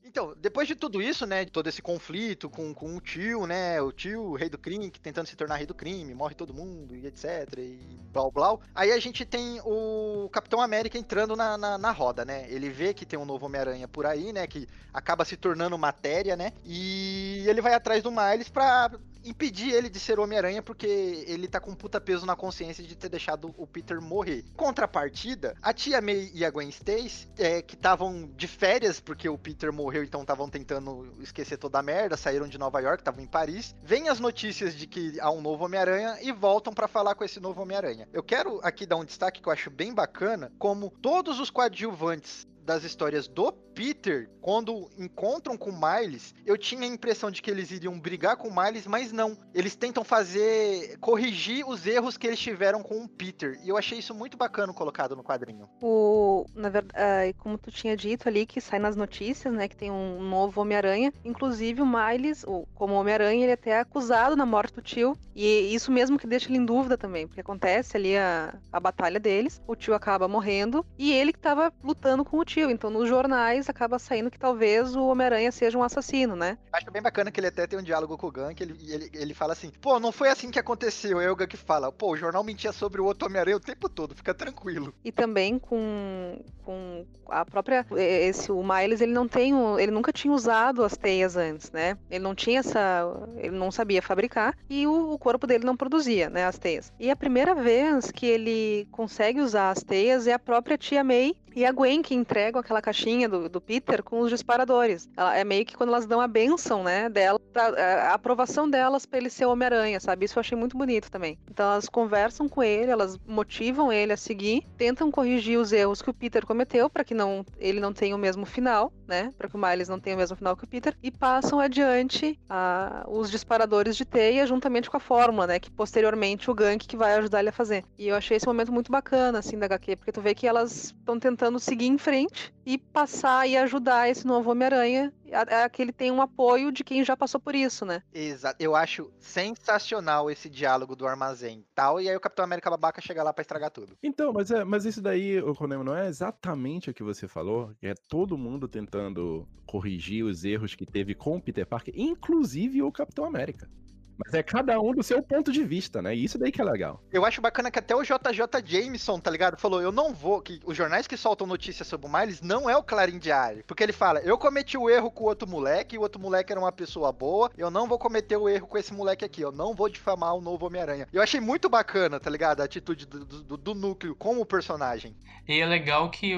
Então, 0.05 0.33
depois 0.39 0.69
de 0.69 0.77
tudo 0.77 1.03
isso, 1.03 1.27
né, 1.27 1.45
de 1.45 1.51
todo 1.51 1.67
esse 1.67 1.83
conflito 1.83 2.49
com, 2.49 2.73
com 2.73 2.97
o 2.97 3.01
tio, 3.01 3.47
né, 3.47 3.81
o 3.81 3.91
tio, 3.91 4.23
o 4.23 4.37
rei 4.37 4.49
do 4.49 4.57
crime, 4.57 4.91
que 4.91 5.01
tentando 5.01 5.27
se 5.27 5.35
tornar 5.35 5.57
rei 5.57 5.67
do 5.67 5.75
crime, 5.75 6.15
morre 6.15 6.35
todo 6.35 6.55
mundo 6.55 6.95
e 6.95 7.07
etc, 7.07 7.59
e 7.59 7.99
blá 8.13 8.31
blá. 8.31 8.57
Aí 8.75 8.93
a 8.93 8.99
gente 9.01 9.25
tem 9.25 9.61
o 9.65 10.29
Capitão 10.31 10.61
América 10.61 10.97
entrando 10.97 11.35
na, 11.35 11.59
na, 11.59 11.79
na 11.79 11.91
roda, 11.91 12.25
né, 12.25 12.47
ele 12.49 12.71
vê 12.71 12.95
que 12.95 13.05
tem 13.05 13.19
um 13.19 13.25
novo 13.25 13.47
Homem-Aranha 13.47 13.89
por 13.89 14.07
aí, 14.07 14.33
né, 14.33 14.47
que 14.47 14.69
acaba 14.93 15.25
se 15.25 15.37
tornando 15.37 15.77
matéria, 15.77 16.37
né, 16.37 16.53
e 16.65 17.45
ele 17.49 17.61
vai 17.61 17.75
atrás 17.75 18.03
do 18.03 18.13
Miles 18.13 18.49
pra 18.49 18.93
impedir 19.25 19.73
ele 19.73 19.89
de 19.89 19.99
ser 19.99 20.19
Homem-Aranha 20.19 20.63
porque 20.63 20.87
ele 21.27 21.49
tá 21.49 21.61
com 21.61 21.71
um 21.71 21.75
puta 21.75 22.01
peso 22.01 22.27
na 22.27 22.37
consciência 22.37 22.85
de 22.85 22.95
ter 22.95 23.09
deixado 23.09 23.55
o 23.57 23.67
Peter 23.67 24.01
morrer. 24.01 24.45
Contrapartida, 24.57 25.57
a 25.63 25.73
tia 25.73 26.01
May 26.01 26.31
e 26.35 26.45
a 26.45 26.51
Gwen 26.51 26.69
Stacy, 26.69 27.29
é, 27.37 27.63
que 27.63 27.75
estavam 27.75 28.31
de 28.37 28.47
férias 28.47 29.01
porque 29.01 29.29
o 29.29 29.39
Peter 29.39 29.73
morreu, 29.73 30.05
então 30.05 30.23
estavam 30.23 30.49
tentando 30.49 31.13
esquecer 31.21 31.57
toda 31.57 31.79
a 31.79 31.83
merda, 31.83 32.17
saíram 32.17 32.49
de 32.49 32.59
Nova 32.59 32.81
York, 32.81 33.01
estavam 33.01 33.23
em 33.23 33.27
Paris. 33.27 33.75
Vêm 33.83 34.09
as 34.09 34.21
notícias 34.21 34.75
de 34.75 34.87
que 34.87 35.19
há 35.21 35.31
um 35.31 35.41
novo 35.41 35.65
Homem-Aranha 35.65 36.19
e 36.23 36.33
voltam 36.33 36.73
para 36.73 36.89
falar 36.89 37.15
com 37.15 37.25
esse 37.25 37.41
novo 37.41 37.63
Homem-Aranha. 37.63 38.09
Eu 38.13 38.23
quero 38.23 38.61
aqui 38.63 38.87
dar 38.87 38.97
um 38.97 39.05
destaque 39.05 39.41
que 39.41 39.49
eu 39.49 39.53
acho 39.53 39.71
bem 39.71 39.93
bacana, 39.93 40.53
como 40.59 40.91
todos 41.03 41.41
os 41.41 41.51
coadjuvantes 41.51 42.47
das 42.65 42.83
histórias 42.83 43.29
do 43.29 43.53
Peter, 43.75 44.31
quando 44.41 44.91
encontram 44.99 45.57
com 45.57 45.73
Miles, 45.73 46.35
eu 46.47 46.57
tinha 46.57 46.83
a 46.83 46.87
impressão 46.87 47.31
de 47.31 47.43
que 47.43 47.51
eles 47.51 47.71
iriam 47.71 47.99
brigar 47.99 48.37
com 48.37 48.51
Miles, 48.51 48.87
mas 48.87 49.11
não. 49.11 49.37
Eles 49.53 49.75
tentam 49.75 50.05
fazer. 50.05 50.99
corrigir 51.01 51.67
os 51.67 51.87
erros 51.87 52.17
que 52.17 52.27
eles 52.27 52.39
tiveram 52.39 52.83
com 52.83 53.03
o 53.03 53.09
Peter. 53.09 53.59
E 53.65 53.69
eu 53.69 53.77
achei 53.77 53.99
isso 53.99 54.15
muito 54.15 54.37
bacana 54.37 54.73
colocado 54.73 55.17
no 55.17 55.25
quadrinho. 55.25 55.69
O, 55.83 56.47
na 56.55 56.69
verdade, 56.69 57.33
como 57.39 57.59
tu 57.59 57.71
tinha 57.71 57.97
dito 57.97 58.29
ali, 58.29 58.47
que 58.47 58.61
sai 58.61 58.79
nas 58.79 58.97
notícias, 58.97 59.53
né, 59.53 59.67
que 59.67 59.77
tem 59.77 59.91
um 59.91 60.23
novo 60.23 60.61
Homem-Aranha. 60.61 61.13
Inclusive, 61.25 61.83
o 61.83 61.87
Miles, 61.87 62.45
como 62.75 62.95
Homem-Aranha, 62.95 63.45
ele 63.45 63.51
é 63.51 63.55
até 63.55 63.81
acusado 63.81 64.37
na 64.37 64.47
morte 64.47 64.75
do 64.75 64.83
tio. 64.83 65.17
E 65.35 65.75
isso 65.75 65.91
mesmo 65.91 66.19
que 66.19 66.27
deixa 66.27 66.49
ele 66.49 66.59
em 66.59 66.65
dúvida 66.65 66.97
também, 66.97 67.27
porque 67.27 67.41
acontece 67.41 67.97
ali 67.97 68.17
a, 68.17 68.55
a 68.73 68.79
batalha 68.79 69.19
deles. 69.19 69.61
O 69.67 69.75
tio 69.75 69.95
acaba 69.95 70.29
morrendo 70.29 70.85
e 70.99 71.13
ele 71.13 71.33
que 71.33 71.39
tava 71.39 71.73
lutando 71.83 72.25
com 72.25 72.39
o 72.39 72.45
tio. 72.45 72.71
Então, 72.71 72.91
nos 72.91 73.09
jornais 73.09 73.64
acaba 73.71 73.99
saindo 73.99 74.31
que 74.31 74.39
talvez 74.39 74.95
o 74.97 75.07
Homem-Aranha 75.07 75.53
seja 75.53 75.79
um 75.79 75.83
assassino, 75.83 76.37
né? 76.37 76.59
Acho 76.73 76.91
bem 76.91 77.03
bacana 77.03 77.31
que 77.31 77.41
ele 77.41 77.49
até 77.49 77.67
tem 77.67 77.79
um 77.79 77.83
diálogo 77.83 78.17
com 78.17 78.29
o 78.29 78.33
que 78.33 78.63
ele, 78.63 78.77
ele, 78.89 79.11
ele 79.13 79.35
fala 79.35 79.53
assim: 79.53 79.71
pô, 79.81 79.99
não 79.99 80.13
foi 80.13 80.29
assim 80.29 80.51
que 80.51 80.59
aconteceu. 80.59 81.21
É 81.21 81.31
o 81.31 81.37
que 81.37 81.57
fala: 81.57 81.93
pô, 81.93 82.13
o 82.13 82.17
jornal 82.17 82.45
mentia 82.45 82.73
sobre 82.73 83.01
o 83.01 83.05
outro 83.05 83.29
Homem-Aranha 83.29 83.57
o 83.57 83.61
tempo 83.61 83.89
todo, 83.89 84.15
fica 84.15 84.35
tranquilo. 84.35 84.95
E 85.05 85.13
também 85.13 85.59
com, 85.59 86.39
com 86.65 87.07
a 87.29 87.45
própria. 87.45 87.87
Esse, 87.97 88.51
o 88.51 88.63
Miles, 88.63 89.01
ele 89.01 89.13
não 89.13 89.29
tem. 89.29 89.53
Ele 89.79 89.93
nunca 89.93 90.13
tinha 90.13 90.33
usado 90.33 90.85
as 90.85 90.97
teias 90.97 91.37
antes, 91.37 91.71
né? 91.71 91.97
Ele 92.11 92.23
não 92.23 92.35
tinha 92.35 92.61
essa. 92.61 93.05
Ele 93.37 93.57
não 93.57 93.71
sabia 93.71 94.03
fabricar 94.03 94.57
e 94.69 94.87
o, 94.87 95.13
o 95.13 95.19
corpo 95.19 95.47
dele 95.47 95.65
não 95.65 95.77
produzia, 95.77 96.29
né? 96.29 96.45
As 96.45 96.59
teias. 96.59 96.93
E 96.99 97.11
a 97.11 97.17
primeira 97.17 97.55
vez 97.55 98.11
que 98.11 98.27
ele 98.27 98.89
consegue 98.91 99.41
usar 99.41 99.71
as 99.71 99.83
teias 99.83 100.27
é 100.27 100.33
a 100.33 100.39
própria 100.39 100.79
tia 100.79 101.05
May 101.05 101.35
e 101.55 101.65
a 101.65 101.73
Gwen 101.73 102.03
que 102.03 102.15
entregam 102.15 102.61
aquela 102.61 102.83
caixinha 102.83 103.29
do, 103.29 103.49
do 103.49 103.61
Peter 103.61 104.03
com 104.03 104.21
os 104.21 104.31
disparadores. 104.31 105.09
Ela, 105.17 105.37
é 105.37 105.45
meio 105.45 105.65
que 105.65 105.77
quando 105.77 105.91
elas 105.91 106.07
dão 106.07 106.21
a 106.21 106.27
benção, 106.27 106.83
né, 106.83 107.09
dela, 107.09 107.39
pra, 107.53 107.69
a 108.11 108.15
aprovação 108.15 108.69
delas 108.69 109.07
pra 109.07 109.19
ele 109.19 109.31
ser 109.31 109.47
Homem-Aranha, 109.47 110.01
sabe? 110.01 110.25
Isso 110.25 110.39
eu 110.39 110.41
achei 110.41 110.57
muito 110.59 110.77
bonito 110.77 111.11
também. 111.11 111.39
Então 111.51 111.73
elas 111.73 111.89
conversam 111.89 112.49
com 112.49 112.63
ele, 112.63 112.91
elas 112.91 113.19
motivam 113.27 113.93
ele 113.93 114.13
a 114.13 114.17
seguir, 114.17 114.65
tentam 114.77 115.11
corrigir 115.11 115.59
os 115.59 115.73
erros 115.73 116.03
que 116.03 116.11
o 116.11 116.15
Peter 116.15 116.45
cometeu 116.45 116.91
para 116.91 117.05
que 117.05 117.15
não, 117.15 117.45
ele 117.59 117.81
não 117.81 117.93
tenha 117.93 118.17
o 118.17 118.19
mesmo 118.19 118.45
final, 118.45 118.93
né? 119.07 119.33
Para 119.39 119.49
que 119.49 119.57
o 119.57 119.59
Miles 119.59 119.89
não 119.89 120.01
tenha 120.01 120.17
o 120.17 120.19
mesmo 120.19 120.37
final 120.37 120.57
que 120.57 120.65
o 120.65 120.69
Peter 120.69 120.97
e 121.03 121.11
passam 121.11 121.61
adiante 121.61 122.39
a, 122.49 123.05
os 123.09 123.31
disparadores 123.31 123.97
de 123.97 124.05
teia 124.05 124.47
juntamente 124.47 124.91
com 124.91 124.97
a 124.97 125.01
fórmula, 125.01 125.47
né? 125.47 125.59
Que 125.59 125.71
posteriormente 125.71 126.51
o 126.51 126.55
Gank 126.55 126.87
que 126.87 126.97
vai 126.97 127.15
ajudar 127.15 127.41
ele 127.41 127.51
a 127.51 127.53
fazer. 127.53 127.85
E 127.99 128.09
eu 128.09 128.17
achei 128.17 128.37
esse 128.37 128.47
momento 128.47 128.73
muito 128.73 128.91
bacana, 128.91 129.39
assim, 129.39 129.59
da 129.59 129.67
HQ, 129.67 129.97
porque 129.97 130.13
tu 130.13 130.21
vê 130.21 130.35
que 130.35 130.47
elas 130.47 130.87
estão 130.87 131.19
tentando 131.19 131.44
seguir 131.59 131.87
em 131.87 131.99
frente 131.99 132.55
e 132.65 132.79
passar 132.79 133.47
e 133.49 133.57
ajudar 133.57 134.09
esse 134.09 134.27
novo 134.27 134.51
Homem-Aranha 134.51 135.13
a, 135.33 135.65
a, 135.65 135.69
que 135.69 135.83
ele 135.83 135.93
tem 135.93 136.11
um 136.11 136.23
apoio 136.23 136.71
de 136.71 136.85
quem 136.85 137.05
já 137.05 137.17
passou 137.17 137.41
por 137.41 137.55
isso, 137.55 137.85
né? 137.85 138.03
Exato. 138.13 138.57
Eu 138.63 138.75
acho 138.75 139.11
sensacional 139.19 140.31
esse 140.31 140.49
diálogo 140.49 140.95
do 140.95 141.07
armazém 141.07 141.65
tal, 141.75 142.01
e 142.01 142.09
aí 142.09 142.17
o 142.17 142.21
Capitão 142.21 142.45
América 142.45 142.71
babaca 142.71 143.01
chega 143.01 143.23
lá 143.23 143.33
para 143.33 143.43
estragar 143.43 143.71
tudo. 143.71 143.97
Então, 144.03 144.33
mas, 144.33 144.51
é, 144.51 144.65
mas 144.65 144.85
isso 144.85 145.03
daí, 145.03 145.41
o 145.41 145.55
Conemo, 145.55 145.85
não 145.85 145.97
é 145.97 146.09
exatamente 146.09 146.91
o 146.91 146.95
que 146.95 147.03
você 147.03 147.27
falou, 147.27 147.73
é 147.83 147.95
todo 148.09 148.39
mundo 148.39 148.69
tentando 148.69 149.47
corrigir 149.67 150.25
os 150.25 150.45
erros 150.45 150.75
que 150.75 150.87
teve 150.87 151.15
com 151.15 151.37
o 151.37 151.43
Peter 151.43 151.67
Parker, 151.67 151.95
inclusive 151.97 152.83
o 152.83 152.93
Capitão 152.93 153.25
América. 153.25 153.69
Mas 154.17 154.35
é 154.35 154.43
cada 154.43 154.81
um 154.81 154.93
do 154.93 155.03
seu 155.03 155.23
ponto 155.23 155.51
de 155.51 155.65
vista, 155.65 156.01
né? 156.01 156.15
E 156.15 156.25
isso 156.25 156.39
daí 156.39 156.53
que 156.53 156.61
é 156.61 156.65
legal. 156.65 157.03
Eu 157.13 157.25
acho 157.25 157.41
bacana 157.41 157.71
que 157.71 157.79
até 157.79 157.95
o 157.95 158.03
JJ 158.03 158.63
Jameson, 158.65 159.19
tá 159.19 159.31
ligado? 159.31 159.59
Falou, 159.59 159.81
eu 159.83 159.91
não 159.91 160.15
vou, 160.15 160.41
que 160.41 160.61
os 160.65 160.77
jornais 160.77 161.07
que 161.07 161.17
soltam 161.17 161.47
notícias 161.47 161.89
sobre 161.89 162.07
o 162.07 162.13
Miles 162.13 162.41
não 162.41 162.69
é 162.69 162.77
o 162.77 162.83
Clarim 162.83 163.19
Diário. 163.19 163.65
Porque 163.67 163.83
ele 163.83 163.93
fala, 163.93 164.21
eu 164.21 164.39
cometi 164.39 164.79
o 164.79 164.89
erro 164.89 165.11
com 165.11 165.25
o 165.25 165.27
outro 165.29 165.49
moleque, 165.49 165.97
e 165.97 165.99
o 165.99 166.03
outro 166.03 166.21
moleque 166.21 166.53
era 166.53 166.61
uma 166.61 166.73
pessoa 166.73 167.13
boa, 167.13 167.51
eu 167.57 167.71
não 167.71 167.89
vou 167.89 167.99
cometer 167.99 168.37
o 168.37 168.49
erro 168.49 168.67
com 168.67 168.79
esse 168.79 168.93
moleque 168.93 169.25
aqui, 169.25 169.43
eu 169.43 169.53
não 169.53 169.75
vou 169.75 169.89
difamar 169.89 170.35
o 170.35 170.41
novo 170.41 170.67
Homem-Aranha. 170.67 171.09
Eu 171.13 171.23
achei 171.23 171.41
muito 171.41 171.69
bacana, 171.69 172.21
tá 172.21 172.31
ligado? 172.31 172.61
A 172.61 172.65
atitude 172.65 173.07
do, 173.07 173.25
do, 173.25 173.57
do 173.57 173.75
núcleo 173.75 174.15
com 174.15 174.41
o 174.41 174.47
personagem. 174.47 175.17
E 175.47 175.61
é 175.61 175.67
legal 175.67 176.11
que, 176.11 176.33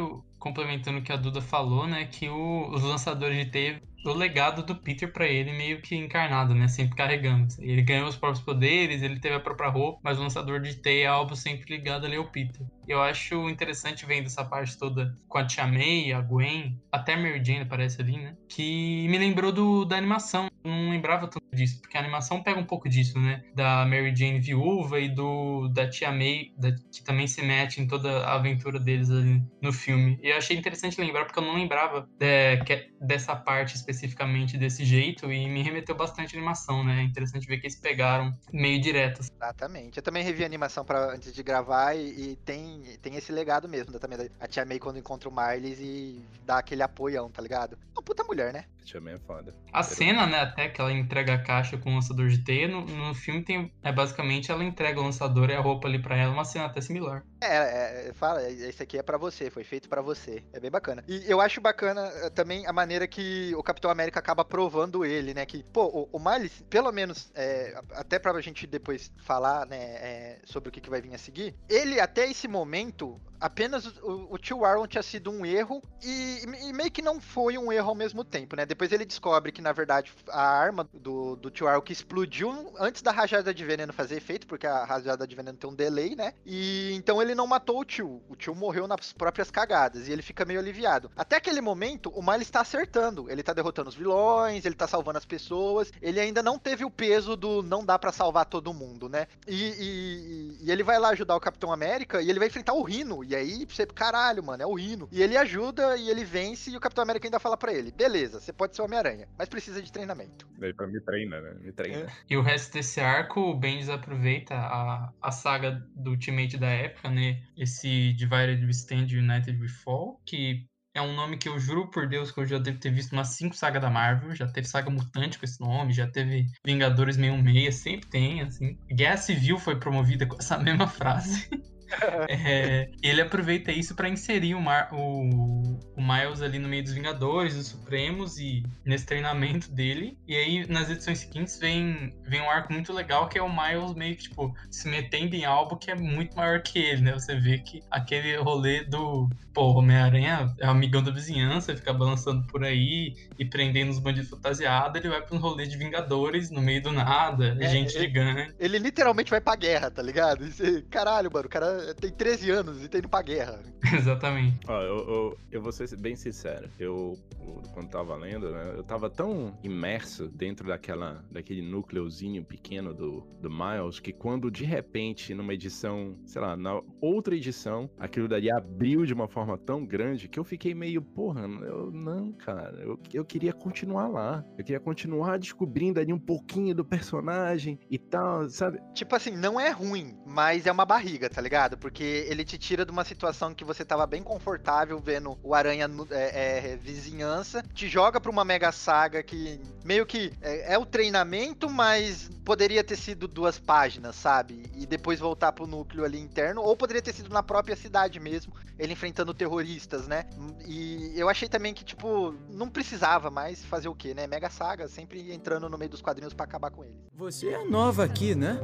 complementando 0.46 0.98
o 0.98 1.02
que 1.02 1.12
a 1.12 1.16
Duda 1.16 1.40
falou, 1.40 1.88
né, 1.88 2.04
que 2.06 2.28
o, 2.28 2.70
os 2.70 2.82
lançadores 2.82 3.36
de 3.36 3.50
teia 3.50 3.82
o 4.04 4.12
legado 4.14 4.62
do 4.62 4.76
Peter 4.76 5.12
para 5.12 5.26
ele 5.26 5.52
meio 5.52 5.80
que 5.80 5.96
encarnado, 5.96 6.54
né? 6.54 6.68
Sempre 6.68 6.94
carregando. 6.94 7.48
Ele 7.58 7.82
ganhou 7.82 8.08
os 8.08 8.14
próprios 8.14 8.44
poderes, 8.44 9.02
ele 9.02 9.18
teve 9.18 9.34
a 9.34 9.40
própria 9.40 9.68
roupa, 9.68 9.98
mas 10.04 10.16
o 10.16 10.22
lançador 10.22 10.60
de 10.60 10.76
teia 10.76 11.04
é 11.04 11.06
algo 11.08 11.34
sempre 11.34 11.76
ligado 11.76 12.06
ali 12.06 12.14
ao 12.14 12.30
Peter. 12.30 12.64
Eu 12.86 13.02
acho 13.02 13.48
interessante 13.48 14.06
vendo 14.06 14.26
essa 14.26 14.44
parte 14.44 14.78
toda 14.78 15.14
com 15.28 15.38
a 15.38 15.46
Tia 15.46 15.66
May, 15.66 16.12
a 16.12 16.20
Gwen, 16.20 16.80
até 16.90 17.14
a 17.14 17.16
Mary 17.16 17.44
Jane 17.44 17.62
aparece 17.62 18.00
ali, 18.00 18.16
né? 18.16 18.36
Que 18.48 19.06
me 19.08 19.18
lembrou 19.18 19.52
do, 19.52 19.84
da 19.84 19.96
animação. 19.96 20.48
Não 20.64 20.90
lembrava 20.90 21.28
tanto 21.28 21.44
disso, 21.52 21.80
porque 21.80 21.96
a 21.96 22.00
animação 22.00 22.42
pega 22.42 22.58
um 22.58 22.64
pouco 22.64 22.88
disso, 22.88 23.18
né? 23.20 23.42
Da 23.54 23.84
Mary 23.86 24.14
Jane 24.14 24.40
viúva 24.40 24.98
e 24.98 25.08
do 25.08 25.68
da 25.68 25.88
Tia 25.88 26.10
May, 26.10 26.52
da, 26.56 26.72
que 26.72 27.02
também 27.04 27.26
se 27.26 27.42
mete 27.42 27.80
em 27.80 27.86
toda 27.86 28.24
a 28.24 28.34
aventura 28.34 28.78
deles 28.78 29.10
ali 29.10 29.42
no 29.60 29.72
filme. 29.72 30.18
E 30.22 30.28
eu 30.28 30.36
achei 30.36 30.56
interessante 30.56 31.00
lembrar, 31.00 31.24
porque 31.24 31.38
eu 31.38 31.44
não 31.44 31.54
lembrava 31.54 32.08
de, 32.18 32.64
que, 32.64 32.90
dessa 33.00 33.34
parte 33.36 33.76
especificamente 33.76 34.58
desse 34.58 34.84
jeito 34.84 35.30
e 35.32 35.48
me 35.48 35.62
remeteu 35.62 35.94
bastante 35.94 36.34
à 36.34 36.38
animação, 36.38 36.84
né? 36.84 37.00
É 37.00 37.02
interessante 37.02 37.46
ver 37.46 37.58
que 37.58 37.66
eles 37.66 37.78
pegaram 37.78 38.32
meio 38.52 38.80
direto. 38.80 39.20
Exatamente. 39.20 39.98
Eu 39.98 40.02
também 40.02 40.22
revi 40.22 40.42
a 40.42 40.46
animação 40.46 40.84
para 40.84 41.14
antes 41.14 41.32
de 41.32 41.42
gravar 41.42 41.94
e, 41.94 42.32
e 42.32 42.36
tem 42.36 42.75
tem, 43.02 43.16
esse 43.16 43.32
legado 43.32 43.68
mesmo, 43.68 43.92
da, 43.92 43.98
também 43.98 44.18
da 44.18 44.24
a 44.40 44.46
Tia 44.46 44.64
May 44.64 44.78
quando 44.78 44.98
encontra 44.98 45.28
o 45.28 45.32
Miles 45.34 45.78
e 45.80 46.24
dá 46.44 46.58
aquele 46.58 46.82
apoião, 46.82 47.30
tá 47.30 47.42
ligado? 47.42 47.78
Uma 47.94 48.02
puta 48.02 48.24
mulher, 48.24 48.52
né? 48.52 48.64
É 48.94 49.18
foda. 49.18 49.54
A 49.72 49.82
cena, 49.82 50.26
né, 50.26 50.40
até 50.40 50.68
que 50.68 50.80
ela 50.80 50.92
entrega 50.92 51.34
a 51.34 51.42
caixa 51.42 51.76
com 51.76 51.90
o 51.90 51.94
lançador 51.94 52.28
de 52.28 52.38
teia, 52.38 52.68
no, 52.68 52.82
no 52.82 53.14
filme 53.14 53.42
tem, 53.42 53.72
é 53.82 53.92
basicamente 53.92 54.50
ela 54.50 54.64
entrega 54.64 55.00
o 55.00 55.02
lançador 55.02 55.50
e 55.50 55.54
a 55.54 55.60
roupa 55.60 55.88
ali 55.88 56.00
pra 56.00 56.16
ela, 56.16 56.32
uma 56.32 56.44
cena 56.44 56.66
até 56.66 56.80
similar. 56.80 57.24
É, 57.40 58.08
é 58.08 58.12
fala, 58.14 58.48
esse 58.48 58.82
aqui 58.82 58.98
é 58.98 59.02
para 59.02 59.18
você, 59.18 59.50
foi 59.50 59.64
feito 59.64 59.88
para 59.88 60.00
você. 60.00 60.42
É 60.52 60.60
bem 60.60 60.70
bacana. 60.70 61.04
E 61.08 61.24
eu 61.30 61.40
acho 61.40 61.60
bacana 61.60 62.02
eh, 62.22 62.30
também 62.30 62.66
a 62.66 62.72
maneira 62.72 63.06
que 63.06 63.54
o 63.56 63.62
Capitão 63.62 63.90
América 63.90 64.20
acaba 64.20 64.44
provando 64.44 65.04
ele, 65.04 65.34
né, 65.34 65.44
que, 65.44 65.62
pô, 65.72 65.86
o, 65.86 66.08
o 66.12 66.18
Miles, 66.18 66.64
pelo 66.70 66.92
menos, 66.92 67.30
é, 67.34 67.78
até 67.92 68.18
pra 68.18 68.40
gente 68.40 68.66
depois 68.66 69.10
falar, 69.18 69.66
né, 69.66 69.76
é, 69.78 70.38
sobre 70.44 70.68
o 70.68 70.72
que, 70.72 70.80
que 70.80 70.90
vai 70.90 71.00
vir 71.00 71.14
a 71.14 71.18
seguir, 71.18 71.54
ele 71.68 71.98
até 71.98 72.30
esse 72.30 72.46
momento 72.46 73.20
apenas 73.40 73.86
o, 73.98 74.28
o 74.30 74.38
tio 74.38 74.64
Arlon 74.64 74.86
tinha 74.86 75.02
sido 75.02 75.30
um 75.30 75.44
erro 75.44 75.82
e, 76.02 76.42
e, 76.68 76.72
meio 76.72 76.90
que 76.90 77.02
não 77.02 77.20
foi 77.20 77.56
um 77.58 77.72
erro 77.72 77.90
ao 77.90 77.94
mesmo 77.94 78.24
tempo, 78.24 78.56
né? 78.56 78.66
Depois 78.76 78.92
ele 78.92 79.06
descobre 79.06 79.50
que, 79.50 79.62
na 79.62 79.72
verdade, 79.72 80.12
a 80.28 80.42
arma 80.42 80.86
do, 80.92 81.34
do 81.36 81.50
tio 81.50 81.66
que 81.80 81.94
explodiu 81.94 82.74
antes 82.78 83.00
da 83.00 83.10
rajada 83.10 83.54
de 83.54 83.64
veneno 83.64 83.90
fazer 83.90 84.16
efeito, 84.16 84.46
porque 84.46 84.66
a 84.66 84.84
rajada 84.84 85.26
de 85.26 85.34
veneno 85.34 85.56
tem 85.56 85.70
um 85.70 85.74
delay, 85.74 86.14
né? 86.14 86.34
E 86.44 86.92
então 86.92 87.22
ele 87.22 87.34
não 87.34 87.46
matou 87.46 87.80
o 87.80 87.84
tio. 87.86 88.22
O 88.28 88.36
tio 88.36 88.54
morreu 88.54 88.86
nas 88.86 89.14
próprias 89.14 89.50
cagadas 89.50 90.08
e 90.08 90.12
ele 90.12 90.20
fica 90.20 90.44
meio 90.44 90.60
aliviado. 90.60 91.10
Até 91.16 91.36
aquele 91.36 91.62
momento, 91.62 92.10
o 92.10 92.22
Miles 92.22 92.42
está 92.42 92.60
acertando. 92.60 93.30
Ele 93.30 93.42
tá 93.42 93.54
derrotando 93.54 93.88
os 93.88 93.94
vilões, 93.94 94.66
ele 94.66 94.74
tá 94.74 94.86
salvando 94.86 95.16
as 95.16 95.24
pessoas. 95.24 95.90
Ele 96.02 96.20
ainda 96.20 96.42
não 96.42 96.58
teve 96.58 96.84
o 96.84 96.90
peso 96.90 97.34
do 97.34 97.62
não 97.62 97.82
dá 97.82 97.98
para 97.98 98.12
salvar 98.12 98.44
todo 98.44 98.74
mundo, 98.74 99.08
né? 99.08 99.26
E, 99.48 99.72
e, 99.78 100.58
e 100.66 100.70
ele 100.70 100.82
vai 100.82 100.98
lá 100.98 101.08
ajudar 101.08 101.34
o 101.34 101.40
Capitão 101.40 101.72
América 101.72 102.20
e 102.20 102.28
ele 102.28 102.38
vai 102.38 102.48
enfrentar 102.48 102.74
o 102.74 102.82
Rino. 102.82 103.24
E 103.24 103.34
aí 103.34 103.64
você, 103.64 103.86
caralho, 103.86 104.44
mano, 104.44 104.62
é 104.62 104.66
o 104.66 104.74
Rino. 104.74 105.08
E 105.10 105.22
ele 105.22 105.34
ajuda 105.34 105.96
e 105.96 106.10
ele 106.10 106.26
vence 106.26 106.70
e 106.70 106.76
o 106.76 106.80
Capitão 106.80 107.02
América 107.02 107.26
ainda 107.26 107.40
fala 107.40 107.56
para 107.56 107.72
ele: 107.72 107.90
beleza, 107.90 108.38
você 108.38 108.52
pode 108.52 108.65
pode 108.66 108.76
ser 108.76 108.82
Homem-Aranha, 108.82 109.28
mas 109.38 109.48
precisa 109.48 109.80
de 109.80 109.92
treinamento. 109.92 110.46
Daí 110.58 110.74
pra 110.74 110.86
me 110.86 111.00
treina, 111.00 111.40
né? 111.40 111.54
Me 111.60 111.72
treina. 111.72 112.06
E 112.28 112.36
o 112.36 112.42
resto 112.42 112.72
desse 112.72 113.00
arco, 113.00 113.40
o 113.40 113.54
Bendis 113.54 113.88
aproveita 113.88 114.54
a, 114.54 115.12
a 115.22 115.30
saga 115.30 115.82
do 115.94 116.10
Ultimate 116.10 116.56
da 116.56 116.68
época, 116.68 117.08
né? 117.08 117.42
Esse 117.56 118.12
Divided 118.14 118.64
We 118.64 118.70
Stand 118.70 119.06
United 119.12 119.60
We 119.60 119.68
Fall, 119.68 120.20
que 120.26 120.66
é 120.94 121.00
um 121.00 121.14
nome 121.14 121.36
que 121.36 121.48
eu 121.48 121.58
juro 121.58 121.90
por 121.90 122.08
Deus 122.08 122.32
que 122.32 122.40
eu 122.40 122.46
já 122.46 122.58
devo 122.58 122.78
ter 122.78 122.90
visto 122.90 123.12
umas 123.12 123.28
cinco 123.28 123.54
sagas 123.54 123.82
da 123.82 123.90
Marvel. 123.90 124.34
Já 124.34 124.48
teve 124.48 124.66
saga 124.66 124.90
mutante 124.90 125.38
com 125.38 125.44
esse 125.44 125.60
nome, 125.60 125.92
já 125.92 126.08
teve 126.08 126.46
Vingadores 126.64 127.16
66, 127.16 127.74
sempre 127.74 128.08
tem, 128.08 128.40
assim. 128.40 128.78
Guerra 128.90 129.16
Civil 129.16 129.58
foi 129.58 129.78
promovida 129.78 130.26
com 130.26 130.36
essa 130.38 130.58
mesma 130.58 130.88
frase. 130.88 131.48
É, 132.28 132.90
ele 133.02 133.20
aproveita 133.20 133.70
isso 133.72 133.94
para 133.94 134.08
inserir 134.08 134.54
o, 134.54 134.60
Mar- 134.60 134.88
o- 134.92 135.78
o 135.96 136.02
Miles 136.02 136.42
ali 136.42 136.58
no 136.58 136.68
meio 136.68 136.82
dos 136.82 136.92
Vingadores, 136.92 137.54
dos 137.54 137.68
Supremos 137.68 138.38
e 138.38 138.62
nesse 138.84 139.06
treinamento 139.06 139.70
dele. 139.70 140.18
E 140.26 140.34
aí 140.36 140.66
nas 140.68 140.90
edições 140.90 141.18
seguintes 141.18 141.58
vem, 141.58 142.14
vem 142.26 142.40
um 142.40 142.50
arco 142.50 142.72
muito 142.72 142.92
legal 142.92 143.28
que 143.28 143.38
é 143.38 143.42
o 143.42 143.48
Miles 143.48 143.94
meio 143.94 144.16
que 144.16 144.24
tipo 144.24 144.54
se 144.70 144.88
metendo 144.88 145.34
em 145.34 145.44
algo 145.44 145.76
que 145.76 145.90
é 145.90 145.94
muito 145.94 146.36
maior 146.36 146.60
que 146.62 146.78
ele, 146.78 147.02
né? 147.02 147.12
Você 147.12 147.34
vê 147.38 147.58
que 147.58 147.82
aquele 147.90 148.36
rolê 148.36 148.84
do 148.84 149.28
pô, 149.54 149.72
Homem-Aranha 149.78 150.54
é 150.60 150.66
amigão 150.66 151.02
da 151.02 151.10
vizinhança, 151.10 151.74
fica 151.76 151.92
balançando 151.92 152.46
por 152.46 152.62
aí 152.64 153.14
e 153.38 153.44
prendendo 153.44 153.90
os 153.90 153.98
bandidos 153.98 154.28
fantasiados, 154.30 154.98
ele 155.00 155.08
vai 155.08 155.22
pra 155.22 155.36
um 155.36 155.40
rolê 155.40 155.66
de 155.66 155.76
Vingadores 155.76 156.50
no 156.50 156.60
meio 156.60 156.82
do 156.82 156.92
nada, 156.92 157.56
É, 157.60 157.68
gente 157.68 157.96
é- 157.96 158.00
gigante. 158.00 158.54
Ele 158.58 158.78
literalmente 158.78 159.30
vai 159.30 159.40
pra 159.40 159.56
guerra, 159.56 159.90
tá 159.90 160.02
ligado? 160.02 160.44
Caralho, 160.90 161.30
mano, 161.32 161.46
o 161.46 161.50
cara 161.50 161.75
tem 161.94 162.10
13 162.10 162.50
anos 162.50 162.84
e 162.84 162.88
tá 162.88 162.98
indo 162.98 163.08
pra 163.08 163.22
guerra. 163.22 163.62
Exatamente. 163.94 164.60
Ó, 164.68 164.80
eu, 164.80 164.96
eu, 164.96 165.38
eu 165.52 165.62
vou 165.62 165.72
ser 165.72 165.94
bem 165.96 166.16
sincero. 166.16 166.68
Eu, 166.78 167.18
eu, 167.40 167.62
quando 167.72 167.88
tava 167.88 168.16
lendo, 168.16 168.50
né, 168.50 168.74
eu 168.76 168.82
tava 168.82 169.08
tão 169.08 169.56
imerso 169.62 170.28
dentro 170.28 170.66
daquela, 170.68 171.24
daquele 171.30 171.62
núcleozinho 171.62 172.44
pequeno 172.44 172.92
do, 172.94 173.20
do 173.40 173.50
Miles 173.50 174.00
que 174.00 174.12
quando 174.12 174.50
de 174.50 174.64
repente, 174.64 175.34
numa 175.34 175.54
edição, 175.54 176.16
sei 176.24 176.40
lá, 176.40 176.56
na 176.56 176.80
outra 177.00 177.34
edição, 177.34 177.90
aquilo 177.98 178.28
dali 178.28 178.50
abriu 178.50 179.04
de 179.04 179.12
uma 179.12 179.28
forma 179.28 179.56
tão 179.58 179.84
grande 179.84 180.28
que 180.28 180.38
eu 180.38 180.44
fiquei 180.44 180.74
meio, 180.74 181.02
porra, 181.02 181.42
eu 181.42 181.90
não, 181.90 182.32
cara, 182.32 182.78
eu, 182.80 182.98
eu 183.12 183.24
queria 183.24 183.52
continuar 183.52 184.08
lá. 184.08 184.44
Eu 184.58 184.64
queria 184.64 184.80
continuar 184.80 185.38
descobrindo 185.38 186.00
ali 186.00 186.12
um 186.12 186.18
pouquinho 186.18 186.74
do 186.74 186.84
personagem 186.84 187.78
e 187.90 187.98
tal, 187.98 188.48
sabe? 188.48 188.80
Tipo 188.94 189.16
assim, 189.16 189.36
não 189.36 189.58
é 189.58 189.70
ruim, 189.70 190.16
mas 190.26 190.66
é 190.66 190.72
uma 190.72 190.84
barriga, 190.84 191.28
tá 191.28 191.40
ligado? 191.40 191.65
Porque 191.74 192.26
ele 192.28 192.44
te 192.44 192.58
tira 192.58 192.84
de 192.84 192.92
uma 192.92 193.02
situação 193.02 193.54
que 193.54 193.64
você 193.64 193.82
tava 193.82 194.06
bem 194.06 194.22
confortável 194.22 195.00
vendo 195.00 195.38
o 195.42 195.54
Aranha 195.54 195.88
é, 196.10 196.72
é, 196.72 196.76
vizinhança, 196.76 197.62
te 197.72 197.88
joga 197.88 198.20
pra 198.20 198.30
uma 198.30 198.44
mega 198.44 198.70
saga 198.70 199.22
que 199.22 199.58
meio 199.82 200.04
que 200.04 200.34
é, 200.42 200.74
é 200.74 200.78
o 200.78 200.84
treinamento, 200.84 201.70
mas 201.70 202.28
poderia 202.44 202.84
ter 202.84 202.96
sido 202.96 203.26
duas 203.26 203.58
páginas, 203.58 204.16
sabe? 204.16 204.64
E 204.74 204.84
depois 204.84 205.18
voltar 205.18 205.52
pro 205.52 205.66
núcleo 205.66 206.04
ali 206.04 206.20
interno, 206.20 206.60
ou 206.60 206.76
poderia 206.76 207.00
ter 207.00 207.14
sido 207.14 207.30
na 207.30 207.42
própria 207.42 207.74
cidade 207.74 208.20
mesmo, 208.20 208.52
ele 208.78 208.92
enfrentando 208.92 209.32
terroristas, 209.32 210.06
né? 210.06 210.26
E 210.66 211.12
eu 211.16 211.28
achei 211.28 211.48
também 211.48 211.72
que, 211.72 211.84
tipo, 211.84 212.34
não 212.50 212.68
precisava 212.68 213.30
mais 213.30 213.64
fazer 213.64 213.88
o 213.88 213.94
quê, 213.94 214.12
né? 214.12 214.26
Mega 214.26 214.50
saga, 214.50 214.88
sempre 214.88 215.32
entrando 215.32 215.68
no 215.68 215.78
meio 215.78 215.90
dos 215.90 216.02
quadrinhos 216.02 216.34
pra 216.34 216.44
acabar 216.44 216.70
com 216.70 216.84
ele. 216.84 216.94
Você 217.14 217.48
é 217.48 217.64
nova 217.64 218.04
aqui, 218.04 218.34
né? 218.34 218.60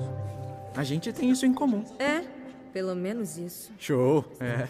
A 0.75 0.85
gente 0.85 1.13
tem 1.13 1.31
isso 1.31 1.45
em 1.45 1.53
comum. 1.53 1.85
É, 1.99 2.25
pelo 2.73 2.95
menos 2.95 3.37
isso. 3.37 3.73
Show. 3.79 4.25
É. 4.41 4.67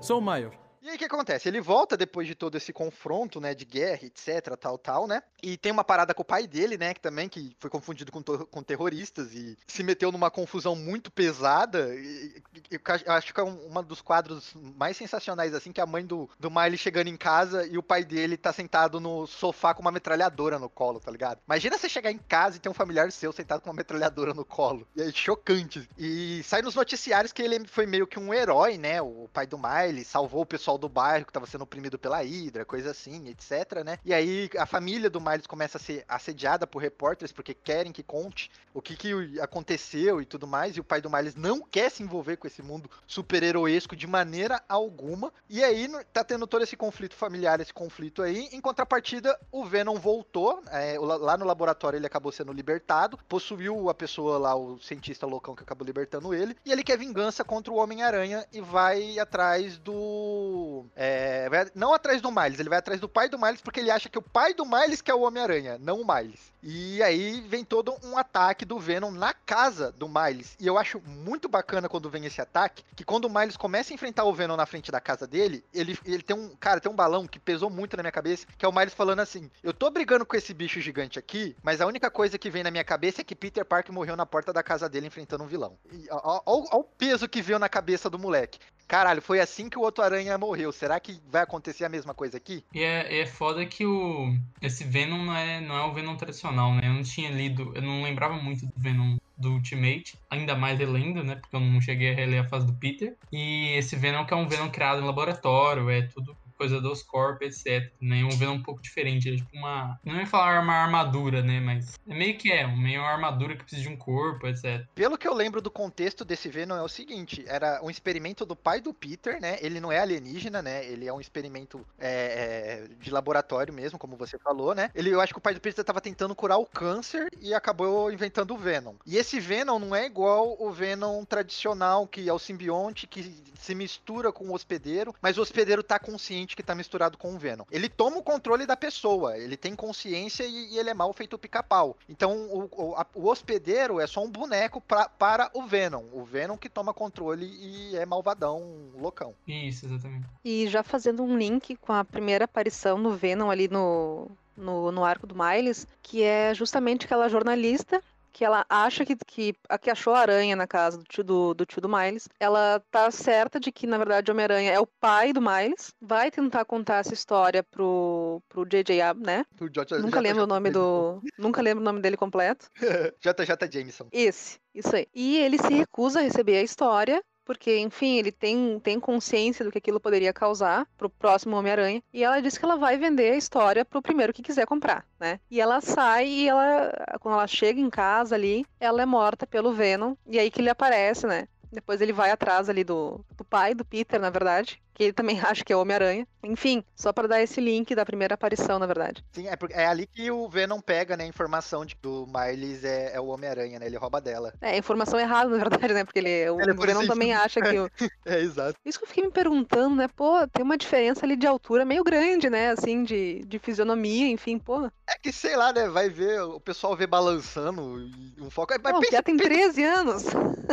Sou 0.00 0.18
o 0.18 0.22
Maior. 0.22 0.52
E 0.86 0.90
aí 0.90 0.94
o 0.94 0.98
que 1.00 1.04
acontece? 1.04 1.48
Ele 1.48 1.60
volta 1.60 1.96
depois 1.96 2.28
de 2.28 2.36
todo 2.36 2.56
esse 2.56 2.72
confronto, 2.72 3.40
né, 3.40 3.56
de 3.56 3.64
guerra, 3.64 4.04
etc, 4.04 4.56
tal, 4.56 4.78
tal, 4.78 5.08
né? 5.08 5.20
E 5.42 5.56
tem 5.56 5.72
uma 5.72 5.82
parada 5.82 6.14
com 6.14 6.22
o 6.22 6.24
pai 6.24 6.46
dele, 6.46 6.78
né, 6.78 6.94
que 6.94 7.00
também 7.00 7.28
que 7.28 7.56
foi 7.58 7.68
confundido 7.68 8.12
com, 8.12 8.22
com 8.22 8.62
terroristas 8.62 9.34
e 9.34 9.58
se 9.66 9.82
meteu 9.82 10.12
numa 10.12 10.30
confusão 10.30 10.76
muito 10.76 11.10
pesada. 11.10 11.92
E, 11.92 12.40
e- 12.70 12.80
eu 13.06 13.14
acho 13.14 13.34
que 13.34 13.40
é 13.40 13.42
um, 13.42 13.66
uma 13.66 13.82
dos 13.82 14.00
quadros 14.00 14.52
mais 14.54 14.96
sensacionais, 14.96 15.54
assim, 15.54 15.72
que 15.72 15.80
a 15.80 15.86
mãe 15.86 16.06
do, 16.06 16.30
do 16.38 16.48
Miley 16.48 16.78
chegando 16.78 17.08
em 17.08 17.16
casa 17.16 17.66
e 17.66 17.76
o 17.76 17.82
pai 17.82 18.04
dele 18.04 18.36
tá 18.36 18.52
sentado 18.52 19.00
no 19.00 19.26
sofá 19.26 19.74
com 19.74 19.82
uma 19.82 19.90
metralhadora 19.90 20.56
no 20.56 20.68
colo, 20.70 21.00
tá 21.00 21.10
ligado? 21.10 21.40
Imagina 21.48 21.76
você 21.76 21.88
chegar 21.88 22.12
em 22.12 22.18
casa 22.18 22.58
e 22.58 22.60
ter 22.60 22.68
um 22.68 22.74
familiar 22.74 23.10
seu 23.10 23.32
sentado 23.32 23.60
com 23.60 23.70
uma 23.70 23.76
metralhadora 23.76 24.32
no 24.32 24.44
colo. 24.44 24.86
E 24.94 25.02
é 25.02 25.10
chocante. 25.10 25.88
E 25.98 26.44
sai 26.44 26.62
nos 26.62 26.76
noticiários 26.76 27.32
que 27.32 27.42
ele 27.42 27.66
foi 27.66 27.86
meio 27.86 28.06
que 28.06 28.20
um 28.20 28.32
herói, 28.32 28.78
né? 28.78 29.02
O 29.02 29.28
pai 29.32 29.48
do 29.48 29.58
Miley 29.58 30.04
salvou 30.04 30.42
o 30.42 30.46
pessoal 30.46 30.75
do 30.78 30.88
bairro 30.88 31.26
que 31.26 31.32
tava 31.32 31.46
sendo 31.46 31.62
oprimido 31.62 31.98
pela 31.98 32.22
Hydra, 32.22 32.64
coisa 32.64 32.90
assim, 32.90 33.28
etc, 33.28 33.84
né? 33.84 33.98
E 34.04 34.12
aí 34.12 34.50
a 34.58 34.66
família 34.66 35.10
do 35.10 35.20
Miles 35.20 35.46
começa 35.46 35.78
a 35.78 35.80
ser 35.80 36.04
assediada 36.08 36.66
por 36.66 36.80
repórteres 36.80 37.32
porque 37.32 37.54
querem 37.54 37.92
que 37.92 38.02
conte 38.02 38.50
o 38.72 38.82
que, 38.82 38.96
que 38.96 39.40
aconteceu 39.40 40.20
e 40.20 40.26
tudo 40.26 40.46
mais. 40.46 40.76
E 40.76 40.80
o 40.80 40.84
pai 40.84 41.00
do 41.00 41.10
Miles 41.10 41.34
não 41.34 41.60
quer 41.60 41.90
se 41.90 42.02
envolver 42.02 42.36
com 42.36 42.46
esse 42.46 42.62
mundo 42.62 42.90
super-heroesco 43.06 43.96
de 43.96 44.06
maneira 44.06 44.62
alguma. 44.68 45.32
E 45.48 45.62
aí 45.62 45.88
tá 46.12 46.22
tendo 46.22 46.46
todo 46.46 46.62
esse 46.62 46.76
conflito 46.76 47.14
familiar, 47.14 47.60
esse 47.60 47.72
conflito 47.72 48.22
aí. 48.22 48.48
Em 48.52 48.60
contrapartida, 48.60 49.38
o 49.50 49.64
Venom 49.64 49.96
voltou. 49.96 50.62
é, 50.70 50.98
lá 50.98 51.36
no 51.36 51.44
laboratório 51.44 51.96
ele 51.96 52.06
acabou 52.06 52.32
sendo 52.32 52.52
libertado. 52.52 53.18
Possuiu 53.28 53.88
a 53.88 53.94
pessoa 53.94 54.38
lá, 54.38 54.54
o 54.54 54.78
cientista 54.78 55.26
loucão 55.26 55.54
que 55.54 55.62
acabou 55.62 55.86
libertando 55.86 56.34
ele. 56.34 56.56
E 56.64 56.72
ele 56.72 56.84
quer 56.84 56.98
vingança 56.98 57.44
contra 57.44 57.72
o 57.72 57.76
Homem-Aranha 57.76 58.46
e 58.52 58.60
vai 58.60 59.18
atrás 59.18 59.78
do. 59.78 60.65
É, 60.94 61.48
vai- 61.48 61.70
não 61.74 61.92
atrás 61.94 62.20
do 62.20 62.30
Miles, 62.30 62.58
ele 62.58 62.68
vai 62.68 62.78
atrás 62.78 63.00
do 63.00 63.08
pai 63.08 63.28
do 63.28 63.38
Miles 63.38 63.60
porque 63.60 63.80
ele 63.80 63.90
acha 63.90 64.08
que 64.08 64.18
o 64.18 64.22
pai 64.22 64.54
do 64.54 64.64
Miles 64.64 65.00
que 65.00 65.10
é 65.10 65.14
o 65.14 65.20
Homem-Aranha, 65.22 65.78
não 65.80 66.00
o 66.00 66.06
Miles. 66.06 66.54
E 66.62 67.00
aí 67.02 67.40
vem 67.42 67.64
todo 67.64 67.94
um 68.02 68.18
ataque 68.18 68.64
do 68.64 68.78
Venom 68.78 69.10
na 69.12 69.32
casa 69.32 69.92
do 69.92 70.08
Miles. 70.08 70.56
E 70.58 70.66
eu 70.66 70.76
acho 70.76 71.00
muito 71.06 71.48
bacana 71.48 71.88
quando 71.88 72.10
vem 72.10 72.24
esse 72.26 72.40
ataque, 72.40 72.84
que 72.96 73.04
quando 73.04 73.26
o 73.26 73.30
Miles 73.30 73.56
começa 73.56 73.92
a 73.92 73.94
enfrentar 73.94 74.24
o 74.24 74.34
Venom 74.34 74.56
na 74.56 74.66
frente 74.66 74.90
da 74.90 75.00
casa 75.00 75.26
dele, 75.28 75.64
ele, 75.72 75.96
ele 76.04 76.22
tem 76.22 76.34
um. 76.34 76.56
Cara, 76.56 76.80
tem 76.80 76.90
um 76.90 76.96
balão 76.96 77.26
que 77.26 77.38
pesou 77.38 77.70
muito 77.70 77.96
na 77.96 78.02
minha 78.02 78.10
cabeça, 78.10 78.46
que 78.58 78.64
é 78.64 78.68
o 78.68 78.72
Miles 78.72 78.94
falando 78.94 79.20
assim: 79.20 79.48
Eu 79.62 79.72
tô 79.72 79.90
brigando 79.90 80.26
com 80.26 80.34
esse 80.36 80.52
bicho 80.52 80.80
gigante 80.80 81.18
aqui, 81.20 81.56
mas 81.62 81.80
a 81.80 81.86
única 81.86 82.10
coisa 82.10 82.36
que 82.36 82.50
vem 82.50 82.64
na 82.64 82.70
minha 82.70 82.84
cabeça 82.84 83.20
é 83.20 83.24
que 83.24 83.36
Peter 83.36 83.64
Parker 83.64 83.94
morreu 83.94 84.16
na 84.16 84.26
porta 84.26 84.52
da 84.52 84.62
casa 84.62 84.88
dele 84.88 85.06
enfrentando 85.06 85.44
um 85.44 85.48
vilão. 85.48 85.78
E 85.92 86.08
ó, 86.10 86.42
ó, 86.44 86.64
ó, 86.72 86.78
o 86.78 86.84
peso 86.84 87.28
que 87.28 87.40
veio 87.42 87.60
na 87.60 87.68
cabeça 87.68 88.10
do 88.10 88.18
moleque. 88.18 88.58
Caralho, 88.86 89.20
foi 89.20 89.40
assim 89.40 89.68
que 89.68 89.78
o 89.78 89.82
outro 89.82 90.04
aranha 90.04 90.38
morreu. 90.38 90.70
Será 90.72 90.98
que 91.00 91.20
vai 91.28 91.42
acontecer 91.42 91.84
a 91.84 91.88
mesma 91.88 92.14
coisa 92.14 92.36
aqui? 92.36 92.64
E 92.72 92.82
é, 92.82 93.20
é 93.20 93.26
foda 93.26 93.66
que 93.66 93.84
o 93.84 94.34
esse 94.62 94.84
Venom 94.84 95.24
não 95.24 95.36
é, 95.36 95.60
não 95.60 95.76
é 95.76 95.84
o 95.84 95.92
Venom 95.92 96.16
tradicional, 96.16 96.74
né? 96.74 96.82
Eu 96.84 96.92
não 96.92 97.02
tinha 97.02 97.30
lido, 97.30 97.72
eu 97.74 97.82
não 97.82 98.02
lembrava 98.02 98.34
muito 98.34 98.64
do 98.66 98.72
Venom 98.76 99.16
do 99.36 99.52
Ultimate, 99.52 100.18
ainda 100.30 100.54
mais 100.54 100.78
relendo, 100.78 101.22
né? 101.22 101.36
Porque 101.36 101.54
eu 101.54 101.60
não 101.60 101.80
cheguei 101.80 102.12
a 102.12 102.14
reler 102.14 102.44
a 102.44 102.48
fase 102.48 102.66
do 102.66 102.72
Peter. 102.72 103.14
E 103.32 103.74
esse 103.76 103.96
Venom 103.96 104.24
que 104.24 104.32
é 104.32 104.36
um 104.36 104.48
Venom 104.48 104.70
criado 104.70 105.02
em 105.02 105.04
laboratório, 105.04 105.90
é 105.90 106.02
tudo 106.02 106.36
coisa 106.56 106.80
dos 106.80 107.02
Corp, 107.02 107.42
etc. 107.42 107.90
Né? 108.00 108.24
Um 108.24 108.30
Venom 108.30 108.54
um 108.54 108.62
pouco 108.62 108.82
diferente, 108.82 109.28
é 109.28 109.36
tipo 109.36 109.48
uma. 109.54 109.98
Não 110.04 110.16
ia 110.16 110.26
falar 110.26 110.60
uma 110.62 110.74
armadura, 110.74 111.42
né? 111.42 111.60
Mas 111.60 111.98
é 112.08 112.14
meio 112.14 112.36
que 112.36 112.50
é, 112.50 112.66
meio 112.66 113.00
uma 113.00 113.10
armadura 113.10 113.56
que 113.56 113.62
precisa 113.62 113.82
de 113.82 113.88
um 113.88 113.96
corpo, 113.96 114.46
etc. 114.46 114.86
Pelo 114.94 115.18
que 115.18 115.28
eu 115.28 115.34
lembro 115.34 115.60
do 115.60 115.70
contexto 115.70 116.24
desse 116.24 116.48
Venom 116.48 116.76
é 116.76 116.82
o 116.82 116.88
seguinte, 116.88 117.44
era 117.46 117.80
um 117.82 117.90
experimento 117.90 118.44
do 118.44 118.56
pai 118.56 118.80
do 118.80 118.92
Peter, 118.92 119.40
né? 119.40 119.58
Ele 119.60 119.80
não 119.80 119.92
é 119.92 119.98
alienígena, 119.98 120.62
né? 120.62 120.84
Ele 120.86 121.06
é 121.06 121.12
um 121.12 121.20
experimento 121.20 121.84
é, 121.98 122.08
é, 122.08 122.88
de 123.00 123.10
laboratório 123.10 123.72
mesmo, 123.72 123.98
como 123.98 124.16
você 124.16 124.38
falou, 124.38 124.74
né? 124.74 124.90
Ele, 124.94 125.10
eu 125.10 125.20
acho 125.20 125.32
que 125.32 125.38
o 125.38 125.42
pai 125.42 125.54
do 125.54 125.60
Peter 125.60 125.82
estava 125.82 126.00
tentando 126.00 126.34
curar 126.34 126.58
o 126.58 126.66
câncer 126.66 127.28
e 127.40 127.54
acabou 127.54 128.12
inventando 128.12 128.54
o 128.54 128.58
Venom. 128.58 128.94
E 129.04 129.16
esse 129.16 129.40
Venom 129.40 129.78
não 129.78 129.94
é 129.94 130.06
igual 130.06 130.56
o 130.58 130.70
Venom 130.70 131.24
tradicional, 131.24 132.06
que 132.06 132.28
é 132.28 132.32
o 132.32 132.38
simbionte, 132.38 133.06
que 133.06 133.34
se 133.58 133.74
mistura 133.74 134.30
com 134.30 134.44
o 134.44 134.54
hospedeiro, 134.54 135.14
mas 135.20 135.38
o 135.38 135.42
hospedeiro 135.42 135.82
tá 135.82 135.98
consciente 135.98 136.45
que 136.54 136.62
tá 136.62 136.74
misturado 136.74 137.16
com 137.16 137.34
o 137.34 137.38
Venom. 137.38 137.64
Ele 137.70 137.88
toma 137.88 138.18
o 138.18 138.22
controle 138.22 138.66
da 138.66 138.76
pessoa, 138.76 139.38
ele 139.38 139.56
tem 139.56 139.74
consciência 139.74 140.44
e, 140.44 140.74
e 140.74 140.78
ele 140.78 140.90
é 140.90 140.94
mal 140.94 141.12
feito 141.14 141.38
pica-pau. 141.38 141.96
Então 142.08 142.36
o, 142.36 142.68
o, 142.70 142.94
a- 142.94 143.06
o 143.14 143.26
hospedeiro 143.26 143.98
é 143.98 144.06
só 144.06 144.22
um 144.22 144.30
boneco 144.30 144.80
pra- 144.80 145.08
para 145.08 145.50
o 145.54 145.62
Venom. 145.66 146.04
O 146.12 146.22
Venom 146.24 146.56
que 146.56 146.68
toma 146.68 146.92
controle 146.92 147.46
e 147.46 147.96
é 147.96 148.04
malvadão, 148.04 148.62
loucão. 148.94 149.34
Isso, 149.48 149.86
exatamente. 149.86 150.26
E 150.44 150.68
já 150.68 150.82
fazendo 150.82 151.22
um 151.22 151.36
link 151.36 151.74
com 151.76 151.92
a 151.92 152.04
primeira 152.04 152.44
aparição 152.44 152.98
no 152.98 153.10
Venom 153.16 153.50
ali 153.50 153.66
no, 153.68 154.28
no, 154.56 154.92
no 154.92 155.04
arco 155.04 155.26
do 155.26 155.34
Miles, 155.34 155.86
que 156.02 156.22
é 156.22 156.52
justamente 156.54 157.06
aquela 157.06 157.28
jornalista 157.28 158.02
que 158.36 158.44
ela 158.44 158.66
acha 158.68 159.02
que, 159.02 159.16
que, 159.16 159.54
a 159.66 159.78
que 159.78 159.90
achou 159.90 160.12
a 160.12 160.18
aranha 160.20 160.54
na 160.54 160.66
casa 160.66 160.98
do 160.98 161.04
tio 161.04 161.24
do, 161.24 161.54
do 161.54 161.64
tio 161.64 161.80
do 161.80 161.88
Miles. 161.88 162.28
Ela 162.38 162.82
tá 162.90 163.10
certa 163.10 163.58
de 163.58 163.72
que, 163.72 163.86
na 163.86 163.96
verdade, 163.96 164.30
Homem-Aranha 164.30 164.72
é 164.72 164.78
o 164.78 164.86
pai 164.86 165.32
do 165.32 165.40
Miles. 165.40 165.94
Vai 165.98 166.30
tentar 166.30 166.66
contar 166.66 166.96
essa 166.98 167.14
história 167.14 167.62
pro, 167.62 168.42
pro 168.46 168.66
J.J. 168.66 169.14
Né? 169.14 169.46
O 169.58 169.70
J- 169.70 169.96
Nunca 170.02 170.20
JJ 170.20 170.22
lembro 170.28 170.42
o 170.42 170.46
nome 170.46 170.70
do. 170.70 171.22
Nunca 171.38 171.62
lembro 171.62 171.80
o 171.80 171.84
nome 171.86 172.02
dele 172.02 172.18
completo. 172.18 172.66
JJ 173.24 173.72
Jameson. 173.72 174.06
Esse, 174.12 174.58
isso 174.74 174.94
aí. 174.94 175.06
E 175.14 175.38
ele 175.38 175.56
se 175.56 175.72
recusa 175.72 176.18
a 176.18 176.22
receber 176.22 176.58
a 176.58 176.62
história 176.62 177.22
porque, 177.46 177.78
enfim, 177.78 178.18
ele 178.18 178.32
tem, 178.32 178.78
tem 178.80 178.98
consciência 178.98 179.64
do 179.64 179.70
que 179.70 179.78
aquilo 179.78 180.00
poderia 180.00 180.32
causar 180.32 180.86
pro 180.98 181.08
próximo 181.08 181.56
Homem-Aranha. 181.56 182.02
E 182.12 182.24
ela 182.24 182.42
diz 182.42 182.58
que 182.58 182.64
ela 182.64 182.76
vai 182.76 182.98
vender 182.98 183.30
a 183.30 183.36
história 183.36 183.84
pro 183.84 184.02
primeiro 184.02 184.32
que 184.32 184.42
quiser 184.42 184.66
comprar, 184.66 185.06
né? 185.18 185.38
E 185.48 185.60
ela 185.60 185.80
sai 185.80 186.26
e 186.26 186.48
ela, 186.48 186.92
quando 187.20 187.34
ela 187.34 187.46
chega 187.46 187.80
em 187.80 187.88
casa 187.88 188.34
ali, 188.34 188.66
ela 188.80 189.00
é 189.00 189.06
morta 189.06 189.46
pelo 189.46 189.72
Venom. 189.72 190.16
E 190.26 190.38
aí 190.38 190.50
que 190.50 190.60
ele 190.60 190.68
aparece, 190.68 191.26
né? 191.26 191.46
Depois 191.72 192.00
ele 192.00 192.12
vai 192.12 192.30
atrás 192.30 192.68
ali 192.68 192.82
do, 192.82 193.24
do 193.36 193.44
pai, 193.44 193.74
do 193.74 193.84
Peter, 193.84 194.20
na 194.20 194.30
verdade, 194.30 194.82
que 194.96 195.04
ele 195.04 195.12
também 195.12 195.38
acha 195.40 195.64
que 195.64 195.72
é 195.72 195.76
o 195.76 195.80
Homem-Aranha. 195.80 196.26
Enfim, 196.42 196.82
só 196.94 197.12
para 197.12 197.28
dar 197.28 197.42
esse 197.42 197.60
link 197.60 197.94
da 197.94 198.04
primeira 198.06 198.34
aparição, 198.34 198.78
na 198.78 198.86
verdade. 198.86 199.22
Sim, 199.32 199.48
é, 199.48 199.56
porque 199.56 199.74
é 199.74 199.86
ali 199.86 200.06
que 200.06 200.30
o 200.30 200.48
Venom 200.48 200.80
pega, 200.80 201.16
né, 201.16 201.24
a 201.24 201.26
informação 201.26 201.84
de 201.84 201.96
que 201.96 202.06
o 202.06 202.26
Miles 202.26 202.84
é, 202.84 203.14
é 203.14 203.20
o 203.20 203.26
Homem-Aranha, 203.26 203.78
né? 203.78 203.86
Ele 203.86 203.96
rouba 203.96 204.20
dela. 204.20 204.54
É, 204.60 204.76
informação 204.78 205.18
errada, 205.18 205.50
na 205.50 205.58
verdade, 205.58 205.92
né? 205.92 206.04
Porque 206.04 206.20
ele, 206.20 206.48
o 206.50 206.60
Ele 206.60 206.70
é 206.70 206.74
Venom 206.74 206.76
parecido. 206.78 207.06
também 207.08 207.34
acha 207.34 207.60
que 207.60 207.78
o... 207.78 207.90
É, 208.24 208.40
exato. 208.40 208.78
Isso 208.84 208.98
que 208.98 209.04
eu 209.04 209.08
fiquei 209.08 209.24
me 209.24 209.30
perguntando, 209.32 209.96
né? 209.96 210.08
Pô, 210.08 210.46
tem 210.48 210.64
uma 210.64 210.76
diferença 210.78 211.26
ali 211.26 211.36
de 211.36 211.46
altura 211.46 211.84
meio 211.84 212.02
grande, 212.04 212.48
né? 212.48 212.70
Assim, 212.70 213.02
de, 213.04 213.44
de 213.44 213.58
fisionomia, 213.58 214.28
enfim, 214.28 214.58
pô. 214.58 214.86
É 215.08 215.18
que, 215.20 215.32
sei 215.32 215.56
lá, 215.56 215.72
né, 215.72 215.88
vai 215.88 216.08
ver, 216.08 216.40
o 216.42 216.60
pessoal 216.60 216.96
vê 216.96 217.06
balançando 217.06 218.00
e 218.36 218.40
um 218.42 218.50
foco. 218.50 218.74
Mas 218.82 218.92
Pô, 218.92 218.98
o 218.98 219.00
pensa, 219.00 219.10
Pia 219.10 219.22
tem 219.22 219.36
pensa, 219.36 219.48
13 219.50 219.84
anos. 219.84 220.24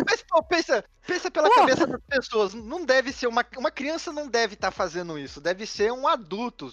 mas, 0.07 0.23
pô, 0.23 0.43
pensa, 0.43 0.83
pensa 1.05 1.29
pela 1.31 1.49
Pô. 1.49 1.55
cabeça 1.55 1.85
das 1.87 2.01
pessoas. 2.07 2.53
Não 2.53 2.85
deve 2.85 3.11
ser, 3.11 3.27
uma, 3.27 3.45
uma 3.57 3.71
criança 3.71 4.11
não 4.13 4.27
deve 4.29 4.53
estar 4.55 4.71
fazendo 4.71 5.17
isso. 5.17 5.41
Deve 5.41 5.65
ser 5.65 5.91
um 5.91 6.07
adulto. 6.07 6.71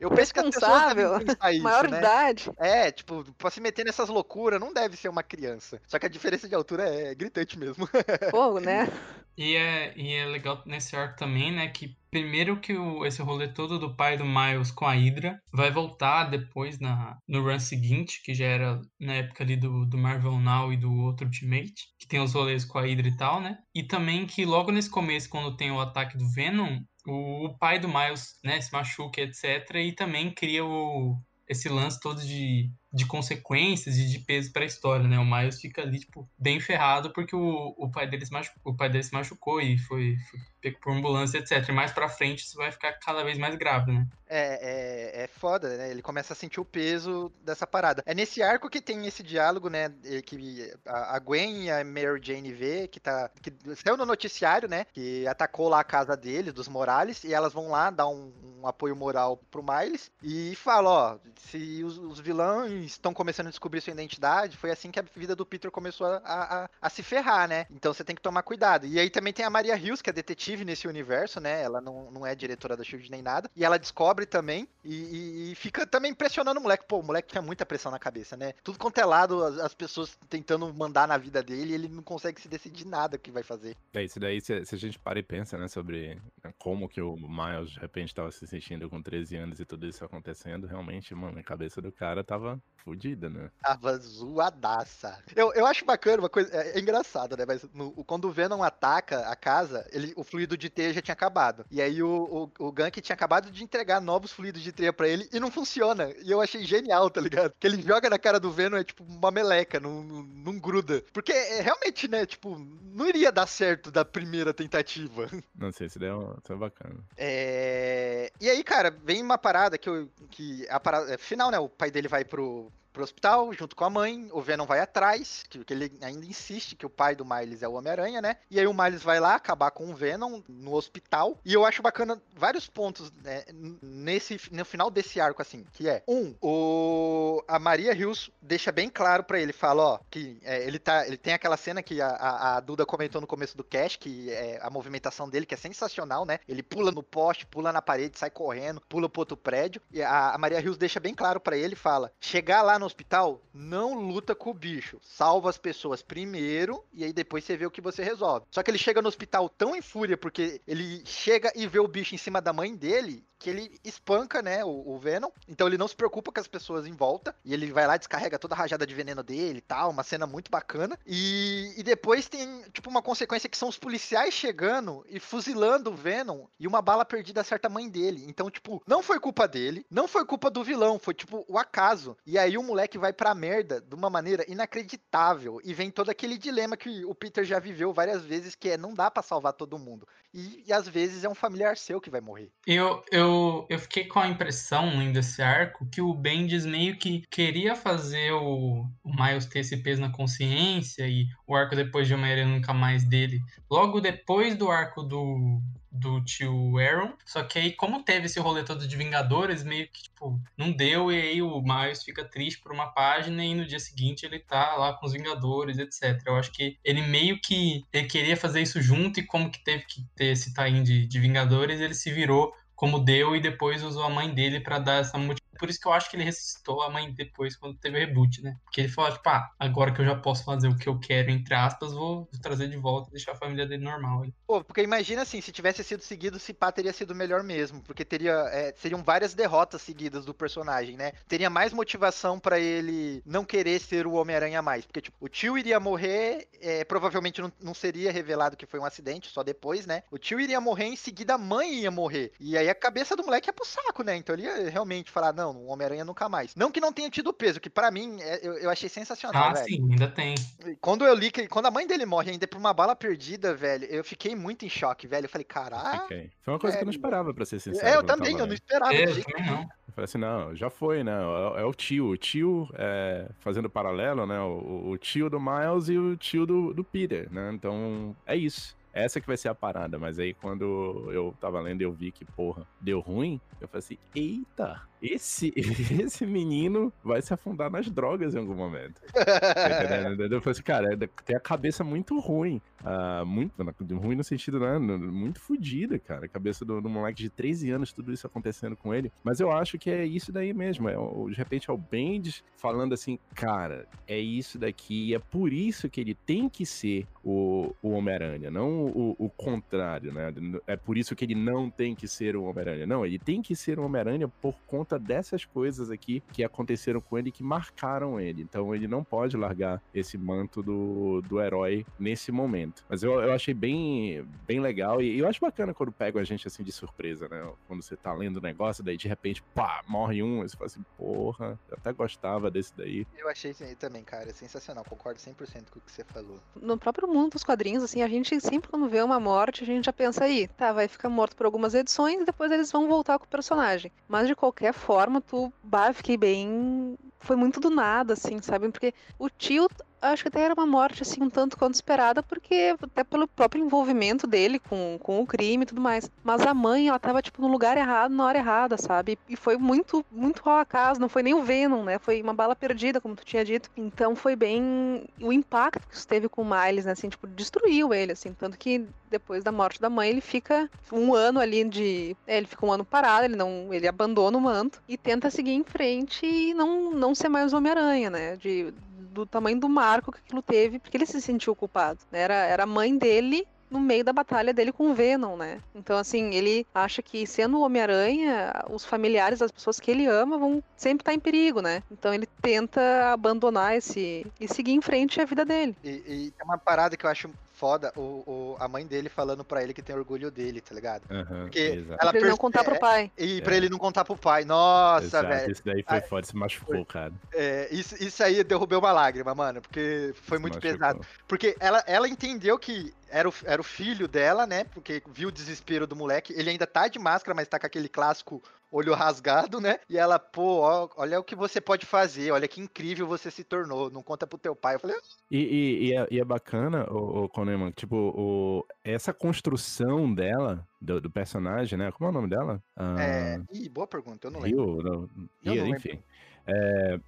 Eu 0.00 0.10
penso 0.10 0.32
que 0.32 0.40
as 0.40 0.48
pessoas 0.48 0.82
devem 0.84 1.04
Responsável, 1.04 1.18
pensar 1.18 1.52
isso, 1.52 1.62
Maior 1.62 1.88
né? 1.88 1.98
idade. 1.98 2.50
É, 2.58 2.90
tipo, 2.92 3.24
pra 3.34 3.50
se 3.50 3.60
meter 3.60 3.84
nessas 3.84 4.08
loucuras, 4.08 4.60
não 4.60 4.72
deve 4.72 4.96
ser 4.96 5.08
uma 5.08 5.22
criança. 5.22 5.80
Só 5.86 5.98
que 5.98 6.06
a 6.06 6.08
diferença 6.08 6.48
de 6.48 6.54
altura 6.54 6.88
é 6.88 7.14
gritante 7.14 7.58
mesmo. 7.58 7.88
Pô, 8.30 8.60
né? 8.60 8.88
E 9.36 9.54
é, 9.54 9.92
e 9.96 10.14
é 10.14 10.24
legal 10.26 10.62
nesse 10.66 10.96
arco 10.96 11.16
também, 11.18 11.52
né? 11.52 11.68
Que 11.68 11.96
primeiro 12.10 12.60
que 12.60 12.72
o, 12.74 13.04
esse 13.04 13.22
rolê 13.22 13.48
todo 13.48 13.78
do 13.78 13.94
pai 13.94 14.16
do 14.16 14.24
Miles 14.24 14.70
com 14.70 14.86
a 14.86 14.94
Hydra 14.94 15.40
vai 15.52 15.70
voltar 15.70 16.24
depois 16.24 16.78
na, 16.78 17.18
no 17.28 17.42
run 17.42 17.58
seguinte, 17.58 18.22
que 18.24 18.34
já 18.34 18.46
era 18.46 18.80
na 19.00 19.14
época 19.14 19.44
ali 19.44 19.56
do, 19.56 19.86
do 19.86 19.98
Marvel 19.98 20.38
Now 20.38 20.72
e 20.72 20.76
do 20.76 20.92
outro 20.92 21.26
Ultimate, 21.26 21.74
que 21.98 22.08
tem 22.08 22.20
os 22.20 22.34
rolês 22.34 22.64
com 22.64 22.78
a 22.78 22.82
Hydra 22.82 23.08
e 23.08 23.16
tal, 23.16 23.40
né? 23.40 23.58
E 23.74 23.82
também 23.82 24.26
que 24.26 24.44
logo 24.44 24.70
nesse 24.70 24.90
começo, 24.90 25.28
quando 25.28 25.56
tem 25.56 25.70
o 25.70 25.80
ataque 25.80 26.16
do 26.16 26.28
Venom, 26.30 26.80
o, 27.06 27.46
o 27.46 27.58
pai 27.58 27.78
do 27.78 27.88
Miles, 27.88 28.38
né, 28.44 28.60
se 28.60 28.72
machuca, 28.72 29.20
etc. 29.20 29.76
E 29.76 29.92
também 29.92 30.32
cria 30.32 30.64
o, 30.64 31.16
esse 31.48 31.68
lance 31.68 32.00
todo 32.00 32.20
de, 32.20 32.70
de 32.92 33.06
consequências 33.06 33.96
e 33.96 34.06
de 34.06 34.18
peso 34.20 34.52
pra 34.52 34.64
história, 34.64 35.06
né? 35.06 35.18
O 35.18 35.24
Miles 35.24 35.60
fica 35.60 35.82
ali, 35.82 35.98
tipo, 35.98 36.28
bem 36.38 36.60
ferrado 36.60 37.12
porque 37.12 37.34
o, 37.34 37.74
o, 37.76 37.90
pai, 37.90 38.06
dele 38.06 38.24
se 38.24 38.32
machucou, 38.32 38.72
o 38.72 38.76
pai 38.76 38.88
dele 38.88 39.04
se 39.04 39.12
machucou 39.12 39.60
e 39.60 39.78
foi, 39.78 40.16
foi 40.30 40.40
pego 40.60 40.78
por 40.80 40.92
ambulância, 40.92 41.38
etc. 41.38 41.68
E 41.68 41.72
mais 41.72 41.92
pra 41.92 42.08
frente 42.08 42.44
isso 42.44 42.56
vai 42.56 42.70
ficar 42.70 42.92
cada 42.94 43.24
vez 43.24 43.38
mais 43.38 43.56
grave, 43.56 43.92
né? 43.92 44.06
É, 44.28 45.20
é, 45.20 45.24
é 45.24 45.26
foda, 45.26 45.76
né? 45.76 45.90
Ele 45.90 46.02
começa 46.02 46.32
a 46.32 46.36
sentir 46.36 46.60
o 46.60 46.64
peso 46.64 47.32
dessa 47.44 47.66
parada. 47.66 48.02
É 48.06 48.14
nesse 48.14 48.42
arco 48.42 48.68
que 48.68 48.80
tem 48.80 49.06
esse 49.06 49.22
diálogo, 49.22 49.68
né? 49.68 49.90
Que 50.24 50.72
a 50.86 51.16
a 51.16 51.18
Gwen 51.18 51.64
e 51.64 51.70
a 51.70 51.84
Mary 51.84 52.20
Jane 52.22 52.52
vê, 52.52 52.88
que 52.88 53.00
tá. 53.00 53.30
Que 53.40 53.52
saiu 53.76 53.96
no 53.96 54.06
noticiário, 54.06 54.68
né? 54.68 54.86
Que 54.92 55.26
atacou 55.26 55.68
lá 55.68 55.80
a 55.80 55.84
casa 55.84 56.16
deles, 56.16 56.52
dos 56.52 56.68
Morales, 56.68 57.24
e 57.24 57.32
elas 57.32 57.52
vão 57.52 57.68
lá 57.70 57.90
dar 57.90 58.08
um, 58.08 58.32
um 58.60 58.66
apoio 58.66 58.96
moral 58.96 59.36
pro 59.50 59.62
Miles 59.62 60.10
e 60.22 60.54
fala, 60.56 60.90
ó, 60.90 61.18
se 61.36 61.82
os, 61.84 61.98
os 61.98 62.20
vilões 62.20 62.75
estão 62.84 63.12
começando 63.14 63.46
a 63.46 63.50
descobrir 63.50 63.80
sua 63.80 63.92
identidade, 63.92 64.56
foi 64.56 64.70
assim 64.70 64.90
que 64.90 64.98
a 65.00 65.04
vida 65.14 65.34
do 65.34 65.46
Peter 65.46 65.70
começou 65.70 66.06
a, 66.06 66.16
a, 66.24 66.70
a 66.80 66.90
se 66.90 67.02
ferrar, 67.02 67.48
né? 67.48 67.66
Então 67.70 67.92
você 67.92 68.04
tem 68.04 68.14
que 68.16 68.22
tomar 68.22 68.42
cuidado. 68.42 68.86
E 68.86 68.98
aí 68.98 69.10
também 69.10 69.32
tem 69.32 69.44
a 69.44 69.50
Maria 69.50 69.76
Hills, 69.76 70.02
que 70.02 70.10
é 70.10 70.12
detetive 70.12 70.64
nesse 70.64 70.86
universo, 70.88 71.40
né? 71.40 71.62
Ela 71.62 71.80
não, 71.80 72.10
não 72.10 72.26
é 72.26 72.34
diretora 72.34 72.76
da 72.76 72.84
Shield 72.84 73.10
nem 73.10 73.22
nada. 73.22 73.50
E 73.56 73.64
ela 73.64 73.78
descobre 73.78 74.26
também 74.26 74.68
e, 74.84 74.94
e- 74.94 75.52
e 75.52 75.54
fica 75.54 75.86
também 75.86 76.14
pressionando 76.14 76.58
o 76.60 76.62
moleque. 76.62 76.84
Pô, 76.86 76.98
o 76.98 77.02
moleque 77.02 77.28
tinha 77.28 77.42
muita 77.42 77.64
pressão 77.66 77.90
na 77.90 77.98
cabeça, 77.98 78.36
né? 78.36 78.52
Tudo 78.62 78.78
quanto 78.78 78.98
é 78.98 79.04
lado, 79.04 79.42
as, 79.44 79.58
as 79.58 79.74
pessoas 79.74 80.18
tentando 80.28 80.72
mandar 80.74 81.06
na 81.08 81.16
vida 81.16 81.42
dele, 81.42 81.74
ele 81.74 81.88
não 81.88 82.02
consegue 82.02 82.40
se 82.40 82.48
decidir 82.48 82.86
nada 82.86 83.16
o 83.16 83.18
que 83.18 83.30
vai 83.30 83.42
fazer. 83.42 83.76
É 83.94 84.02
isso 84.02 84.18
daí, 84.20 84.40
se, 84.40 84.64
se 84.64 84.74
a 84.74 84.78
gente 84.78 84.98
para 84.98 85.18
e 85.18 85.22
pensa, 85.22 85.56
né, 85.58 85.68
sobre 85.68 86.14
né, 86.42 86.52
como 86.58 86.88
que 86.88 87.00
o 87.00 87.16
Miles 87.16 87.70
de 87.70 87.80
repente 87.80 88.14
tava 88.14 88.30
se 88.30 88.46
sentindo 88.46 88.88
com 88.88 89.02
13 89.02 89.36
anos 89.36 89.60
e 89.60 89.64
tudo 89.64 89.86
isso 89.86 90.04
acontecendo, 90.04 90.66
realmente, 90.66 91.14
mano, 91.14 91.38
a 91.38 91.42
cabeça 91.42 91.80
do 91.80 91.90
cara 91.92 92.22
tava 92.24 92.60
fodida, 92.84 93.28
né? 93.28 93.50
Tava 93.62 93.96
zoadaça. 93.98 95.18
Eu, 95.34 95.52
eu 95.54 95.66
acho 95.66 95.84
bacana 95.84 96.18
uma 96.22 96.28
coisa. 96.28 96.50
É, 96.52 96.76
é 96.76 96.80
engraçado, 96.80 97.36
né? 97.36 97.44
Mas 97.46 97.62
no- 97.74 97.92
quando 98.04 98.26
o 98.26 98.32
Venom 98.32 98.62
ataca 98.62 99.28
a 99.28 99.36
casa, 99.36 99.86
ele, 99.92 100.12
o 100.16 100.22
fluido 100.24 100.56
de 100.56 100.70
teia 100.70 100.92
já 100.92 101.02
tinha 101.02 101.12
acabado. 101.12 101.64
E 101.70 101.80
aí 101.82 102.02
o, 102.02 102.50
o, 102.58 102.66
o 102.66 102.72
Gank 102.72 103.00
tinha 103.00 103.14
acabado 103.14 103.50
de 103.50 103.62
entregar 103.64 104.00
novos 104.00 104.32
fluidos 104.32 104.62
de 104.62 104.72
teia 104.72 104.92
pra 104.92 105.08
ele 105.08 105.28
e 105.32 105.40
não 105.40 105.50
funciona. 105.50 106.10
E 106.22 106.30
eu 106.30 106.40
achei 106.40 106.64
genial, 106.64 107.10
tá 107.10 107.20
ligado? 107.20 107.52
Que 107.58 107.66
ele 107.66 107.82
joga 107.82 108.08
na 108.10 108.18
cara 108.18 108.38
do 108.40 108.50
Venom 108.52 108.76
é 108.76 108.84
tipo 108.84 109.04
uma 109.04 109.30
meleca, 109.30 109.80
não, 109.80 110.02
não, 110.02 110.22
não 110.22 110.58
gruda. 110.58 111.02
Porque 111.12 111.32
é, 111.32 111.60
realmente, 111.60 112.08
né? 112.08 112.24
Tipo, 112.26 112.56
não 112.58 113.06
iria 113.06 113.30
dar 113.32 113.46
certo 113.46 113.90
da 113.90 114.04
primeira 114.04 114.52
tentativa. 114.54 115.28
Não 115.56 115.72
sei, 115.72 115.88
daí 115.96 116.08
é, 116.08 116.14
um- 116.14 116.34
isso 116.42 116.52
é 116.52 116.56
bacana. 116.56 116.96
É, 117.16 118.30
E 118.40 118.48
aí, 118.50 118.62
cara, 118.62 118.90
vem 118.90 119.22
uma 119.22 119.38
parada 119.38 119.78
que, 119.78 119.88
eu- 119.88 120.08
que 120.30 120.66
a 120.68 120.78
parada 120.78 121.12
é, 121.14 121.18
final, 121.18 121.50
né? 121.50 121.58
O 121.58 121.68
pai 121.68 121.90
dele 121.90 122.08
vai 122.08 122.24
pro, 122.24 122.65
improve 122.66 122.85
pro 122.96 123.04
hospital 123.04 123.52
junto 123.52 123.76
com 123.76 123.84
a 123.84 123.90
mãe, 123.90 124.30
o 124.32 124.40
Venom 124.40 124.64
vai 124.64 124.80
atrás, 124.80 125.44
que, 125.50 125.62
que 125.62 125.74
ele 125.74 125.92
ainda 126.00 126.24
insiste 126.24 126.74
que 126.74 126.86
o 126.86 126.90
pai 126.90 127.14
do 127.14 127.26
Miles 127.26 127.62
é 127.62 127.68
o 127.68 127.74
Homem-Aranha, 127.74 128.22
né? 128.22 128.36
E 128.50 128.58
aí 128.58 128.66
o 128.66 128.72
Miles 128.72 129.02
vai 129.02 129.20
lá 129.20 129.34
acabar 129.34 129.70
com 129.70 129.90
o 129.90 129.94
Venom 129.94 130.40
no 130.48 130.72
hospital. 130.72 131.38
E 131.44 131.52
eu 131.52 131.66
acho 131.66 131.82
bacana 131.82 132.20
vários 132.34 132.66
pontos 132.66 133.12
né, 133.22 133.44
nesse 133.82 134.40
no 134.50 134.64
final 134.64 134.90
desse 134.90 135.20
arco 135.20 135.42
assim, 135.42 135.66
que 135.74 135.86
é 135.86 136.02
um, 136.08 136.34
o 136.40 137.44
a 137.46 137.58
Maria 137.58 137.92
Hills 137.92 138.32
deixa 138.40 138.72
bem 138.72 138.88
claro 138.88 139.24
pra 139.24 139.38
ele, 139.38 139.52
fala, 139.52 139.82
ó, 139.82 140.00
que 140.10 140.40
é, 140.42 140.66
ele 140.66 140.78
tá, 140.78 141.06
ele 141.06 141.18
tem 141.18 141.34
aquela 141.34 141.58
cena 141.58 141.82
que 141.82 142.00
a, 142.00 142.08
a, 142.08 142.56
a 142.56 142.60
Duda 142.60 142.86
comentou 142.86 143.20
no 143.20 143.26
começo 143.26 143.58
do 143.58 143.64
cast, 143.64 143.98
que 143.98 144.30
é 144.30 144.58
a 144.62 144.70
movimentação 144.70 145.28
dele 145.28 145.44
que 145.44 145.52
é 145.52 145.58
sensacional, 145.58 146.24
né? 146.24 146.38
Ele 146.48 146.62
pula 146.62 146.90
no 146.90 147.02
poste, 147.02 147.44
pula 147.44 147.72
na 147.72 147.82
parede, 147.82 148.18
sai 148.18 148.30
correndo, 148.30 148.80
pula 148.88 149.06
pro 149.06 149.20
outro 149.20 149.36
prédio. 149.36 149.82
E 149.92 150.02
a, 150.02 150.30
a 150.30 150.38
Maria 150.38 150.60
Hills 150.60 150.78
deixa 150.78 150.98
bem 150.98 151.12
claro 151.12 151.38
pra 151.38 151.58
ele, 151.58 151.76
fala: 151.76 152.10
chegar 152.18 152.62
lá 152.62 152.78
no 152.78 152.85
hospital, 152.86 153.42
não 153.52 153.94
luta 153.94 154.34
com 154.34 154.50
o 154.50 154.54
bicho, 154.54 154.98
salva 155.02 155.50
as 155.50 155.58
pessoas 155.58 156.02
primeiro 156.02 156.84
e 156.92 157.04
aí 157.04 157.12
depois 157.12 157.44
você 157.44 157.56
vê 157.56 157.66
o 157.66 157.70
que 157.70 157.80
você 157.80 158.02
resolve. 158.02 158.46
Só 158.50 158.62
que 158.62 158.70
ele 158.70 158.78
chega 158.78 159.02
no 159.02 159.08
hospital 159.08 159.48
tão 159.48 159.74
em 159.74 159.82
fúria 159.82 160.16
porque 160.16 160.60
ele 160.66 161.02
chega 161.04 161.52
e 161.54 161.66
vê 161.66 161.78
o 161.78 161.88
bicho 161.88 162.14
em 162.14 162.18
cima 162.18 162.40
da 162.40 162.52
mãe 162.52 162.74
dele 162.74 163.24
que 163.38 163.50
ele 163.50 163.78
espanca, 163.84 164.42
né, 164.42 164.64
o, 164.64 164.94
o 164.94 164.98
Venom. 164.98 165.30
Então 165.48 165.66
ele 165.66 165.78
não 165.78 165.88
se 165.88 165.96
preocupa 165.96 166.32
com 166.32 166.40
as 166.40 166.48
pessoas 166.48 166.86
em 166.86 166.92
volta. 166.92 167.34
E 167.44 167.52
ele 167.52 167.70
vai 167.72 167.86
lá, 167.86 167.96
descarrega 167.96 168.38
toda 168.38 168.54
a 168.54 168.58
rajada 168.58 168.86
de 168.86 168.94
veneno 168.94 169.22
dele 169.22 169.58
e 169.58 169.62
tal. 169.62 169.90
Uma 169.90 170.02
cena 170.02 170.26
muito 170.26 170.50
bacana. 170.50 170.98
E, 171.06 171.74
e 171.76 171.82
depois 171.82 172.28
tem, 172.28 172.62
tipo, 172.72 172.88
uma 172.90 173.02
consequência 173.02 173.48
que 173.48 173.56
são 173.56 173.68
os 173.68 173.78
policiais 173.78 174.34
chegando 174.34 175.04
e 175.08 175.20
fuzilando 175.20 175.90
o 175.90 175.96
Venom. 175.96 176.46
E 176.58 176.66
uma 176.66 176.82
bala 176.82 177.04
perdida 177.04 177.40
acerta 177.40 177.68
a 177.68 177.70
mãe 177.70 177.88
dele. 177.88 178.24
Então, 178.26 178.50
tipo, 178.50 178.82
não 178.86 179.02
foi 179.02 179.20
culpa 179.20 179.46
dele. 179.46 179.84
Não 179.90 180.08
foi 180.08 180.24
culpa 180.24 180.50
do 180.50 180.64
vilão. 180.64 180.98
Foi, 180.98 181.14
tipo, 181.14 181.44
o 181.48 181.58
acaso. 181.58 182.16
E 182.26 182.38
aí 182.38 182.56
o 182.56 182.62
moleque 182.62 182.98
vai 182.98 183.12
pra 183.12 183.34
merda 183.34 183.80
de 183.80 183.94
uma 183.94 184.10
maneira 184.10 184.44
inacreditável. 184.48 185.60
E 185.62 185.74
vem 185.74 185.90
todo 185.90 186.10
aquele 186.10 186.38
dilema 186.38 186.76
que 186.76 187.04
o 187.04 187.14
Peter 187.14 187.44
já 187.44 187.58
viveu 187.58 187.92
várias 187.92 188.24
vezes, 188.24 188.54
que 188.54 188.70
é 188.70 188.76
não 188.76 188.94
dá 188.94 189.10
pra 189.10 189.22
salvar 189.22 189.52
todo 189.52 189.78
mundo. 189.78 190.06
E, 190.32 190.64
e 190.66 190.72
às 190.72 190.88
vezes 190.88 191.24
é 191.24 191.28
um 191.28 191.34
familiar 191.34 191.76
seu 191.76 192.00
que 192.00 192.10
vai 192.10 192.20
morrer. 192.20 192.50
Eu, 192.66 193.02
eu, 193.10 193.25
eu 193.68 193.78
fiquei 193.78 194.04
com 194.04 194.18
a 194.18 194.28
impressão, 194.28 194.98
lendo 194.98 195.14
desse 195.14 195.42
arco, 195.42 195.86
que 195.86 196.00
o 196.00 196.14
Bendis 196.14 196.66
meio 196.66 196.96
que 196.96 197.22
queria 197.30 197.74
fazer 197.74 198.32
o, 198.32 198.86
o 199.04 199.10
Miles 199.14 199.46
ter 199.46 199.60
esse 199.60 199.76
peso 199.76 200.00
na 200.00 200.10
consciência 200.10 201.06
e 201.06 201.26
o 201.46 201.54
arco 201.54 201.76
depois 201.76 202.06
de 202.06 202.14
Homem-Aranha 202.14 202.46
Nunca 202.46 202.72
Mais 202.72 203.04
dele, 203.04 203.40
logo 203.70 204.00
depois 204.00 204.54
do 204.54 204.70
arco 204.70 205.02
do, 205.02 205.60
do 205.96 206.22
tio 206.22 206.78
Aaron. 206.78 207.12
Só 207.24 207.42
que 207.42 207.58
aí, 207.58 207.72
como 207.72 208.02
teve 208.02 208.26
esse 208.26 208.38
rolê 208.38 208.62
todo 208.62 208.86
de 208.86 208.96
Vingadores, 208.96 209.64
meio 209.64 209.88
que, 209.88 210.04
tipo, 210.04 210.40
não 210.56 210.70
deu, 210.70 211.10
e 211.10 211.20
aí 211.20 211.42
o 211.42 211.60
Miles 211.60 212.02
fica 212.02 212.24
triste 212.24 212.60
por 212.60 212.72
uma 212.72 212.88
página 212.88 213.44
e 213.44 213.54
no 213.54 213.66
dia 213.66 213.80
seguinte 213.80 214.24
ele 214.24 214.38
tá 214.38 214.76
lá 214.76 214.92
com 214.92 215.06
os 215.06 215.12
Vingadores, 215.12 215.78
etc. 215.78 216.20
Eu 216.26 216.36
acho 216.36 216.52
que 216.52 216.78
ele 216.84 217.02
meio 217.02 217.40
que 217.40 217.84
ele 217.92 218.06
queria 218.06 218.36
fazer 218.36 218.62
isso 218.62 218.80
junto, 218.80 219.20
e 219.20 219.26
como 219.26 219.50
que 219.50 219.62
teve 219.62 219.84
que 219.84 220.04
ter 220.14 220.26
esse 220.26 220.52
tie 220.52 220.82
de, 220.82 221.06
de 221.06 221.20
Vingadores, 221.20 221.80
ele 221.80 221.94
se 221.94 222.12
virou 222.12 222.52
como 222.76 223.00
deu 223.00 223.34
e 223.34 223.40
depois 223.40 223.82
usou 223.82 224.04
a 224.04 224.10
mãe 224.10 224.32
dele 224.32 224.60
pra 224.60 224.78
dar 224.78 225.00
essa 225.00 225.18
Por 225.58 225.68
isso 225.68 225.80
que 225.80 225.88
eu 225.88 225.92
acho 225.92 226.10
que 226.10 226.16
ele 226.16 226.24
ressuscitou 226.24 226.82
a 226.82 226.90
mãe 226.90 227.12
depois, 227.12 227.56
quando 227.56 227.78
teve 227.78 227.96
o 227.96 228.00
reboot, 228.00 228.42
né? 228.42 228.56
Porque 228.64 228.80
ele 228.80 228.88
falou, 228.88 229.12
tipo, 229.12 229.28
ah, 229.28 229.50
agora 229.58 229.92
que 229.92 230.00
eu 230.00 230.04
já 230.04 230.14
posso 230.14 230.44
fazer 230.44 230.68
o 230.68 230.76
que 230.76 230.88
eu 230.88 230.98
quero, 230.98 231.30
entre 231.30 231.54
aspas, 231.54 231.92
vou 231.92 232.28
trazer 232.42 232.68
de 232.68 232.76
volta 232.76 233.08
e 233.08 233.12
deixar 233.12 233.32
a 233.32 233.36
família 233.36 233.66
dele 233.66 233.84
normal. 233.84 234.22
Aí. 234.22 234.32
Pô, 234.46 234.62
porque 234.62 234.82
imagina 234.82 235.22
assim, 235.22 235.40
se 235.40 235.52
tivesse 235.52 235.82
sido 235.82 236.02
seguido, 236.02 236.38
se 236.38 236.52
pá 236.52 236.70
teria 236.70 236.92
sido 236.92 237.14
melhor 237.14 237.42
mesmo. 237.42 237.82
Porque 237.82 238.04
teria. 238.04 238.32
é, 238.52 238.74
seriam 238.76 239.02
várias 239.02 239.34
derrotas 239.34 239.82
seguidas 239.82 240.24
do 240.24 240.34
personagem, 240.34 240.96
né? 240.96 241.12
Teria 241.28 241.50
mais 241.50 241.72
motivação 241.72 242.38
pra 242.38 242.58
ele 242.58 243.22
não 243.24 243.44
querer 243.44 243.80
ser 243.80 244.06
o 244.06 244.14
Homem-Aranha 244.14 244.62
mais. 244.62 244.84
Porque, 244.84 245.00
tipo, 245.00 245.16
o 245.20 245.28
tio 245.28 245.58
iria 245.58 245.80
morrer, 245.80 246.48
é, 246.60 246.84
provavelmente 246.84 247.40
não, 247.40 247.52
não 247.60 247.74
seria 247.74 248.12
revelado 248.12 248.56
que 248.56 248.66
foi 248.66 248.80
um 248.80 248.84
acidente, 248.84 249.30
só 249.30 249.42
depois, 249.42 249.86
né? 249.86 250.02
O 250.10 250.18
tio 250.18 250.40
iria 250.40 250.60
morrer, 250.60 250.84
em 250.84 250.96
seguida 250.96 251.34
a 251.34 251.38
mãe 251.38 251.80
ia 251.80 251.90
morrer. 251.90 252.32
E 252.40 252.56
aí 252.56 252.68
a 252.68 252.74
cabeça 252.74 253.16
do 253.16 253.24
moleque 253.24 253.48
ia 253.48 253.52
pro 253.52 253.64
saco, 253.64 254.02
né? 254.02 254.16
Então 254.16 254.34
ele 254.34 254.44
ia 254.44 254.70
realmente 254.70 255.10
falar, 255.10 255.32
não, 255.32 255.45
o 255.54 255.66
Homem-Aranha 255.66 256.04
nunca 256.04 256.28
mais. 256.28 256.54
Não 256.54 256.70
que 256.70 256.80
não 256.80 256.92
tenha 256.92 257.10
tido 257.10 257.32
peso, 257.32 257.60
que 257.60 257.68
pra 257.70 257.90
mim 257.90 258.16
é- 258.20 258.40
eu, 258.46 258.54
eu 258.54 258.70
achei 258.70 258.88
sensacional, 258.88 259.50
Ah, 259.50 259.52
velho. 259.52 259.66
sim, 259.66 259.88
ainda 259.90 260.08
tem. 260.08 260.34
Quando 260.80 261.04
eu 261.04 261.14
li 261.14 261.30
que 261.30 261.46
quando 261.48 261.66
a 261.66 261.70
mãe 261.70 261.86
dele 261.86 262.06
morre 262.06 262.30
ainda 262.30 262.44
é 262.44 262.46
por 262.46 262.58
uma 262.58 262.72
bala 262.72 262.96
perdida, 262.96 263.54
velho, 263.54 263.84
eu 263.86 264.02
fiquei 264.04 264.34
muito 264.34 264.64
em 264.64 264.68
choque, 264.68 265.06
velho. 265.06 265.26
Eu 265.26 265.28
falei, 265.30 265.44
caralho. 265.44 266.02
Fiquei. 266.02 266.30
Foi 266.42 266.54
uma 266.54 266.60
coisa 266.60 266.76
que 266.76 266.82
eu 266.82 266.86
não 266.86 266.92
velho. 266.92 266.98
esperava, 267.00 267.34
pra 267.34 267.44
ser 267.44 267.60
sincero. 267.60 267.86
É, 267.86 267.96
eu 267.96 268.02
também, 268.02 268.32
tava 268.32 268.42
eu 268.42 268.46
não 268.46 268.54
esperava. 268.54 268.94
É, 268.94 269.04
eu 269.04 269.22
também 269.24 269.46
não. 269.46 269.60
Eu 269.62 269.92
falei 269.94 270.04
assim, 270.04 270.18
não, 270.18 270.54
já 270.54 270.68
foi, 270.70 271.02
né? 271.04 271.12
É, 271.56 271.60
é 271.62 271.64
o 271.64 271.72
tio. 271.74 272.08
O 272.10 272.16
tio, 272.16 272.68
é, 272.74 273.28
fazendo 273.40 273.68
paralelo, 273.70 274.26
né? 274.26 274.38
O, 274.40 274.90
o 274.90 274.98
tio 274.98 275.30
do 275.30 275.40
Miles 275.40 275.88
e 275.88 275.96
o 275.96 276.16
tio 276.16 276.44
do, 276.46 276.74
do 276.74 276.84
Peter, 276.84 277.30
né? 277.32 277.50
Então, 277.54 278.14
é 278.26 278.36
isso. 278.36 278.76
Essa 278.92 279.20
que 279.20 279.26
vai 279.26 279.36
ser 279.36 279.48
a 279.50 279.54
parada. 279.54 279.98
Mas 279.98 280.18
aí, 280.18 280.32
quando 280.32 281.10
eu 281.12 281.34
tava 281.38 281.60
lendo 281.60 281.82
e 281.82 281.84
eu 281.84 281.92
vi 281.92 282.10
que, 282.10 282.24
porra, 282.24 282.66
deu 282.80 282.98
ruim, 283.00 283.38
eu 283.60 283.68
falei 283.68 283.80
assim, 283.80 283.98
eita, 284.14 284.80
esse, 285.02 285.52
esse 286.02 286.26
menino 286.26 286.92
vai 287.02 287.20
se 287.22 287.32
afundar 287.32 287.70
nas 287.70 287.90
drogas 287.90 288.34
em 288.34 288.38
algum 288.38 288.54
momento. 288.54 289.00
Eu 290.30 290.40
falei 290.40 290.52
assim, 290.52 290.62
cara, 290.62 290.94
é- 290.94 291.08
tem 291.24 291.36
a 291.36 291.40
cabeça 291.40 291.82
muito 291.84 292.18
ruim. 292.18 292.60
ah, 292.84 293.24
muito 293.26 293.52
ruim 293.96 294.14
no 294.16 294.24
sentido, 294.24 294.60
né? 294.60 294.78
Muito 294.78 295.40
fodida, 295.40 295.98
cara. 295.98 296.26
A 296.26 296.28
cabeça 296.28 296.64
do, 296.64 296.80
do 296.80 296.88
moleque 296.88 297.22
de 297.22 297.30
13 297.30 297.70
anos, 297.70 297.92
tudo 297.92 298.12
isso 298.12 298.26
acontecendo 298.26 298.76
com 298.76 298.94
ele. 298.94 299.10
Mas 299.24 299.40
eu 299.40 299.50
acho 299.50 299.78
que 299.78 299.90
é 299.90 300.04
isso 300.04 300.30
daí 300.32 300.52
mesmo. 300.52 300.88
É, 300.88 300.94
de 300.94 301.34
repente 301.34 301.68
é 301.68 301.72
o 301.72 301.76
Bendis 301.76 302.44
falando 302.56 302.92
assim, 302.92 303.18
cara, 303.34 303.86
é 304.06 304.18
isso 304.18 304.58
daqui. 304.58 305.08
E 305.10 305.14
é 305.14 305.18
por 305.18 305.52
isso 305.52 305.88
que 305.88 306.00
ele 306.00 306.14
tem 306.14 306.48
que 306.48 306.64
ser 306.64 307.06
o, 307.24 307.74
o 307.82 307.90
Homem-Aranha, 307.90 308.50
não 308.50 308.86
o, 308.86 309.16
o 309.18 309.28
contrário, 309.30 310.12
né? 310.12 310.32
É 310.66 310.76
por 310.76 310.96
isso 310.96 311.16
que 311.16 311.24
ele 311.24 311.34
não 311.34 311.68
tem 311.68 311.94
que 311.94 312.06
ser 312.06 312.36
o 312.36 312.44
Homem-Aranha. 312.44 312.86
Não, 312.86 313.04
ele 313.04 313.18
tem 313.18 313.42
que 313.42 313.56
ser 313.56 313.78
o 313.78 313.84
Homem-Aranha 313.84 314.28
por 314.28 314.54
conta 314.66 314.85
dessas 314.98 315.44
coisas 315.44 315.90
aqui 315.90 316.22
que 316.32 316.44
aconteceram 316.44 317.00
com 317.00 317.18
ele, 317.18 317.32
que 317.32 317.42
marcaram 317.42 318.20
ele. 318.20 318.42
Então 318.42 318.74
ele 318.74 318.86
não 318.86 319.02
pode 319.02 319.36
largar 319.36 319.82
esse 319.92 320.16
manto 320.16 320.62
do, 320.62 321.20
do 321.22 321.40
herói 321.40 321.84
nesse 321.98 322.30
momento. 322.30 322.84
Mas 322.88 323.02
eu, 323.02 323.20
eu 323.20 323.32
achei 323.32 323.52
bem, 323.54 324.26
bem 324.46 324.60
legal 324.60 325.02
e 325.02 325.18
eu 325.18 325.28
acho 325.28 325.40
bacana 325.40 325.74
quando 325.74 325.92
pegam 325.92 326.20
a 326.20 326.24
gente 326.24 326.46
assim 326.46 326.62
de 326.62 326.72
surpresa, 326.72 327.28
né? 327.28 327.50
Quando 327.66 327.82
você 327.82 327.96
tá 327.96 328.12
lendo 328.12 328.36
o 328.36 328.40
negócio, 328.40 328.84
daí 328.84 328.96
de 328.96 329.08
repente, 329.08 329.42
pá, 329.54 329.82
morre 329.88 330.22
um, 330.22 330.44
e 330.44 330.48
você 330.48 330.56
fala 330.56 330.66
assim, 330.66 330.84
porra, 330.96 331.58
eu 331.68 331.76
até 331.76 331.92
gostava 331.92 332.50
desse 332.50 332.76
daí. 332.76 333.06
Eu 333.16 333.28
achei 333.28 333.50
isso 333.50 333.64
aí 333.64 333.74
também, 333.74 334.04
cara, 334.04 334.32
sensacional. 334.32 334.84
Concordo 334.84 335.18
100% 335.18 335.70
com 335.70 335.78
o 335.78 335.82
que 335.82 335.92
você 335.92 336.04
falou. 336.04 336.38
No 336.54 336.78
próprio 336.78 337.08
mundo 337.08 337.32
dos 337.32 337.44
quadrinhos, 337.44 337.82
assim, 337.82 338.02
a 338.02 338.08
gente 338.08 338.40
sempre 338.40 338.68
quando 338.70 338.88
vê 338.88 339.02
uma 339.02 339.18
morte, 339.18 339.62
a 339.62 339.66
gente 339.66 339.84
já 339.84 339.92
pensa 339.92 340.24
aí, 340.24 340.48
tá, 340.48 340.72
vai 340.72 340.88
ficar 340.88 341.08
morto 341.08 341.36
por 341.36 341.46
algumas 341.46 341.74
edições 341.74 342.20
e 342.20 342.24
depois 342.24 342.50
eles 342.50 342.70
vão 342.70 342.88
voltar 342.88 343.18
com 343.18 343.24
o 343.24 343.28
personagem. 343.28 343.90
Mas 344.08 344.28
de 344.28 344.34
qualquer 344.34 344.72
forma, 344.76 345.20
tu, 345.20 345.52
bah, 345.62 345.92
fiquei 345.92 346.16
bem. 346.16 346.96
Foi 347.20 347.36
muito 347.36 347.60
do 347.60 347.70
nada, 347.70 348.12
assim, 348.14 348.40
sabe? 348.42 348.70
Porque 348.70 348.94
o 349.18 349.28
tio, 349.28 349.68
acho 350.12 350.22
que 350.24 350.28
até 350.28 350.40
era 350.40 350.54
uma 350.54 350.66
morte, 350.66 351.02
assim, 351.02 351.22
um 351.22 351.30
tanto 351.30 351.56
quanto 351.56 351.74
esperada, 351.74 352.22
porque 352.22 352.74
até 352.80 353.04
pelo 353.04 353.28
próprio 353.28 353.64
envolvimento 353.64 354.26
dele 354.26 354.58
com, 354.58 354.98
com 355.00 355.20
o 355.20 355.26
crime 355.26 355.62
e 355.62 355.66
tudo 355.66 355.80
mais. 355.80 356.10
Mas 356.22 356.42
a 356.42 356.54
mãe, 356.54 356.88
ela 356.88 356.98
tava, 356.98 357.22
tipo, 357.22 357.40
no 357.42 357.48
lugar 357.48 357.76
errado, 357.76 358.12
na 358.12 358.24
hora 358.24 358.38
errada, 358.38 358.76
sabe? 358.76 359.18
E 359.28 359.36
foi 359.36 359.56
muito, 359.56 360.04
muito 360.10 360.42
ao 360.48 360.58
acaso, 360.58 361.00
não 361.00 361.08
foi 361.08 361.22
nem 361.22 361.34
o 361.34 361.42
Venom, 361.42 361.84
né? 361.84 361.98
Foi 361.98 362.20
uma 362.22 362.34
bala 362.34 362.56
perdida, 362.56 363.00
como 363.00 363.16
tu 363.16 363.24
tinha 363.24 363.44
dito. 363.44 363.70
Então 363.76 364.14
foi 364.14 364.36
bem. 364.36 365.04
O 365.20 365.32
impacto 365.32 365.86
que 365.88 365.94
isso 365.94 366.06
teve 366.06 366.28
com 366.28 366.42
o 366.42 366.44
Miles, 366.44 366.84
né? 366.84 366.92
Assim, 366.92 367.08
tipo, 367.08 367.26
destruiu 367.26 367.92
ele, 367.92 368.12
assim. 368.12 368.32
Tanto 368.32 368.58
que 368.58 368.86
depois 369.10 369.42
da 369.42 369.52
morte 369.52 369.80
da 369.80 369.88
mãe, 369.88 370.10
ele 370.10 370.20
fica 370.20 370.70
um 370.92 371.14
ano 371.14 371.40
ali 371.40 371.64
de. 371.64 372.16
é, 372.26 372.36
ele 372.36 372.46
fica 372.46 372.64
um 372.64 372.72
ano 372.72 372.84
parado, 372.84 373.24
ele 373.24 373.36
não. 373.36 373.72
Ele 373.72 373.86
abandona 373.86 374.36
o 374.36 374.40
manto 374.40 374.82
e 374.88 374.96
tenta 374.96 375.30
seguir 375.30 375.52
em 375.52 375.64
frente 375.64 376.26
e 376.26 376.54
não, 376.54 376.90
não 376.92 377.14
ser 377.14 377.28
mais 377.28 377.52
Homem-Aranha, 377.52 378.10
né? 378.10 378.36
De, 378.36 378.72
do 379.16 379.26
tamanho 379.26 379.58
do 379.58 379.68
marco 379.68 380.12
que 380.12 380.18
aquilo 380.18 380.42
teve, 380.42 380.78
porque 380.78 380.96
ele 380.96 381.06
se 381.06 381.20
sentiu 381.20 381.56
culpado. 381.56 382.00
né? 382.12 382.20
Era, 382.20 382.34
era 382.34 382.62
a 382.64 382.66
mãe 382.66 382.96
dele 382.96 383.46
no 383.70 383.80
meio 383.80 384.04
da 384.04 384.12
batalha 384.12 384.52
dele 384.52 384.70
com 384.70 384.90
o 384.90 384.94
Venom, 384.94 385.36
né? 385.36 385.60
Então, 385.74 385.98
assim, 385.98 386.34
ele 386.34 386.64
acha 386.72 387.02
que 387.02 387.26
sendo 387.26 387.58
o 387.58 387.62
Homem-Aranha, 387.62 388.64
os 388.70 388.84
familiares 388.84 389.40
das 389.40 389.50
pessoas 389.50 389.80
que 389.80 389.90
ele 389.90 390.06
ama 390.06 390.38
vão 390.38 390.62
sempre 390.76 391.02
estar 391.02 391.12
em 391.14 391.18
perigo, 391.18 391.60
né? 391.60 391.82
Então 391.90 392.14
ele 392.14 392.28
tenta 392.40 393.12
abandonar 393.12 393.76
esse 393.76 394.24
e 394.40 394.46
seguir 394.46 394.72
em 394.72 394.80
frente 394.80 395.20
a 395.20 395.24
vida 395.24 395.44
dele. 395.44 395.76
E, 395.82 395.88
e 395.88 396.32
é 396.38 396.44
uma 396.44 396.58
parada 396.58 396.96
que 396.96 397.04
eu 397.04 397.10
acho 397.10 397.28
foda, 397.56 397.90
o, 397.96 398.00
o- 398.00 398.56
a 398.60 398.68
mãe 398.68 398.86
dele 398.86 399.08
falando 399.08 399.42
pra 399.42 399.62
ele 399.62 399.72
que 399.72 399.80
tem 399.82 399.96
orgulho 399.96 400.30
dele, 400.30 400.60
tá 400.60 400.74
ligado? 400.74 401.02
Aham, 401.10 401.44
Porque 401.44 401.58
exato. 401.58 401.98
ela 402.02 402.10
pra 402.12 402.20
ele 402.20 402.28
não 402.28 402.36
contar 402.36 402.62
pro 402.62 402.74
é, 402.74 402.78
pai. 402.78 403.10
E 403.16 403.38
É. 403.38 403.40
pra 403.40 403.56
ele 403.56 403.68
não 403.70 403.78
contar 403.78 404.04
pro 404.04 404.16
pai. 404.16 404.44
Nossa, 404.44 405.06
Exato, 405.06 405.28
velho. 405.28 405.52
Isso 405.52 405.62
daí 405.64 405.82
foi 405.82 406.00
foda, 406.02 406.26
se 406.26 406.36
machucou, 406.36 406.84
cara. 406.84 407.12
É, 407.32 407.68
isso, 407.70 407.94
isso 408.02 408.22
aí 408.22 408.44
derrubei 408.44 408.76
uma 408.78 408.92
lágrima, 408.92 409.34
mano, 409.34 409.62
porque 409.62 410.12
foi 410.22 410.36
Se 410.36 410.42
muito 410.42 410.54
machucou. 410.56 410.72
pesado. 410.72 411.00
Porque 411.26 411.56
ela, 411.58 411.82
ela 411.86 412.06
entendeu 412.08 412.58
que 412.58 412.92
era 413.08 413.28
o, 413.28 413.32
era 413.44 413.60
o 413.60 413.64
filho 413.64 414.06
dela, 414.08 414.46
né? 414.46 414.64
Porque 414.64 415.02
viu 415.08 415.28
o 415.28 415.32
desespero 415.32 415.86
do 415.86 415.96
moleque. 415.96 416.32
Ele 416.36 416.50
ainda 416.50 416.66
tá 416.66 416.88
de 416.88 416.98
máscara, 416.98 417.34
mas 417.34 417.48
tá 417.48 417.58
com 417.58 417.66
aquele 417.66 417.88
clássico 417.88 418.42
olho 418.70 418.92
rasgado, 418.94 419.60
né? 419.60 419.78
E 419.88 419.96
ela, 419.96 420.18
pô, 420.18 420.60
ó, 420.60 420.88
olha 420.96 421.18
o 421.20 421.24
que 421.24 421.34
você 421.36 421.60
pode 421.60 421.86
fazer, 421.86 422.32
olha 422.32 422.48
que 422.48 422.60
incrível 422.60 423.06
você 423.06 423.30
se 423.30 423.44
tornou. 423.44 423.90
Não 423.90 424.02
conta 424.02 424.26
pro 424.26 424.36
teu 424.38 424.54
pai. 424.56 424.74
Eu 424.74 424.80
falei, 424.80 424.96
E, 425.30 425.38
e- 425.38 425.84
e 425.86 425.94
é, 425.94 426.06
e 426.10 426.20
é 426.20 426.24
bacana, 426.24 426.84
o, 426.92 427.24
o 427.24 427.28
Koneman, 427.28 427.70
tipo, 427.70 427.96
o, 427.96 428.66
essa 428.84 429.14
construção 429.14 430.12
dela, 430.12 430.66
do, 430.80 431.00
do 431.00 431.10
personagem, 431.10 431.78
né? 431.78 431.90
Como 431.92 432.06
é 432.06 432.10
o 432.10 432.14
nome 432.14 432.28
dela? 432.28 432.62
Ah, 432.76 432.96
é. 433.02 433.40
Ih, 433.52 433.68
boa 433.68 433.86
pergunta, 433.86 434.26
eu 434.26 434.30
não 434.30 434.40
lembro. 434.40 434.74
Rio, 434.74 434.82
não, 434.82 435.08
não 435.42 435.70
lembro. 435.70 436.02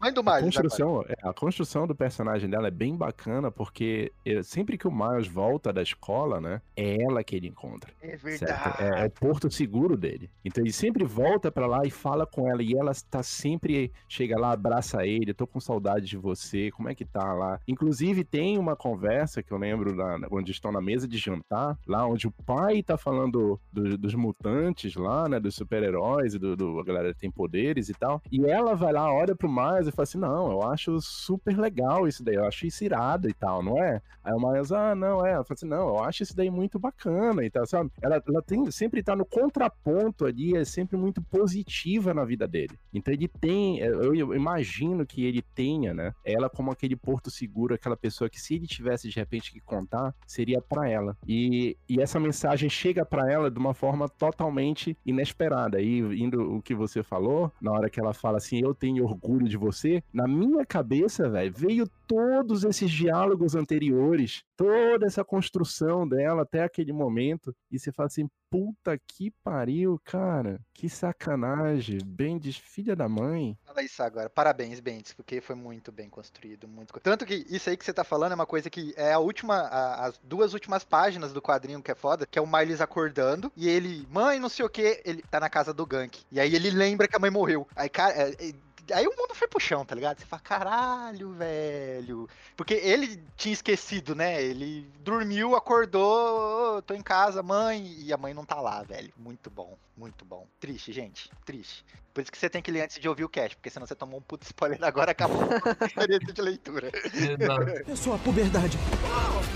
Mãe 0.00 0.12
do 0.12 0.20
A 0.20 0.22
Miles, 0.22 0.24
agora. 0.24 0.42
construção, 0.42 1.04
é, 1.08 1.14
a 1.22 1.32
construção 1.32 1.86
do 1.86 1.94
personagem 1.94 2.48
dela 2.50 2.68
é 2.68 2.70
bem 2.70 2.96
bacana, 2.96 3.50
porque 3.50 4.12
sempre 4.42 4.76
que 4.78 4.86
o 4.88 4.92
Miles 4.92 5.28
volta 5.28 5.72
da 5.72 5.82
escola, 5.82 6.40
né? 6.40 6.60
É 6.76 7.02
ela 7.02 7.22
que 7.22 7.36
ele 7.36 7.48
encontra. 7.48 7.92
É 8.02 8.16
verdade. 8.16 8.82
É, 8.82 9.04
é 9.04 9.06
o 9.06 9.10
porto 9.10 9.50
seguro 9.50 9.96
dele. 9.96 10.30
Então 10.44 10.62
ele 10.62 10.72
sempre 10.72 11.04
volta 11.04 11.50
pra 11.50 11.66
lá 11.66 11.82
e 11.84 11.90
fala 11.90 12.26
com 12.26 12.48
ela. 12.48 12.62
E 12.62 12.74
ela 12.76 12.92
tá 13.10 13.22
sempre. 13.22 13.92
Chega 14.08 14.38
lá, 14.38 14.52
abraça 14.52 15.06
ele. 15.06 15.34
Tô 15.34 15.46
com 15.46 15.60
saudade 15.60 16.06
de 16.06 16.16
você. 16.16 16.70
Como 16.70 16.88
é 16.88 16.94
que 16.94 17.04
tá 17.04 17.32
lá? 17.32 17.60
Inclusive, 17.68 18.24
tem 18.24 18.58
uma 18.58 18.74
conversa 18.76 19.42
que 19.42 19.52
eu 19.52 19.58
lembro 19.58 19.94
lá, 19.94 20.18
onde 20.30 20.50
estão 20.52 20.72
na 20.72 20.80
mesa 20.80 21.06
de 21.06 21.18
jantar, 21.18 21.78
lá 21.86 22.06
onde 22.06 22.26
o 22.26 22.30
pai 22.30 22.82
tá 22.82 22.96
falando 22.96 23.60
do- 23.72 23.96
dos 23.98 24.14
mutantes 24.14 24.94
lá, 24.96 25.28
né? 25.28 25.38
Dos 25.40 25.54
super-heróis 25.54 26.34
do, 26.34 26.56
do- 26.56 26.80
a 26.80 26.84
galera 26.84 27.12
que 27.14 27.20
tem 27.20 27.30
poderes 27.30 27.88
e 27.88 27.94
tal. 27.94 28.20
E 28.30 28.44
ela 28.44 28.74
vai 28.74 28.92
lá, 28.92 29.12
olha 29.12 29.27
pro 29.34 29.48
Miles 29.48 29.88
e 29.88 29.92
fala 29.92 30.04
assim: 30.04 30.18
Não, 30.18 30.50
eu 30.50 30.62
acho 30.62 31.00
super 31.00 31.58
legal 31.58 32.06
isso 32.06 32.22
daí. 32.24 32.36
Eu 32.36 32.46
acho 32.46 32.66
isso 32.66 32.84
irado 32.84 33.28
e 33.28 33.34
tal, 33.34 33.62
não 33.62 33.82
é? 33.82 34.00
Aí 34.22 34.32
o 34.32 34.40
Miles, 34.40 34.72
ah, 34.72 34.94
não, 34.94 35.24
é. 35.24 35.32
Ela 35.32 35.44
fala 35.44 35.54
assim: 35.56 35.68
Não, 35.68 35.88
eu 35.88 36.04
acho 36.04 36.22
isso 36.22 36.36
daí 36.36 36.50
muito 36.50 36.78
bacana 36.78 37.44
e 37.44 37.50
tal, 37.50 37.66
sabe? 37.66 37.90
Ela, 38.00 38.22
ela 38.26 38.42
tem, 38.42 38.70
sempre 38.70 39.02
tá 39.02 39.14
no 39.16 39.24
contraponto 39.24 40.26
ali, 40.26 40.56
é 40.56 40.64
sempre 40.64 40.96
muito 40.96 41.22
positiva 41.22 42.12
na 42.12 42.24
vida 42.24 42.46
dele. 42.46 42.78
Então 42.92 43.12
ele 43.12 43.28
tem, 43.28 43.78
eu, 43.78 44.14
eu 44.14 44.34
imagino 44.34 45.06
que 45.06 45.24
ele 45.24 45.42
tenha, 45.54 45.94
né? 45.94 46.14
Ela 46.24 46.48
como 46.48 46.70
aquele 46.70 46.96
porto 46.96 47.30
seguro, 47.30 47.74
aquela 47.74 47.96
pessoa 47.96 48.28
que 48.28 48.40
se 48.40 48.54
ele 48.54 48.66
tivesse 48.66 49.08
de 49.08 49.16
repente 49.16 49.52
que 49.52 49.60
contar, 49.60 50.14
seria 50.26 50.60
pra 50.60 50.88
ela. 50.88 51.16
E, 51.26 51.76
e 51.88 52.00
essa 52.00 52.18
mensagem 52.20 52.68
chega 52.68 53.04
pra 53.04 53.30
ela 53.30 53.50
de 53.50 53.58
uma 53.58 53.74
forma 53.74 54.08
totalmente 54.08 54.96
inesperada. 55.04 55.80
E 55.80 55.98
indo 56.20 56.56
o 56.56 56.62
que 56.62 56.74
você 56.74 57.02
falou, 57.02 57.52
na 57.60 57.72
hora 57.72 57.90
que 57.90 58.00
ela 58.00 58.12
fala 58.12 58.38
assim, 58.38 58.60
eu 58.62 58.74
tenho 58.74 59.04
orgulho 59.04 59.17
de 59.48 59.56
você. 59.56 60.02
Na 60.12 60.26
minha 60.26 60.64
cabeça, 60.64 61.28
velho, 61.28 61.52
veio 61.54 61.88
todos 62.06 62.64
esses 62.64 62.90
diálogos 62.90 63.54
anteriores, 63.54 64.42
toda 64.56 65.06
essa 65.06 65.24
construção 65.24 66.08
dela 66.08 66.42
até 66.42 66.62
aquele 66.62 66.92
momento, 66.92 67.54
e 67.70 67.78
você 67.78 67.92
fala 67.92 68.06
assim, 68.06 68.28
puta 68.50 68.98
que 69.06 69.30
pariu, 69.44 70.00
cara, 70.04 70.58
que 70.72 70.88
sacanagem, 70.88 71.98
Bendis, 72.02 72.56
filha 72.56 72.96
da 72.96 73.06
mãe. 73.08 73.56
Fala 73.66 73.82
isso 73.82 74.02
agora. 74.02 74.30
Parabéns, 74.30 74.80
Bendis, 74.80 75.12
porque 75.12 75.40
foi 75.42 75.54
muito 75.54 75.92
bem 75.92 76.08
construído, 76.08 76.66
muito. 76.66 76.98
Tanto 77.00 77.26
que 77.26 77.44
isso 77.50 77.68
aí 77.68 77.76
que 77.76 77.84
você 77.84 77.92
tá 77.92 78.04
falando 78.04 78.32
é 78.32 78.34
uma 78.34 78.46
coisa 78.46 78.70
que 78.70 78.94
é 78.96 79.12
a 79.12 79.18
última, 79.18 79.54
a- 79.54 80.06
as 80.06 80.18
duas 80.24 80.54
últimas 80.54 80.82
páginas 80.84 81.32
do 81.32 81.42
quadrinho 81.42 81.82
que 81.82 81.90
é 81.90 81.94
foda, 81.94 82.26
que 82.26 82.38
é 82.38 82.42
o 82.42 82.46
Miles 82.46 82.80
acordando 82.80 83.52
e 83.54 83.68
ele, 83.68 84.06
mãe, 84.10 84.40
não 84.40 84.48
sei 84.48 84.64
o 84.64 84.70
que, 84.70 85.02
ele 85.04 85.22
tá 85.30 85.38
na 85.38 85.50
casa 85.50 85.74
do 85.74 85.84
Gank. 85.84 86.20
E 86.32 86.40
aí 86.40 86.54
ele 86.54 86.70
lembra 86.70 87.06
que 87.06 87.16
a 87.16 87.18
mãe 87.18 87.30
morreu. 87.30 87.68
Aí, 87.76 87.88
cara, 87.88 88.14
é- 88.14 88.30
é- 88.48 88.54
Aí 88.92 89.06
o 89.06 89.16
mundo 89.16 89.34
foi 89.34 89.46
pro 89.48 89.60
chão, 89.60 89.84
tá 89.84 89.94
ligado? 89.94 90.18
Você 90.18 90.26
fala, 90.26 90.42
caralho, 90.42 91.30
velho. 91.32 92.28
Porque 92.56 92.74
ele 92.74 93.22
tinha 93.36 93.52
esquecido, 93.52 94.14
né? 94.14 94.42
Ele 94.42 94.90
dormiu, 95.00 95.54
acordou, 95.56 96.76
"Ô, 96.78 96.82
tô 96.82 96.94
em 96.94 97.02
casa, 97.02 97.42
mãe, 97.42 97.94
e 97.98 98.12
a 98.12 98.16
mãe 98.16 98.32
não 98.34 98.44
tá 98.44 98.60
lá, 98.60 98.82
velho. 98.82 99.12
Muito 99.16 99.50
bom, 99.50 99.76
muito 99.96 100.24
bom. 100.24 100.46
Triste, 100.60 100.92
gente, 100.92 101.30
triste. 101.44 101.84
Por 102.12 102.22
isso 102.22 102.32
que 102.32 102.38
você 102.38 102.50
tem 102.50 102.60
que 102.62 102.70
ler 102.70 102.82
antes 102.82 102.98
de 102.98 103.08
ouvir 103.08 103.24
o 103.24 103.28
cast, 103.28 103.56
porque 103.56 103.70
senão 103.70 103.86
você 103.86 103.94
tomou 103.94 104.18
um 104.18 104.22
puto 104.22 104.44
spoiler 104.44 104.78
agora 104.82 105.12
acabou 105.12 105.42
a 105.80 105.84
experiência 105.86 106.32
de 106.32 106.42
leitura. 106.42 106.90
Exato. 107.14 107.90
É 107.90 107.96
só 107.96 108.14
a 108.14 108.18
puberdade. 108.18 108.76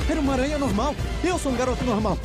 Era 0.09 0.21
uma 0.21 0.35
aranha 0.35 0.59
normal. 0.59 0.95
Eu 1.25 1.39
sou 1.39 1.53
um 1.53 1.57
garoto 1.57 1.83
normal. 1.85 2.17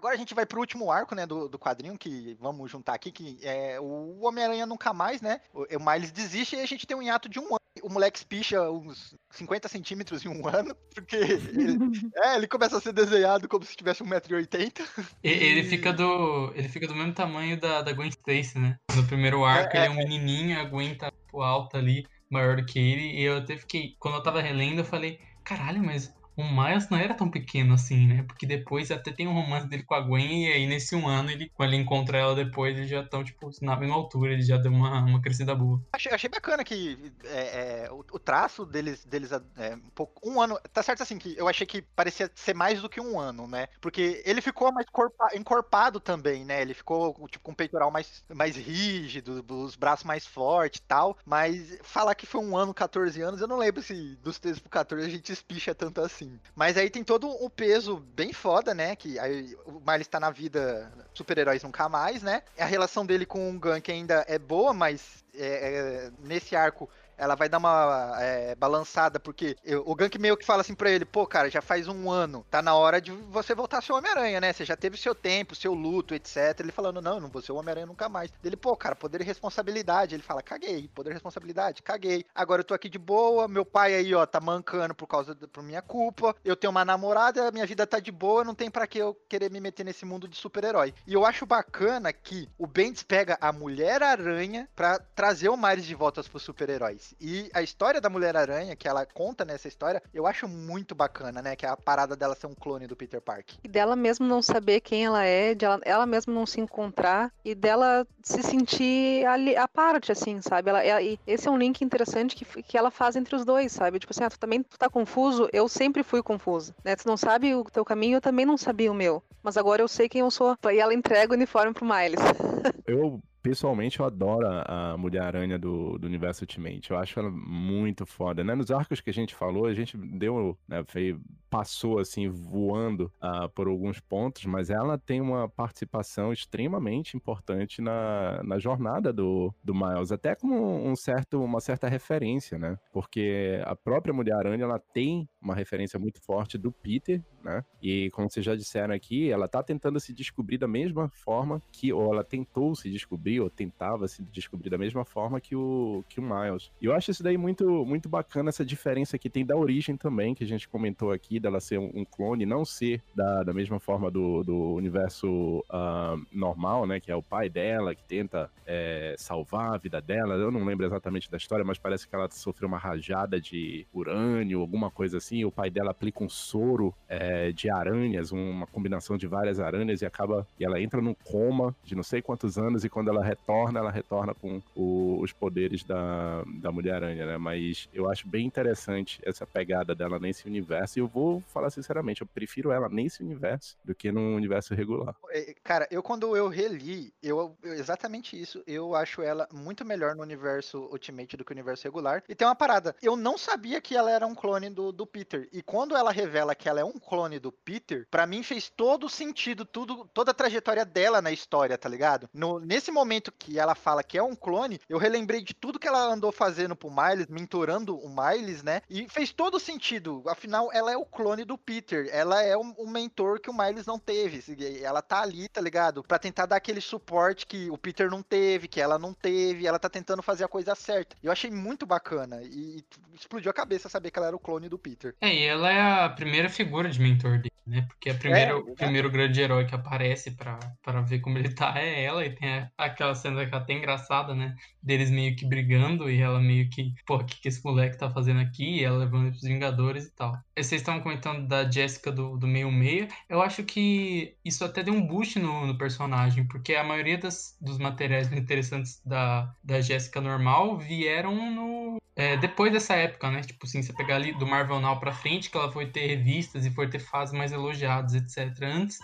Agora 0.00 0.14
a 0.14 0.18
gente 0.18 0.32
vai 0.32 0.46
pro 0.46 0.60
último 0.60 0.90
arco, 0.90 1.14
né, 1.14 1.26
do, 1.26 1.46
do 1.46 1.58
quadrinho, 1.58 1.98
que 1.98 2.34
vamos 2.40 2.70
juntar 2.70 2.94
aqui, 2.94 3.12
que 3.12 3.38
é 3.42 3.78
o 3.78 4.18
Homem-Aranha 4.22 4.64
nunca 4.64 4.94
mais, 4.94 5.20
né? 5.20 5.42
O, 5.52 5.66
o 5.76 5.78
Miles 5.92 6.10
desiste 6.10 6.56
e 6.56 6.60
a 6.60 6.64
gente 6.64 6.86
tem 6.86 6.96
um 6.96 7.02
hiato 7.02 7.28
de 7.28 7.38
um 7.38 7.44
ano. 7.44 7.60
O 7.82 7.90
moleque 7.90 8.16
espicha 8.16 8.62
uns 8.70 9.14
50 9.30 9.68
centímetros 9.68 10.24
em 10.24 10.28
um 10.30 10.48
ano, 10.48 10.74
porque 10.94 11.16
ele, 11.16 11.78
é, 12.16 12.34
ele 12.36 12.48
começa 12.48 12.78
a 12.78 12.80
ser 12.80 12.94
desenhado 12.94 13.46
como 13.46 13.62
se 13.62 13.76
tivesse 13.76 14.02
1,80m. 14.02 15.06
E- 15.22 15.28
Ele 15.28 15.64
fica 15.64 15.92
do. 15.92 16.50
Ele 16.54 16.68
fica 16.70 16.86
do 16.88 16.94
mesmo 16.94 17.12
tamanho 17.12 17.60
da, 17.60 17.82
da 17.82 17.92
Gwen 17.92 18.08
Stacy, 18.08 18.58
né? 18.58 18.78
No 18.96 19.06
primeiro 19.06 19.44
arco 19.44 19.76
É, 19.76 19.80
ele 19.80 19.86
é 19.86 19.90
um 19.90 19.96
menininho, 19.96 20.58
a 20.58 20.64
Gwen 20.64 20.94
tipo, 20.94 21.42
alta 21.42 21.76
ali, 21.76 22.06
maior 22.30 22.56
do 22.56 22.64
que 22.64 22.78
ele. 22.78 23.18
E 23.18 23.22
eu 23.22 23.36
até 23.36 23.54
fiquei. 23.54 23.96
Quando 23.98 24.14
eu 24.14 24.22
tava 24.22 24.40
relendo, 24.40 24.78
eu 24.78 24.84
falei, 24.84 25.20
caralho, 25.44 25.82
mas 25.84 26.10
o 26.40 26.52
Miles 26.52 26.88
não 26.88 26.98
era 26.98 27.14
tão 27.14 27.30
pequeno 27.30 27.74
assim, 27.74 28.06
né? 28.06 28.22
Porque 28.22 28.46
depois 28.46 28.90
até 28.90 29.12
tem 29.12 29.26
um 29.28 29.32
romance 29.34 29.66
dele 29.66 29.82
com 29.82 29.94
a 29.94 30.00
Gwen, 30.00 30.46
e 30.46 30.52
aí 30.52 30.66
nesse 30.66 30.94
um 30.96 31.06
ano, 31.06 31.30
ele, 31.30 31.50
quando 31.54 31.72
ele 31.72 31.82
encontra 31.82 32.18
ela 32.18 32.34
depois, 32.34 32.76
eles 32.76 32.90
já 32.90 33.00
estão, 33.00 33.22
tipo, 33.24 33.50
na 33.62 33.76
mesma 33.76 33.94
altura, 33.94 34.32
ele 34.32 34.42
já 34.42 34.56
deu 34.56 34.72
uma, 34.72 35.00
uma 35.00 35.20
crescida 35.20 35.54
boa. 35.54 35.80
Achei, 35.92 36.12
achei 36.12 36.28
bacana 36.30 36.64
que 36.64 37.12
é, 37.24 37.84
é, 37.84 37.90
o, 37.90 37.98
o 38.12 38.18
traço 38.18 38.64
deles, 38.64 39.04
deles 39.04 39.30
é, 39.32 39.74
um 39.74 39.90
pouco. 39.94 40.28
Um 40.28 40.40
ano. 40.40 40.58
Tá 40.72 40.82
certo 40.82 41.02
assim, 41.02 41.18
que 41.18 41.36
eu 41.36 41.48
achei 41.48 41.66
que 41.66 41.82
parecia 41.82 42.30
ser 42.34 42.54
mais 42.54 42.80
do 42.80 42.88
que 42.88 43.00
um 43.00 43.18
ano, 43.18 43.46
né? 43.46 43.68
Porque 43.80 44.22
ele 44.24 44.40
ficou 44.40 44.72
mais 44.72 44.86
corpa- 44.90 45.34
encorpado 45.34 46.00
também, 46.00 46.44
né? 46.44 46.60
Ele 46.62 46.74
ficou 46.74 47.14
tipo, 47.28 47.44
com 47.44 47.52
o 47.52 47.56
peitoral 47.56 47.90
mais, 47.90 48.24
mais 48.28 48.56
rígido, 48.56 49.44
os 49.48 49.76
braços 49.76 50.04
mais 50.04 50.26
fortes 50.26 50.80
e 50.80 50.82
tal. 50.82 51.16
Mas 51.24 51.78
falar 51.82 52.14
que 52.14 52.26
foi 52.26 52.40
um 52.40 52.56
ano, 52.56 52.74
14 52.74 53.20
anos, 53.20 53.40
eu 53.40 53.48
não 53.48 53.58
lembro 53.58 53.82
se 53.82 54.16
dos 54.16 54.38
13 54.38 54.60
pro 54.60 54.70
14 54.70 55.06
a 55.06 55.10
gente 55.10 55.32
espicha 55.32 55.74
tanto 55.74 56.00
assim. 56.00 56.29
Mas 56.54 56.76
aí 56.76 56.90
tem 56.90 57.02
todo 57.02 57.28
o 57.28 57.48
peso 57.48 57.98
bem 58.14 58.32
foda, 58.32 58.74
né? 58.74 58.94
Que 58.96 59.18
aí 59.18 59.56
o 59.66 59.80
Miles 59.84 60.06
tá 60.06 60.20
na 60.20 60.30
vida 60.30 60.92
super-heróis 61.14 61.62
nunca 61.62 61.88
mais, 61.88 62.22
né? 62.22 62.42
A 62.58 62.64
relação 62.64 63.04
dele 63.04 63.26
com 63.26 63.50
o 63.50 63.58
Gank 63.58 63.90
ainda 63.90 64.24
é 64.28 64.38
boa, 64.38 64.72
mas 64.72 65.24
é, 65.34 65.46
é, 65.46 66.10
nesse 66.22 66.54
arco 66.54 66.88
ela 67.20 67.34
vai 67.34 67.48
dar 67.48 67.58
uma 67.58 68.16
é, 68.18 68.54
balançada, 68.54 69.20
porque 69.20 69.56
eu- 69.62 69.82
o 69.86 69.94
Gank 69.94 70.18
meio 70.18 70.36
que 70.36 70.44
fala 70.46 70.62
assim 70.62 70.74
pra 70.74 70.90
ele, 70.90 71.04
pô, 71.04 71.26
cara, 71.26 71.50
já 71.50 71.60
faz 71.60 71.86
um 71.86 72.10
ano, 72.10 72.44
tá 72.50 72.62
na 72.62 72.74
hora 72.74 73.00
de 73.00 73.10
você 73.12 73.54
voltar 73.54 73.78
a 73.78 73.82
ser 73.82 73.92
o 73.92 73.96
Homem-Aranha, 73.96 74.40
né? 74.40 74.52
Você 74.52 74.64
já 74.64 74.76
teve 74.76 74.96
seu 74.96 75.14
tempo, 75.14 75.54
seu 75.54 75.74
luto, 75.74 76.14
etc. 76.14 76.58
Ele 76.60 76.72
falando, 76.72 77.00
não, 77.02 77.20
não 77.20 77.28
vou 77.28 77.42
ser 77.42 77.52
o 77.52 77.56
Homem-Aranha 77.56 77.86
nunca 77.86 78.08
mais. 78.08 78.30
Ele, 78.42 78.56
pô, 78.56 78.74
cara, 78.76 78.96
poder 78.96 79.20
e 79.20 79.24
responsabilidade. 79.24 80.14
Ele 80.14 80.22
fala, 80.22 80.42
caguei, 80.42 80.88
poder 80.94 81.10
e 81.10 81.12
responsabilidade, 81.12 81.82
caguei. 81.82 82.24
Agora 82.34 82.60
eu 82.60 82.64
tô 82.64 82.72
aqui 82.74 82.88
de 82.88 82.98
boa, 82.98 83.46
meu 83.46 83.64
pai 83.64 83.94
aí, 83.94 84.14
ó, 84.14 84.24
tá 84.24 84.40
mancando 84.40 84.94
por 84.94 85.06
causa 85.06 85.34
da 85.34 85.46
por 85.46 85.62
minha 85.62 85.82
culpa. 85.82 86.34
Eu 86.44 86.56
tenho 86.56 86.70
uma 86.70 86.84
namorada, 86.84 87.50
minha 87.50 87.66
vida 87.66 87.86
tá 87.86 87.98
de 87.98 88.10
boa, 88.12 88.44
não 88.44 88.54
tem 88.54 88.70
pra 88.70 88.86
que 88.86 88.98
eu 88.98 89.14
querer 89.28 89.50
me 89.50 89.60
meter 89.60 89.84
nesse 89.84 90.04
mundo 90.04 90.26
de 90.26 90.36
super-herói. 90.36 90.94
E 91.06 91.12
eu 91.12 91.26
acho 91.26 91.44
bacana 91.44 92.12
que 92.12 92.48
o 92.56 92.66
Bendis 92.66 93.02
pega 93.02 93.36
a 93.40 93.52
Mulher-Aranha 93.52 94.68
pra 94.74 94.98
trazer 95.14 95.48
o 95.48 95.56
Miles 95.56 95.84
de 95.84 95.94
volta 95.94 96.22
pros 96.22 96.42
super-heróis. 96.42 97.09
E 97.20 97.50
a 97.54 97.62
história 97.62 98.00
da 98.00 98.10
Mulher-Aranha, 98.10 98.76
que 98.76 98.86
ela 98.88 99.06
conta 99.06 99.44
nessa 99.44 99.68
história, 99.68 100.02
eu 100.12 100.26
acho 100.26 100.46
muito 100.46 100.94
bacana, 100.94 101.40
né? 101.40 101.56
Que 101.56 101.66
é 101.66 101.68
a 101.68 101.76
parada 101.76 102.14
dela 102.16 102.34
ser 102.34 102.46
um 102.46 102.54
clone 102.54 102.86
do 102.86 102.96
Peter 102.96 103.20
Parker. 103.20 103.56
E 103.64 103.68
dela 103.68 103.96
mesmo 103.96 104.26
não 104.26 104.42
saber 104.42 104.80
quem 104.80 105.04
ela 105.04 105.24
é, 105.24 105.54
de 105.54 105.64
ela, 105.64 105.80
ela 105.84 106.06
mesma 106.06 106.32
não 106.32 106.46
se 106.46 106.60
encontrar 106.60 107.32
e 107.44 107.54
dela 107.54 108.06
se 108.22 108.42
sentir 108.42 109.24
ali, 109.26 109.56
à 109.56 109.66
parte, 109.66 110.12
assim, 110.12 110.40
sabe? 110.42 110.70
Ela, 110.70 110.82
ela- 110.84 111.02
e 111.02 111.18
esse 111.26 111.48
é 111.48 111.50
um 111.50 111.56
link 111.58 111.82
interessante 111.82 112.34
que, 112.36 112.62
que 112.62 112.76
ela 112.76 112.90
faz 112.90 113.16
entre 113.16 113.34
os 113.34 113.44
dois, 113.44 113.72
sabe? 113.72 113.98
Tipo 113.98 114.12
assim, 114.12 114.24
ah, 114.24 114.30
tu 114.30 114.38
também 114.38 114.62
tu 114.62 114.78
tá 114.78 114.88
confuso, 114.88 115.48
eu 115.52 115.68
sempre 115.68 116.02
fui 116.02 116.22
confuso, 116.22 116.74
né? 116.84 116.96
Tu 116.96 117.06
não 117.06 117.16
sabe 117.16 117.54
o 117.54 117.64
teu 117.64 117.84
caminho, 117.84 118.16
eu 118.16 118.20
também 118.20 118.44
não 118.44 118.56
sabia 118.56 118.90
o 118.90 118.94
meu. 118.94 119.22
Mas 119.42 119.56
agora 119.56 119.80
eu 119.82 119.88
sei 119.88 120.08
quem 120.08 120.20
eu 120.20 120.30
sou. 120.30 120.56
E 120.70 120.78
ela 120.78 120.92
entrega 120.92 121.32
o 121.32 121.36
uniforme 121.36 121.72
pro 121.72 121.84
Miles. 121.86 122.20
Eu, 122.86 123.20
pessoalmente, 123.42 124.00
eu 124.00 124.06
adoro 124.06 124.46
a 124.48 124.96
Mulher-Aranha 124.96 125.58
do, 125.58 125.98
do 125.98 126.06
universo 126.06 126.42
Ultimate. 126.44 126.90
Eu 126.90 126.98
acho 126.98 127.18
ela 127.18 127.30
muito 127.30 128.06
foda, 128.06 128.44
né? 128.44 128.54
Nos 128.54 128.70
arcos 128.70 129.00
que 129.00 129.10
a 129.10 129.12
gente 129.12 129.34
falou, 129.34 129.66
a 129.66 129.74
gente 129.74 129.96
deu, 129.96 130.58
né, 130.68 130.84
foi- 130.86 131.18
passou, 131.48 131.98
assim, 131.98 132.28
voando 132.28 133.12
ah, 133.20 133.48
por 133.48 133.66
alguns 133.66 133.98
pontos, 133.98 134.44
mas 134.46 134.70
ela 134.70 134.96
tem 134.96 135.20
uma 135.20 135.48
participação 135.48 136.32
extremamente 136.32 137.16
importante 137.16 137.82
na, 137.82 138.40
na 138.44 138.58
jornada 138.58 139.12
do, 139.12 139.52
do 139.62 139.74
Miles, 139.74 140.12
até 140.12 140.34
como 140.36 140.86
um 140.86 140.94
certo, 140.94 141.42
uma 141.42 141.60
certa 141.60 141.88
referência, 141.88 142.56
né? 142.58 142.78
Porque 142.92 143.60
a 143.64 143.74
própria 143.74 144.14
Mulher-Aranha, 144.14 144.64
ela 144.64 144.78
tem 144.78 145.28
uma 145.40 145.54
referência 145.54 145.98
muito 145.98 146.20
forte 146.22 146.56
do 146.56 146.70
Peter, 146.70 147.22
né? 147.42 147.64
E 147.82 148.10
como 148.10 148.30
vocês 148.30 148.44
já 148.44 148.54
disseram 148.54 148.94
aqui, 148.94 149.30
ela 149.30 149.48
tá 149.48 149.62
tentando 149.62 149.98
se 149.98 150.12
descobrir 150.12 150.58
da 150.58 150.68
mesma 150.68 151.08
forma 151.08 151.60
que, 151.72 151.92
ou 151.92 152.12
ela 152.12 152.22
tentou 152.22 152.74
se 152.74 152.90
descobrir, 152.90 153.29
ou 153.38 153.50
tentava 153.50 154.08
se 154.08 154.22
descobrir 154.22 154.70
da 154.70 154.78
mesma 154.78 155.04
forma 155.04 155.40
que 155.40 155.54
o, 155.54 156.02
que 156.08 156.18
o 156.18 156.22
Miles. 156.22 156.70
E 156.80 156.86
eu 156.86 156.92
acho 156.92 157.10
isso 157.10 157.22
daí 157.22 157.36
muito, 157.36 157.84
muito 157.84 158.08
bacana, 158.08 158.48
essa 158.48 158.64
diferença 158.64 159.18
que 159.18 159.30
tem 159.30 159.44
da 159.44 159.56
origem 159.56 159.96
também, 159.96 160.34
que 160.34 160.42
a 160.42 160.46
gente 160.46 160.68
comentou 160.68 161.12
aqui, 161.12 161.38
dela 161.38 161.60
ser 161.60 161.78
um, 161.78 162.04
clone, 162.04 162.46
não 162.46 162.64
ser 162.64 163.02
da, 163.14 163.42
da 163.42 163.52
mesma 163.52 163.78
forma 163.78 164.10
do, 164.10 164.42
do 164.42 164.74
universo 164.74 165.64
ah, 165.68 166.16
normal, 166.32 166.86
né? 166.86 166.98
Que 166.98 167.10
é 167.10 167.14
o 167.14 167.22
pai 167.22 167.48
dela, 167.48 167.94
que 167.94 168.02
tenta 168.04 168.50
é, 168.66 169.14
salvar 169.18 169.74
a 169.74 169.78
vida 169.78 170.00
dela. 170.00 170.34
Eu 170.34 170.50
não 170.50 170.64
lembro 170.64 170.86
exatamente 170.86 171.30
da 171.30 171.36
história, 171.36 171.64
mas 171.64 171.78
parece 171.78 172.08
que 172.08 172.14
ela 172.14 172.28
sofreu 172.30 172.68
uma 172.68 172.78
rajada 172.78 173.40
de 173.40 173.86
urânio, 173.92 174.60
alguma 174.60 174.90
coisa 174.90 175.18
assim. 175.18 175.44
O 175.44 175.52
pai 175.52 175.70
dela 175.70 175.90
aplica 175.90 176.22
um 176.24 176.28
soro 176.28 176.94
é, 177.08 177.52
de 177.52 177.70
aranhas, 177.70 178.32
uma 178.32 178.66
combinação 178.66 179.16
de 179.16 179.26
várias 179.26 179.60
aranhas, 179.60 180.02
e 180.02 180.06
acaba. 180.06 180.46
E 180.58 180.64
ela 180.64 180.80
entra 180.80 181.00
num 181.00 181.14
coma 181.14 181.74
de 181.84 181.94
não 181.94 182.02
sei 182.02 182.22
quantos 182.22 182.56
anos, 182.56 182.84
e 182.84 182.88
quando 182.88 183.08
ela 183.08 183.19
retorna, 183.22 183.80
ela 183.80 183.90
retorna 183.90 184.34
com 184.34 184.60
o- 184.74 185.18
os 185.20 185.32
poderes 185.32 185.82
da, 185.84 186.42
da 186.60 186.70
Mulher-Aranha, 186.72 187.26
né? 187.26 187.38
Mas 187.38 187.88
eu 187.92 188.10
acho 188.10 188.26
bem 188.28 188.46
interessante 188.46 189.20
essa 189.24 189.46
pegada 189.46 189.94
dela 189.94 190.18
nesse 190.18 190.46
universo, 190.46 190.98
e 190.98 191.00
eu 191.00 191.06
vou 191.06 191.40
falar 191.52 191.70
sinceramente, 191.70 192.20
eu 192.20 192.26
prefiro 192.26 192.70
ela 192.70 192.88
nesse 192.88 193.22
universo 193.22 193.76
do 193.84 193.94
que 193.94 194.10
no 194.12 194.34
universo 194.36 194.74
regular. 194.74 195.14
É, 195.30 195.54
Cara, 195.62 195.86
eu 195.90 196.02
quando 196.02 196.36
eu 196.36 196.48
reli, 196.48 197.12
eu, 197.22 197.56
eu- 197.62 197.72
exatamente 197.74 198.40
isso. 198.40 198.62
Eu 198.66 198.94
acho 198.94 199.22
ela 199.22 199.48
muito 199.52 199.84
melhor 199.84 200.14
no 200.14 200.22
universo 200.22 200.88
Ultimate 200.92 201.36
do 201.36 201.44
que 201.44 201.52
no 201.54 201.60
universo 201.60 201.84
regular. 201.84 202.22
E 202.28 202.34
tem 202.34 202.46
uma 202.46 202.54
parada, 202.54 202.94
eu 203.02 203.16
não 203.16 203.36
sabia 203.38 203.80
que 203.80 203.96
ela 203.96 204.10
era 204.10 204.26
um 204.26 204.34
clone 204.34 204.70
do, 204.70 204.92
do 204.92 205.06
Peter. 205.06 205.48
E 205.52 205.62
quando 205.62 205.96
ela 205.96 206.10
revela 206.10 206.54
que 206.54 206.68
ela 206.68 206.80
é 206.80 206.84
um 206.84 206.92
clone 206.98 207.38
do 207.38 207.52
Peter, 207.52 208.06
pra 208.10 208.26
mim 208.26 208.42
fez 208.42 208.68
todo 208.68 209.08
sentido, 209.08 209.64
tudo, 209.64 210.08
toda 210.12 210.30
a 210.30 210.34
trajetória 210.34 210.84
dela 210.84 211.20
na 211.22 211.30
história, 211.32 211.76
tá 211.78 211.88
ligado? 211.88 212.28
No, 212.32 212.58
nesse 212.58 212.90
momento 212.90 213.09
que 213.32 213.58
ela 213.58 213.74
fala 213.74 214.02
que 214.04 214.16
é 214.18 214.22
um 214.22 214.36
clone, 214.36 214.78
eu 214.88 214.98
relembrei 214.98 215.42
de 215.42 215.54
tudo 215.54 215.78
que 215.78 215.88
ela 215.88 216.04
andou 216.04 216.30
fazendo 216.30 216.76
pro 216.76 216.90
Miles, 216.90 217.26
mentorando 217.28 217.96
o 217.98 218.08
Miles, 218.08 218.62
né? 218.62 218.82
E 218.88 219.08
fez 219.08 219.32
todo 219.32 219.58
sentido. 219.58 220.22
Afinal, 220.28 220.70
ela 220.72 220.92
é 220.92 220.96
o 220.96 221.04
clone 221.04 221.44
do 221.44 221.56
Peter. 221.58 222.08
Ela 222.12 222.42
é 222.42 222.56
um, 222.56 222.74
um 222.78 222.88
mentor 222.90 223.40
que 223.40 223.50
o 223.50 223.54
Miles 223.56 223.86
não 223.86 223.98
teve. 223.98 224.40
Ela 224.82 225.00
tá 225.02 225.22
ali, 225.22 225.48
tá 225.48 225.60
ligado? 225.60 226.02
Pra 226.04 226.18
tentar 226.18 226.46
dar 226.46 226.56
aquele 226.56 226.80
suporte 226.80 227.46
que 227.46 227.70
o 227.70 227.78
Peter 227.78 228.10
não 228.10 228.22
teve, 228.22 228.68
que 228.68 228.80
ela 228.80 228.98
não 228.98 229.12
teve. 229.14 229.66
Ela 229.66 229.78
tá 229.78 229.88
tentando 229.88 230.22
fazer 230.22 230.44
a 230.44 230.48
coisa 230.48 230.74
certa. 230.74 231.16
Eu 231.22 231.32
achei 231.32 231.50
muito 231.50 231.86
bacana. 231.86 232.40
E 232.42 232.84
explodiu 233.14 233.50
a 233.50 233.54
cabeça 233.54 233.88
saber 233.88 234.10
que 234.10 234.18
ela 234.18 234.28
era 234.28 234.36
o 234.36 234.40
clone 234.40 234.68
do 234.68 234.78
Peter. 234.78 235.14
É, 235.20 235.34
e 235.34 235.44
ela 235.44 235.70
é 235.72 236.04
a 236.04 236.08
primeira 236.10 236.48
figura 236.48 236.88
de 236.90 237.00
mentor 237.00 237.38
dele, 237.38 237.52
né? 237.66 237.82
Porque 237.88 238.10
a 238.10 238.14
primeira, 238.14 238.50
É, 238.52 238.54
o 238.54 238.74
primeiro 238.74 239.10
grande 239.10 239.40
herói 239.40 239.64
que 239.66 239.74
aparece 239.74 240.30
pra 240.30 240.58
ver 241.02 241.20
como 241.20 241.38
ele 241.38 241.54
tá 241.54 241.72
é 241.78 242.04
ela, 242.04 242.24
e 242.24 242.34
tem 242.34 242.48
a- 242.58 242.70
aquela 243.00 243.14
cena 243.14 243.46
que 243.46 243.54
é 243.54 243.58
até 243.58 243.72
engraçada, 243.72 244.34
né? 244.34 244.54
Deles 244.82 245.10
meio 245.10 245.34
que 245.34 245.46
brigando 245.46 246.10
e 246.10 246.20
ela 246.20 246.38
meio 246.38 246.68
que, 246.68 246.94
pô, 247.06 247.16
o 247.16 247.24
que, 247.24 247.40
que 247.40 247.48
esse 247.48 247.64
moleque 247.64 247.96
tá 247.96 248.10
fazendo 248.10 248.40
aqui? 248.40 248.78
E 248.80 248.84
ela 248.84 248.98
levando 248.98 249.30
pros 249.30 249.42
Vingadores 249.42 250.06
e 250.06 250.14
tal. 250.14 250.36
E 250.54 250.62
vocês 250.62 250.82
estavam 250.82 251.00
comentando 251.00 251.48
da 251.48 251.68
Jéssica 251.68 252.12
do, 252.12 252.36
do 252.36 252.46
meio 252.46 252.70
meia. 252.70 253.08
Eu 253.28 253.40
acho 253.40 253.64
que 253.64 254.36
isso 254.44 254.64
até 254.64 254.82
deu 254.82 254.92
um 254.92 255.06
boost 255.06 255.38
no, 255.38 255.66
no 255.66 255.78
personagem, 255.78 256.46
porque 256.46 256.74
a 256.74 256.84
maioria 256.84 257.16
das, 257.16 257.56
dos 257.60 257.78
materiais 257.78 258.30
interessantes 258.32 259.00
da, 259.04 259.52
da 259.64 259.80
Jéssica 259.80 260.20
normal 260.20 260.76
vieram 260.78 261.50
no, 261.50 261.98
é, 262.14 262.36
depois 262.36 262.70
dessa 262.70 262.94
época, 262.94 263.30
né? 263.30 263.40
Tipo 263.40 263.64
assim, 263.64 263.82
você 263.82 263.94
pegar 263.94 264.16
ali 264.16 264.32
do 264.34 264.46
Marvel 264.46 264.80
Now 264.80 265.00
pra 265.00 265.12
frente, 265.12 265.50
que 265.50 265.56
ela 265.56 265.72
foi 265.72 265.86
ter 265.86 266.06
revistas 266.06 266.66
e 266.66 266.70
foi 266.70 266.88
ter 266.88 266.98
fases 266.98 267.34
mais 267.34 267.50
elogiadas, 267.50 268.14
etc. 268.14 268.62
Antes, 268.62 268.98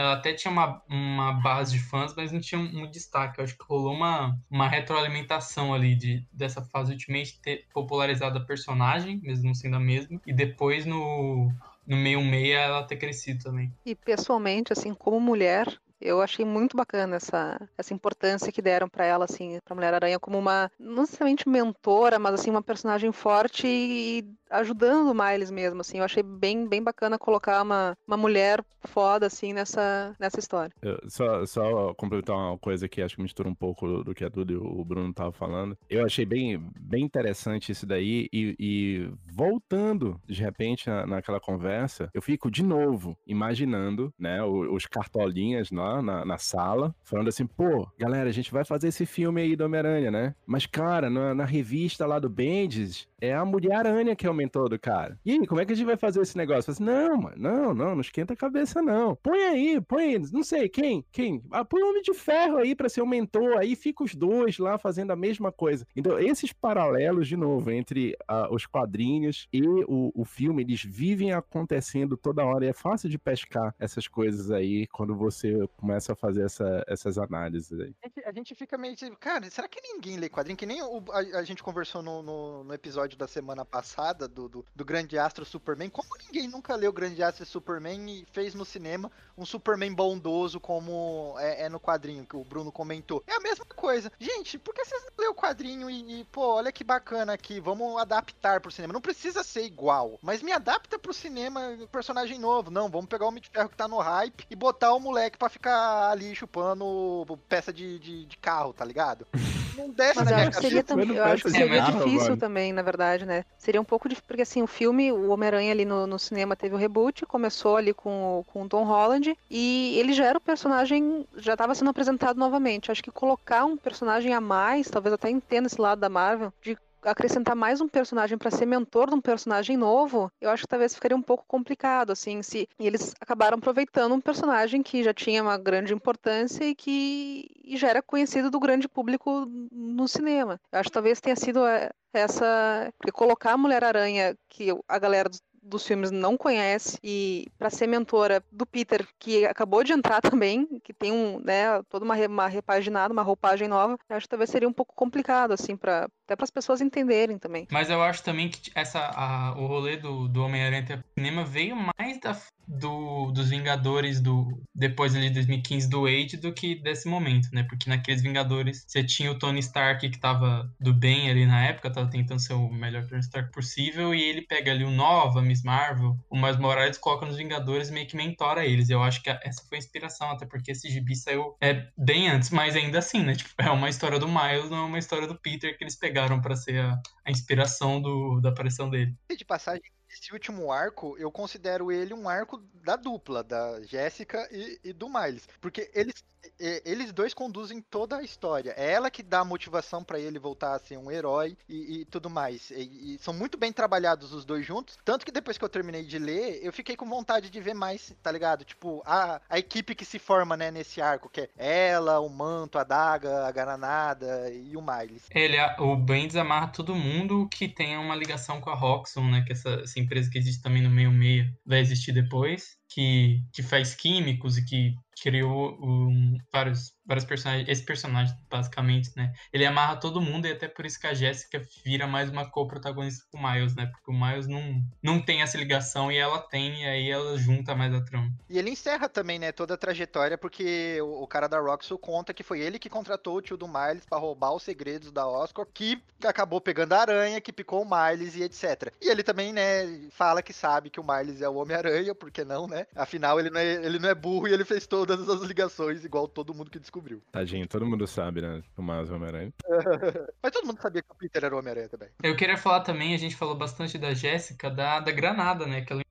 ela 0.00 0.14
até 0.14 0.32
tinha 0.32 0.50
uma, 0.50 0.82
uma 0.88 1.32
base 1.32 1.72
de 1.72 1.78
fãs, 1.78 2.14
mas 2.16 2.32
não 2.32 2.40
tinha 2.40 2.60
um, 2.60 2.90
destaque. 2.90 3.38
Eu 3.38 3.44
acho 3.44 3.56
que 3.56 3.64
rolou 3.64 3.92
uma, 3.92 4.38
uma 4.50 4.66
retroalimentação 4.66 5.74
ali 5.74 5.94
de, 5.94 6.26
dessa 6.32 6.62
fase 6.62 6.92
Ultimate 6.92 7.40
ter 7.40 7.66
popularizado 7.72 8.38
a 8.38 8.44
personagem, 8.44 9.20
mesmo 9.22 9.54
sendo 9.54 9.76
a 9.76 9.80
mesma, 9.80 10.20
e 10.26 10.32
depois 10.32 10.86
no, 10.86 11.52
no 11.86 11.96
meio 11.96 12.22
meia 12.22 12.60
ela 12.60 12.82
ter 12.82 12.96
crescido 12.96 13.44
também. 13.44 13.72
E 13.84 13.94
pessoalmente, 13.94 14.72
assim, 14.72 14.94
como 14.94 15.20
mulher, 15.20 15.66
eu 16.00 16.22
achei 16.22 16.46
muito 16.46 16.76
bacana 16.76 17.16
essa, 17.16 17.60
essa 17.76 17.92
importância 17.92 18.50
que 18.50 18.62
deram 18.62 18.88
pra 18.88 19.04
ela, 19.04 19.26
assim, 19.26 19.58
pra 19.64 19.74
Mulher 19.74 19.92
Aranha 19.92 20.18
como 20.18 20.38
uma, 20.38 20.70
não 20.78 21.02
necessariamente 21.02 21.46
mentora, 21.46 22.18
mas 22.18 22.34
assim, 22.34 22.50
uma 22.50 22.62
personagem 22.62 23.12
forte 23.12 23.66
e 23.66 24.24
ajudando 24.50 25.08
o 25.10 25.14
Miles 25.14 25.50
mesmo, 25.50 25.80
assim. 25.80 25.98
Eu 25.98 26.04
achei 26.04 26.22
bem, 26.22 26.66
bem 26.68 26.82
bacana 26.82 27.18
colocar 27.18 27.62
uma, 27.62 27.96
uma 28.06 28.16
mulher 28.16 28.62
foda, 28.86 29.26
assim, 29.26 29.52
nessa, 29.52 30.14
nessa 30.18 30.38
história. 30.38 30.72
Eu- 30.82 30.98
só, 31.08 31.44
só 31.46 31.94
complementar 31.94 32.36
uma 32.36 32.58
coisa 32.58 32.88
que 32.88 33.02
acho 33.02 33.16
que 33.16 33.22
mistura 33.22 33.48
um 33.48 33.54
pouco 33.54 34.02
do, 34.02 34.14
que 34.14 34.24
a 34.24 34.28
Duda 34.28 34.52
e 34.52 34.56
o 34.56 34.84
Bruno 34.84 35.10
estavam 35.10 35.32
falando. 35.32 35.76
Eu 35.88 36.04
achei 36.04 36.24
bem, 36.24 36.58
bem 36.80 37.04
interessante 37.04 37.72
isso 37.72 37.86
daí 37.86 38.28
e, 38.32 38.56
e 38.58 39.10
voltando 39.30 40.20
de 40.26 40.40
repente 40.42 40.88
na, 40.88 41.06
naquela 41.06 41.40
conversa, 41.40 42.10
eu 42.14 42.22
fico 42.22 42.50
de 42.50 42.62
novo 42.62 43.16
imaginando, 43.26 44.12
né, 44.18 44.42
o- 44.42 44.74
os 44.74 44.86
cartolinhas 44.86 45.70
lá 45.70 46.00
na, 46.02 46.24
na 46.24 46.38
sala, 46.38 46.94
falando 47.04 47.28
assim, 47.28 47.46
pô, 47.46 47.86
galera, 47.98 48.28
a 48.28 48.32
gente 48.32 48.50
vai 48.52 48.64
fazer 48.64 48.88
esse 48.88 49.06
filme 49.06 49.40
aí 49.40 49.56
do 49.56 49.64
Homem-Aranha, 49.64 50.10
né? 50.10 50.34
Mas, 50.46 50.66
cara, 50.66 51.08
na, 51.10 51.34
na 51.34 51.44
revista 51.44 52.06
lá 52.06 52.18
do 52.18 52.28
Bendis, 52.28 53.06
é 53.20 53.34
a 53.34 53.44
Mulher-Aranha 53.44 54.16
que 54.16 54.26
é 54.26 54.30
o 54.30 54.34
mentor 54.40 54.68
do 54.68 54.78
cara. 54.78 55.18
E 55.24 55.32
aí, 55.32 55.46
como 55.46 55.60
é 55.60 55.66
que 55.66 55.72
a 55.72 55.76
gente 55.76 55.86
vai 55.86 55.96
fazer 55.96 56.20
esse 56.20 56.36
negócio? 56.36 56.70
Assim, 56.70 56.82
não, 56.82 57.16
mano, 57.16 57.36
não, 57.38 57.74
não, 57.74 57.94
não 57.94 58.00
esquenta 58.00 58.32
a 58.32 58.36
cabeça, 58.36 58.80
não. 58.80 59.14
Põe 59.16 59.42
aí, 59.44 59.80
põe, 59.80 60.18
não 60.32 60.42
sei, 60.42 60.68
quem, 60.68 61.04
quem? 61.12 61.42
Ah, 61.50 61.64
põe 61.64 61.82
o 61.82 61.88
Homem 61.90 62.02
de 62.02 62.14
Ferro 62.14 62.56
aí 62.58 62.74
pra 62.74 62.88
ser 62.88 63.02
o 63.02 63.06
mentor, 63.06 63.58
aí 63.58 63.76
fica 63.76 64.02
os 64.04 64.14
dois 64.14 64.58
lá 64.58 64.78
fazendo 64.78 65.10
a 65.10 65.16
mesma 65.16 65.52
coisa. 65.52 65.86
Então, 65.94 66.18
esses 66.18 66.52
paralelos, 66.52 67.28
de 67.28 67.36
novo, 67.36 67.70
entre 67.70 68.16
ah, 68.26 68.48
os 68.50 68.66
quadrinhos 68.66 69.46
e 69.52 69.62
o, 69.66 70.10
o 70.14 70.24
filme, 70.24 70.62
eles 70.62 70.82
vivem 70.82 71.32
acontecendo 71.32 72.16
toda 72.16 72.44
hora 72.44 72.64
e 72.64 72.68
é 72.68 72.72
fácil 72.72 73.08
de 73.08 73.18
pescar 73.18 73.74
essas 73.78 74.06
coisas 74.08 74.50
aí 74.50 74.86
quando 74.88 75.14
você 75.14 75.66
começa 75.76 76.12
a 76.12 76.16
fazer 76.16 76.42
essa- 76.44 76.84
essas 76.86 77.18
análises 77.18 77.78
aí. 77.78 77.94
A 78.02 78.06
gente, 78.08 78.24
a 78.28 78.32
gente 78.32 78.54
fica 78.54 78.78
meio 78.78 78.94
tipo, 78.96 79.16
cara, 79.18 79.48
será 79.50 79.68
que 79.68 79.80
ninguém 79.82 80.16
lê 80.16 80.28
quadrinho? 80.28 80.56
Que 80.56 80.66
nem 80.66 80.82
o- 80.82 81.02
a, 81.12 81.38
a 81.40 81.44
gente 81.44 81.62
conversou 81.62 82.02
no, 82.02 82.22
no, 82.22 82.64
no 82.64 82.74
episódio 82.74 83.18
da 83.18 83.26
semana 83.26 83.64
passada 83.64 84.28
do, 84.30 84.48
do, 84.48 84.66
do 84.74 84.84
Grande 84.84 85.18
Astro 85.18 85.44
Superman. 85.44 85.90
Como 85.90 86.08
ninguém 86.26 86.48
nunca 86.48 86.74
leu 86.76 86.92
Grande 86.92 87.22
Astro 87.22 87.44
Superman 87.44 88.10
e 88.10 88.26
fez 88.32 88.54
no 88.54 88.64
cinema 88.64 89.10
um 89.36 89.44
Superman 89.44 89.92
bondoso 89.92 90.60
como 90.60 91.34
é, 91.38 91.66
é 91.66 91.68
no 91.68 91.80
quadrinho 91.80 92.26
que 92.26 92.36
o 92.36 92.44
Bruno 92.44 92.72
comentou? 92.72 93.22
É 93.26 93.34
a 93.34 93.40
mesma 93.40 93.64
coisa. 93.64 94.10
Gente, 94.18 94.58
por 94.58 94.74
que 94.74 94.84
vocês 94.84 95.02
não 95.02 95.10
lêem 95.18 95.30
o 95.30 95.34
quadrinho 95.34 95.90
e, 95.90 96.20
e, 96.20 96.24
pô, 96.24 96.54
olha 96.54 96.72
que 96.72 96.84
bacana 96.84 97.32
aqui, 97.32 97.60
vamos 97.60 98.00
adaptar 98.00 98.60
pro 98.60 98.70
cinema? 98.70 98.92
Não 98.92 99.00
precisa 99.00 99.42
ser 99.42 99.64
igual, 99.64 100.18
mas 100.22 100.42
me 100.42 100.52
adapta 100.52 100.98
pro 100.98 101.12
cinema 101.12 101.76
personagem 101.90 102.38
novo. 102.38 102.70
Não, 102.70 102.88
vamos 102.88 103.06
pegar 103.06 103.24
o 103.24 103.28
Homem 103.28 103.42
de 103.42 103.50
Ferro 103.50 103.68
que 103.68 103.76
tá 103.76 103.88
no 103.88 103.98
hype 103.98 104.46
e 104.50 104.56
botar 104.56 104.92
o 104.94 105.00
moleque 105.00 105.38
pra 105.38 105.48
ficar 105.48 106.10
ali 106.10 106.34
chupando 106.34 107.38
peça 107.48 107.72
de, 107.72 107.98
de, 107.98 108.24
de 108.26 108.36
carro, 108.36 108.72
tá 108.72 108.84
ligado? 108.84 109.26
Não 109.80 109.90
desce 109.90 110.16
Mas 110.16 110.24
na 110.26 110.32
minha 110.32 110.46
acho 110.48 110.50
que 110.56 110.62
seria, 110.62 110.82
cabeça. 110.82 111.06
tam- 111.06 111.16
eu 111.16 111.24
acho 111.24 111.44
que 111.44 111.50
seria 111.50 111.76
nada, 111.78 111.92
difícil 111.92 112.28
mano. 112.28 112.36
também, 112.36 112.72
na 112.72 112.82
verdade, 112.82 113.26
né? 113.26 113.44
Seria 113.58 113.80
um 113.80 113.84
pouco 113.84 114.08
difícil, 114.08 114.26
porque 114.26 114.42
assim, 114.42 114.62
o 114.62 114.66
filme, 114.66 115.12
o 115.12 115.30
Homem-Aranha 115.30 115.72
ali 115.72 115.84
no, 115.84 116.06
no 116.06 116.18
cinema 116.18 116.54
teve 116.56 116.74
o 116.74 116.78
reboot, 116.78 117.24
começou 117.26 117.76
ali 117.76 117.92
com, 117.94 118.40
o- 118.40 118.44
com 118.44 118.62
o 118.62 118.68
Tom 118.68 118.84
Holland, 118.84 119.36
e 119.50 119.96
ele 119.98 120.12
já 120.12 120.24
era 120.26 120.38
o 120.38 120.40
personagem, 120.40 121.26
já 121.36 121.52
estava 121.54 121.74
sendo 121.74 121.90
apresentado 121.90 122.38
novamente. 122.38 122.90
Acho 122.90 123.02
que 123.02 123.10
colocar 123.10 123.64
um 123.64 123.76
personagem 123.76 124.34
a 124.34 124.40
mais, 124.40 124.88
talvez 124.88 125.12
até 125.12 125.30
entenda 125.30 125.66
esse 125.66 125.80
lado 125.80 125.98
da 126.00 126.08
Marvel, 126.08 126.52
de 126.62 126.76
acrescentar 127.02 127.54
mais 127.54 127.80
um 127.80 127.88
personagem 127.88 128.36
para 128.36 128.50
ser 128.50 128.66
mentor 128.66 129.08
de 129.08 129.14
um 129.14 129.20
personagem 129.20 129.76
novo, 129.76 130.30
eu 130.40 130.50
acho 130.50 130.62
que 130.62 130.68
talvez 130.68 130.94
ficaria 130.94 131.16
um 131.16 131.22
pouco 131.22 131.44
complicado, 131.46 132.12
assim, 132.12 132.42
se 132.42 132.68
eles 132.78 133.14
acabaram 133.20 133.58
aproveitando 133.58 134.14
um 134.14 134.20
personagem 134.20 134.82
que 134.82 135.02
já 135.02 135.12
tinha 135.12 135.42
uma 135.42 135.58
grande 135.58 135.94
importância 135.94 136.64
e 136.64 136.74
que 136.74 137.48
e 137.64 137.76
já 137.76 137.88
era 137.88 138.02
conhecido 138.02 138.50
do 138.50 138.58
grande 138.58 138.88
público 138.88 139.46
no 139.70 140.08
cinema. 140.08 140.60
Eu 140.72 140.80
acho 140.80 140.88
que 140.88 140.94
talvez 140.94 141.20
tenha 141.20 141.36
sido 141.36 141.64
é, 141.66 141.90
essa 142.12 142.92
porque 142.98 143.12
colocar 143.12 143.52
a 143.52 143.56
Mulher-Aranha 143.56 144.36
que 144.48 144.68
a 144.88 144.98
galera 144.98 145.30
dos 145.62 145.86
filmes 145.86 146.10
não 146.10 146.36
conhece 146.36 146.98
e 147.02 147.46
para 147.58 147.70
ser 147.70 147.86
mentora 147.86 148.42
do 148.50 148.66
Peter 148.66 149.06
que 149.18 149.44
acabou 149.44 149.84
de 149.84 149.92
entrar 149.92 150.20
também 150.22 150.66
que 150.82 150.92
tem 150.92 151.12
um 151.12 151.38
né 151.40 151.82
toda 151.88 152.04
uma, 152.04 152.16
uma 152.26 152.46
repaginada 152.48 153.12
uma 153.12 153.22
roupagem 153.22 153.68
nova 153.68 153.98
eu 154.08 154.16
acho 154.16 154.24
que 154.24 154.30
talvez 154.30 154.50
seria 154.50 154.68
um 154.68 154.72
pouco 154.72 154.94
complicado 154.94 155.52
assim 155.52 155.76
para 155.76 156.08
até 156.30 156.36
para 156.36 156.44
as 156.44 156.50
pessoas 156.50 156.80
entenderem 156.80 157.38
também 157.38 157.66
Mas 157.70 157.90
eu 157.90 158.00
acho 158.02 158.22
também 158.22 158.48
que 158.48 158.70
essa, 158.74 159.00
a- 159.00 159.54
o 159.58 159.66
rolê 159.66 159.96
do, 159.96 160.28
do 160.28 160.44
Homem-Aranha 160.44 160.84
ter 160.84 161.04
cinema 161.18 161.44
veio 161.44 161.76
mais 161.76 162.20
da, 162.20 162.40
do, 162.68 163.32
dos 163.32 163.50
Vingadores 163.50 164.20
do 164.20 164.62
depois 164.72 165.14
ali 165.16 165.28
de 165.28 165.34
2015 165.34 165.88
do 165.90 166.02
Wade 166.02 166.36
do 166.36 166.52
que 166.52 166.76
desse 166.76 167.08
momento, 167.08 167.48
né? 167.52 167.64
Porque 167.64 167.90
naqueles 167.90 168.22
Vingadores 168.22 168.84
você 168.86 169.02
tinha 169.02 169.30
o 169.30 169.38
Tony 169.38 169.58
Stark 169.58 170.08
que 170.08 170.18
tava 170.18 170.72
do 170.80 170.94
bem 170.94 171.28
ali 171.28 171.44
na 171.46 171.64
época, 171.66 171.90
tava 171.92 172.08
tentando 172.08 172.40
ser 172.40 172.52
o 172.54 172.70
melhor 172.72 173.04
Tony 173.06 173.20
Stark 173.20 173.50
possível, 173.50 174.14
e 174.14 174.22
ele 174.22 174.42
pega 174.42 174.70
ali 174.70 174.84
o 174.84 174.90
Nova, 174.90 175.42
Miss 175.42 175.62
Marvel, 175.62 176.16
o 176.30 176.36
Miles 176.36 176.58
Morales 176.58 176.96
coloca 176.98 177.26
nos 177.26 177.36
Vingadores 177.36 177.88
e 177.88 177.92
meio 177.92 178.06
que 178.06 178.16
mentora 178.16 178.64
eles. 178.64 178.88
Eu 178.88 179.02
acho 179.02 179.22
que 179.22 179.30
essa 179.30 179.64
foi 179.68 179.78
a 179.78 179.80
inspiração, 179.80 180.30
até 180.30 180.46
porque 180.46 180.70
esse 180.70 180.88
gibi 180.88 181.16
saiu 181.16 181.56
é, 181.60 181.88
bem 181.98 182.28
antes, 182.28 182.50
mas 182.50 182.76
ainda 182.76 182.98
assim, 183.00 183.22
né? 183.22 183.34
Tipo, 183.34 183.50
é 183.58 183.70
uma 183.70 183.88
história 183.88 184.18
do 184.18 184.28
Miles, 184.28 184.70
não 184.70 184.78
é 184.78 184.86
uma 184.86 184.98
história 184.98 185.26
do 185.26 185.34
Peter 185.34 185.76
que 185.76 185.82
eles 185.82 185.96
pegaram 185.96 186.19
pra 186.40 186.56
ser 186.56 186.80
a, 186.80 187.00
a 187.24 187.30
inspiração 187.30 188.00
do, 188.00 188.40
da 188.40 188.50
aparição 188.50 188.90
dele. 188.90 189.14
de 189.36 189.44
passagem, 189.44 189.82
esse 190.10 190.32
último 190.32 190.72
arco, 190.72 191.16
eu 191.18 191.30
considero 191.30 191.92
ele 191.92 192.12
um 192.12 192.28
arco 192.28 192.58
da 192.74 192.96
dupla, 192.96 193.44
da 193.44 193.80
Jéssica 193.82 194.48
e, 194.50 194.80
e 194.82 194.92
do 194.92 195.08
Miles. 195.08 195.48
Porque 195.60 195.90
eles, 195.94 196.24
eles 196.58 197.12
dois 197.12 197.34
conduzem 197.34 197.80
toda 197.80 198.16
a 198.16 198.22
história. 198.22 198.74
É 198.76 198.92
ela 198.92 199.10
que 199.10 199.22
dá 199.22 199.40
a 199.40 199.44
motivação 199.44 200.04
pra 200.04 200.18
ele 200.18 200.38
voltar 200.38 200.74
a 200.74 200.78
ser 200.78 200.98
um 200.98 201.10
herói 201.10 201.56
e, 201.68 202.00
e 202.00 202.04
tudo 202.04 202.28
mais. 202.28 202.70
E, 202.70 203.14
e 203.14 203.18
são 203.18 203.32
muito 203.32 203.58
bem 203.58 203.72
trabalhados 203.72 204.32
os 204.32 204.44
dois 204.44 204.64
juntos. 204.64 204.98
Tanto 205.04 205.24
que 205.24 205.32
depois 205.32 205.58
que 205.58 205.64
eu 205.64 205.68
terminei 205.68 206.04
de 206.04 206.18
ler, 206.18 206.60
eu 206.62 206.72
fiquei 206.72 206.96
com 206.96 207.08
vontade 207.08 207.50
de 207.50 207.60
ver 207.60 207.74
mais, 207.74 208.14
tá 208.22 208.30
ligado? 208.30 208.64
Tipo, 208.64 209.02
a, 209.04 209.40
a 209.48 209.58
equipe 209.58 209.94
que 209.94 210.04
se 210.04 210.18
forma, 210.18 210.56
né, 210.56 210.70
nesse 210.70 211.00
arco, 211.00 211.28
que 211.28 211.48
é 211.56 211.88
ela, 211.88 212.20
o 212.20 212.28
Manto, 212.28 212.78
a 212.78 212.84
Daga, 212.84 213.46
a 213.46 213.52
Granada 213.52 214.50
e 214.50 214.76
o 214.76 214.82
Miles. 214.82 215.24
Ele, 215.30 215.56
o 215.78 215.96
Bendis 215.96 216.36
amarra 216.36 216.68
todo 216.68 216.94
mundo 216.94 217.48
que 217.48 217.68
tenha 217.68 218.00
uma 218.00 218.14
ligação 218.14 218.60
com 218.60 218.70
a 218.70 218.74
Roxxon, 218.74 219.30
né? 219.30 219.42
Que 219.46 219.52
essa, 219.52 219.70
essa 219.82 219.98
empresa 219.98 220.30
que 220.30 220.38
existe 220.38 220.62
também 220.62 220.82
no 220.82 220.90
meio 220.90 221.10
meia 221.10 221.52
vai 221.64 221.80
existir 221.80 222.12
depois, 222.12 222.79
que, 222.90 223.42
que 223.52 223.62
faz 223.62 223.94
químicos 223.94 224.58
e 224.58 224.64
que 224.64 224.94
criou 225.22 225.78
um, 225.82 226.36
vários, 226.52 226.92
vários 227.10 227.24
personagens, 227.24 227.68
esse 227.68 227.82
personagem, 227.82 228.36
basicamente, 228.48 229.10
né? 229.16 229.32
Ele 229.52 229.66
amarra 229.66 229.96
todo 229.96 230.20
mundo 230.20 230.46
e 230.46 230.52
até 230.52 230.68
por 230.68 230.86
isso 230.86 231.00
que 231.00 231.08
a 231.08 231.12
Jéssica 231.12 231.60
vira 231.84 232.06
mais 232.06 232.30
uma 232.30 232.48
co-protagonista 232.48 233.24
com 233.32 233.38
o 233.38 233.50
Miles, 233.50 233.74
né? 233.74 233.86
Porque 233.86 234.12
o 234.12 234.14
Miles 234.14 234.46
não, 234.46 234.80
não 235.02 235.20
tem 235.20 235.42
essa 235.42 235.58
ligação 235.58 236.12
e 236.12 236.16
ela 236.16 236.38
tem, 236.38 236.82
e 236.82 236.86
aí 236.86 237.10
ela 237.10 237.36
junta 237.36 237.74
mais 237.74 237.92
a 237.92 238.00
trama. 238.00 238.30
E 238.48 238.56
ele 238.56 238.70
encerra 238.70 239.08
também, 239.08 239.40
né, 239.40 239.50
toda 239.50 239.74
a 239.74 239.76
trajetória, 239.76 240.38
porque 240.38 241.00
o, 241.02 241.24
o 241.24 241.26
cara 241.26 241.48
da 241.48 241.58
Roxxon 241.58 241.98
conta 241.98 242.32
que 242.32 242.44
foi 242.44 242.60
ele 242.60 242.78
que 242.78 242.88
contratou 242.88 243.38
o 243.38 243.42
tio 243.42 243.56
do 243.56 243.66
Miles 243.66 244.06
pra 244.08 244.16
roubar 244.16 244.54
os 244.54 244.62
segredos 244.62 245.10
da 245.10 245.26
Oscorp, 245.26 245.68
que 245.74 246.00
acabou 246.22 246.60
pegando 246.60 246.92
a 246.92 247.00
aranha, 247.00 247.40
que 247.40 247.52
picou 247.52 247.82
o 247.82 247.88
Miles 247.90 248.36
e 248.36 248.44
etc. 248.44 248.92
E 249.02 249.08
ele 249.08 249.24
também, 249.24 249.52
né, 249.52 250.08
fala 250.12 250.42
que 250.42 250.52
sabe 250.52 250.90
que 250.90 251.00
o 251.00 251.04
Miles 251.04 251.42
é 251.42 251.48
o 251.48 251.56
Homem-Aranha, 251.56 252.14
porque 252.14 252.44
não, 252.44 252.68
né? 252.68 252.86
Afinal, 252.94 253.40
ele 253.40 253.50
não, 253.50 253.58
é, 253.58 253.84
ele 253.84 253.98
não 253.98 254.08
é 254.08 254.14
burro 254.14 254.46
e 254.46 254.52
ele 254.52 254.64
fez 254.64 254.86
todas 254.86 255.28
as 255.28 255.40
ligações, 255.40 256.04
igual 256.04 256.28
todo 256.28 256.54
mundo 256.54 256.70
que 256.70 256.78
descobriu. 256.78 256.99
Tadinho, 257.32 257.66
todo 257.66 257.86
mundo 257.86 258.06
sabe, 258.06 258.40
né? 258.40 258.62
O 258.76 258.82
Miles 258.82 259.10
Homem-Aranha. 259.10 259.52
Mas 260.42 260.52
todo 260.52 260.66
mundo 260.66 260.80
sabia 260.80 261.02
que 261.02 261.12
o 261.12 261.14
Peter 261.14 261.44
era 261.44 261.54
o 261.54 261.58
Homem-Aranha 261.58 261.88
também. 261.88 262.08
Eu 262.22 262.36
queria 262.36 262.56
falar 262.56 262.80
também, 262.80 263.14
a 263.14 263.18
gente 263.18 263.36
falou 263.36 263.54
bastante 263.54 263.98
da 263.98 264.14
Jéssica, 264.14 264.70
da, 264.70 265.00
da 265.00 265.12
Granada, 265.12 265.66
né? 265.66 265.82
Que 265.82 265.92
ela 265.92 266.02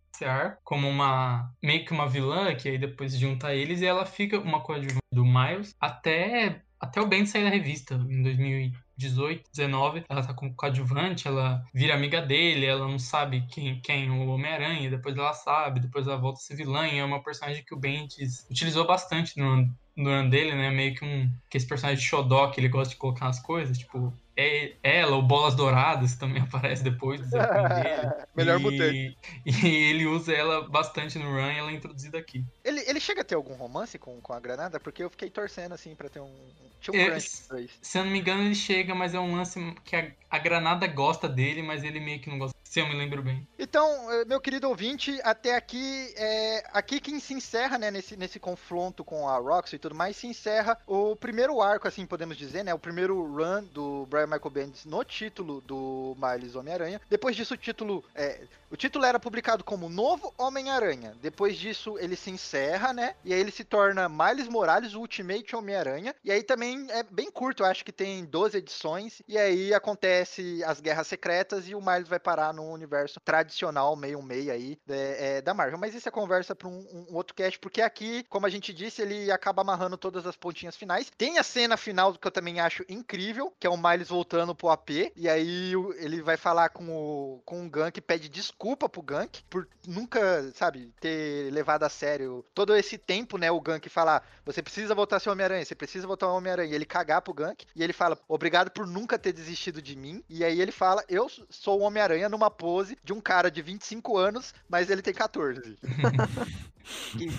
como 0.64 0.88
uma 0.88 1.50
meio 1.64 1.86
que 1.86 1.94
uma 1.94 2.08
vilã 2.08 2.54
que 2.54 2.68
aí 2.68 2.78
depois 2.78 3.18
junta 3.18 3.56
eles 3.56 3.82
e 3.82 3.86
ela 3.86 4.06
fica 4.06 4.38
uma 4.38 4.62
coadjuvante 4.62 5.00
do 5.12 5.24
Miles 5.24 5.74
até 5.80 6.62
até 6.80 7.02
o 7.02 7.08
Ben 7.08 7.26
sair 7.26 7.44
da 7.44 7.50
revista 7.50 7.96
em 7.96 8.24
2018, 8.24 9.50
19, 9.52 10.06
ela 10.08 10.26
tá 10.26 10.34
como 10.34 10.56
coadjuvante, 10.56 11.28
ela 11.28 11.62
vira 11.74 11.94
amiga 11.94 12.22
dele, 12.22 12.66
ela 12.66 12.88
não 12.88 12.98
sabe 12.98 13.46
quem, 13.48 13.82
quem 13.82 14.08
é 14.08 14.10
o 14.10 14.30
Homem-Aranha, 14.30 14.90
depois 14.90 15.18
ela 15.18 15.34
sabe, 15.34 15.82
depois 15.82 16.08
ela 16.08 16.16
volta 16.16 16.40
a 16.40 16.42
ser 16.42 16.56
vilã, 16.56 16.88
e 16.88 16.98
é 16.98 17.04
uma 17.04 17.22
personagem 17.22 17.66
que 17.66 17.74
o 17.74 17.78
Bendis 17.78 18.48
utilizou 18.50 18.88
bastante 18.88 19.38
no, 19.38 19.70
no 20.00 20.10
ano 20.10 20.30
dele, 20.30 20.54
né? 20.54 20.72
Meio 20.72 20.96
que 20.96 21.04
um 21.04 21.30
que 21.50 21.58
esse 21.58 21.68
personagem 21.68 22.02
de 22.02 22.08
xodó 22.10 22.50
que 22.50 22.60
ele 22.60 22.70
gosta 22.70 22.94
de 22.94 23.00
colocar 23.00 23.28
as 23.28 23.40
coisas, 23.42 23.78
tipo, 23.78 24.14
é 24.38 24.74
ela, 24.82 25.18
o 25.18 25.22
Bolas 25.22 25.56
Douradas 25.56 26.16
também 26.16 26.42
aparece 26.44 26.82
depois 26.84 27.20
do 27.22 27.32
dele. 27.36 28.26
Melhor 28.36 28.60
e, 28.60 28.64
mutante. 28.64 29.18
E 29.46 29.68
ele 29.68 30.06
usa 30.06 30.34
ela 30.34 30.68
bastante 30.68 31.20
no 31.20 31.26
Run 31.26 31.52
e 31.52 31.58
ela 31.58 31.72
é 31.72 31.74
introduzida 31.74 32.18
aqui. 32.18 32.46
Ele, 32.64 32.82
ele 32.88 33.00
chega 33.00 33.22
a 33.22 33.26
ter 33.26 33.36
algum 33.36 33.54
romance 33.54 34.00
com, 34.00 34.22
com 34.22 34.32
a 34.32 34.40
granada? 34.40 34.80
Porque 34.80 35.04
eu 35.04 35.10
fiquei 35.10 35.30
torcendo, 35.30 35.74
assim, 35.74 35.94
pra 35.96 36.08
ter 36.08 36.22
um. 36.22 36.34
Tinha 36.80 36.96
um 36.96 37.12
É. 37.12 37.20
Se 37.20 37.98
eu 37.98 38.06
não 38.06 38.12
me 38.12 38.20
engano, 38.20 38.44
ele 38.44 38.56
chega, 38.56 38.96
mas 38.96 39.14
é 39.14 39.20
um 39.20 39.36
lance 39.36 39.60
que 39.84 39.96
a, 39.96 40.10
a 40.30 40.40
granada 40.40 40.88
gosta 40.88 41.28
dele, 41.28 41.62
mas 41.62 41.84
ele 41.84 42.00
meio 42.00 42.22
que 42.22 42.30
não 42.30 42.40
gosta. 42.40 42.58
Se 42.70 42.80
eu 42.80 42.88
me 42.88 42.94
lembro 42.94 43.24
bem. 43.24 43.48
Então, 43.58 44.12
eh, 44.12 44.26
meu 44.26 44.40
querido 44.40 44.70
ouvinte, 44.70 45.20
até 45.24 45.56
aqui, 45.56 46.14
é 46.16 46.64
aqui 46.72 47.02
que 47.02 47.20
se 47.20 47.34
encerra, 47.34 47.80
né, 47.80 47.90
nesse, 47.90 48.16
nesse 48.16 48.40
confronto 48.40 49.04
com 49.04 49.28
a 49.28 49.38
Roxy 49.40 49.76
e 49.76 49.80
tudo 49.80 49.96
mais, 49.96 50.16
se 50.16 50.28
encerra 50.28 50.78
o 50.86 51.16
primeiro 51.16 51.64
arco, 51.64 51.88
assim 51.88 52.06
podemos 52.06 52.38
dizer, 52.38 52.64
né, 52.64 52.72
o 52.72 52.78
primeiro 52.78 53.26
run 53.26 53.64
do 53.74 54.06
Brian 54.06 54.28
Michael 54.28 54.52
Bendis 54.52 54.86
no 54.86 55.04
título 55.04 55.62
do 55.62 56.16
Miles 56.22 56.56
Homem-Aranha. 56.56 57.02
Depois 57.10 57.36
disso, 57.36 57.56
o 57.56 57.58
título, 57.58 58.06
é, 58.14 58.40
o 58.70 58.78
título 58.78 59.04
era 59.04 59.20
publicado 59.20 59.64
como 59.64 59.90
Novo 59.90 60.32
Homem-Aranha. 60.38 61.16
Depois 61.24 61.58
disso, 61.58 61.98
ele 61.98 62.16
se 62.16 62.30
encerra, 62.30 62.94
né, 62.94 63.16
e 63.26 63.34
aí 63.34 63.40
ele 63.40 63.52
se 63.52 63.64
torna 63.64 64.08
Miles 64.08 64.48
Morales 64.48 64.94
Ultimate 64.94 65.56
Homem-Aranha. 65.56 66.14
E 66.24 66.32
aí 66.32 66.44
também 66.44 66.86
é 66.92 67.02
bem 67.02 67.32
curto, 67.32 67.64
eu 67.64 67.68
acho 67.68 67.84
que 67.84 67.92
tem 67.92 68.26
12 68.26 68.60
edições, 68.60 69.24
e 69.28 69.40
aí 69.40 69.74
acontece 69.74 70.64
as 70.64 70.80
Guerras 70.80 71.08
Secretas 71.08 71.68
e 71.68 71.74
o 71.74 71.82
Miles 71.82 72.08
vai 72.08 72.20
parar 72.20 72.59
universo 72.72 73.20
tradicional, 73.20 73.96
meio 73.96 74.22
meio 74.22 74.52
aí, 74.52 74.78
é, 74.88 75.38
é, 75.38 75.42
da 75.42 75.54
Marvel. 75.54 75.78
Mas 75.78 75.96
isso 75.96 76.08
é 76.08 76.12
conversa 76.12 76.56
para 76.56 76.68
um, 76.68 77.08
um 77.10 77.16
outro 77.16 77.36
cast, 77.36 77.60
porque 77.60 77.82
aqui, 77.82 78.24
como 78.30 78.46
a 78.46 78.50
gente 78.50 78.74
disse, 78.74 79.02
ele 79.02 79.32
acaba 79.32 79.62
amarrando 79.62 79.98
todas 79.98 80.26
as 80.26 80.36
pontinhas 80.36 80.76
finais. 80.76 81.12
Tem 81.18 81.38
a 81.38 81.44
cena 81.44 81.78
final 81.78 82.14
que 82.14 82.28
eu 82.28 82.32
também 82.32 82.60
acho 82.60 82.84
incrível, 82.88 83.54
que 83.60 83.68
é 83.68 83.70
o 83.70 83.78
Miles 83.78 84.10
voltando 84.10 84.56
pro 84.56 84.70
AP, 84.70 85.12
e 85.16 85.30
aí 85.30 85.74
ele 85.98 86.22
vai 86.22 86.38
falar 86.38 86.70
com 86.70 86.90
o, 86.90 87.42
com 87.46 87.66
o 87.66 87.70
Gank, 87.70 88.00
pede 88.02 88.30
desculpa 88.30 88.90
pro 88.90 89.02
Gank 89.02 89.42
por 89.50 89.68
nunca, 89.88 90.52
sabe, 90.54 90.94
ter 91.00 91.52
levado 91.52 91.84
a 91.84 91.90
sério 91.90 92.46
todo 92.54 92.76
esse 92.76 92.98
tempo, 92.98 93.38
né, 93.38 93.52
o 93.52 93.62
Gank 93.62 93.88
falar, 93.90 94.24
você 94.46 94.62
precisa 94.62 94.94
voltar 94.94 95.18
a 95.18 95.20
ser 95.20 95.30
Homem-Aranha, 95.30 95.66
você 95.66 95.76
precisa 95.76 96.08
voltar 96.08 96.28
ao 96.28 96.36
Homem-Aranha, 96.36 96.72
e 96.72 96.76
ele 96.76 96.86
cagar 96.86 97.22
pro 97.22 97.34
Gank, 97.34 97.66
e 97.76 97.84
ele 97.84 97.94
fala, 97.94 98.18
obrigado 98.28 98.72
por 98.72 98.86
nunca 98.86 99.18
ter 99.18 99.34
desistido 99.34 99.82
de 99.82 99.96
mim, 99.96 100.24
e 100.30 100.44
aí 100.44 100.62
ele 100.62 100.72
fala, 100.72 101.04
eu 101.08 101.28
sou 101.50 101.80
o 101.80 101.84
Homem-Aranha 101.84 102.30
numa 102.30 102.49
pose 102.50 102.98
de 103.04 103.14
um 103.14 103.22
cara 103.22 103.50
de 103.52 103.62
25 103.62 104.18
anos, 104.18 104.54
mas 104.68 104.90
ele 104.90 105.02
tem 105.02 105.14
14. 105.14 105.78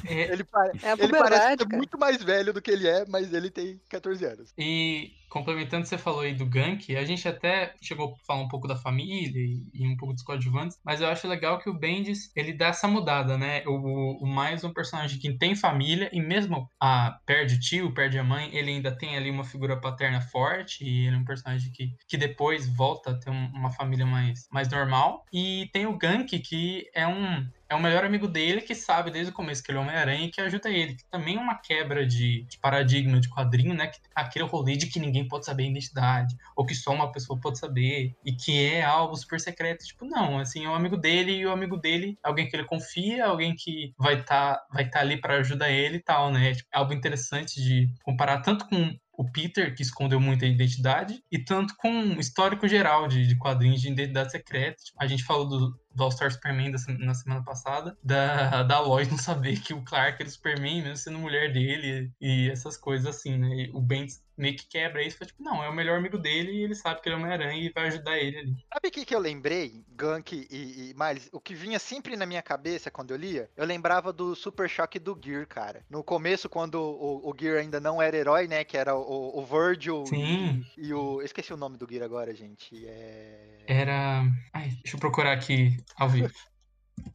É, 0.07 0.33
Ele, 0.33 0.45
É 0.83 0.93
ele 0.93 1.09
parece 1.09 1.09
puberdade, 1.09 1.63
ser 1.63 1.67
cara. 1.67 1.77
muito 1.77 1.99
mais 1.99 2.23
velho 2.23 2.53
do 2.53 2.63
que 2.63 2.71
ele 2.71 2.87
é, 2.87 3.05
mas 3.07 3.33
ele 3.33 3.51
tem 3.51 3.81
14 3.89 4.25
anos. 4.25 4.53
E 4.57 5.13
complementando 5.31 5.81
o 5.81 5.83
que 5.85 5.89
você 5.89 5.97
falou 5.97 6.21
aí 6.21 6.35
do 6.35 6.45
Gank, 6.45 6.95
a 6.95 7.05
gente 7.05 7.27
até 7.27 7.75
chegou 7.81 8.15
a 8.15 8.25
falar 8.27 8.43
um 8.43 8.49
pouco 8.49 8.69
da 8.69 8.77
família 8.77 9.41
e, 9.73 9.87
um 9.87 9.97
pouco 9.97 10.13
dos 10.13 10.23
coadjuvantes, 10.23 10.79
mas 10.85 11.01
eu 11.01 11.09
acho 11.09 11.27
legal 11.29 11.59
que 11.59 11.71
o 11.71 11.75
Bendis, 11.75 12.31
ele 12.37 12.53
dá 12.53 12.67
essa 12.67 12.89
mudada, 12.89 13.39
né? 13.39 13.63
O, 13.67 14.25
o 14.25 14.41
é 14.43 14.67
um 14.67 14.73
personagem 14.73 15.19
que 15.19 15.39
tem 15.39 15.55
família 15.55 16.11
e 16.13 16.21
mesmo 16.21 16.69
a, 16.81 17.19
perde 17.25 17.55
o 17.55 17.61
tio, 17.61 17.95
perde 17.95 18.19
a 18.19 18.25
mãe, 18.25 18.51
ele 18.53 18.71
ainda 18.73 18.91
tem 18.91 19.17
ali 19.17 19.31
uma 19.31 19.45
figura 19.45 19.81
paterna 19.81 20.21
forte 20.21 20.85
e 20.85 21.07
ele 21.07 21.17
é 21.17 21.19
um 21.19 21.25
personagem 21.25 21.71
que, 21.73 21.95
que 22.09 22.17
depois 22.17 22.67
volta 22.67 23.11
a 23.11 23.19
ter 23.19 23.31
um- 23.31 23.51
uma 23.55 23.71
família 23.71 24.05
mais, 24.05 24.49
mais 24.51 24.69
normal. 24.69 25.25
E 25.33 25.69
tem 25.73 25.87
o 25.87 25.97
Gank, 25.97 26.39
que 26.41 26.91
é 26.95 27.07
um, 27.07 27.47
é 27.71 27.75
o 27.77 27.81
melhor 27.81 28.05
amigo 28.05 28.27
dele 28.27 28.61
que 28.61 28.75
sabe 28.75 29.13
desde 29.13 29.31
o 29.31 29.35
começo 29.35 29.63
que 29.63 29.71
ele 29.71 29.79
é 29.79 29.81
Homem-Aranha 29.81 30.27
e 30.27 30.31
que 30.31 30.41
ajuda 30.41 30.69
ele. 30.69 30.97
Que 30.97 31.05
também 31.05 31.37
é 31.37 31.41
uma 31.41 31.55
quebra 31.55 32.05
de, 32.05 32.43
de 32.43 32.59
paradigma 32.59 33.21
de 33.21 33.31
quadrinho, 33.31 33.75
né? 33.75 33.87
Que, 33.87 34.01
aquele 34.13 34.45
rolê 34.45 34.77
de 34.77 34.89
que 34.89 34.99
ninguém 34.99 35.27
pode 35.29 35.47
saber 35.47 35.63
a 35.63 35.67
identidade, 35.69 36.37
ou 36.57 36.67
que 36.67 36.75
só 36.75 36.93
uma 36.93 37.13
pessoa 37.13 37.39
pode 37.41 37.61
saber, 37.61 38.13
e 38.25 38.33
que 38.33 38.67
é 38.67 38.83
algo 38.83 39.15
super 39.15 39.39
secreto. 39.39 39.87
Tipo, 39.87 40.05
não, 40.05 40.41
assim, 40.41 40.65
é 40.65 40.69
um 40.69 40.75
amigo 40.75 40.97
dele 40.97 41.33
e 41.33 41.47
o 41.47 41.53
amigo 41.53 41.77
dele 41.77 42.19
é 42.25 42.29
alguém 42.29 42.49
que 42.49 42.57
ele 42.57 42.65
confia, 42.65 43.27
alguém 43.27 43.55
que 43.57 43.95
vai 43.97 44.19
estar 44.19 44.61
vai 44.73 44.91
tá 44.91 44.99
ali 44.99 45.21
para 45.21 45.37
ajudar 45.37 45.71
ele 45.71 45.99
e 45.99 46.03
tal, 46.03 46.33
né? 46.33 46.53
Tipo, 46.53 46.69
é 46.75 46.79
algo 46.79 46.93
interessante 46.93 47.63
de 47.63 47.89
comparar 48.03 48.41
tanto 48.41 48.67
com 48.69 48.99
o 49.21 49.31
Peter, 49.31 49.75
que 49.75 49.83
escondeu 49.83 50.19
muita 50.19 50.47
identidade, 50.47 51.23
e 51.31 51.39
tanto 51.39 51.77
com 51.77 51.91
um 51.91 52.19
histórico 52.19 52.67
geral 52.67 53.07
de, 53.07 53.27
de 53.27 53.37
quadrinhos 53.37 53.83
de 53.83 53.91
identidade 53.91 54.33
secreta. 54.33 54.83
Tipo, 54.83 54.97
a 54.99 55.07
gente 55.07 55.25
falou 55.25 55.47
do, 55.47 55.79
do 55.95 56.03
All-Star 56.03 56.33
Superman 56.33 56.71
da 56.71 56.79
na 56.99 57.13
semana 57.13 57.45
passada, 57.45 57.95
da, 58.03 58.63
da 58.63 58.81
Lois 58.81 59.11
não 59.11 59.19
saber 59.19 59.61
que 59.61 59.75
o 59.75 59.83
Clark 59.83 60.23
era 60.23 60.27
o 60.27 60.33
Superman, 60.33 60.81
mesmo 60.81 60.97
sendo 60.97 61.19
mulher 61.19 61.53
dele, 61.53 62.11
e 62.19 62.49
essas 62.49 62.79
coisas 62.79 63.07
assim, 63.07 63.37
né? 63.37 63.67
E 63.67 63.71
o 63.75 63.81
Ben 63.83 64.07
meio 64.37 64.57
que 64.57 64.67
quebra 64.67 65.03
isso, 65.03 65.19
fala, 65.19 65.29
tipo, 65.29 65.43
não, 65.43 65.63
é 65.63 65.69
o 65.69 65.75
melhor 65.75 65.99
amigo 65.99 66.19
dele 66.19 66.53
e 66.53 66.63
ele 66.63 66.75
sabe 66.75 67.01
que 67.01 67.09
ele 67.09 67.17
é 67.17 67.19
Homem-Aranha 67.19 67.63
e 67.63 67.73
vai 67.73 67.89
ajudar 67.89 68.19
ele 68.19 68.39
ali. 68.39 68.57
Sabe 68.73 68.89
o 68.89 68.91
que, 68.91 69.05
que 69.05 69.15
eu 69.15 69.19
lembrei, 69.19 69.85
Gank 69.89 70.33
e, 70.33 70.91
e 70.91 70.95
Miles? 70.97 71.29
O 71.33 71.41
que 71.41 71.55
vinha 71.55 71.79
sempre 71.79 72.17
na 72.17 72.27
minha 72.27 72.43
cabeça 72.43 72.91
quando 72.91 73.11
eu 73.11 73.17
lia, 73.17 73.51
eu 73.57 73.65
lembrava 73.65 74.13
do 74.13 74.35
Super 74.35 74.69
Choque 74.69 74.99
do 74.99 75.19
Gear, 75.23 75.47
cara. 75.47 75.85
No 75.91 76.03
começo, 76.03 76.49
quando 76.49 76.77
o, 76.77 77.31
o 77.31 77.35
Gear 77.39 77.59
ainda 77.59 77.81
não 77.81 78.01
era 78.01 78.17
herói, 78.17 78.49
né? 78.49 78.65
Que 78.65 78.77
era 78.77 78.95
o, 78.95 79.39
o 79.39 79.45
Virgil 79.45 80.07
Sim. 80.07 80.65
E, 80.77 80.89
e 80.89 80.95
o. 80.95 81.21
Eu 81.21 81.25
esqueci 81.25 81.53
o 81.53 81.57
nome 81.57 81.77
do 81.77 81.87
Gear 81.89 82.05
agora, 82.05 82.35
gente. 82.35 82.87
É. 82.87 83.59
Era. 83.67 84.25
Ai, 84.53 84.71
deixa 84.83 84.97
eu 84.97 85.01
procurar 85.01 85.33
aqui 85.33 85.77
ao 85.97 86.09
vivo. 86.09 86.33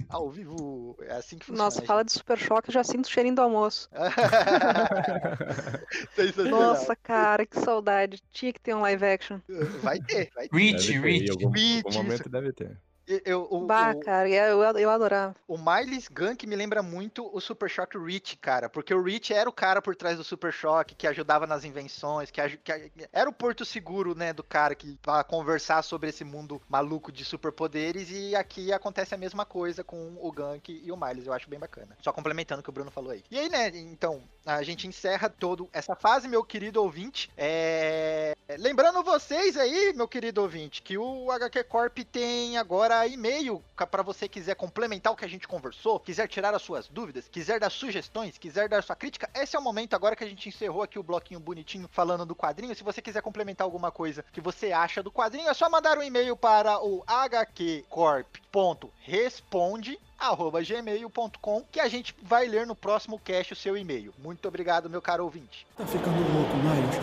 Ao 0.10 0.30
vivo. 0.30 0.98
É 1.02 1.14
assim 1.14 1.38
que 1.38 1.46
funciona. 1.46 1.66
Nossa, 1.66 1.82
fala 1.82 2.04
de 2.04 2.12
Super 2.12 2.38
Choque, 2.38 2.70
eu 2.70 2.74
já 2.74 2.84
sinto 2.84 3.06
o 3.06 3.10
cheirinho 3.10 3.36
do 3.36 3.42
almoço. 3.42 3.90
Nossa, 6.50 6.96
cara, 6.96 7.46
que 7.46 7.60
saudade. 7.60 8.22
Tinha 8.32 8.54
que 8.54 8.60
ter 8.60 8.76
um 8.76 8.82
live 8.82 9.06
action. 9.06 9.40
Vai 9.82 10.00
ter, 10.00 10.30
vai 10.36 10.48
ter. 10.48 10.56
Rich, 10.56 10.88
Deve 10.88 11.02
ter, 11.02 11.10
em 11.10 11.20
Rich. 11.20 11.32
algum, 11.32 11.50
Reach, 11.50 11.84
algum 11.86 11.98
momento 11.98 12.30
deve 12.30 12.54
ter. 12.54 12.78
Eu, 13.08 13.48
o, 13.52 13.66
Bah, 13.66 13.92
o- 13.92 14.00
cara, 14.00 14.28
eu, 14.28 14.64
eu, 14.78 14.90
adorava. 14.90 15.36
O 15.48 15.58
Miles 15.58 16.08
Gank 16.08 16.46
me 16.48 16.56
lembra 16.56 16.82
muito 16.82 17.30
o 17.32 17.40
Super 17.40 17.70
Shock 17.70 17.98
Rich, 17.98 18.38
cara, 18.38 18.68
porque 18.68 18.94
o 18.94 19.02
Rich 19.02 19.32
era 19.34 19.50
o 19.50 19.54
cara 19.54 19.82
por 19.82 19.96
trás 19.96 20.18
do 20.18 20.24
Super 20.24 20.52
Shock, 20.52 20.96
que 20.96 21.06
ajudava 21.08 21.46
nas 21.46 21.64
invenções, 21.64 22.32
que, 22.32 22.42
que 22.58 22.90
era 23.14 23.30
o 23.30 23.34
porto 23.34 23.64
seguro, 23.64 24.16
né, 24.16 24.34
do 24.34 24.44
cara 24.44 24.74
que 24.74 24.98
para 24.98 25.24
conversar 25.24 25.84
sobre 25.84 26.10
esse 26.10 26.24
mundo 26.24 26.62
maluco 26.68 27.12
de 27.12 27.24
superpoderes 27.24 28.10
e 28.10 28.36
aqui 28.36 28.74
acontece 28.74 29.14
a 29.14 29.18
mesma 29.18 29.46
coisa 29.46 29.84
com 29.84 30.18
o 30.20 30.32
Gank 30.32 30.72
e 30.72 30.92
o 30.92 30.98
Miles, 30.98 31.28
eu 31.28 31.34
acho 31.34 31.50
bem 31.50 31.60
bacana. 31.60 31.96
Só 32.02 32.12
complementando 32.12 32.62
o 32.62 32.64
que 32.64 32.70
o 32.70 32.74
Bruno 32.74 32.90
falou 32.90 33.12
aí. 33.12 33.24
E 33.30 33.38
aí, 33.38 33.50
né, 33.50 33.68
então, 33.76 34.24
a 34.46 34.62
gente 34.62 34.88
encerra 34.88 35.30
toda 35.30 35.66
essa 35.74 35.96
fase, 35.96 36.28
meu 36.28 36.44
querido 36.44 36.80
ouvinte. 36.82 37.32
É... 37.36 38.36
Lembrando 38.60 39.02
vocês 39.04 39.58
aí, 39.58 39.92
meu 39.94 40.08
querido 40.08 40.40
ouvinte, 40.42 40.84
que 40.84 40.98
o 40.98 41.32
HQ 41.32 41.64
Corp 41.64 41.98
tem 42.12 42.58
agora 42.58 43.08
e-mail 43.08 43.64
para 43.90 44.04
você 44.04 44.30
quiser 44.30 44.56
complementar 44.56 45.12
o 45.12 45.16
que 45.16 45.26
a 45.26 45.28
gente 45.28 45.48
conversou, 45.48 46.00
quiser 46.00 46.28
tirar 46.28 46.54
as 46.54 46.62
suas 46.62 46.88
dúvidas, 46.88 47.28
quiser 47.28 47.60
dar 47.60 47.72
sugestões, 47.72 48.38
quiser 48.38 48.70
dar 48.70 48.84
sua 48.84 48.96
crítica. 48.96 49.28
Esse 49.34 49.56
é 49.56 49.60
o 49.60 49.64
momento 49.64 49.96
agora 49.96 50.16
que 50.16 50.24
a 50.24 50.30
gente 50.30 50.48
encerrou 50.48 50.84
aqui 50.84 51.00
o 51.00 51.04
bloquinho 51.04 51.40
bonitinho 51.40 51.90
falando 51.92 52.24
do 52.26 52.36
quadrinho. 52.36 52.76
Se 52.76 52.84
você 52.84 53.02
quiser 53.02 53.24
complementar 53.24 53.66
alguma 53.66 53.90
coisa 53.92 54.24
que 54.32 54.42
você 54.42 54.72
acha 54.72 55.02
do 55.02 55.12
quadrinho, 55.12 55.50
é 55.50 55.56
só 55.56 55.68
mandar 55.70 55.98
um 55.98 56.04
e-mail 56.04 56.38
para 56.38 56.80
o 56.80 57.04
hqcorp.responde 57.08 60.00
gmail.com 60.20 61.64
que 61.72 61.80
a 61.80 61.88
gente 61.88 62.16
vai 62.24 62.48
ler 62.48 62.66
no 62.66 62.76
próximo 62.76 63.20
cast 63.20 63.54
o 63.54 63.56
seu 63.56 63.78
e-mail. 63.78 64.14
Muito 64.18 64.48
obrigado, 64.48 64.90
meu 64.90 65.02
caro 65.02 65.24
ouvinte. 65.24 65.66
Tá 65.78 65.86
ficando 65.86 66.18
louco, 66.34 66.56
Miles. 66.58 66.96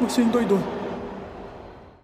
Você 0.00 0.22
endoidou. 0.22 0.87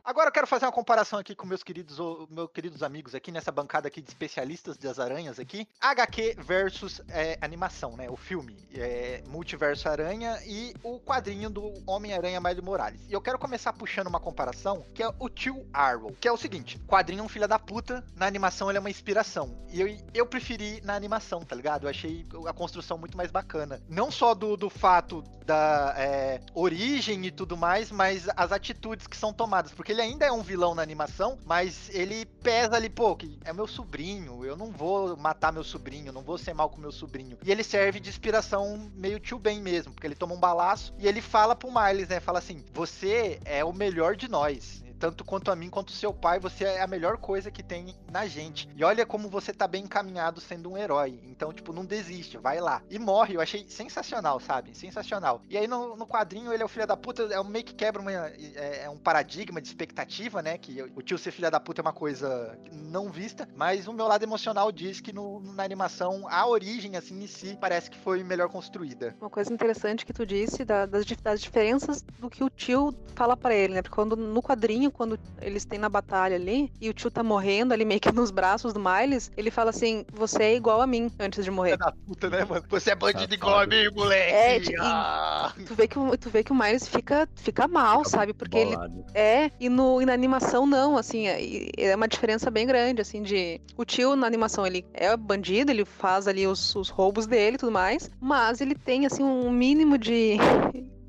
Agora 0.04 0.28
eu 0.28 0.32
quero 0.32 0.46
fazer 0.46 0.66
uma 0.66 0.72
comparação 0.72 1.18
aqui 1.18 1.34
com 1.34 1.46
meus 1.46 1.62
queridos, 1.62 1.96
meus 2.28 2.50
queridos 2.52 2.82
amigos 2.82 3.14
aqui 3.14 3.32
nessa 3.32 3.50
bancada 3.50 3.88
aqui 3.88 4.02
de 4.02 4.08
especialistas 4.10 4.76
das 4.76 4.98
aranhas 4.98 5.38
aqui. 5.40 5.66
HQ 5.80 6.36
versus 6.40 7.00
é, 7.08 7.38
animação, 7.40 7.96
né? 7.96 8.10
O 8.10 8.16
filme 8.16 8.54
é, 8.74 9.22
Multiverso 9.26 9.88
Aranha 9.88 10.38
e 10.44 10.74
o 10.82 11.00
quadrinho 11.00 11.48
do 11.48 11.72
Homem-Aranha 11.86 12.38
Miles 12.38 12.60
Morales. 12.60 13.00
E 13.08 13.14
eu 13.14 13.20
quero 13.22 13.38
começar 13.38 13.72
puxando 13.72 14.08
uma 14.08 14.20
comparação 14.20 14.84
que 14.92 15.02
é 15.02 15.10
o 15.18 15.26
Tio 15.30 15.66
Arrow, 15.72 16.14
que 16.20 16.28
é 16.28 16.32
o 16.32 16.36
seguinte: 16.36 16.78
quadrinho 16.86 17.20
é 17.20 17.22
um 17.22 17.28
filho 17.28 17.48
da 17.48 17.58
puta, 17.58 18.04
na 18.14 18.26
animação 18.26 18.68
ele 18.68 18.76
é 18.76 18.80
uma 18.80 18.90
inspiração. 18.90 19.56
E 19.70 19.80
eu, 19.80 19.96
eu 20.12 20.26
preferi 20.26 20.82
na 20.84 20.94
animação, 20.94 21.40
tá 21.40 21.56
ligado? 21.56 21.84
Eu 21.84 21.88
achei 21.88 22.26
a 22.46 22.52
construção 22.52 22.98
muito 22.98 23.16
mais 23.16 23.30
bacana. 23.30 23.80
Não 23.88 24.10
só 24.10 24.34
do, 24.34 24.54
do 24.54 24.68
fato 24.68 25.24
da 25.46 25.94
é, 25.96 26.40
origem 26.54 27.24
e 27.24 27.30
tudo 27.30 27.56
mais, 27.56 27.90
mas 27.90 28.28
as 28.36 28.52
atitudes 28.52 29.06
que 29.06 29.16
são 29.16 29.32
tomadas. 29.32 29.72
Porque 29.72 29.93
ele 29.94 30.02
ainda 30.02 30.26
é 30.26 30.32
um 30.32 30.42
vilão 30.42 30.74
na 30.74 30.82
animação, 30.82 31.38
mas 31.46 31.88
ele 31.90 32.26
pesa 32.42 32.76
ali, 32.76 32.90
pô, 32.90 33.14
que 33.14 33.38
é 33.44 33.52
meu 33.52 33.66
sobrinho, 33.66 34.44
eu 34.44 34.56
não 34.56 34.70
vou 34.72 35.16
matar 35.16 35.52
meu 35.52 35.62
sobrinho, 35.62 36.12
não 36.12 36.22
vou 36.22 36.36
ser 36.36 36.52
mal 36.52 36.68
com 36.68 36.80
meu 36.80 36.90
sobrinho. 36.90 37.38
E 37.44 37.50
ele 37.50 37.62
serve 37.62 38.00
de 38.00 38.10
inspiração 38.10 38.90
meio 38.94 39.20
tio 39.20 39.38
Ben 39.38 39.62
mesmo, 39.62 39.92
porque 39.92 40.06
ele 40.06 40.16
toma 40.16 40.34
um 40.34 40.40
balaço 40.40 40.92
e 40.98 41.06
ele 41.06 41.22
fala 41.22 41.54
pro 41.54 41.70
Miles, 41.70 42.08
né? 42.08 42.18
Fala 42.18 42.40
assim: 42.40 42.64
você 42.72 43.38
é 43.44 43.64
o 43.64 43.72
melhor 43.72 44.16
de 44.16 44.28
nós 44.28 44.82
tanto 45.04 45.22
quanto 45.22 45.50
a 45.50 45.56
mim 45.56 45.68
quanto 45.68 45.90
o 45.90 45.92
seu 45.92 46.14
pai, 46.14 46.40
você 46.40 46.64
é 46.64 46.80
a 46.80 46.86
melhor 46.86 47.18
coisa 47.18 47.50
que 47.50 47.62
tem 47.62 47.94
na 48.10 48.26
gente. 48.26 48.66
E 48.74 48.82
olha 48.82 49.04
como 49.04 49.28
você 49.28 49.52
tá 49.52 49.68
bem 49.68 49.84
encaminhado 49.84 50.40
sendo 50.40 50.70
um 50.70 50.78
herói. 50.78 51.20
Então, 51.24 51.52
tipo, 51.52 51.74
não 51.74 51.84
desiste, 51.84 52.38
vai 52.38 52.58
lá. 52.58 52.80
E 52.88 52.98
morre, 52.98 53.36
eu 53.36 53.40
achei 53.42 53.66
sensacional, 53.68 54.40
sabe? 54.40 54.74
Sensacional. 54.74 55.42
E 55.50 55.58
aí 55.58 55.66
no, 55.66 55.94
no 55.94 56.06
quadrinho 56.06 56.54
ele 56.54 56.62
é 56.62 56.64
o 56.64 56.68
filho 56.70 56.86
da 56.86 56.96
puta, 56.96 57.24
é 57.24 57.38
um 57.38 57.44
meio 57.44 57.66
que 57.66 57.74
quebra 57.74 58.00
uma, 58.00 58.10
é, 58.12 58.84
é, 58.84 58.88
um 58.88 58.96
paradigma 58.96 59.60
de 59.60 59.68
expectativa, 59.68 60.40
né? 60.40 60.56
Que 60.56 60.80
o 60.96 61.02
tio 61.02 61.18
ser 61.18 61.32
filho 61.32 61.50
da 61.50 61.60
puta 61.60 61.82
é 61.82 61.84
uma 61.84 61.92
coisa 61.92 62.58
não 62.72 63.10
vista, 63.10 63.46
mas 63.54 63.86
o 63.86 63.92
meu 63.92 64.06
lado 64.06 64.22
emocional 64.22 64.72
diz 64.72 65.02
que 65.02 65.12
no, 65.12 65.40
na 65.52 65.64
animação 65.64 66.26
a 66.30 66.46
origem, 66.46 66.96
assim, 66.96 67.22
em 67.22 67.26
si, 67.26 67.58
parece 67.60 67.90
que 67.90 67.98
foi 67.98 68.24
melhor 68.24 68.48
construída. 68.48 69.14
Uma 69.20 69.28
coisa 69.28 69.52
interessante 69.52 70.06
que 70.06 70.14
tu 70.14 70.24
disse 70.24 70.64
da, 70.64 70.86
das, 70.86 71.04
das 71.04 71.42
diferenças 71.42 72.00
do 72.18 72.30
que 72.30 72.42
o 72.42 72.48
tio 72.48 72.94
fala 73.14 73.36
para 73.36 73.54
ele, 73.54 73.74
né? 73.74 73.82
Porque 73.82 73.94
quando 73.94 74.16
no 74.16 74.42
quadrinho 74.42 74.93
quando 74.94 75.18
eles 75.42 75.64
têm 75.64 75.78
na 75.78 75.88
batalha 75.88 76.36
ali, 76.36 76.72
e 76.80 76.88
o 76.88 76.94
tio 76.94 77.10
tá 77.10 77.22
morrendo 77.22 77.74
ali 77.74 77.84
meio 77.84 78.00
que 78.00 78.10
nos 78.10 78.30
braços 78.30 78.72
do 78.72 78.80
Miles, 78.80 79.30
ele 79.36 79.50
fala 79.50 79.70
assim: 79.70 80.06
Você 80.12 80.42
é 80.42 80.54
igual 80.54 80.80
a 80.80 80.86
mim 80.86 81.10
antes 81.18 81.44
de 81.44 81.50
morrer. 81.50 81.76
Da 81.76 81.92
puta, 82.06 82.30
né, 82.30 82.44
mano? 82.44 82.64
Você 82.68 82.92
é 82.92 82.94
bandido 82.94 83.34
igual 83.34 83.60
a 83.60 83.66
mim, 83.66 83.88
moleque! 83.92 84.74
É, 84.74 84.78
ah. 84.80 85.52
tu, 85.66 85.74
vê 85.74 85.86
que, 85.88 85.98
tu 86.18 86.30
vê 86.30 86.42
que 86.42 86.52
o 86.52 86.54
Miles 86.54 86.86
fica, 86.88 87.28
fica 87.34 87.68
mal, 87.68 87.98
fica 87.98 88.10
sabe? 88.10 88.32
Porque 88.32 88.64
bolado. 88.64 88.94
ele. 88.94 89.04
É, 89.14 89.50
e, 89.60 89.68
no, 89.68 90.00
e 90.00 90.06
na 90.06 90.12
animação 90.12 90.66
não, 90.66 90.96
assim, 90.96 91.26
é, 91.26 91.68
é 91.76 91.96
uma 91.96 92.08
diferença 92.08 92.50
bem 92.50 92.66
grande, 92.66 93.02
assim, 93.02 93.22
de. 93.22 93.60
O 93.76 93.84
tio 93.84 94.14
na 94.14 94.26
animação 94.26 94.66
ele 94.66 94.86
é 94.94 95.14
bandido, 95.16 95.72
ele 95.72 95.84
faz 95.84 96.28
ali 96.28 96.46
os, 96.46 96.74
os 96.76 96.88
roubos 96.88 97.26
dele 97.26 97.56
e 97.56 97.58
tudo 97.58 97.72
mais, 97.72 98.10
mas 98.20 98.60
ele 98.60 98.74
tem, 98.74 99.06
assim, 99.06 99.24
um 99.24 99.50
mínimo 99.50 99.98
de 99.98 100.38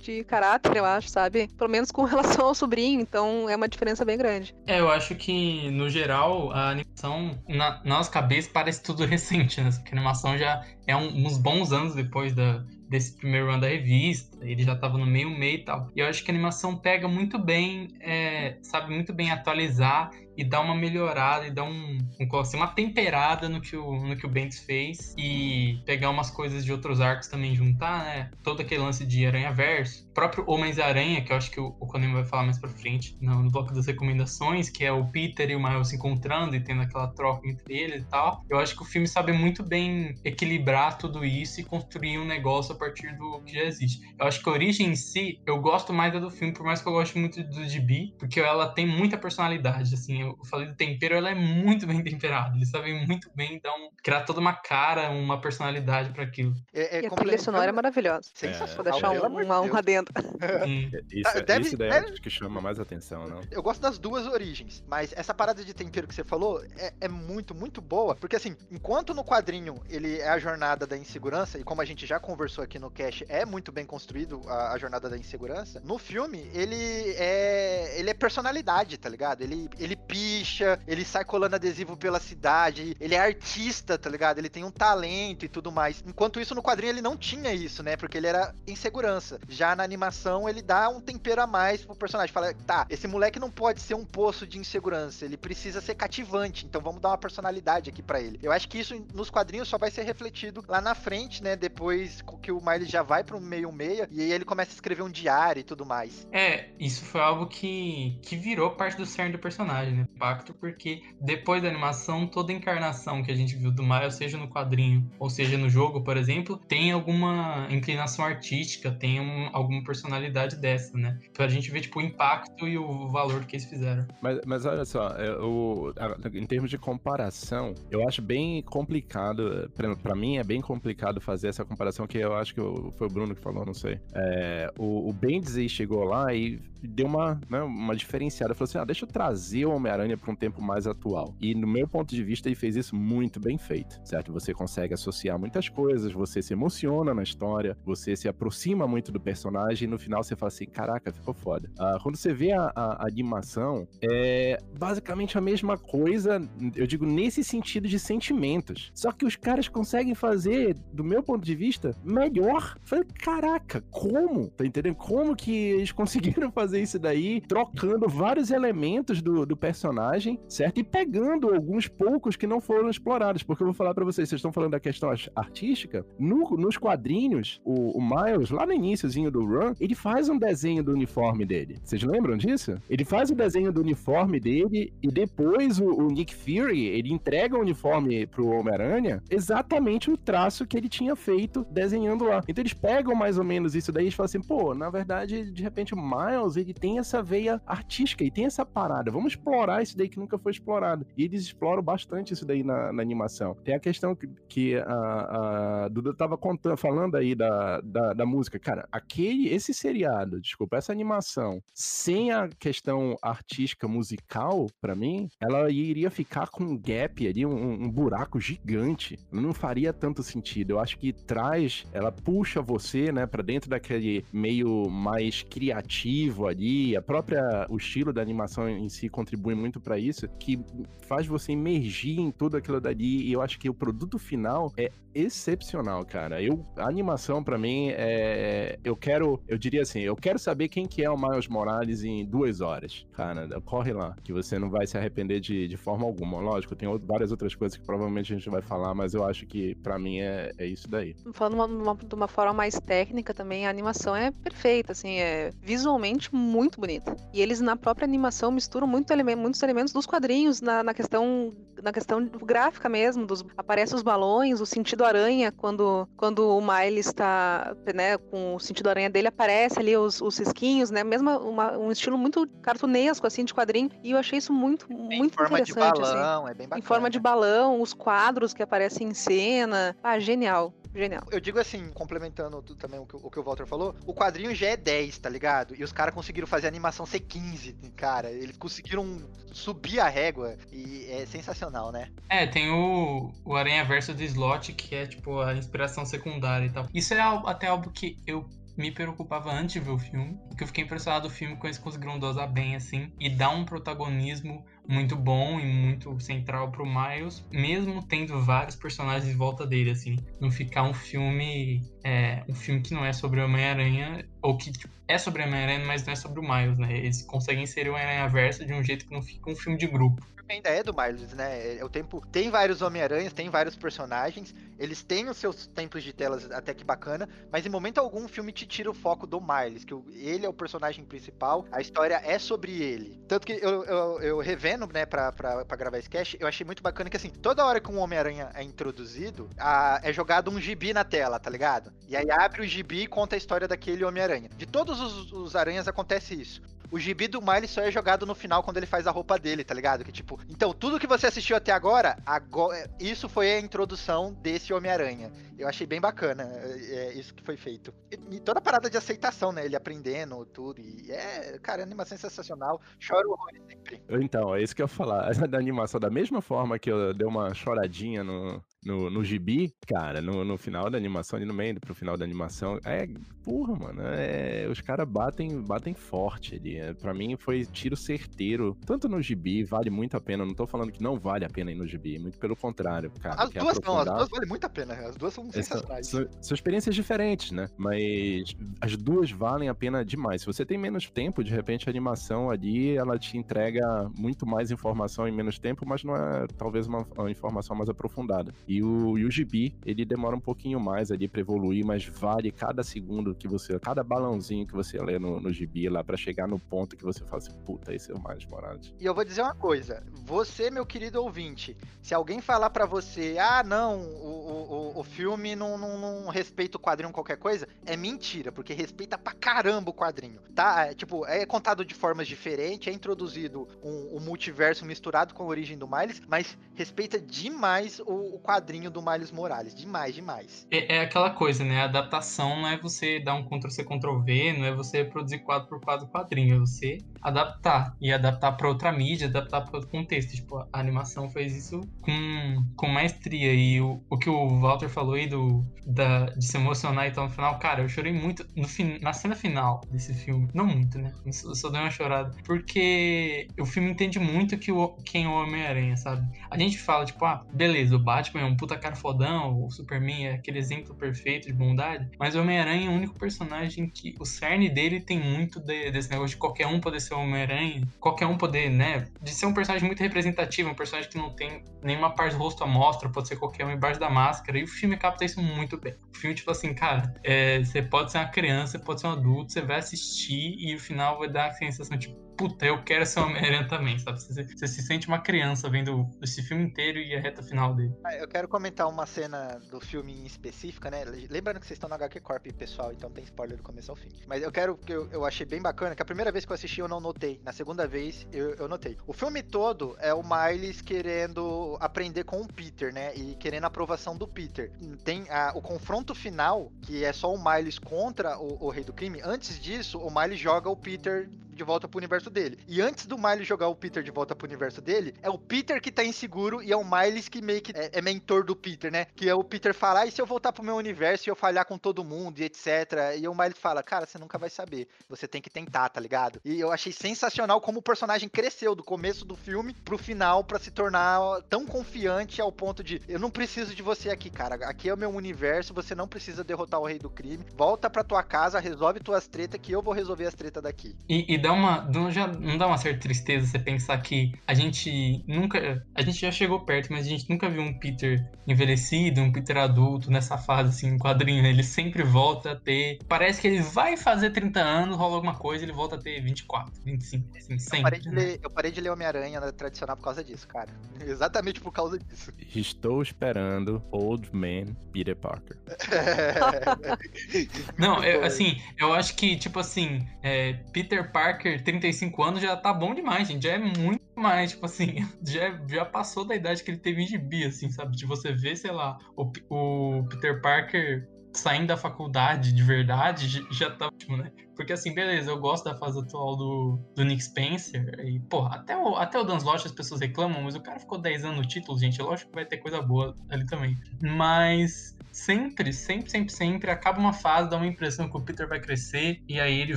de 0.06 0.24
caráter, 0.24 0.76
eu 0.78 0.86
acho, 0.86 1.10
sabe? 1.10 1.50
Pelo 1.58 1.70
menos 1.70 1.92
com 1.92 2.04
relação 2.06 2.46
ao 2.46 2.56
sobrinho, 2.56 3.02
então 3.02 3.50
é 3.50 3.56
uma 3.56 3.68
diferença 3.68 4.06
bem 4.06 4.18
grande. 4.18 4.56
É, 4.68 4.80
eu 4.80 4.90
acho 4.90 5.16
que, 5.16 5.70
no 5.72 5.90
geral, 5.90 6.52
a 6.52 6.70
animação, 6.70 7.40
na, 7.48 7.84
na 7.84 7.96
nossa 7.96 8.12
cabeça, 8.12 8.50
parece 8.54 8.84
tudo 8.84 9.04
recente, 9.06 9.60
né? 9.62 9.72
Porque 9.72 9.90
a 9.90 9.98
animação 9.98 10.38
já 10.38 10.64
é 10.88 10.96
um, 10.96 11.26
uns 11.26 11.38
bons 11.38 11.72
anos 11.72 11.96
depois 11.96 12.34
da, 12.34 12.64
desse 12.90 13.16
primeiro 13.18 13.52
run 13.52 13.60
da 13.60 13.68
revista, 13.68 14.35
ele 14.42 14.64
já 14.64 14.76
tava 14.76 14.98
no 14.98 15.06
meio 15.06 15.30
meio 15.30 15.56
e 15.56 15.64
tal. 15.64 15.90
E 15.96 16.00
eu 16.00 16.08
acho 16.08 16.24
que 16.24 16.32
a 16.32 16.34
animação 16.34 16.78
pega 16.78 17.08
muito 17.08 17.38
bem, 17.38 17.90
é, 18.00 18.58
sabe 18.62 18.94
muito 18.94 19.14
bem 19.14 19.32
atualizar 19.32 20.12
e 20.38 20.44
dar 20.44 20.62
uma 20.62 20.76
melhorada 20.76 21.48
e 21.48 21.52
dar 21.52 21.64
um, 21.64 21.98
um 21.98 22.40
assim, 22.40 22.58
uma 22.58 22.68
temperada 22.68 23.48
no 23.48 23.62
que 23.62 23.76
o 23.76 24.06
no 24.06 24.16
que 24.18 24.26
o 24.26 24.30
Bendis 24.30 24.60
fez 24.60 25.16
e 25.18 25.82
pegar 25.86 26.10
umas 26.10 26.30
coisas 26.30 26.66
de 26.66 26.72
outros 26.72 27.00
arcos 27.00 27.28
também 27.28 27.56
juntar, 27.56 28.04
né? 28.04 28.32
Todo 28.44 28.62
aquele 28.62 28.82
lance 28.82 29.06
de 29.06 29.26
Aranha 29.26 29.52
Verso, 29.52 30.08
próprio 30.14 30.44
Homens-Aranha, 30.48 31.24
que 31.24 31.32
eu 31.32 31.38
acho 31.38 31.52
que 31.52 31.60
o, 31.60 31.76
o 31.80 31.88
Konami 31.88 32.14
vai 32.14 32.26
falar 32.26 32.44
mais 32.44 32.60
pra 32.60 32.70
frente 32.70 33.18
no, 33.22 33.44
no, 33.44 33.52
bloco 33.52 33.74
das 33.74 33.88
recomendações, 33.88 34.70
que 34.70 34.84
é 34.84 34.92
o 34.92 35.06
Peter 35.06 35.50
e 35.50 35.56
o 35.56 35.60
Miles 35.62 35.90
se 35.90 35.96
encontrando 35.96 36.56
e 36.56 36.60
tendo 36.60 36.82
aquela 36.82 37.08
troca 37.08 37.48
entre 37.48 37.78
eles 37.78 38.04
e 38.04 38.06
tal. 38.06 38.44
Eu 38.50 38.60
acho 38.60 38.76
que 38.76 38.82
o 38.82 38.86
filme 38.86 39.08
sabe 39.08 39.32
muito 39.32 39.64
bem 39.64 40.16
equilibrar 40.24 40.98
tudo 40.98 41.24
isso 41.24 41.62
e 41.62 41.64
construir 41.64 42.18
um 42.18 42.26
negócio 42.26 42.76
a 42.76 42.78
partir 42.78 43.16
do 43.18 43.42
que 43.42 43.54
já 43.54 43.64
existe. 43.64 44.02
Eu 44.20 44.25
acho 44.26 44.42
que 44.42 44.50
a 44.50 44.52
origem 44.52 44.88
em 44.88 44.96
si, 44.96 45.42
eu 45.46 45.60
gosto 45.60 45.94
mais 45.94 46.14
da 46.14 46.20
do 46.20 46.30
filme, 46.30 46.54
por 46.54 46.66
mais 46.66 46.82
que 46.82 46.88
eu 46.88 46.94
goste 46.94 47.18
muito 47.18 47.44
do 47.44 47.64
GB, 47.64 48.14
porque 48.18 48.40
ela 48.40 48.68
tem 48.70 48.88
muita 48.88 49.18
personalidade, 49.18 49.94
assim, 49.94 50.22
eu 50.22 50.38
falei 50.46 50.68
do 50.68 50.76
tempero, 50.76 51.16
ela 51.16 51.30
é 51.30 51.36
muito 51.36 51.86
bem 51.88 52.04
temperada. 52.04 52.56
Eles 52.56 52.70
sabem 52.70 53.06
muito 53.06 53.30
bem 53.36 53.60
dar 53.62 53.74
um, 53.76 53.90
criar 54.04 54.22
toda 54.22 54.40
uma 54.40 54.54
cara, 54.54 55.10
uma 55.12 55.40
personalidade 55.40 56.12
para 56.12 56.24
aquilo. 56.24 56.54
É, 56.74 57.00
é 57.00 57.04
e 57.04 57.06
a 57.06 57.10
trilha 57.10 57.38
sonora 57.38 57.70
é 57.70 57.72
maravilhosa. 57.72 58.30
Sensacional. 58.34 58.76
Vou 58.76 58.84
deixar 58.84 59.12
um, 59.12 59.68
um, 59.68 59.72
um 59.72 59.76
adendo. 59.76 60.12
isso, 61.12 61.38
é, 61.38 61.42
deve, 61.42 61.68
isso 61.68 61.78
daí 61.78 61.90
deve... 61.90 62.12
acho 62.12 62.22
que 62.22 62.30
chama 62.30 62.62
mais 62.62 62.80
atenção, 62.80 63.28
não? 63.28 63.42
Eu 63.52 63.62
gosto 63.62 63.82
das 63.82 63.98
duas 63.98 64.26
origens, 64.28 64.84
mas 64.88 65.14
essa 65.16 65.34
parada 65.34 65.64
de 65.64 65.74
tempero 65.74 66.08
que 66.08 66.16
você 66.16 66.24
falou 66.24 66.64
é, 66.78 66.94
é 67.02 67.08
muito, 67.08 67.54
muito 67.54 67.82
boa, 67.82 68.16
porque 68.16 68.36
assim, 68.36 68.56
enquanto 68.72 69.14
no 69.14 69.24
quadrinho 69.24 69.82
ele 69.90 70.20
é 70.20 70.30
a 70.30 70.40
jornada 70.40 70.88
da 70.88 70.98
insegurança, 70.98 71.60
e 71.60 71.64
como 71.64 71.82
a 71.82 71.86
gente 71.86 72.06
já 72.06 72.20
conversou 72.20 72.64
aqui 72.64 72.80
no 72.80 72.90
cast, 72.90 73.26
é 73.30 73.46
muito 73.46 73.72
bem 73.72 73.86
construído 73.86 74.15
a, 74.48 74.74
a 74.74 74.78
jornada 74.78 75.10
da 75.10 75.18
insegurança, 75.18 75.82
no 75.84 75.98
filme 75.98 76.50
ele 76.54 76.76
é 77.18 77.96
ele 77.98 78.10
é 78.10 78.14
personalidade, 78.14 78.98
tá 78.98 79.10
ligado? 79.10 79.42
Ele, 79.42 79.70
ele 79.80 79.96
picha, 79.96 80.80
ele 80.88 81.04
sai 81.04 81.24
colando 81.26 81.56
adesivo 81.56 81.98
pela 81.98 82.20
cidade, 82.20 82.96
ele 83.00 83.16
é 83.16 83.20
artista, 83.20 83.98
tá 83.98 84.10
ligado? 84.10 84.38
Ele 84.38 84.50
tem 84.50 84.64
um 84.64 84.72
talento 84.72 85.46
e 85.46 85.50
tudo 85.50 85.72
mais. 85.72 86.04
Enquanto 86.06 86.40
isso, 86.40 86.56
no 86.56 86.62
quadrinho 86.62 86.92
ele 86.92 87.02
não 87.02 87.18
tinha 87.18 87.54
isso, 87.54 87.84
né? 87.84 87.96
Porque 87.96 88.18
ele 88.18 88.28
era 88.28 88.54
insegurança. 88.68 89.40
Já 89.48 89.76
na 89.76 89.84
animação, 89.84 90.48
ele 90.48 90.62
dá 90.62 90.90
um 90.90 91.02
tempero 91.02 91.42
a 91.42 91.48
mais 91.48 91.86
pro 91.86 91.96
personagem. 91.96 92.34
Fala, 92.34 92.54
tá, 92.66 92.86
esse 92.90 93.08
moleque 93.08 93.40
não 93.40 93.50
pode 93.50 93.82
ser 93.82 93.96
um 93.96 94.06
poço 94.06 94.46
de 94.46 94.58
insegurança, 94.58 95.26
ele 95.26 95.38
precisa 95.38 95.82
ser 95.82 95.96
cativante, 95.96 96.66
então 96.66 96.82
vamos 96.82 97.02
dar 97.02 97.10
uma 97.10 97.18
personalidade 97.18 97.90
aqui 97.90 98.02
para 98.02 98.20
ele. 98.20 98.40
Eu 98.42 98.52
acho 98.52 98.68
que 98.68 98.80
isso 98.80 98.96
nos 99.14 99.30
quadrinhos 99.30 99.68
só 99.68 99.78
vai 99.78 99.92
ser 99.92 100.04
refletido 100.04 100.64
lá 100.68 100.82
na 100.82 100.96
frente, 100.96 101.44
né? 101.44 101.56
Depois 101.56 102.24
que 102.42 102.52
o 102.52 102.62
Miles 102.62 102.90
já 102.90 103.02
vai 103.02 103.24
pro 103.24 103.40
meio 103.40 103.72
meia 103.72 104.05
e 104.12 104.22
aí 104.22 104.32
ele 104.32 104.46
começa 104.46 104.72
a 104.72 104.76
escrever 104.76 105.04
um 105.04 105.10
diário 105.10 105.60
e 105.60 105.64
tudo 105.64 105.86
mais. 105.86 106.28
É, 106.32 106.70
isso 106.80 107.04
foi 107.06 107.22
algo 107.22 107.48
que, 107.48 108.18
que 108.22 108.36
virou 108.36 108.72
parte 108.72 108.98
do 108.98 109.06
cerne 109.06 109.32
do 109.32 109.40
personagem, 109.40 109.94
né? 109.94 110.08
Impacto, 110.16 110.54
porque 110.54 111.04
depois 111.20 111.62
da 111.62 111.70
animação, 111.70 112.28
toda 112.28 112.52
encarnação 112.52 113.24
que 113.24 113.32
a 113.32 113.36
gente 113.36 113.56
viu 113.56 113.72
do 113.72 113.84
Miles, 113.84 114.16
seja 114.16 114.38
no 114.38 114.48
quadrinho 114.48 115.10
ou 115.20 115.30
seja 115.30 115.58
no 115.58 115.70
jogo, 115.70 116.02
por 116.02 116.18
exemplo, 116.18 116.58
tem 116.58 116.92
alguma 116.92 117.68
inclinação 117.70 118.26
artística, 118.26 118.92
tem 118.92 119.20
um, 119.20 119.50
alguma 119.54 119.84
personalidade 119.84 120.56
dessa, 120.56 120.98
né? 120.98 121.20
Pra 121.34 121.48
gente 121.48 121.72
ver, 121.72 121.82
tipo, 121.82 122.00
o 122.00 122.02
impacto 122.02 122.68
e 122.68 122.78
o 122.78 123.08
valor 123.10 123.46
que 123.46 123.56
eles 123.56 123.66
fizeram. 123.66 124.06
Mas, 124.22 124.40
mas 124.46 124.66
olha 124.66 124.86
só, 124.86 125.10
eu, 125.10 125.94
é, 125.98 126.38
em 126.38 126.46
termos 126.46 126.70
de 126.70 126.78
comparação, 126.78 127.74
eu 127.90 128.08
acho 128.08 128.22
bem 128.22 128.62
complicado, 128.62 129.72
para 130.02 130.16
mim 130.16 130.38
é 130.38 130.44
bem 130.44 130.62
complicado 130.62 131.20
fazer 131.22 131.48
essa 131.48 131.66
comparação, 131.66 132.08
que 132.08 132.18
eu 132.18 132.36
acho 132.36 132.54
que 132.54 132.62
foi 132.98 133.08
o 133.08 133.10
Bruno 133.10 133.36
que 133.36 133.42
falou, 133.42 133.66
não 133.66 133.74
sei. 133.74 133.95
É, 134.14 134.72
o, 134.78 135.10
o 135.10 135.14
Bendis 135.14 135.72
chegou 135.72 136.04
lá 136.04 136.34
e 136.34 136.60
deu 136.88 137.08
uma, 137.08 137.40
né, 137.50 137.62
uma 137.62 137.96
diferenciada. 137.96 138.54
Falou 138.54 138.66
assim: 138.70 138.78
ah, 138.78 138.86
deixa 138.86 139.06
eu 139.06 139.10
trazer 139.10 139.66
o 139.66 139.72
Homem-Aranha 139.72 140.18
para 140.18 140.32
um 140.32 140.36
tempo 140.36 140.62
mais 140.62 140.88
atual. 140.88 141.36
E 141.40 141.54
no 141.56 141.68
meu 141.68 141.88
ponto 141.88 142.14
de 142.14 142.24
vista, 142.24 142.48
ele 142.48 142.56
fez 142.56 142.76
isso 142.76 142.96
muito 142.96 143.40
bem 143.40 143.58
feito, 143.58 144.00
certo? 144.04 144.32
Você 144.34 144.54
consegue 144.54 144.94
associar 144.94 145.38
muitas 145.40 145.70
coisas, 145.70 146.12
você 146.12 146.42
se 146.42 146.54
emociona 146.54 147.14
na 147.14 147.24
história, 147.24 147.78
você 147.84 148.16
se 148.16 148.28
aproxima 148.28 148.88
muito 148.88 149.12
do 149.12 149.20
personagem 149.20 149.88
e 149.88 149.92
no 149.92 149.98
final 149.98 150.24
você 150.24 150.36
fala 150.36 150.50
assim: 150.50 150.66
caraca, 150.66 151.12
ficou 151.12 151.34
foda. 151.34 151.70
Ah, 151.78 151.98
quando 152.02 152.16
você 152.16 152.34
vê 152.34 152.52
a, 152.52 152.72
a, 152.76 153.04
a, 153.04 153.08
animação, 153.08 153.88
é 154.02 154.58
basicamente 154.78 155.38
a 155.38 155.42
mesma 155.42 155.78
coisa, 155.78 156.42
eu 156.76 156.86
digo 156.86 157.06
nesse 157.06 157.44
sentido 157.44 157.88
de 157.88 158.00
sentimentos. 158.00 158.92
Só 158.94 159.12
que 159.12 159.26
os 159.26 159.36
caras 159.36 159.68
conseguem 159.68 160.16
fazer, 160.16 160.76
do 160.94 161.04
meu 161.04 161.24
ponto 161.24 161.44
de 161.44 161.56
vista, 161.56 161.96
melhor. 162.04 162.78
Falei, 162.82 163.06
caraca, 163.20 163.84
como? 163.92 164.50
Tá 164.50 164.66
entendendo? 164.66 164.96
Como 164.96 165.36
que 165.36 165.52
eles 165.52 165.92
conseguiram 165.92 166.52
fazer 166.52 166.82
isso 166.82 167.00
daí, 167.00 167.42
trocando 167.42 168.08
vários 168.08 168.52
elementos 168.52 169.22
do, 169.22 169.46
do 169.46 169.56
personagem, 169.56 170.40
certo? 170.48 170.80
E 170.80 170.84
pegando 170.84 171.54
alguns 171.54 171.88
poucos 171.88 172.36
que 172.36 172.48
não 172.48 172.60
foram 172.60 172.90
explorados. 172.90 173.44
Porque 173.44 173.64
eu 173.64 173.68
vou 173.68 173.74
falar 173.74 173.94
para 173.94 174.06
vocês, 174.06 174.28
vocês 174.30 174.40
estão 174.40 174.52
falando 174.52 174.72
da 174.72 174.80
questão 174.80 175.10
artística, 175.36 176.06
no, 176.20 176.50
nos 176.58 176.78
quadrinhos, 176.78 177.62
o, 177.64 177.98
o, 177.98 178.02
Miles, 178.02 178.50
lá 178.50 178.66
no 178.66 178.74
iníciozinho 178.74 179.32
do 179.32 179.46
run, 179.46 179.74
ele 179.80 179.96
faz 179.96 180.30
um 180.30 180.38
desenho 180.38 180.84
do 180.84 180.92
uniforme 180.92 181.46
dele. 181.46 181.78
Vocês 181.84 182.04
lembram 182.04 182.38
disso? 182.38 182.78
Ele 182.90 183.06
faz 183.06 183.30
o 183.30 183.36
desenho 183.36 183.72
do 183.72 183.82
uniforme 183.82 184.40
dele 184.40 184.94
e 185.02 185.08
depois 185.08 185.80
o, 185.80 185.86
o 185.86 186.08
Nick 186.08 186.34
Fury, 186.36 186.86
ele 186.86 187.14
entrega 187.14 187.58
o 187.58 187.62
uniforme 187.62 188.26
pro 188.28 188.48
Homem-Aranha 188.48 189.22
exatamente 189.30 190.10
o 190.10 190.18
traço 190.18 190.66
que 190.66 190.78
ele 190.78 190.90
tinha 190.90 191.16
feito 191.16 191.66
desenhando 191.72 192.26
lá. 192.26 192.44
Então 192.48 192.62
eles 192.62 192.74
pegam 192.74 193.16
mais 193.16 193.38
ou 193.38 193.44
menos 193.44 193.75
isso 193.76 193.92
daí 193.92 194.08
e 194.08 194.12
falam 194.12 194.26
assim, 194.26 194.42
pô, 194.42 194.74
na 194.74 194.90
verdade, 194.90 195.52
de 195.52 195.64
repente 195.64 195.94
o 195.94 195.98
Miles, 195.98 196.56
ele 196.56 196.74
tem 196.74 197.00
essa 197.00 197.22
veia 197.22 197.62
artística 197.66 198.24
e 198.24 198.32
tem 198.32 198.46
essa 198.46 198.66
parada. 198.66 199.12
Vamos 199.12 199.34
explorar 199.34 199.82
isso 199.82 199.98
daí 199.98 200.10
que 200.10 200.20
nunca 200.20 200.38
foi 200.38 200.52
explorado. 200.52 201.06
E 201.18 201.24
eles 201.24 201.44
exploram 201.44 201.82
bastante 201.82 202.34
isso 202.34 202.46
daí 202.46 202.64
na, 202.64 202.92
na 202.92 203.02
animação. 203.02 203.56
Tem 203.64 203.76
a 203.76 203.80
questão 203.80 204.16
que, 204.16 204.28
que 204.48 204.76
a, 204.78 205.86
a 205.86 205.88
Duda 205.90 206.14
tava 206.14 206.38
contando, 206.38 206.78
falando 206.78 207.16
aí 207.16 207.36
da, 207.36 207.82
da, 207.82 208.14
da, 208.14 208.26
música. 208.26 208.60
Cara, 208.60 208.88
aquele, 208.92 209.50
esse 209.50 209.74
seriado, 209.74 210.42
desculpa, 210.42 210.78
essa 210.78 210.92
animação, 210.92 211.62
sem 211.74 212.32
a 212.32 212.50
questão 212.60 213.16
artística 213.22 213.88
musical, 213.88 214.68
para 214.82 214.96
mim, 214.96 215.28
ela 215.40 215.70
iria 215.70 216.10
ficar 216.10 216.50
com 216.50 216.64
um 216.64 216.78
gap 216.78 217.28
ali, 217.28 217.46
um, 217.46 217.84
um 217.84 217.90
buraco 217.90 218.40
gigante. 218.40 219.18
Não 219.32 219.54
faria 219.54 219.94
tanto 219.94 220.24
sentido. 220.24 220.72
Eu 220.72 220.80
acho 220.80 220.98
que 220.98 221.14
traz, 221.14 221.86
ela 221.92 222.12
puxa 222.12 222.62
você, 222.62 223.12
né, 223.12 223.26
para 223.26 223.44
dentro 223.44 223.65
muito 223.66 223.70
daquele 223.70 224.24
meio 224.32 224.90
mais 224.90 225.44
criativo 225.44 226.48
ali, 226.48 226.96
a 226.96 227.02
própria 227.02 227.66
o 227.70 227.78
estilo 227.78 228.14
da 228.14 228.22
animação 228.22 228.70
em 228.70 228.88
si 228.90 229.10
contribui 229.10 229.56
muito 229.56 229.80
para 229.80 229.98
isso, 229.98 230.28
que 230.40 230.60
faz 231.08 231.28
você 231.28 231.52
emergir 231.52 232.20
em 232.20 232.32
tudo 232.32 232.58
aquilo 232.58 232.80
dali 232.80 233.24
e 233.24 233.34
eu 233.34 233.42
acho 233.42 233.60
que 233.60 233.70
o 233.70 233.74
produto 233.74 234.18
final 234.18 234.72
é 234.78 234.92
excepcional, 235.14 236.06
cara. 236.06 236.42
Eu 236.42 236.66
a 236.78 236.88
animação 236.88 237.44
para 237.44 237.58
mim 237.58 237.90
é 237.92 238.78
eu 238.84 238.96
quero, 238.96 239.42
eu 239.48 239.58
diria 239.58 239.82
assim, 239.82 240.02
eu 240.02 240.16
quero 240.16 240.38
saber 240.38 240.68
quem 240.68 240.86
que 240.86 241.04
é 241.04 241.10
o 241.10 241.18
Miles 241.18 241.48
Morales 241.48 242.04
em 242.04 242.26
duas 242.26 242.60
horas, 242.62 243.08
cara. 243.14 243.48
Corre 243.62 243.94
lá, 243.94 244.16
que 244.24 244.34
você 244.34 244.60
não 244.60 244.70
vai 244.70 244.86
se 244.86 244.98
arrepender 244.98 245.40
de, 245.40 245.68
de 245.68 245.78
forma 245.78 246.06
alguma. 246.06 246.40
Lógico, 246.40 246.76
tem 246.76 246.90
várias 247.00 247.32
outras 247.32 247.56
coisas 247.56 247.78
que 247.78 247.86
provavelmente 247.86 248.34
a 248.34 248.36
gente 248.36 248.50
vai 248.50 248.62
falar, 248.62 248.94
mas 248.94 249.14
eu 249.14 249.24
acho 249.24 249.46
que 249.46 249.76
para 249.76 249.98
mim 249.98 250.20
é, 250.20 250.52
é 250.58 250.66
isso 250.66 250.90
daí. 250.90 251.16
Falando 251.34 251.82
uma, 251.82 251.96
de 251.96 252.14
uma 252.14 252.28
forma 252.28 252.54
mais 252.54 252.80
técnica 252.80 253.34
também, 253.34 253.55
a 253.64 253.70
animação 253.70 254.16
é 254.16 254.32
perfeita, 254.32 254.92
assim, 254.92 255.20
é 255.20 255.52
visualmente 255.62 256.34
muito 256.34 256.82
bonita. 256.82 257.16
E 257.32 257.42
eles 257.42 257.62
na 257.62 257.76
própria 257.76 258.06
animação 258.06 258.52
misturam 258.52 258.88
muito 258.88 259.12
ele 259.12 259.24
muitos 259.36 259.62
elementos 259.62 259.94
dos 259.94 260.06
quadrinhos 260.06 260.62
na, 260.62 260.84
na 260.84 260.94
questão 260.94 261.54
na 261.82 261.92
questão 261.92 262.26
gráfica 262.26 262.90
mesmo, 262.90 263.26
dos, 263.26 263.46
aparece 263.58 263.94
os 263.94 264.02
balões, 264.02 264.60
o 264.60 264.66
sentido 264.66 265.06
aranha, 265.06 265.52
quando, 265.52 266.08
quando 266.18 266.58
o 266.58 266.62
Miles 266.62 267.08
está, 267.08 267.76
né, 267.94 268.18
com 268.18 268.56
o 268.56 268.60
sentido 268.60 268.90
aranha 268.90 269.10
dele, 269.10 269.28
aparece 269.28 269.80
ali 269.80 269.96
os, 269.96 270.22
os 270.22 270.36
cisquinhos, 270.36 270.90
né, 270.90 271.04
mesmo 271.04 271.30
uma, 271.30 271.78
um 271.78 271.92
estilo 271.92 272.18
muito 272.18 272.48
cartunesco, 272.62 273.28
assim, 273.28 273.46
de 273.46 273.54
quadrinho, 273.54 273.90
e 274.04 274.12
eu 274.12 274.18
achei 274.18 274.40
isso 274.40 274.54
muito, 274.54 274.92
muito 274.92 275.34
interessante, 275.34 275.66
de 275.66 276.02
assim. 276.02 276.16
balão, 276.16 276.48
é 276.48 276.54
bem 276.54 276.68
bacana. 276.68 276.80
Em 276.80 276.82
forma 276.82 277.10
de 277.10 277.20
balão, 277.20 277.82
os 277.82 277.94
quadros 277.94 278.54
que 278.54 278.64
aparecem 278.64 279.08
em 279.08 279.14
cena, 279.14 279.96
ah, 280.02 280.18
genial. 280.20 280.74
Genial. 280.96 281.24
Eu 281.30 281.42
digo 281.42 281.60
assim, 281.60 281.90
complementando 281.94 282.62
também 282.78 283.00
o 283.00 283.06
que, 283.06 283.18
o 283.18 283.30
que, 283.30 283.38
o 283.38 283.44
Walter 283.46 283.66
falou, 283.66 283.96
o 284.06 284.14
quadrinho 284.14 284.54
já 284.54 284.68
é 284.68 284.78
10, 284.78 285.18
tá 285.20 285.30
ligado? 285.30 285.76
E 285.76 285.84
os 285.84 285.92
caras 285.92 286.14
conseguiram 286.14 286.48
fazer 286.48 286.68
a 286.68 286.70
animação 286.70 287.06
ser 287.06 287.22
15, 287.22 287.74
cara. 287.96 288.30
Eles 288.32 288.58
conseguiram 288.58 289.22
subir 289.54 290.00
a 290.00 290.10
régua 290.10 290.58
e 290.72 291.06
é 291.10 291.26
sensacional, 291.26 291.92
né? 291.92 292.12
É, 292.30 292.46
tem 292.46 292.70
o, 292.70 293.32
o 293.44 293.56
Aranha 293.56 293.84
Verso 293.86 294.14
do 294.14 294.24
Slot, 294.24 294.74
que 294.74 294.96
é 294.96 295.06
tipo 295.06 295.40
a 295.40 295.54
inspiração 295.54 296.06
secundária 296.06 296.66
e 296.66 296.70
tal. 296.70 296.88
Isso 296.94 297.14
é 297.14 297.22
até 297.22 297.68
algo 297.68 297.92
que 297.92 298.18
eu 298.28 298.48
me 298.78 298.92
preocupava 298.92 299.52
antes 299.52 299.74
de 299.74 299.80
ver 299.80 299.92
o 299.92 299.98
filme, 299.98 300.38
porque 300.50 300.64
eu 300.64 300.68
fiquei 300.68 300.84
impressionado 300.84 301.28
do 301.28 301.34
filme 301.34 301.56
com 301.56 301.66
eles 301.66 301.78
conseguiram 301.78 302.20
dosar 302.20 302.52
bem 302.52 302.76
assim 302.76 303.12
e 303.20 303.30
dar 303.30 303.50
um 303.50 303.64
protagonismo 303.64 304.66
muito 304.88 305.16
bom 305.16 305.60
e 305.60 305.66
muito 305.66 306.20
central 306.20 306.72
pro 306.72 306.86
Miles, 306.86 307.46
mesmo 307.52 308.04
tendo 308.04 308.40
vários 308.42 308.76
personagens 308.76 309.34
em 309.34 309.38
volta 309.38 309.66
dele, 309.66 309.92
assim. 309.92 310.18
Não 310.40 310.52
ficar 310.52 310.84
um 310.84 310.94
filme. 310.94 311.82
É, 312.08 312.44
um 312.48 312.54
filme 312.54 312.82
que 312.82 312.94
não 312.94 313.04
é 313.04 313.12
sobre 313.12 313.42
o 313.42 313.46
Homem-Aranha, 313.46 314.28
ou 314.40 314.56
que 314.56 314.72
tipo, 314.72 314.94
é 315.08 315.18
sobre 315.18 315.42
o 315.42 315.48
Homem-Aranha, 315.48 315.84
mas 315.86 316.06
não 316.06 316.14
é 316.14 316.16
sobre 316.16 316.40
o 316.40 316.44
Miles, 316.44 316.78
né? 316.78 316.96
Eles 316.96 317.24
conseguem 317.24 317.64
inserir 317.64 317.90
o 317.90 317.96
Aranha 317.96 318.28
Verso 318.28 318.64
de 318.64 318.74
um 318.74 318.84
jeito 318.84 319.08
que 319.08 319.14
não 319.14 319.24
fica 319.24 319.50
um 319.50 319.56
filme 319.56 319.76
de 319.76 319.88
grupo 319.88 320.24
ainda 320.54 320.70
é 320.70 320.84
do 320.84 320.94
Miles, 320.94 321.34
né? 321.34 321.78
É, 321.78 321.84
o 321.84 321.90
tempo 321.90 322.22
tem 322.32 322.50
vários 322.50 322.82
Homem-Aranhas, 322.82 323.34
tem 323.34 323.50
vários 323.50 323.76
personagens, 323.76 324.54
eles 324.78 325.02
têm 325.02 325.28
os 325.30 325.38
seus 325.38 325.68
tempos 325.68 326.04
de 326.04 326.14
telas 326.14 326.50
até 326.52 326.74
que 326.74 326.84
bacana, 326.84 327.28
mas 327.52 327.66
em 327.66 327.70
momento 327.70 328.00
algum 328.00 328.26
o 328.26 328.28
filme 328.28 328.52
te 328.52 328.66
tira 328.66 328.90
o 328.90 328.94
foco 328.94 329.26
do 329.26 329.42
Miles, 329.42 329.84
que 329.84 329.94
ele 330.14 330.46
é 330.46 330.50
o 330.50 330.54
personagem 330.54 331.04
principal, 331.04 331.66
a 331.72 331.82
história 331.82 332.22
é 332.24 332.38
sobre 332.38 332.72
ele. 332.72 333.20
Tanto 333.28 333.46
que 333.48 333.54
eu, 333.54 333.84
eu, 333.86 334.22
eu 334.22 334.40
revendo, 334.40 334.88
né, 334.88 335.06
pra, 335.06 335.32
pra, 335.32 335.66
pra, 335.66 335.78
gravar 335.78 335.98
esse 335.98 336.10
cast, 336.10 336.38
eu 336.40 336.48
achei 336.48 336.66
muito 336.66 336.84
bacana 336.84 337.10
que 337.10 337.18
assim, 337.18 337.30
toda 337.30 337.66
hora 337.66 337.80
que 337.80 337.92
um 337.92 338.00
Homem-Aranha 338.00 338.52
é 338.54 338.64
introduzido, 338.64 339.50
a, 339.58 340.00
é 340.04 340.14
jogado 340.14 340.52
um 340.52 340.60
gibi 340.60 340.94
na 340.94 341.04
tela, 341.04 341.40
tá 341.40 341.50
ligado? 341.50 341.92
E 342.08 342.16
aí 342.16 342.30
abre 342.30 342.62
o 342.62 342.66
gibi 342.66 343.02
e 343.02 343.08
conta 343.08 343.36
a 343.36 343.38
história 343.38 343.68
daquele 343.68 344.04
Homem-Aranha. 344.04 344.50
De 344.56 344.66
todos 344.66 345.00
os, 345.00 345.32
os 345.32 345.56
aranhas 345.56 345.88
acontece 345.88 346.40
isso. 346.40 346.62
O 346.96 346.98
gibi 346.98 347.28
do 347.28 347.42
Miles 347.42 347.72
só 347.72 347.82
é 347.82 347.92
jogado 347.92 348.26
no 348.26 348.34
final 348.34 348.64
quando 348.64 348.78
ele 348.78 348.86
faz 348.86 349.06
a 349.06 349.12
roupa 349.12 349.38
dele, 349.38 349.66
tá 349.66 349.74
ligado? 349.74 350.06
Que 350.06 350.14
tipo, 350.14 350.40
então 350.48 350.74
tudo 350.74 350.98
que 350.98 351.06
você 351.06 351.28
assistiu 351.28 351.58
até 351.58 351.74
agora, 351.74 352.18
agora 352.26 352.90
isso 352.98 353.28
foi 353.28 353.52
a 353.52 353.60
introdução 353.60 354.32
desse 354.32 354.74
Homem-Aranha. 354.74 355.30
Eu 355.58 355.68
achei 355.68 355.88
bem 355.88 356.02
bacana 356.02 356.44
é, 356.44 356.96
é 356.96 357.14
isso 357.14 357.34
que 357.34 357.44
foi 357.44 357.56
feito. 357.56 357.94
E, 358.12 358.36
e, 358.36 358.40
toda 358.40 358.60
a 358.60 358.62
parada 358.62 358.90
de 358.90 358.98
aceitação, 358.98 359.52
né? 359.52 359.66
Ele 359.66 359.76
aprendendo 359.76 360.46
tudo. 360.46 360.82
E 360.82 361.12
é, 361.12 361.58
cara, 361.62 361.84
animação 361.84 362.16
é 362.16 362.20
sensacional. 362.20 362.82
Choro 363.00 363.32
horror 363.32 363.52
sempre. 363.68 364.02
Então, 364.10 364.56
é 364.56 364.62
isso 364.62 364.76
que 364.76 364.82
eu 364.82 364.86
ia 364.86 364.88
falar. 364.88 365.32
Da 365.46 365.60
animação, 365.60 366.00
da 366.00 366.10
mesma 366.10 366.42
forma 366.42 366.80
que 366.80 366.92
eu 366.92 367.14
dei 367.14 367.28
uma 367.28 367.54
choradinha 367.54 368.24
no, 368.24 368.62
no, 368.84 369.10
no 369.10 369.24
gibi, 369.24 369.74
cara, 369.88 370.22
no, 370.22 370.44
no 370.44 370.58
final 370.58 370.90
da 370.90 370.98
animação, 370.98 371.38
ali 371.38 371.46
no 371.46 371.54
meio 371.54 371.80
pro 371.80 371.94
final 371.94 372.18
da 372.18 372.26
animação, 372.26 372.80
é, 372.84 373.08
porra, 373.44 373.76
mano, 373.76 374.02
é, 374.04 374.68
os 374.68 374.82
caras 374.82 375.08
batem, 375.08 375.62
batem 375.62 375.94
forte 375.94 376.56
ali. 376.56 376.80
É, 376.86 376.94
pra 376.94 377.14
mim 377.14 377.36
foi 377.36 377.66
tiro 377.66 377.96
certeiro, 377.96 378.78
tanto 378.86 379.10
no 379.10 379.22
gibi, 379.22 379.64
vale 379.64 379.90
muito 379.90 380.16
a 380.16 380.22
pena, 380.22 380.46
não 380.46 380.54
tô 380.54 380.68
falando 380.68 380.92
que 380.92 381.02
não 381.02 381.20
vale 381.20 381.46
a 381.46 381.50
pena 381.50 381.72
ir 381.72 381.76
no 381.76 381.88
gibi, 381.88 382.20
muito 382.20 382.38
pelo 382.38 382.56
contrário, 382.56 383.12
cara. 383.20 383.44
As 383.44 383.50
duas 383.50 383.80
não, 383.80 383.98
as 383.98 384.06
duas 384.06 384.30
valem 384.30 384.50
muito 384.50 384.66
a 384.66 384.70
pena, 384.70 384.94
as 384.94 385.16
duas 385.16 385.34
são 385.34 385.52
sensacionais. 385.52 386.08
São, 386.08 386.28
são 386.42 386.54
experiências 386.54 386.94
diferentes, 386.94 387.52
né, 387.52 387.68
mas 387.78 388.56
as 388.80 388.96
duas 388.96 389.32
valem 389.32 389.68
a 389.68 389.74
pena 389.76 390.06
demais. 390.06 390.42
Se 390.42 390.48
você 390.48 390.66
tem 390.66 390.78
menos 390.78 391.10
tempo, 391.10 391.44
de 391.44 391.52
repente 391.52 391.88
a 391.88 391.92
animação 391.92 392.52
ali, 392.52 392.96
ela 392.96 393.18
te 393.18 393.38
entrega 393.38 393.84
muito 394.18 394.46
mais 394.46 394.70
informação 394.70 395.28
em 395.28 395.32
menos 395.32 395.58
tempo, 395.58 395.88
mas 395.88 396.04
não 396.04 396.16
é 396.16 396.46
talvez 396.56 396.86
uma, 396.86 397.08
uma 397.18 397.32
informação 397.32 397.76
mais 397.76 397.90
aprofundada. 397.90 398.54
E 398.68 398.76
e 398.76 398.84
o, 398.84 399.18
e 399.18 399.24
o 399.24 399.32
gibi, 399.32 399.74
ele 399.86 400.04
demora 400.04 400.36
um 400.36 400.40
pouquinho 400.40 400.82
mais 400.82 401.10
ali 401.10 401.30
pra 401.30 401.40
evoluir, 401.40 401.86
mas 401.86 402.06
vale 402.06 402.52
cada 402.52 402.84
segundo 402.84 403.34
que 403.34 403.48
você, 403.48 403.80
cada 403.80 404.04
balãozinho 404.04 404.68
que 404.68 404.74
você 404.74 405.02
lê 405.02 405.18
no, 405.18 405.40
no 405.40 405.50
gibi 405.54 405.88
lá 405.88 406.04
para 406.04 406.18
chegar 406.18 406.46
no 406.46 406.60
ponto 406.70 406.96
que 406.96 407.04
você 407.04 407.24
fala 407.26 407.38
assim, 407.38 407.54
puta, 407.66 407.94
esse 407.94 408.12
é 408.12 408.16
o 408.16 408.22
Miles 408.22 408.46
Morales. 408.46 408.94
E 409.00 409.06
eu 409.06 409.14
vou 409.14 409.24
dizer 409.24 409.42
uma 409.42 409.56
coisa, 409.56 410.04
você, 410.12 410.70
meu 410.70 410.86
querido 410.86 411.22
ouvinte, 411.22 411.78
se 412.02 412.14
alguém 412.14 412.42
falar 412.42 412.70
para 412.70 412.86
você, 412.86 413.38
ah, 413.40 413.64
não, 413.64 414.00
o, 414.00 414.94
o, 414.96 415.00
o 415.00 415.04
filme 415.04 415.56
não, 415.56 415.78
não, 415.78 415.98
não, 415.98 416.30
respeita 416.30 416.78
o 416.78 416.80
quadrinho 416.80 417.12
qualquer 417.12 417.38
coisa, 417.38 417.68
é 417.86 417.96
mentira, 417.96 418.52
porque 418.52 418.74
respeita 418.74 419.18
pra 419.18 419.34
caramba 419.34 419.90
o 419.90 419.94
quadrinho, 419.94 420.42
tá? 420.54 420.88
É, 420.88 420.94
tipo, 420.94 421.26
é 421.26 421.46
contado 421.46 421.86
de 421.86 421.94
formas 421.94 422.28
diferentes, 422.28 422.88
é 422.88 422.92
introduzido 422.96 423.68
um, 423.84 424.18
um 424.18 424.20
multiverso 424.20 424.86
misturado 424.86 425.34
com 425.34 425.44
a 425.44 425.46
origem 425.46 425.78
do 425.78 425.88
Miles, 425.88 426.22
mas 426.28 426.58
respeita 426.76 427.20
demais 427.20 428.00
o, 428.00 428.36
o 428.36 428.40
quadrinho 428.40 428.90
do 428.90 429.02
Miles 429.02 429.32
Morales. 429.32 429.74
Demais, 429.74 430.14
demais. 430.14 430.68
É, 430.72 430.98
é, 430.98 431.02
aquela 431.02 431.30
coisa, 431.30 431.64
né? 431.64 431.82
A 431.82 431.86
adaptação 431.86 432.62
não 432.62 432.68
é 432.68 432.78
você 432.78 433.20
dar 433.20 433.36
um 433.36 433.44
Ctrl-C, 433.44 433.84
Ctrl-V, 433.84 434.54
não 434.58 434.66
é 434.66 434.74
você 434.74 435.04
produzir 435.04 435.40
quadro 435.40 435.68
por 435.68 435.82
quadro 435.82 436.08
quadrinho, 436.08 436.55
você 436.60 437.06
adaptar. 437.26 437.96
E 438.00 438.14
adaptar 438.14 438.52
para 438.52 438.68
outra 438.68 438.92
mídia, 438.92 439.28
adaptar 439.28 439.62
para 439.62 439.78
outro 439.78 439.90
contexto. 439.90 440.36
Tipo, 440.36 440.68
a 440.72 440.80
animação 440.80 441.28
fez 441.30 441.56
isso 441.56 441.82
com, 442.02 442.64
com 442.76 442.88
maestria. 442.88 443.54
E 443.54 443.82
o, 443.82 444.02
o 444.10 444.18
que 444.18 444.30
o 444.30 444.60
Walter 444.60 444.88
falou 444.88 445.16
aí 445.16 445.28
do, 445.28 445.66
da, 445.86 446.26
de 446.26 446.46
se 446.46 446.58
emocionar 446.58 447.08
e 447.08 447.12
tal 447.12 447.26
no 447.26 447.32
final, 447.32 447.58
cara, 447.58 447.82
eu 447.82 447.90
chorei 447.90 448.14
muito 448.14 448.46
no 448.56 448.68
fin, 448.68 449.00
na 449.02 449.12
cena 449.12 449.36
final 449.36 449.82
desse 449.92 450.14
filme. 450.14 450.48
Não 450.54 450.66
muito, 450.66 451.00
né? 451.00 451.14
Eu 451.26 451.34
só, 451.34 451.70
dei 451.70 451.82
uma 451.82 451.90
chorada. 451.90 452.36
Porque 452.44 453.48
o 453.60 453.66
filme 453.66 453.90
entende 453.90 454.20
muito 454.20 454.58
que 454.58 454.72
o, 454.72 454.90
quem 455.04 455.26
é 455.26 455.28
o 455.28 455.32
Homem-Aranha, 455.32 455.98
sabe? 455.98 456.28
A 456.50 456.58
gente 456.58 456.78
fala, 456.78 457.06
tipo, 457.06 457.26
ah, 457.26 457.44
beleza, 457.52 457.96
o 457.96 458.00
Batman 458.00 458.42
é 458.42 458.46
um 458.46 458.56
puta 458.56 458.78
cara 458.78 458.96
fodão, 458.96 459.66
o 459.66 459.72
Superman 459.72 460.28
é 460.28 460.34
aquele 460.34 460.60
exemplo 460.60 460.94
perfeito 460.94 461.48
de 461.48 461.54
bondade, 461.54 462.10
mas 462.20 462.36
o 462.36 462.42
Homem-Aranha 462.42 462.88
é 462.88 462.90
o 462.90 462.94
único 462.94 463.18
personagem 463.18 463.90
que 463.90 464.14
o 464.20 464.26
cerne 464.26 464.70
dele 464.70 465.00
tem 465.00 465.20
muito 465.20 465.60
de, 465.60 465.92
desse 465.92 466.10
negócio 466.10 466.36
de 466.36 466.38
qualquer 466.38 466.68
um 466.68 466.80
poder 466.80 467.00
ser 467.00 467.15
Homem-Aranha, 467.18 467.88
qualquer 468.00 468.26
um 468.26 468.38
poder, 468.38 468.70
né, 468.70 469.08
de 469.22 469.32
ser 469.32 469.46
um 469.46 469.54
personagem 469.54 469.88
muito 469.88 470.00
representativo, 470.00 470.70
um 470.70 470.76
personagem 470.76 471.10
que 471.10 471.18
não 471.18 471.30
tem 471.36 471.64
nenhuma 471.84 472.12
parte 472.12 472.36
do 472.36 472.40
rosto 472.40 472.64
à 472.64 472.68
mostra, 472.68 473.10
pode 473.10 473.28
ser 473.28 473.38
qualquer 473.38 473.66
um 473.66 473.72
embaixo 473.72 474.00
da 474.00 474.10
máscara, 474.10 474.58
e 474.58 474.64
o 474.64 474.68
filme 474.68 474.98
capta 474.98 475.26
isso 475.26 475.42
muito 475.42 475.78
bem. 475.78 475.96
O 476.14 476.18
filme, 476.18 476.36
tipo 476.36 476.52
assim, 476.52 476.74
cara, 476.74 477.14
é, 477.24 477.60
você 477.60 477.82
pode 477.82 478.12
ser 478.12 478.20
uma 478.20 478.28
criança, 478.28 478.80
pode 478.80 479.02
ser 479.02 479.08
um 479.08 479.12
adulto, 479.12 479.52
você 479.52 479.62
vai 479.62 479.78
assistir 479.78 480.56
e 480.58 480.76
o 480.76 480.80
final 480.80 481.20
vai 481.20 481.30
dar 481.30 481.48
a 481.48 481.54
sensação, 481.54 481.98
tipo, 481.98 482.25
puta, 482.38 482.66
eu 482.66 482.84
quero 482.84 483.06
ser 483.06 483.20
Homem-Aranha 483.20 483.68
também, 483.68 483.98
sabe? 483.98 484.22
Você, 484.22 484.44
você, 484.44 484.68
se 484.68 484.82
sente 484.82 485.08
uma 485.08 485.20
criança 485.20 485.70
vendo 485.70 486.10
esse 486.22 486.42
filme 486.42 486.64
inteiro 486.64 487.00
e 487.00 487.16
a 487.16 487.20
reta 487.20 487.42
final 487.42 487.74
dele. 487.74 487.94
Ah, 488.04 488.16
eu 488.16 488.28
quero 488.28 488.48
comentar 488.48 488.88
uma 488.88 489.06
cena 489.06 489.60
do 489.72 489.80
filme 489.80 490.14
em 490.14 490.26
específica, 490.26 490.90
né? 490.92 491.04
Lembrando 491.30 491.60
que 491.60 491.68
vocês 491.68 491.78
estão 491.78 491.90
no 491.90 491.96
HQ 491.96 492.20
Corp, 492.22 492.46
pessoal, 492.54 492.92
então 492.92 493.10
tem 493.10 493.24
spoiler 493.24 493.58
do 493.58 493.64
começo 493.64 493.92
ao 493.92 493.96
fim. 493.96 494.10
Mas 494.28 494.44
eu 494.44 494.52
quero 494.52 494.78
que 494.78 494.92
eu, 494.92 495.10
eu 495.12 495.26
achei 495.26 495.46
bem 495.46 495.62
bacana, 495.62 495.96
que 495.96 496.02
a 496.02 496.06
primeira 496.06 496.32
vez 496.32 496.46
que 496.46 496.52
eu 496.52 496.56
assisti 496.56 496.80
eu 496.80 496.88
não 496.88 497.00
notei, 497.00 497.42
na 497.44 497.52
segunda 497.52 497.88
vez 497.88 498.28
eu, 498.32 498.56
eu 498.56 498.68
notei. 498.68 498.98
O 499.08 499.14
filme 499.14 499.42
todo 499.42 499.96
é 500.00 500.14
o 500.14 500.24
Miles 500.24 500.82
querendo 500.82 501.78
aprender 501.80 502.24
com 502.24 502.42
o 502.42 502.48
Peter, 502.48 502.94
né? 502.94 503.16
E 503.16 503.36
querendo 503.36 503.64
a 503.64 503.68
aprovação 503.68 504.18
do 504.18 504.28
Peter. 504.28 504.72
Tem 505.04 505.30
a, 505.30 505.52
o 505.56 505.62
confronto 505.62 506.14
final, 506.14 506.72
que 506.82 507.04
é 507.04 507.14
só 507.14 507.34
o 507.34 507.44
Miles 507.44 507.80
contra 507.80 508.38
o, 508.38 508.66
o 508.66 508.70
Rei 508.70 508.84
do 508.84 508.94
Crime. 508.94 509.22
Antes 509.24 509.60
disso, 509.60 510.00
o 510.00 510.14
Miles 510.14 510.40
joga 510.40 510.70
o 510.70 510.76
Peter 510.76 511.30
de 511.56 511.64
volta 511.64 511.88
pro 511.88 511.98
universo 511.98 512.25
dele. 512.30 512.58
E 512.68 512.82
antes 512.82 513.06
do 513.06 513.18
Miles 513.18 513.48
jogar 513.48 513.68
o 513.68 513.76
Peter 513.76 514.04
de 514.04 514.12
volta 514.12 514.36
pro 514.36 514.48
universo 514.48 514.82
dele, 514.82 515.14
é 515.22 515.30
o 515.30 515.38
Peter 515.38 515.82
que 515.82 515.92
tá 515.92 516.04
inseguro 516.04 516.62
e 516.62 516.72
é 516.72 516.78
o 516.78 516.84
Miles 516.84 517.30
que 517.30 517.42
meio 517.42 517.62
que 517.62 517.72
é, 517.76 517.92
é 517.94 518.02
mentor 518.02 518.44
do 518.44 518.56
Peter, 518.56 518.92
né? 518.92 519.08
Que 519.16 519.30
é 519.30 519.36
o 519.36 519.44
Peter 519.44 519.74
falar, 519.74 520.06
e 520.06 520.12
se 520.12 520.22
eu 520.22 520.26
voltar 520.26 520.52
pro 520.52 520.64
meu 520.64 520.76
universo 520.76 521.28
e 521.28 521.32
eu 521.32 521.36
falhar 521.36 521.66
com 521.66 521.78
todo 521.78 522.04
mundo 522.04 522.40
e 522.40 522.44
etc. 522.44 523.18
E 523.20 523.28
o 523.28 523.36
Miles 523.36 523.58
fala, 523.58 523.84
cara, 523.84 524.06
você 524.06 524.18
nunca 524.18 524.38
vai 524.38 524.50
saber. 524.50 524.88
Você 525.10 525.28
tem 525.28 525.42
que 525.42 525.50
tentar, 525.50 525.90
tá 525.90 526.00
ligado? 526.00 526.40
E 526.44 526.60
eu 526.60 526.72
achei 526.72 526.92
sensacional 526.92 527.62
como 527.62 527.80
o 527.80 527.84
personagem 527.84 528.30
cresceu 528.30 528.76
do 528.76 528.84
começo 528.84 529.26
do 529.26 529.36
filme 529.36 529.74
pro 529.86 529.98
final 529.98 530.44
para 530.44 530.60
se 530.60 530.72
tornar 530.72 531.20
tão 531.50 531.66
confiante 531.66 532.42
ao 532.42 532.52
ponto 532.52 532.84
de 532.84 533.02
eu 533.08 533.20
não 533.20 533.30
preciso 533.30 533.76
de 533.76 533.82
você 533.82 534.10
aqui, 534.10 534.30
cara. 534.30 534.56
Aqui 534.68 534.90
é 534.90 534.94
o 534.94 534.98
meu 534.98 535.10
universo, 535.10 535.74
você 535.74 535.94
não 535.94 536.08
precisa 536.08 536.44
derrotar 536.44 536.80
o 536.80 536.86
rei 536.86 537.00
do 537.00 537.10
crime. 537.10 537.46
Volta 537.56 537.90
pra 537.90 538.04
tua 538.04 538.24
casa, 538.24 538.60
resolve 538.60 539.00
tuas 539.00 539.28
tretas 539.28 539.60
que 539.62 539.72
eu 539.72 539.82
vou 539.82 539.94
resolver 539.94 540.26
as 540.26 540.34
tretas 540.34 540.64
daqui. 540.64 540.96
E, 541.08 541.34
e 541.34 541.38
dá 541.38 541.52
uma. 541.52 541.82
Não, 541.82 542.12
já, 542.16 542.28
não 542.28 542.58
dá 542.58 542.68
uma 542.68 542.78
certa 542.78 543.00
tristeza 543.00 543.46
você 543.46 543.60
pensar 543.60 544.02
que 544.02 544.34
a 544.48 544.54
gente 544.54 545.24
nunca. 545.28 545.86
A 545.94 546.02
gente 546.02 546.20
já 546.20 546.32
chegou 546.32 546.62
perto, 546.62 546.92
mas 546.92 547.06
a 547.06 547.10
gente 547.10 547.30
nunca 547.30 547.50
viu 547.50 547.62
um 547.62 547.78
Peter 547.78 548.26
envelhecido, 548.48 549.22
um 549.22 549.32
Peter 549.32 549.58
adulto 549.58 550.10
nessa 550.10 550.38
fase, 550.38 550.70
assim, 550.70 550.94
um 550.94 550.98
quadrinho. 550.98 551.44
Né? 551.44 551.50
Ele 551.50 551.64
sempre 551.64 552.04
volta 552.04 552.54
a 552.54 552.56
ter. 552.56 553.00
Parece 553.08 553.42
que 553.42 553.48
ele 553.48 553.62
vai 553.62 553.98
fazer 553.98 554.32
30 554.32 554.60
anos, 554.60 554.98
rola 554.98 555.16
alguma 555.16 555.36
coisa, 555.36 555.64
ele 555.64 555.74
volta 555.74 555.96
a 555.96 556.00
ter 556.00 556.22
24, 556.22 556.72
25, 556.84 557.38
assim, 557.38 557.60
sempre. 557.60 557.78
Eu 557.78 557.84
parei 557.84 558.00
de 558.00 558.10
né? 558.10 558.16
ler, 558.16 558.40
eu 558.42 558.50
parei 558.50 558.72
de 558.72 558.82
ler 558.82 558.90
Homem-Aranha 558.90 559.40
na 559.40 559.52
tradicional 559.52 559.98
por 559.98 560.04
causa 560.04 560.24
disso, 560.24 560.48
cara. 560.48 560.70
Exatamente 561.06 561.60
por 561.60 561.72
causa 561.72 562.00
disso. 562.00 562.32
Estou 562.56 563.02
esperando 563.02 563.84
Old 563.92 564.30
Man 564.34 564.74
Peter 564.94 565.16
Parker. 565.16 565.58
Não, 567.78 568.04
eu, 568.04 568.24
assim, 568.24 568.62
eu 568.78 568.94
acho 568.94 569.16
que, 569.16 569.36
tipo 569.36 569.60
assim, 569.60 570.08
é, 570.24 570.54
Peter 570.72 571.12
Parker, 571.12 571.62
35 571.64 572.05
anos, 572.24 572.42
já 572.42 572.56
tá 572.56 572.74
bom 572.74 572.94
demais, 572.94 573.28
gente. 573.28 573.44
Já 573.44 573.54
é 573.54 573.58
muito 573.58 574.04
mais, 574.16 574.52
tipo 574.52 574.66
assim, 574.66 574.96
já, 575.26 575.60
já 575.68 575.86
passou 575.86 576.26
da 576.26 576.36
idade 576.36 576.64
que 576.64 576.72
ele 576.72 576.80
teve 576.80 577.04
em 577.04 577.08
gibi, 577.08 577.46
assim, 577.46 577.70
sabe? 577.70 577.96
De 577.96 578.06
você 578.06 578.32
ver, 578.34 578.56
sei 578.56 578.72
lá, 578.72 578.98
o, 579.16 579.32
o 579.50 580.04
Peter 580.10 580.42
Parker 580.42 581.08
saindo 581.38 581.68
da 581.68 581.78
faculdade 581.78 582.54
de 582.54 582.64
verdade, 582.64 583.46
já, 583.52 583.70
tá 583.70 583.88
ótimo, 583.88 584.18
né? 584.18 584.32
Porque 584.56 584.72
assim, 584.72 584.94
beleza, 584.94 585.30
eu 585.30 585.40
gosto 585.40 585.66
da 585.66 585.76
fase 585.76 586.00
atual 586.00 586.36
do, 586.38 586.80
do 586.96 587.04
Nick 587.04 587.22
Spencer. 587.24 588.00
E, 588.06 588.20
porra, 588.22 588.56
até 588.56 588.78
o, 588.78 588.96
até 588.96 589.20
o 589.20 589.24
Dan 589.24 589.38
Slott 589.38 589.66
as 589.66 589.74
pessoas 589.74 590.00
reclamam, 590.00 590.44
mas 590.44 590.56
o 590.56 590.62
cara 590.62 590.80
ficou 590.80 590.98
10 590.98 591.26
anos 591.26 591.38
no 591.38 591.48
título, 591.48 591.78
gente. 591.78 592.02
Lógico 592.02 592.30
que 592.30 592.36
vai 592.36 592.46
ter 592.46 592.58
coisa 592.58 592.82
boa 592.82 593.14
ali 593.30 593.46
também. 593.46 593.76
Mas 594.02 594.95
sempre, 595.16 595.72
sempre, 595.72 596.10
sempre, 596.12 596.34
sempre 596.34 596.70
acaba 596.70 597.00
uma 597.00 597.14
fase, 597.14 597.50
dá 597.50 597.56
uma 597.56 597.66
impressão 597.66 598.10
que 598.10 598.18
o 598.18 598.22
Peter 598.22 598.48
vai 598.48 598.60
crescer 598.60 599.22
e 599.30 599.40
aí 599.40 599.62
ele 599.62 599.74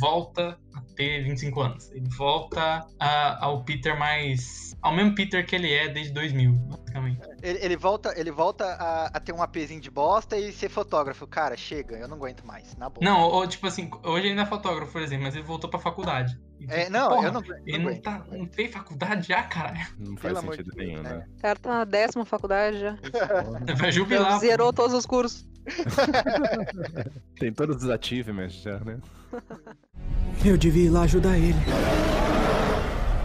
volta 0.00 0.58
a 0.74 0.80
ter 0.96 1.22
25 1.24 1.60
anos. 1.60 1.90
Ele 1.92 2.08
volta 2.16 2.86
a- 2.98 3.44
ao 3.44 3.62
Peter 3.64 3.98
mais. 3.98 4.74
ao 4.82 4.94
mesmo 4.94 5.14
Peter 5.14 5.44
que 5.44 5.54
ele 5.54 5.70
é 5.70 5.88
desde 5.88 6.10
2000, 6.14 6.52
basicamente. 6.54 7.20
Ele, 7.42 7.58
ele 7.62 7.76
volta, 7.76 8.14
ele 8.18 8.30
volta 8.30 8.64
a, 8.64 9.06
a 9.08 9.20
ter 9.20 9.32
um 9.34 9.42
APzinho 9.42 9.80
de 9.80 9.90
bosta 9.90 10.38
e 10.38 10.50
ser 10.52 10.70
fotógrafo. 10.70 11.26
Cara, 11.26 11.54
chega, 11.54 11.96
eu 11.96 12.08
não 12.08 12.16
aguento 12.16 12.46
mais, 12.46 12.74
na 12.76 12.88
boa. 12.88 13.04
Não, 13.04 13.20
ou 13.20 13.46
tipo 13.46 13.66
assim, 13.66 13.90
hoje 14.02 14.22
ele 14.22 14.30
ainda 14.30 14.42
é 14.42 14.46
fotógrafo, 14.46 14.90
por 14.92 15.02
exemplo, 15.02 15.24
mas 15.24 15.34
ele 15.34 15.44
voltou 15.44 15.68
pra 15.68 15.78
faculdade. 15.78 16.34
É, 16.68 16.80
tipo, 16.80 16.92
não, 16.92 17.08
porra, 17.08 17.28
eu 17.28 17.32
não, 17.32 17.42
Ele 17.66 17.78
não 17.78 18.00
tá, 18.00 18.24
não 18.30 18.46
fez 18.46 18.72
faculdade 18.72 19.28
já, 19.28 19.42
cara. 19.44 19.74
Não 19.98 20.14
Pelo 20.14 20.18
faz 20.18 20.36
amor 20.38 20.56
sentido 20.56 20.70
de 20.72 20.76
nenhum, 20.76 21.02
né? 21.02 21.14
né? 21.14 21.26
O 21.38 21.40
cara 21.40 21.58
tá 21.58 21.70
na 21.70 21.84
décima 21.84 22.24
faculdade 22.24 22.78
já. 22.80 22.98
Vai 23.76 23.92
jubilar. 23.92 24.34
pô. 24.34 24.38
Zerou 24.40 24.72
todos 24.72 24.94
os 24.94 25.06
cursos. 25.06 25.48
Tem 27.38 27.52
todos 27.52 27.82
os 27.84 27.90
achievements 27.90 28.54
já, 28.62 28.78
né? 28.80 28.98
Eu 30.44 30.56
devia 30.56 30.86
ir 30.86 30.90
lá 30.90 31.02
ajudar 31.02 31.36
ele. 31.36 31.58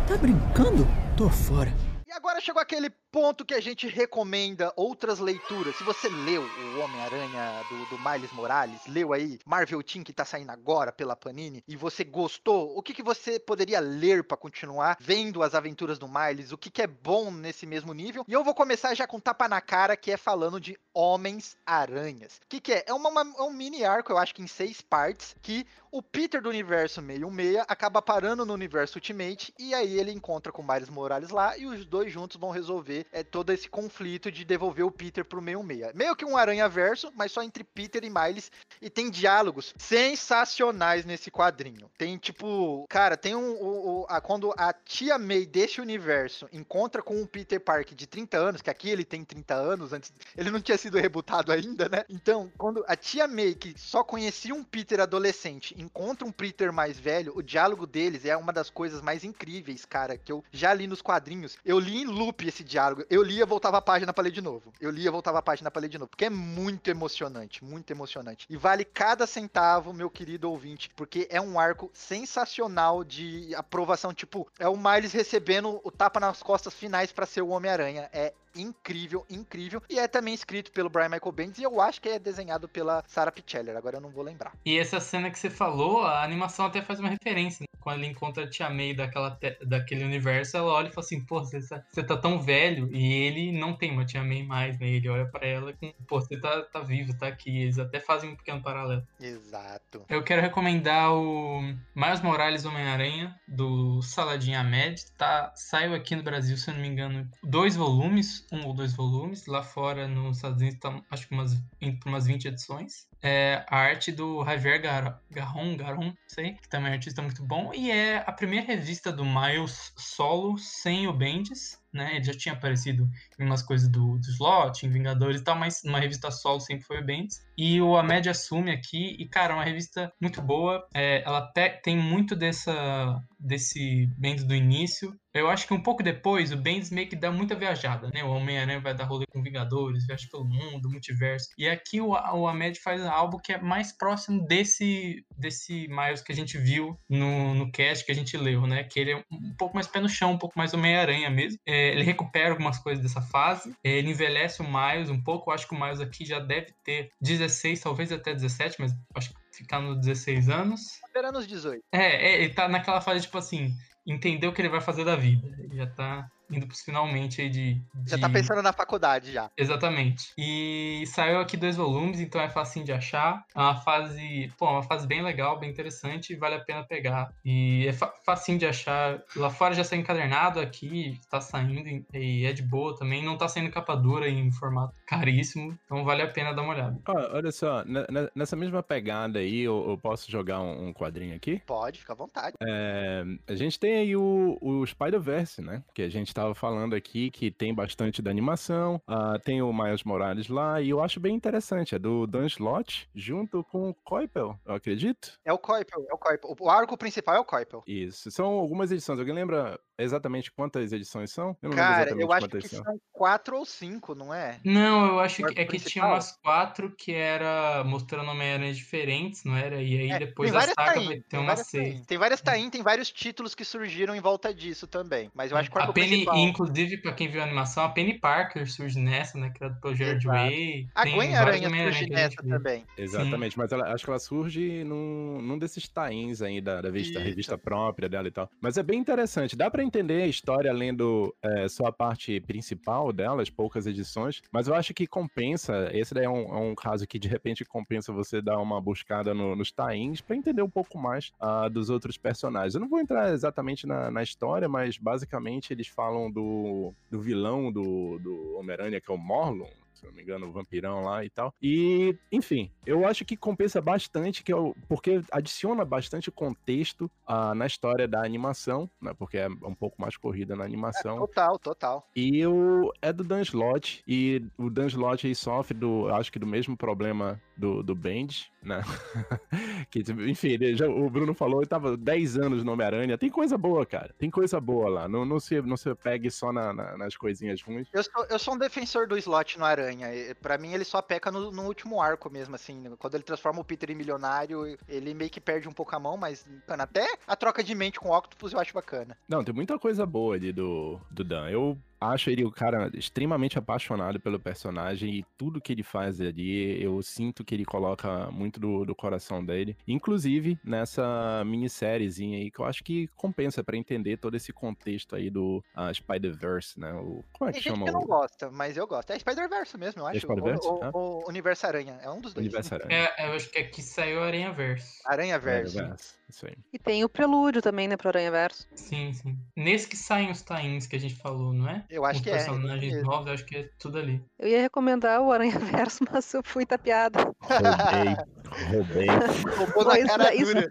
Tá 0.07 0.17
brincando? 0.17 0.85
Tô 1.17 1.29
fora. 1.29 1.73
E 2.07 2.11
agora 2.11 2.39
chegou 2.41 2.61
aquele 2.61 2.89
ponto 3.15 3.45
que 3.45 3.53
a 3.53 3.61
gente 3.61 3.87
recomenda 3.87 4.73
outras 4.75 5.19
leituras. 5.19 5.73
Se 5.77 5.85
você 5.85 6.09
leu 6.09 6.41
o 6.41 6.79
Homem-Aranha 6.81 7.63
do, 7.69 7.95
do 7.95 8.09
Miles 8.09 8.29
Morales, 8.33 8.81
leu 8.87 9.13
aí 9.13 9.39
Marvel 9.45 9.81
Team 9.81 10.03
que 10.03 10.11
tá 10.11 10.25
saindo 10.25 10.49
agora 10.51 10.91
pela 10.91 11.15
Panini, 11.15 11.63
e 11.65 11.77
você 11.77 12.03
gostou, 12.03 12.77
o 12.77 12.83
que, 12.83 12.93
que 12.93 13.01
você 13.01 13.39
poderia 13.39 13.79
ler 13.79 14.25
pra 14.25 14.35
continuar 14.35 14.97
vendo 14.99 15.41
as 15.41 15.55
aventuras 15.55 15.97
do 15.97 16.09
Miles? 16.09 16.51
O 16.51 16.57
que, 16.57 16.69
que 16.69 16.81
é 16.81 16.87
bom 16.87 17.31
nesse 17.31 17.65
mesmo 17.65 17.93
nível? 17.93 18.25
E 18.27 18.33
eu 18.33 18.43
vou 18.43 18.53
começar 18.53 18.93
já 18.93 19.07
com 19.07 19.17
tapa 19.17 19.47
na 19.47 19.61
cara, 19.61 19.95
que 19.95 20.11
é 20.11 20.17
falando 20.17 20.59
de 20.59 20.77
Homens-Aranhas. 20.93 22.35
O 22.43 22.47
que, 22.49 22.59
que 22.59 22.73
é? 22.73 22.83
É, 22.87 22.93
uma- 22.93 23.07
uma- 23.09 23.21
é 23.37 23.43
um 23.43 23.53
mini 23.53 23.85
arco, 23.85 24.11
eu 24.11 24.17
acho 24.17 24.35
que 24.35 24.41
em 24.41 24.47
seis 24.47 24.81
partes, 24.81 25.37
que 25.41 25.65
o 25.89 26.01
Peter 26.01 26.41
do 26.41 26.49
universo 26.49 26.95
616 27.01 27.63
acaba 27.69 28.01
parando 28.01 28.45
no 28.45 28.53
universo 28.53 28.97
Ultimate 28.97 29.53
e 29.57 29.73
aí 29.73 29.97
ele 29.97 30.11
encontra 30.11 30.51
com 30.51 30.61
o 30.61 30.67
Miles 30.67 30.89
Morales 30.89 31.29
lá 31.29 31.57
e 31.57 31.65
os 31.65 31.85
dois 31.85 32.11
juntos 32.11 32.35
vão 32.37 32.49
resolver 32.49 33.04
é, 33.11 33.23
todo 33.23 33.51
esse 33.51 33.69
conflito 33.69 34.31
de 34.31 34.43
devolver 34.45 34.85
o 34.85 34.91
Peter 34.91 35.23
pro 35.25 35.39
616. 35.41 35.93
Meio 35.93 36.15
que 36.15 36.25
um 36.25 36.37
aranha 36.37 36.67
verso, 36.69 37.11
mas 37.15 37.31
só 37.31 37.41
entre 37.43 37.63
Peter 37.63 38.03
e 38.03 38.09
Miles 38.09 38.51
e 38.81 38.89
tem 38.89 39.09
diálogos 39.09 39.73
sensacionais 39.77 41.05
nesse 41.05 41.29
quadrinho. 41.31 41.89
Tem 41.97 42.17
tipo, 42.17 42.85
cara, 42.89 43.15
tem 43.17 43.35
um 43.35 43.53
o- 43.53 44.01
o- 44.01 44.05
a- 44.09 44.19
quando 44.21 44.53
a 44.57 44.73
tia 44.73 45.17
May 45.17 45.45
desse 45.45 45.79
universo 45.81 46.47
encontra 46.51 47.01
com 47.01 47.15
um 47.21 47.25
Peter 47.25 47.59
Parker 47.59 47.95
de 47.95 48.07
30 48.07 48.37
anos, 48.37 48.61
que 48.61 48.69
aqui 48.69 48.89
ele 48.89 49.05
tem 49.05 49.23
30 49.23 49.53
anos, 49.55 49.93
antes 49.93 50.11
ele 50.35 50.49
não 50.51 50.61
tinha 50.61 50.77
sido 50.77 50.97
rebutado 50.97 51.51
ainda, 51.51 51.87
né? 51.89 52.03
Então, 52.09 52.51
quando 52.57 52.83
a 52.87 52.95
tia 52.95 53.27
May, 53.27 53.53
que 53.55 53.73
só 53.77 54.03
conhecia 54.03 54.53
um 54.53 54.63
Peter 54.63 54.99
adolescente, 54.99 55.75
encontra 55.77 56.27
um 56.27 56.31
Peter 56.31 56.71
mais 56.73 56.99
velho, 56.99 57.33
o 57.35 57.43
diálogo 57.43 57.85
deles 57.85 58.25
é 58.25 58.35
uma 58.35 58.51
das 58.53 58.69
coisas 58.69 59.01
mais 59.01 59.23
incríveis, 59.23 59.85
cara, 59.85 60.17
que 60.17 60.31
eu 60.31 60.43
já 60.51 60.73
li 60.73 60.87
nos 60.87 61.01
quadrinhos. 61.01 61.57
Eu 61.65 61.79
li 61.79 62.01
em 62.01 62.05
loop 62.05 62.47
esse 62.47 62.63
diálogo. 62.63 62.94
Eu 63.09 63.23
lia, 63.23 63.45
voltava 63.45 63.77
a 63.77 63.81
página 63.81 64.13
pra 64.13 64.23
ler 64.23 64.31
de 64.31 64.41
novo. 64.41 64.73
Eu 64.79 64.89
lia, 64.89 65.11
voltava 65.11 65.39
a 65.39 65.41
página 65.41 65.69
pra 65.71 65.81
ler 65.81 65.89
de 65.89 65.97
novo. 65.97 66.09
Porque 66.09 66.25
é 66.25 66.29
muito 66.29 66.89
emocionante, 66.89 67.63
muito 67.63 67.91
emocionante. 67.91 68.45
E 68.49 68.57
vale 68.57 68.85
cada 68.85 69.25
centavo, 69.27 69.93
meu 69.93 70.09
querido 70.09 70.49
ouvinte, 70.49 70.89
porque 70.95 71.27
é 71.29 71.41
um 71.41 71.59
arco 71.59 71.89
sensacional 71.93 73.03
de 73.03 73.53
aprovação. 73.55 74.13
Tipo, 74.13 74.47
é 74.59 74.67
o 74.67 74.77
Miles 74.77 75.11
recebendo 75.11 75.79
o 75.83 75.91
tapa 75.91 76.19
nas 76.19 76.41
costas 76.41 76.73
finais 76.73 77.11
pra 77.11 77.25
ser 77.25 77.41
o 77.41 77.49
Homem-Aranha. 77.49 78.09
É 78.13 78.33
incrível, 78.55 79.25
incrível. 79.29 79.81
E 79.89 79.99
é 79.99 80.07
também 80.07 80.33
escrito 80.33 80.71
pelo 80.71 80.89
Brian 80.89 81.09
Michael 81.09 81.31
Bendis 81.31 81.59
e 81.59 81.63
eu 81.63 81.79
acho 81.81 82.01
que 82.01 82.09
é 82.09 82.19
desenhado 82.19 82.67
pela 82.67 83.03
Sarah 83.07 83.31
Pichelli. 83.31 83.71
Agora 83.71 83.97
eu 83.97 84.01
não 84.01 84.09
vou 84.09 84.23
lembrar. 84.23 84.53
E 84.65 84.77
essa 84.77 84.99
cena 84.99 85.29
que 85.29 85.37
você 85.39 85.49
falou, 85.49 86.03
a 86.03 86.23
animação 86.23 86.65
até 86.65 86.81
faz 86.81 86.99
uma 86.99 87.09
referência. 87.09 87.61
né? 87.63 87.67
Quando 87.79 87.99
ele 87.99 88.07
encontra 88.07 88.45
a 88.45 88.49
Tia 88.49 88.67
May 88.69 88.95
daquela 88.95 89.29
te- 89.31 89.59
daquele 89.63 90.03
universo, 90.03 90.57
ela 90.57 90.71
olha 90.73 90.87
e 90.87 90.91
fala 90.91 91.05
assim, 91.05 91.21
pô, 91.23 91.39
você 91.39 91.59
tá, 91.67 91.83
você 91.87 92.01
tá 92.03 92.17
tão 92.17 92.41
velho. 92.41 92.89
E 92.91 93.13
ele 93.13 93.51
não 93.51 93.73
tem 93.75 93.91
uma 93.91 94.03
Tia 94.05 94.23
May 94.23 94.41
mais, 94.43 94.79
né? 94.79 94.87
Ele 94.87 95.07
olha 95.07 95.25
pra 95.27 95.45
ela 95.45 95.71
com, 95.73 95.91
pô, 96.07 96.19
você 96.19 96.39
tá, 96.39 96.63
tá 96.63 96.79
vivo, 96.79 97.15
tá 97.15 97.27
aqui. 97.27 97.55
Eles 97.61 97.77
até 97.77 97.99
fazem 97.99 98.31
um 98.31 98.35
pequeno 98.35 98.61
paralelo. 98.61 99.05
Exato. 99.19 100.03
Eu 100.09 100.23
quero 100.23 100.41
recomendar 100.41 101.13
o 101.13 101.61
Miles 101.95 102.21
Morales 102.21 102.65
Homem-Aranha, 102.65 103.35
do 103.47 104.01
Saladin 104.01 104.55
Ahmed. 104.55 105.05
Tá, 105.17 105.51
saiu 105.55 105.93
aqui 105.93 106.15
no 106.15 106.23
Brasil, 106.23 106.57
se 106.57 106.69
eu 106.69 106.73
não 106.73 106.81
me 106.81 106.87
engano, 106.87 107.29
dois 107.43 107.75
volumes, 107.75 108.44
um 108.51 108.65
ou 108.65 108.73
dois 108.73 108.93
volumes. 108.93 109.45
Lá 109.47 109.63
fora, 109.63 110.07
nos 110.07 110.37
Estados 110.37 110.61
Unidos, 110.61 110.79
tá, 110.79 111.01
acho 111.11 111.27
que 111.27 111.33
umas, 111.33 111.53
pra 111.99 112.09
umas 112.09 112.25
20 112.27 112.47
edições. 112.47 113.07
É 113.21 113.65
a 113.69 113.77
arte 113.77 114.11
do 114.11 114.43
Javier 114.45 114.79
Gar 114.81 115.19
Garron, 115.31 115.75
Garron, 115.75 116.13
sei, 116.27 116.53
que 116.53 116.69
também 116.69 116.87
é 116.87 116.91
um 116.91 116.93
artista 116.93 117.21
muito 117.21 117.43
bom. 117.43 117.71
E 117.73 117.89
é 117.89 118.17
a 118.17 118.31
primeira 118.31 118.65
revista 118.67 119.11
do 119.11 119.25
Miles 119.25 119.91
solo, 119.97 120.57
sem 120.57 121.07
o 121.07 121.13
Bendis. 121.13 121.83
Né? 121.91 122.17
Ele 122.17 122.25
já 122.25 122.33
tinha 122.33 122.53
aparecido 122.53 123.09
em 123.39 123.45
umas 123.45 123.63
coisas 123.63 123.87
do, 123.87 124.17
do 124.17 124.27
Slot, 124.29 124.85
em 124.85 124.89
Vingadores 124.89 125.39
e 125.39 125.43
tal, 125.43 125.55
mas 125.55 125.81
numa 125.83 125.97
revista 125.99 126.29
solo 126.29 126.59
sempre 126.59 126.85
foi 126.85 126.99
o 127.01 127.05
Bendis. 127.05 127.41
E 127.57 127.81
o 127.81 127.95
Ahmed 127.97 128.29
assume 128.29 128.69
aqui, 128.71 129.15
e 129.17 129.25
cara, 129.27 129.53
é 129.53 129.55
uma 129.55 129.63
revista 129.63 130.11
muito 130.21 130.41
boa. 130.41 130.85
É, 130.93 131.23
ela 131.25 131.41
te- 131.53 131.79
tem 131.81 131.97
muito 131.97 132.35
dessa 132.35 133.17
desse 133.39 134.07
Bendis 134.17 134.43
do 134.43 134.53
início. 134.53 135.17
Eu 135.35 135.49
acho 135.49 135.67
que 135.67 135.73
um 135.73 135.81
pouco 135.81 136.01
depois 136.01 136.51
o 136.51 136.57
Bendis 136.57 136.89
meio 136.89 137.09
que 137.09 137.15
dá 137.15 137.29
muita 137.29 137.55
viajada, 137.55 138.09
né? 138.13 138.23
O 138.23 138.29
Homem-Aranha 138.29 138.79
vai 138.79 138.95
dar 138.95 139.03
rolê 139.03 139.25
com 139.27 139.43
Vingadores, 139.43 140.07
viaja 140.07 140.27
pelo 140.31 140.45
mundo, 140.45 140.89
multiverso. 140.89 141.49
E 141.57 141.67
aqui 141.67 141.99
o, 141.99 142.11
o 142.11 142.47
Ahmed 142.47 142.79
faz 142.79 143.05
algo 143.05 143.39
que 143.39 143.51
é 143.51 143.61
mais 143.61 143.91
próximo 143.91 144.45
desse 144.47 145.25
desse 145.37 145.87
Miles 145.89 146.21
que 146.21 146.31
a 146.31 146.35
gente 146.35 146.57
viu 146.57 146.97
no, 147.09 147.53
no 147.53 147.71
cast 147.71 148.05
que 148.05 148.11
a 148.11 148.15
gente 148.15 148.37
leu, 148.37 148.65
né? 148.65 148.85
Que 148.85 148.99
ele 148.99 149.11
é 149.11 149.23
um 149.31 149.55
pouco 149.57 149.75
mais 149.75 149.87
pé 149.87 149.99
no 149.99 150.07
chão, 150.07 150.31
um 150.31 150.37
pouco 150.37 150.57
mais 150.57 150.73
Homem-Aranha 150.73 151.29
mesmo. 151.29 151.59
É, 151.65 151.89
ele 151.89 152.03
recupera 152.03 152.51
algumas 152.51 152.79
coisas 152.79 153.03
dessa 153.03 153.21
fase. 153.21 153.75
É, 153.83 153.91
ele 153.91 154.11
envelhece 154.11 154.61
o 154.61 154.65
Miles 154.65 155.09
um 155.09 155.21
pouco. 155.21 155.49
Eu 155.49 155.55
acho 155.55 155.67
que 155.67 155.75
o 155.75 155.79
Miles 155.79 155.99
aqui 155.99 156.25
já 156.25 156.39
deve 156.39 156.73
ter 156.83 157.09
16, 157.21 157.81
talvez 157.81 158.11
até 158.11 158.33
17, 158.33 158.77
mas 158.79 158.93
acho 159.13 159.29
que 159.29 159.35
ficar 159.55 159.81
nos 159.81 159.99
16 159.99 160.49
anos. 160.49 160.81
Esperando 161.05 161.39
os 161.39 161.47
18. 161.47 161.81
É, 161.91 161.97
é, 161.97 162.43
ele 162.43 162.53
tá 162.53 162.67
naquela 162.67 163.01
fase, 163.01 163.21
tipo 163.21 163.37
assim, 163.37 163.73
entender 164.05 164.47
o 164.47 164.53
que 164.53 164.61
ele 164.61 164.69
vai 164.69 164.81
fazer 164.81 165.03
da 165.03 165.15
vida. 165.15 165.47
Ele 165.59 165.75
já 165.75 165.87
tá 165.87 166.29
indo 166.49 166.67
pros 166.67 166.81
finalmente 166.81 167.41
aí 167.41 167.49
de, 167.49 167.81
Já 168.05 168.17
tá 168.17 168.27
de- 168.27 168.33
pensando 168.33 168.61
na 168.61 168.73
faculdade 168.73 169.31
já. 169.31 169.49
Exatamente. 169.57 170.31
E 170.37 171.03
saiu 171.07 171.39
aqui 171.39 171.57
dois 171.57 171.75
volumes, 171.75 172.19
então 172.19 172.39
é 172.41 172.49
facinho 172.49 172.85
de 172.85 172.91
achar. 172.91 173.43
É 173.55 173.59
uma 173.59 173.75
fase, 173.75 174.51
pô, 174.57 174.69
uma 174.69 174.83
fase 174.83 175.07
bem 175.07 175.21
legal, 175.23 175.59
bem 175.59 175.69
interessante, 175.69 176.33
e 176.33 176.35
vale 176.35 176.55
a 176.55 176.59
pena 176.59 176.83
pegar. 176.83 177.33
E 177.43 177.85
é 177.87 177.93
fa- 177.93 178.13
facinho 178.25 178.57
de 178.59 178.65
achar. 178.65 179.21
Lá 179.35 179.49
fora 179.49 179.73
já 179.73 179.83
saiu 179.83 180.01
encadernado, 180.01 180.59
aqui 180.59 181.19
tá 181.29 181.39
saindo 181.41 182.05
e 182.13 182.45
é 182.45 182.53
de 182.53 182.61
boa 182.63 182.95
também. 182.95 183.23
Não 183.23 183.37
tá 183.37 183.47
saindo 183.47 183.71
capa 183.71 183.95
dura 183.95 184.27
em 184.29 184.51
formato 184.51 184.93
caríssimo, 185.05 185.77
então 185.85 186.03
vale 186.03 186.21
a 186.21 186.27
pena 186.27 186.53
dar 186.53 186.61
uma 186.61 186.73
olhada. 186.73 186.99
Ó, 187.07 187.35
olha 187.35 187.51
só, 187.51 187.83
ne- 187.85 188.05
ne- 188.09 188.29
nessa 188.35 188.55
mesma 188.55 188.81
pegada 188.83 189.39
aí, 189.39 189.61
eu, 189.61 189.85
eu 189.89 189.97
posso 189.97 190.29
jogar 190.31 190.59
um, 190.61 190.87
um 190.87 190.93
quadrinho 190.93 191.35
aqui? 191.35 191.61
Pode, 191.65 191.99
fica 191.99 192.13
à 192.13 192.15
vontade. 192.15 192.55
É, 192.61 193.23
a 193.47 193.55
gente 193.55 193.79
tem 193.79 193.95
aí 193.97 194.15
o, 194.15 194.57
o 194.61 194.85
Spider-Verse, 194.85 195.61
né? 195.61 195.83
Que 195.93 196.01
a 196.03 196.09
gente 196.09 196.33
tava 196.35 196.53
falando 196.53 196.93
aqui, 196.93 197.31
que 197.31 197.49
tem 197.49 197.73
bastante 197.73 198.21
da 198.21 198.29
animação, 198.29 199.01
ah, 199.07 199.39
tem 199.39 199.61
o 199.61 199.71
Miles 199.71 200.03
Morales 200.03 200.49
lá, 200.49 200.81
e 200.81 200.89
eu 200.89 201.01
acho 201.01 201.19
bem 201.19 201.33
interessante, 201.33 201.95
é 201.95 201.99
do 201.99 202.27
Dan 202.27 202.45
Slott, 202.45 203.09
junto 203.15 203.63
com 203.63 203.89
o 203.89 203.93
Coipel, 203.93 204.59
eu 204.65 204.75
acredito? 204.75 205.39
É 205.45 205.53
o 205.53 205.57
Coipel, 205.57 206.05
é 206.09 206.13
o 206.13 206.17
Coipel. 206.17 206.55
O 206.59 206.69
arco 206.69 206.97
principal 206.97 207.35
é 207.35 207.39
o 207.39 207.45
Coipel. 207.45 207.83
Isso, 207.87 208.29
são 208.29 208.47
algumas 208.47 208.91
edições, 208.91 209.17
alguém 209.17 209.33
lembra 209.33 209.79
exatamente 209.97 210.51
quantas 210.51 210.91
edições 210.93 211.31
são? 211.31 211.57
Eu 211.61 211.71
Cara, 211.71 212.11
eu 212.17 212.31
acho 212.31 212.47
que 212.57 212.67
são. 212.67 212.83
são 212.83 212.99
quatro 213.11 213.57
ou 213.57 213.65
cinco, 213.65 214.13
não 214.15 214.33
é? 214.33 214.61
Não, 214.63 215.05
eu 215.05 215.19
acho 215.19 215.43
que 215.45 215.59
é 215.59 215.65
que 215.65 215.79
tinha 215.79 216.03
umas 216.05 216.31
quatro 216.41 216.95
que 216.95 217.11
era 217.13 217.83
mostrando 217.83 218.31
Homem-Aranha 218.31 218.73
diferentes, 218.73 219.43
não 219.43 219.55
era? 219.55 219.81
E 219.81 219.97
aí 219.97 220.17
É, 220.17 220.17
depois 220.17 220.49
tem 220.49 220.53
a 220.55 220.61
várias 220.61 220.77
saga 220.77 220.93
tain, 220.95 221.03
vai 221.03 221.19
ter 221.21 221.23
tem 221.29 221.39
uma 221.39 221.45
várias 221.45 221.67
seis. 221.69 222.01
Tem 222.07 222.17
várias 222.17 222.41
tain, 222.41 222.69
tem 222.69 222.81
vários 222.83 223.11
títulos 223.11 223.53
que 223.55 223.63
surgiram 223.65 224.15
em 224.15 224.21
volta 224.21 224.53
disso 224.53 224.87
também. 224.87 225.29
Mas 225.33 225.51
eu 225.51 225.57
acho 225.57 225.69
que 225.69 225.77
o 225.77 225.79
A 225.79 225.87
Penny, 225.91 226.29
inclusive, 226.33 227.01
pra 227.01 227.13
quem 227.13 227.29
viu 227.29 227.41
a 227.41 227.43
animação, 227.45 227.83
a 227.83 227.89
Penny 227.91 228.19
Parker 228.19 228.69
surge 228.71 228.99
nessa, 228.99 229.37
né? 229.37 229.51
Criada 229.53 229.77
pelo 229.81 229.93
Gerard 229.95 230.25
Exato. 230.25 230.27
Way. 230.27 230.87
A 230.95 231.05
Gwen 231.05 231.35
Aranha 231.35 231.69
surge 231.69 232.05
que 232.05 232.13
nessa 232.13 232.43
também. 232.47 232.87
Exatamente, 232.97 233.57
mas 233.57 233.71
ela, 233.71 233.93
acho 233.93 234.05
que 234.05 234.11
ela 234.11 234.19
surge 234.19 234.83
num, 234.85 235.41
num 235.41 235.59
desses 235.59 235.89
tains 235.89 236.41
aí 236.41 236.61
da, 236.61 236.81
da 236.81 236.89
revista, 236.89 237.19
Isso. 237.19 237.21
revista 237.21 237.57
própria 237.57 238.09
dela 238.09 238.27
e 238.27 238.31
tal. 238.31 238.49
Mas 238.61 238.77
é 238.77 238.83
bem 238.83 238.99
interessante, 238.99 239.55
dá 239.55 239.71
pra 239.71 239.83
entender 239.85 240.23
a 240.23 240.27
história 240.27 240.71
lendo 240.73 241.33
é, 241.41 241.67
só 241.67 241.85
a 241.85 241.91
parte 241.91 242.39
principal 242.41 243.11
delas, 243.13 243.49
poucas 243.49 243.85
edições, 243.87 244.41
mas 244.51 244.67
eu 244.67 244.73
acho 244.75 244.93
que 244.93 245.05
compensa, 245.07 245.89
esse 245.93 246.13
daí 246.13 246.25
é 246.25 246.29
um, 246.29 246.43
é 246.55 246.59
um 246.59 246.75
caso 246.75 247.07
que 247.07 247.19
de 247.19 247.27
repente 247.27 247.63
compensa 247.63 248.11
você 248.11 248.41
dar 248.41 248.59
uma 248.59 248.81
buscada 248.81 249.33
no- 249.33 249.55
nos 249.55 249.71
tains 249.71 250.21
pra 250.21 250.35
entender 250.35 250.61
um 250.61 250.69
pouco 250.69 250.97
mais 250.97 251.31
ah, 251.39 251.67
dos 251.69 251.89
outros 251.89 252.17
personagens. 252.17 252.75
Eu 252.75 252.81
não 252.81 252.89
vou 252.89 252.99
entrar 252.99 253.31
exatamente 253.31 253.85
na, 253.87 254.09
na 254.11 254.23
história, 254.23 254.67
mas 254.67 254.97
basicamente 254.97 255.71
eles 255.71 255.87
falam 255.87 256.31
do, 256.31 256.93
do 257.09 257.19
vilão 257.21 257.71
do, 257.71 258.19
do 258.19 258.57
Homem-Aranha, 258.57 258.99
que 258.99 259.11
é 259.11 259.13
o 259.13 259.17
Morlun, 259.17 259.67
se 260.05 260.11
não 260.11 260.15
me 260.15 260.21
engano, 260.21 260.47
o 260.47 260.51
vampirão 260.51 261.03
lá 261.03 261.23
e 261.25 261.29
tal. 261.29 261.53
E, 261.61 262.15
enfim, 262.31 262.71
eu 262.85 263.07
acho 263.07 263.25
que 263.25 263.35
compensa 263.35 263.81
bastante, 263.81 264.43
que 264.43 264.51
é 264.51 264.55
o- 264.55 264.75
porque 264.87 265.21
adiciona 265.31 265.83
bastante 265.83 266.31
contexto 266.31 267.09
ah, 267.27 267.53
na 267.55 267.65
história 267.65 268.07
da 268.07 268.23
animação, 268.23 268.89
né? 269.01 269.13
Porque 269.17 269.37
é 269.37 269.47
um 269.47 269.73
pouco 269.75 269.99
mais 270.01 270.15
corrida 270.17 270.55
na 270.55 270.63
animação. 270.63 271.17
Total, 271.17 271.57
total. 271.59 272.07
E 272.15 272.45
o 272.45 272.91
é 273.01 273.11
do 273.11 273.23
Dan 273.23 273.41
Slott, 273.41 274.03
e 274.07 274.43
o 274.57 274.69
Dan 274.69 274.87
Slott 274.87 275.25
aí 275.27 275.35
sofre 275.35 275.77
do, 275.77 276.07
acho 276.09 276.31
que 276.31 276.39
do 276.39 276.45
mesmo 276.47 276.77
problema 276.77 277.41
do, 277.57 277.81
do 277.81 277.95
Bend, 277.95 278.51
né? 278.65 278.81
que, 279.89 280.03
tipo, 280.03 280.21
enfim, 280.21 280.57
já- 280.75 280.87
o 280.87 281.09
Bruno 281.09 281.33
falou, 281.33 281.59
ele 281.61 281.67
tava 281.67 281.95
10 281.95 282.37
anos 282.37 282.63
no 282.63 282.71
Homem-Aranha, 282.73 283.17
tem 283.17 283.29
coisa 283.29 283.57
boa, 283.57 283.85
cara, 283.85 284.13
tem 284.17 284.29
coisa 284.29 284.59
boa 284.59 284.89
lá, 284.89 285.07
não, 285.07 285.25
não, 285.25 285.39
se, 285.39 285.61
não 285.61 285.77
se 285.77 285.93
pegue 285.95 286.29
só 286.31 286.51
na- 286.51 286.73
na- 286.73 286.97
nas 286.97 287.15
coisinhas 287.15 287.61
ruins. 287.61 287.87
Eu 287.93 288.03
sou, 288.03 288.25
eu 288.29 288.39
sou 288.39 288.53
um 288.55 288.57
defensor 288.57 289.07
do 289.07 289.17
slot 289.17 289.57
no 289.59 289.65
Aranha. 289.65 290.07
Pra 290.41 290.57
mim, 290.57 290.73
ele 290.73 290.83
só 290.83 291.01
peca 291.01 291.31
no, 291.31 291.51
no 291.51 291.63
último 291.63 292.01
arco 292.01 292.29
mesmo, 292.29 292.55
assim. 292.55 292.83
Quando 292.97 293.15
ele 293.15 293.23
transforma 293.23 293.59
o 293.61 293.63
Peter 293.65 293.91
em 293.91 293.95
milionário, 293.95 294.77
ele 294.87 295.13
meio 295.13 295.29
que 295.29 295.39
perde 295.41 295.67
um 295.67 295.71
pouco 295.71 295.95
a 295.95 295.99
mão, 295.99 296.17
mas 296.17 296.43
bacana. 296.43 296.83
até 296.83 297.07
a 297.27 297.35
troca 297.35 297.63
de 297.63 297.73
mente 297.75 297.99
com 297.99 298.09
o 298.09 298.17
Octopus 298.17 298.53
eu 298.53 298.59
acho 298.59 298.73
bacana. 298.73 299.17
Não, 299.27 299.43
tem 299.43 299.53
muita 299.53 299.77
coisa 299.79 300.05
boa 300.05 300.35
ali 300.35 300.51
do, 300.51 300.99
do 301.11 301.23
Dan. 301.23 301.49
Eu 301.49 301.77
acho 301.99 302.29
ele 302.29 302.43
o 302.43 302.51
cara 302.51 302.89
extremamente 302.93 303.57
apaixonado 303.57 304.19
pelo 304.19 304.39
personagem 304.39 305.15
e 305.19 305.25
tudo 305.37 305.61
que 305.61 305.71
ele 305.71 305.83
faz 305.83 306.19
ali, 306.21 306.81
eu 306.81 307.01
sinto 307.01 307.43
que 307.43 307.53
ele 307.55 307.65
coloca 307.65 308.29
muito 308.31 308.59
do, 308.59 308.85
do 308.85 308.95
coração 308.95 309.43
dele. 309.43 309.75
Inclusive 309.87 310.59
nessa 310.63 311.43
minissériezinha 311.45 312.37
aí, 312.37 312.51
que 312.51 312.59
eu 312.59 312.65
acho 312.65 312.83
que 312.83 313.07
compensa 313.15 313.63
pra 313.63 313.75
entender 313.77 314.17
todo 314.17 314.35
esse 314.35 314.51
contexto 314.53 315.15
aí 315.15 315.29
do 315.29 315.63
ah, 315.75 315.93
Spider-Verse, 315.93 316.79
né? 316.79 316.93
O, 316.93 317.23
como 317.33 317.49
é 317.49 317.53
Tem 317.53 317.61
que 317.61 317.69
gente 317.69 317.73
chama 317.75 317.85
que 317.85 317.91
não 317.91 318.01
o 318.01 318.05
gosta, 318.05 318.49
mas 318.51 318.77
eu 318.77 318.85
gosto. 318.87 319.11
É 319.11 319.19
Spider-Verse 319.19 319.77
mesmo, 319.77 320.01
eu 320.01 320.07
acho. 320.07 320.19
Spider-Verse? 320.19 320.67
O, 320.67 320.73
o- 320.73 320.83
Ah. 320.83 320.91
o 320.93 321.23
Universo 321.29 321.65
Aranha. 321.67 321.97
É 322.01 322.09
um 322.09 322.21
dos 322.21 322.33
dois. 322.33 322.45
Universo 322.45 322.73
Aranha? 322.75 323.09
É, 323.17 323.27
eu 323.27 323.33
acho 323.33 323.49
que 323.49 323.57
aqui 323.59 323.81
saiu 323.81 324.21
Aranha 324.23 324.51
Verso. 324.51 325.01
Aranha 325.05 325.39
Verso. 325.39 325.71
Spider-Verse, 325.71 326.13
Isso 326.29 326.45
aí. 326.47 326.55
E 326.73 326.79
tem 326.79 327.03
o 327.03 327.09
prelúdio 327.09 327.61
também, 327.61 327.87
né, 327.87 327.95
pro 327.95 328.09
Aranha 328.09 328.31
Verso. 328.31 328.67
Sim, 328.75 329.13
sim. 329.13 329.37
Nesse 329.55 329.87
que 329.87 329.95
saem 329.95 330.31
os 330.31 330.41
tains 330.41 330.87
que 330.87 330.95
a 330.95 330.99
gente 330.99 331.15
falou, 331.15 331.53
não 331.53 331.69
é? 331.69 331.85
Eu 331.89 332.03
acho 332.03 332.19
Os 332.19 332.23
que 332.23 332.29
é. 332.31 332.33
personagens 332.33 332.93
mesmo. 332.93 333.09
novos, 333.09 333.27
eu 333.27 333.33
acho 333.33 333.45
que 333.45 333.57
é 333.57 333.69
tudo 333.79 333.99
ali. 333.99 334.21
Eu 334.39 334.47
ia 334.49 334.61
recomendar 334.61 335.21
o 335.21 335.31
Aranha 335.31 335.57
Verso, 335.89 336.03
mas 336.11 336.33
eu 336.33 336.41
fui 336.43 336.65
tapeada. 336.65 337.19
Roubei, 337.41 338.65
roubei. 338.71 339.07
Roubou 339.57 339.85
na 339.85 340.05
cara 340.07 340.33
isso- 340.35 340.53
dura. 340.53 340.67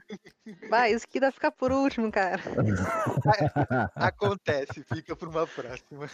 Vai, 0.68 0.92
isso 0.92 1.06
aqui 1.08 1.20
dá 1.20 1.30
ficar 1.32 1.50
por 1.52 1.72
último, 1.72 2.10
cara. 2.12 2.42
Acontece, 3.94 4.84
fica 4.92 5.16
pra 5.16 5.28
uma 5.28 5.46
próxima. 5.46 6.08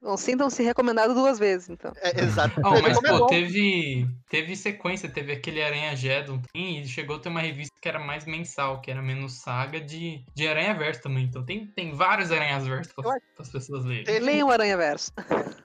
Bom, 0.00 0.16
sintam-se 0.16 0.62
recomendado 0.62 1.14
duas 1.14 1.38
vezes, 1.38 1.68
então. 1.68 1.92
É, 1.96 2.20
exato. 2.22 2.60
Oh, 2.64 2.80
mas 2.80 2.96
é 3.02 3.08
pô, 3.18 3.26
teve, 3.26 4.08
teve 4.28 4.56
sequência, 4.56 5.08
teve 5.08 5.32
aquele 5.32 5.62
Aranha 5.62 5.94
Geddon 5.96 6.40
e 6.54 6.86
chegou 6.86 7.16
a 7.16 7.18
ter 7.20 7.28
uma 7.28 7.40
revista 7.40 7.74
que 7.80 7.88
era 7.88 7.98
mais 7.98 8.24
mensal, 8.24 8.80
que 8.84 8.90
era 8.90 9.00
menos 9.00 9.32
saga 9.40 9.80
de, 9.80 10.22
de 10.34 10.46
Aranha 10.46 10.74
Verso 10.74 11.00
também. 11.00 11.24
Então 11.24 11.42
tem, 11.42 11.66
tem 11.68 11.94
vários 11.94 12.30
Aranhas 12.30 12.66
Verso 12.66 12.94
para 12.94 13.18
as 13.38 13.48
pessoas 13.50 13.82
lerem. 13.86 14.20
Leiam 14.20 14.48
o 14.48 14.50
Aranha 14.50 14.76
Verso. 14.76 15.10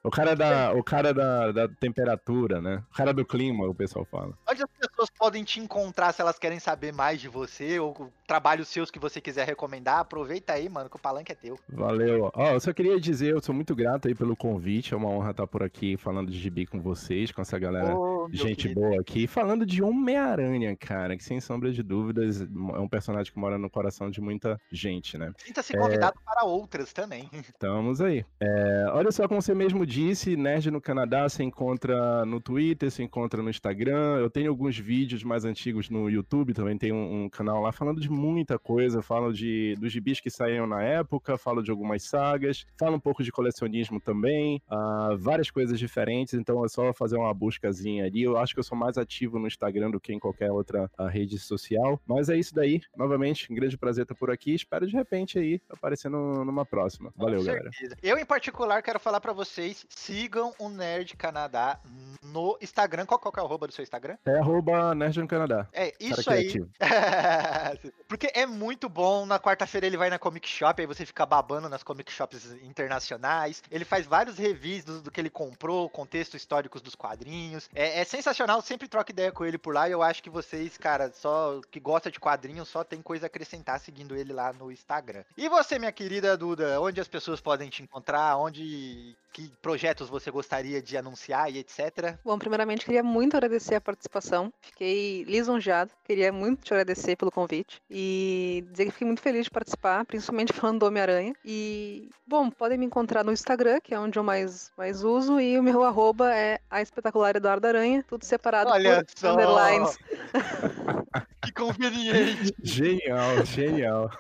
O 0.03 0.11
cara, 0.11 0.35
da, 0.35 0.73
o 0.73 0.83
cara 0.83 1.13
da, 1.13 1.53
da 1.53 1.69
temperatura, 1.69 2.61
né? 2.61 2.83
O 2.91 2.95
cara 2.95 3.13
do 3.13 3.25
clima, 3.25 3.67
o 3.67 3.75
pessoal 3.75 4.05
fala. 4.07 4.33
Onde 4.49 4.63
as 4.63 4.71
pessoas 4.71 5.11
podem 5.11 5.45
te 5.45 5.61
encontrar 5.61 6.13
se 6.13 6.23
elas 6.23 6.39
querem 6.39 6.59
saber 6.59 6.93
mais 6.93 7.21
de 7.21 7.29
você 7.29 7.79
ou 7.79 8.11
trabalhos 8.27 8.69
seus 8.69 8.91
que 8.91 8.99
você 8.99 9.21
quiser 9.21 9.47
recomendar? 9.47 9.99
Aproveita 9.99 10.55
aí, 10.55 10.69
mano, 10.69 10.89
que 10.89 10.97
o 10.97 10.99
palanque 10.99 11.33
é 11.33 11.35
teu. 11.35 11.59
Valeu. 11.69 12.31
Ó, 12.35 12.53
eu 12.53 12.61
só 12.61 12.73
queria 12.73 12.99
dizer, 12.99 13.35
eu 13.35 13.41
sou 13.43 13.55
muito 13.55 13.75
grato 13.75 14.09
aí 14.09 14.15
pelo 14.15 14.35
convite. 14.35 14.95
É 14.95 14.97
uma 14.97 15.11
honra 15.11 15.33
estar 15.33 15.47
por 15.47 15.63
aqui 15.63 15.97
falando 15.99 16.31
de 16.31 16.39
gibi 16.39 16.65
com 16.65 16.81
vocês, 16.81 17.31
com 17.31 17.43
essa 17.43 17.59
galera. 17.59 17.89
Meu 17.95 18.29
Gente 18.33 18.69
querido. 18.69 18.81
boa 18.81 19.01
aqui. 19.01 19.27
Falando 19.27 19.67
de 19.67 19.83
Homem-Aranha, 19.83 20.75
cara, 20.77 21.17
que 21.17 21.25
sem 21.25 21.41
sombra 21.41 21.71
de 21.71 21.83
dúvidas 21.83 22.41
é 22.41 22.79
um 22.79 22.89
personagem 22.89 23.31
que 23.31 23.39
mora 23.39 23.59
no 23.59 23.69
coração 23.69 24.11
de 24.11 24.21
muita 24.21 24.59
gente, 24.73 25.19
né? 25.19 25.33
Sinta-se 25.37 25.74
convidado 25.77 26.19
para 26.25 26.45
outras 26.45 26.93
também. 26.93 27.29
Estamos 27.49 28.01
aí. 28.01 28.25
É, 28.41 28.87
olha 28.93 29.11
só, 29.11 29.27
como 29.29 29.41
você 29.41 29.55
mesmo 29.55 29.87
disse, 29.87 30.37
Nerd 30.37 30.71
no 30.71 30.81
Canadá 30.81 31.29
se 31.29 31.43
encontra 31.43 32.25
no 32.25 32.41
Twitter, 32.41 32.91
se 32.91 33.03
encontra 33.03 33.43
no 33.43 33.51
Instagram. 33.51 34.19
Eu 34.19 34.31
tenho 34.31 34.51
alguns 34.51 34.79
vídeos 34.79 35.23
mais 35.23 35.45
antigos 35.45 35.89
no 35.89 36.09
YouTube, 36.09 36.55
também 36.55 36.77
tem 36.77 36.93
um, 36.93 37.25
um 37.25 37.29
canal 37.29 37.61
lá 37.61 37.73
falando 37.73 38.01
de 38.01 38.11
muita 38.11 38.59
coisa. 38.59 39.03
Falo 39.03 39.33
de, 39.33 39.75
dos 39.79 39.93
gibis 39.93 40.21
que 40.21 40.31
saíram 40.31 40.67
na 40.67 40.83
época, 40.83 41.39
falo 41.39 41.63
de 41.63 41.71
algumas 41.71 42.03
sagas, 42.03 42.65
falo 42.79 42.97
um 42.97 43.01
pouco 43.01 43.23
de 43.23 43.33
colecionismo 43.33 44.01
também, 44.01 44.63
ah, 44.69 45.17
várias 45.19 45.51
coisas 45.51 45.79
diferentes. 45.79 46.35
Então 46.35 46.65
é 46.65 46.69
só 46.69 46.93
fazer 46.93 47.17
uma 47.17 47.33
buscazinha 47.33 48.05
ali. 48.05 48.23
Eu 48.23 48.37
acho 48.37 48.55
que 48.55 48.61
eu 48.61 48.65
sou 48.65 48.77
mais 48.77 48.99
ativo 48.99 49.39
no 49.39 49.47
Instagram 49.47 49.91
do 49.91 50.01
que 50.01 50.13
em 50.13 50.19
qualquer 50.19 50.51
outra 50.51 50.91
ah, 50.99 51.09
rede 51.09 51.39
social. 51.39 52.01
Mas 52.07 52.29
é 52.29 52.37
isso 52.37 52.55
daí. 52.55 52.81
Novamente, 52.97 53.51
um 53.51 53.55
grande 53.55 53.77
prazer 53.77 54.03
estar 54.03 54.15
por 54.15 54.31
aqui. 54.31 54.55
Espero 54.55 54.87
de 54.87 54.95
repente 54.95 55.39
aí 55.39 55.61
aparecer 55.71 56.09
no- 56.11 56.45
numa 56.45 56.65
próxima. 56.65 57.13
Valeu, 57.17 57.41
Com 57.41 57.47
galera. 57.47 57.71
certeza. 57.73 57.97
Eu, 58.03 58.19
em 58.19 58.25
particular, 58.25 58.83
quero 58.83 58.99
falar 59.01 59.21
pra 59.21 59.33
vocês: 59.33 59.87
sigam 59.89 60.53
o 60.59 60.69
Nerd 60.69 61.17
Canadá 61.17 61.79
no 62.23 62.57
Instagram. 62.61 63.07
Qual, 63.07 63.19
qual 63.19 63.33
é 63.37 63.41
o 63.41 63.45
arroba 63.45 63.67
do 63.67 63.73
seu 63.73 63.83
Instagram? 63.83 64.17
É 64.25 64.39
arroba 64.39 64.95
Nerd 64.95 65.27
Canadá. 65.27 65.69
É, 65.73 65.93
isso 66.01 66.31
aí. 66.31 66.53
Porque 68.09 68.31
é 68.35 68.47
muito 68.47 68.89
bom. 68.89 69.27
Na 69.27 69.39
quarta-feira 69.39 69.87
ele 69.87 69.97
vai 69.97 70.11
na 70.11 70.19
Comic 70.19 70.49
Shop, 70.49 70.81
aí 70.81 70.87
você 70.87 71.05
fica 71.07 71.25
babando 71.27 71.69
nas 71.69 71.83
Comic 71.83 72.13
Shops 72.13 72.53
internacionais. 72.63 73.63
Ele 73.71 73.85
faz 73.85 74.07
vários 74.07 74.39
reviews 74.39 74.85
do, 74.85 75.03
do 75.03 75.11
que 75.11 75.21
ele 75.21 75.31
comprou, 75.31 75.89
contexto 75.89 76.37
históricos 76.37 76.83
dos 76.83 76.95
quadrinhos. 76.95 77.69
É, 77.75 78.01
é 78.01 78.05
sensacional, 78.05 78.61
sempre 78.63 78.89
troco 78.89 79.11
ideia 79.11 79.33
com 79.33 79.45
ele 79.45 79.59
por 79.59 79.75
lá. 79.75 79.89
E 79.89 79.93
eu 79.93 80.03
acho 80.03 80.23
que 80.23 80.31
vocês, 80.31 80.77
cara, 80.77 81.11
só 81.13 81.61
que 81.71 81.81
gosta 81.81 82.11
de 82.11 82.21
quadrinhos, 82.21 82.69
só 82.69 82.85
tem 82.85 83.01
coisa 83.03 83.27
a 83.27 83.29
acrescentar 83.29 83.81
seguindo 83.81 84.17
ele 84.17 84.33
lá 84.33 84.53
no 84.53 84.71
Instagram. 84.71 85.25
E 85.37 85.44
você, 85.49 85.79
minha 85.79 85.93
querida 85.93 86.37
Duda, 86.37 86.81
onde 86.81 87.01
as 87.01 87.09
pessoas 87.09 87.41
podem 87.41 87.69
te 87.69 87.83
encontrar? 87.83 88.37
Onde. 88.37 89.17
Que 89.33 89.51
projetos 89.61 90.09
você 90.09 90.31
gostaria 90.31 90.81
de 90.81 90.97
anunciar 90.97 91.51
e 91.51 91.59
etc. 91.59 92.17
Bom, 92.25 92.39
primeiramente 92.39 92.85
queria 92.85 93.03
muito 93.03 93.37
agradecer 93.37 93.75
a 93.75 93.81
participação. 93.81 94.53
Fiquei 94.61 95.25
lisonjeado. 95.25 95.91
Queria 96.05 96.33
muito 96.33 96.63
te 96.63 96.73
agradecer 96.73 97.17
pelo 97.17 97.33
convite 97.33 97.83
e 97.91 98.65
dizer 98.71 98.85
que 98.85 98.93
fiquei 98.93 99.07
muito 99.07 99.21
feliz 99.21 99.47
de 99.47 99.51
participar, 99.51 100.05
principalmente 100.05 100.53
falando 100.55 100.79
do 100.79 100.87
Homem-Aranha. 100.87 101.35
E, 101.45 102.09
bom, 102.25 102.49
podem 102.49 102.79
me 102.79 102.87
encontrar 102.87 103.25
no 103.25 103.33
Instagram, 103.33 103.81
que 103.83 103.93
é 103.93 103.99
onde 103.99 104.17
eu 104.17 104.23
mais, 104.23 104.71
mais 104.79 105.03
uso, 105.03 105.41
e 105.41 105.59
o 105.59 105.63
meu 105.65 105.83
arroba 105.83 106.33
é 106.33 106.61
a 106.71 106.81
espetacular 106.81 107.35
Eduardo 107.35 107.67
Aranha, 107.67 108.05
tudo 108.09 108.25
separado 108.25 108.71
Olha 108.71 109.05
por 109.05 109.19
só! 109.19 109.33
underlines. 109.33 109.99
Que 111.45 111.53
conveniente! 111.53 112.55
Genial, 112.63 113.45
genial. 113.45 114.11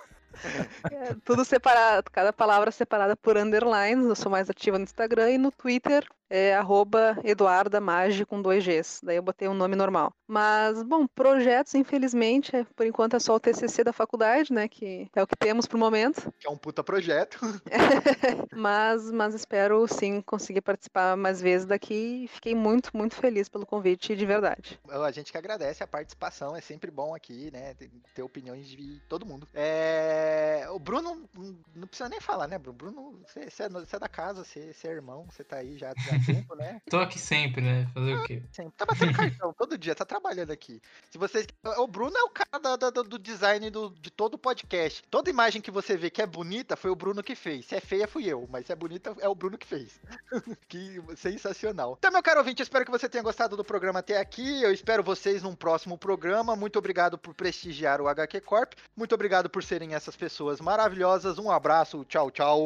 É, 0.90 1.14
tudo 1.24 1.44
separado, 1.44 2.10
cada 2.10 2.32
palavra 2.32 2.70
separada 2.70 3.16
por 3.16 3.36
underlines. 3.36 4.06
Eu 4.06 4.14
sou 4.14 4.30
mais 4.30 4.50
ativa 4.50 4.78
no 4.78 4.84
Instagram 4.84 5.30
e 5.30 5.38
no 5.38 5.50
Twitter 5.50 6.06
é 6.28 6.54
arroba 6.54 7.18
Eduarda 7.24 7.80
Magi 7.80 8.24
com 8.24 8.40
dois 8.40 8.64
Gs. 8.64 9.00
Daí 9.02 9.16
eu 9.16 9.22
botei 9.22 9.48
um 9.48 9.54
nome 9.54 9.76
normal. 9.76 10.12
Mas, 10.26 10.82
bom, 10.82 11.06
projetos, 11.06 11.74
infelizmente, 11.74 12.54
é- 12.54 12.64
por 12.76 12.86
enquanto 12.86 13.16
é 13.16 13.18
só 13.18 13.34
o 13.34 13.40
TCC 13.40 13.84
da 13.84 13.92
faculdade, 13.92 14.52
né? 14.52 14.68
Que 14.68 15.08
é 15.14 15.22
o 15.22 15.26
que 15.26 15.36
temos 15.36 15.66
pro 15.66 15.78
momento. 15.78 16.32
Que 16.38 16.46
é 16.46 16.50
um 16.50 16.56
puta 16.56 16.82
projeto. 16.82 17.38
Mas, 18.54 19.10
mas 19.10 19.34
espero 19.34 19.86
sim 19.88 20.20
conseguir 20.20 20.60
participar 20.60 21.16
mais 21.16 21.40
vezes 21.40 21.66
daqui. 21.66 22.26
Fiquei 22.28 22.54
muito, 22.54 22.96
muito 22.96 23.14
feliz 23.16 23.48
pelo 23.48 23.66
convite, 23.66 24.14
de 24.14 24.24
verdade. 24.26 24.78
A 24.88 25.10
gente 25.10 25.32
que 25.32 25.38
agradece 25.38 25.82
a 25.82 25.86
participação, 25.86 26.54
é 26.54 26.60
sempre 26.60 26.90
bom 26.90 27.14
aqui, 27.14 27.50
né? 27.52 27.74
ter- 27.74 28.22
opiniões 28.22 28.66
de 28.68 29.00
todo 29.08 29.26
mundo. 29.26 29.46
É, 29.52 30.66
O 30.70 30.78
Bruno, 30.78 31.28
hum, 31.36 31.56
não 31.74 31.86
precisa 31.86 32.08
nem 32.08 32.20
falar, 32.20 32.46
né, 32.48 32.58
Bruno? 32.58 32.74
Bruno, 32.76 33.20
você, 33.26 33.40
é, 33.40 33.66
é 33.66 33.98
da 33.98 34.08
casa, 34.08 34.44
você, 34.44 34.72
você 34.72 34.88
é 34.88 34.92
irmão, 34.92 35.26
você 35.30 35.44
tá 35.44 35.56
aí 35.56 35.76
já, 35.76 35.92
já 35.96 36.13
junto, 36.18 36.54
né? 36.56 36.80
Tô 36.90 36.98
aqui 36.98 37.18
sempre, 37.18 37.62
né? 37.62 37.86
Fazer 37.94 38.14
o 38.14 38.22
quê? 38.24 38.42
Sempre. 38.52 38.72
Tá 38.76 38.84
batendo 38.86 39.12
cartão 39.16 39.52
todo 39.52 39.78
dia, 39.78 39.94
tá 39.94 40.04
trabalhando 40.04 40.50
aqui. 40.50 40.80
Se 41.10 41.18
vocês. 41.18 41.46
O 41.78 41.86
Bruno 41.86 42.16
é 42.16 42.22
o 42.22 42.30
cara 42.30 42.58
da- 42.58 42.76
da- 42.76 43.02
do 43.02 43.18
design 43.18 43.68
do, 43.70 43.90
de 43.90 44.10
todo 44.10 44.34
o 44.34 44.38
podcast. 44.38 45.02
Toda 45.10 45.30
imagem 45.30 45.60
que 45.62 45.70
você 45.70 45.96
vê 45.96 46.10
que 46.10 46.22
é 46.22 46.26
bonita 46.26 46.76
foi 46.76 46.90
o 46.90 46.96
Bruno 46.96 47.22
que 47.22 47.34
fez. 47.34 47.66
Se 47.66 47.74
é 47.74 47.80
feia, 47.80 48.06
fui 48.08 48.26
eu. 48.26 48.46
Mas 48.50 48.66
se 48.66 48.72
é 48.72 48.76
bonita, 48.76 49.14
é 49.20 49.28
o 49.28 49.34
Bruno 49.34 49.56
que 49.58 49.66
fez. 49.66 50.00
que 50.68 51.00
sensacional. 51.16 51.96
Então, 51.98 52.10
meu 52.10 52.22
caro 52.22 52.38
ouvinte, 52.40 52.60
eu 52.60 52.64
espero 52.64 52.84
que 52.84 52.90
você 52.90 53.08
tenha 53.08 53.22
gostado 53.24 53.56
do 53.56 53.64
programa 53.64 54.00
até 54.00 54.18
aqui. 54.18 54.62
Eu 54.62 54.72
espero 54.72 55.02
vocês 55.02 55.42
num 55.42 55.54
próximo 55.54 55.96
programa. 55.98 56.54
Muito 56.56 56.78
obrigado 56.78 57.16
por 57.18 57.34
prestigiar 57.34 58.00
o 58.00 58.08
HQ 58.08 58.40
Corp. 58.42 58.72
Muito 58.96 59.14
obrigado 59.14 59.48
por 59.50 59.62
serem 59.62 59.94
essas 59.94 60.16
pessoas 60.16 60.60
maravilhosas. 60.60 61.38
Um 61.38 61.50
abraço. 61.50 62.04
Tchau, 62.04 62.30
tchau. 62.30 62.60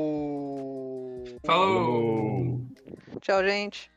Falou! 1.45 2.61
Gente. 3.45 3.91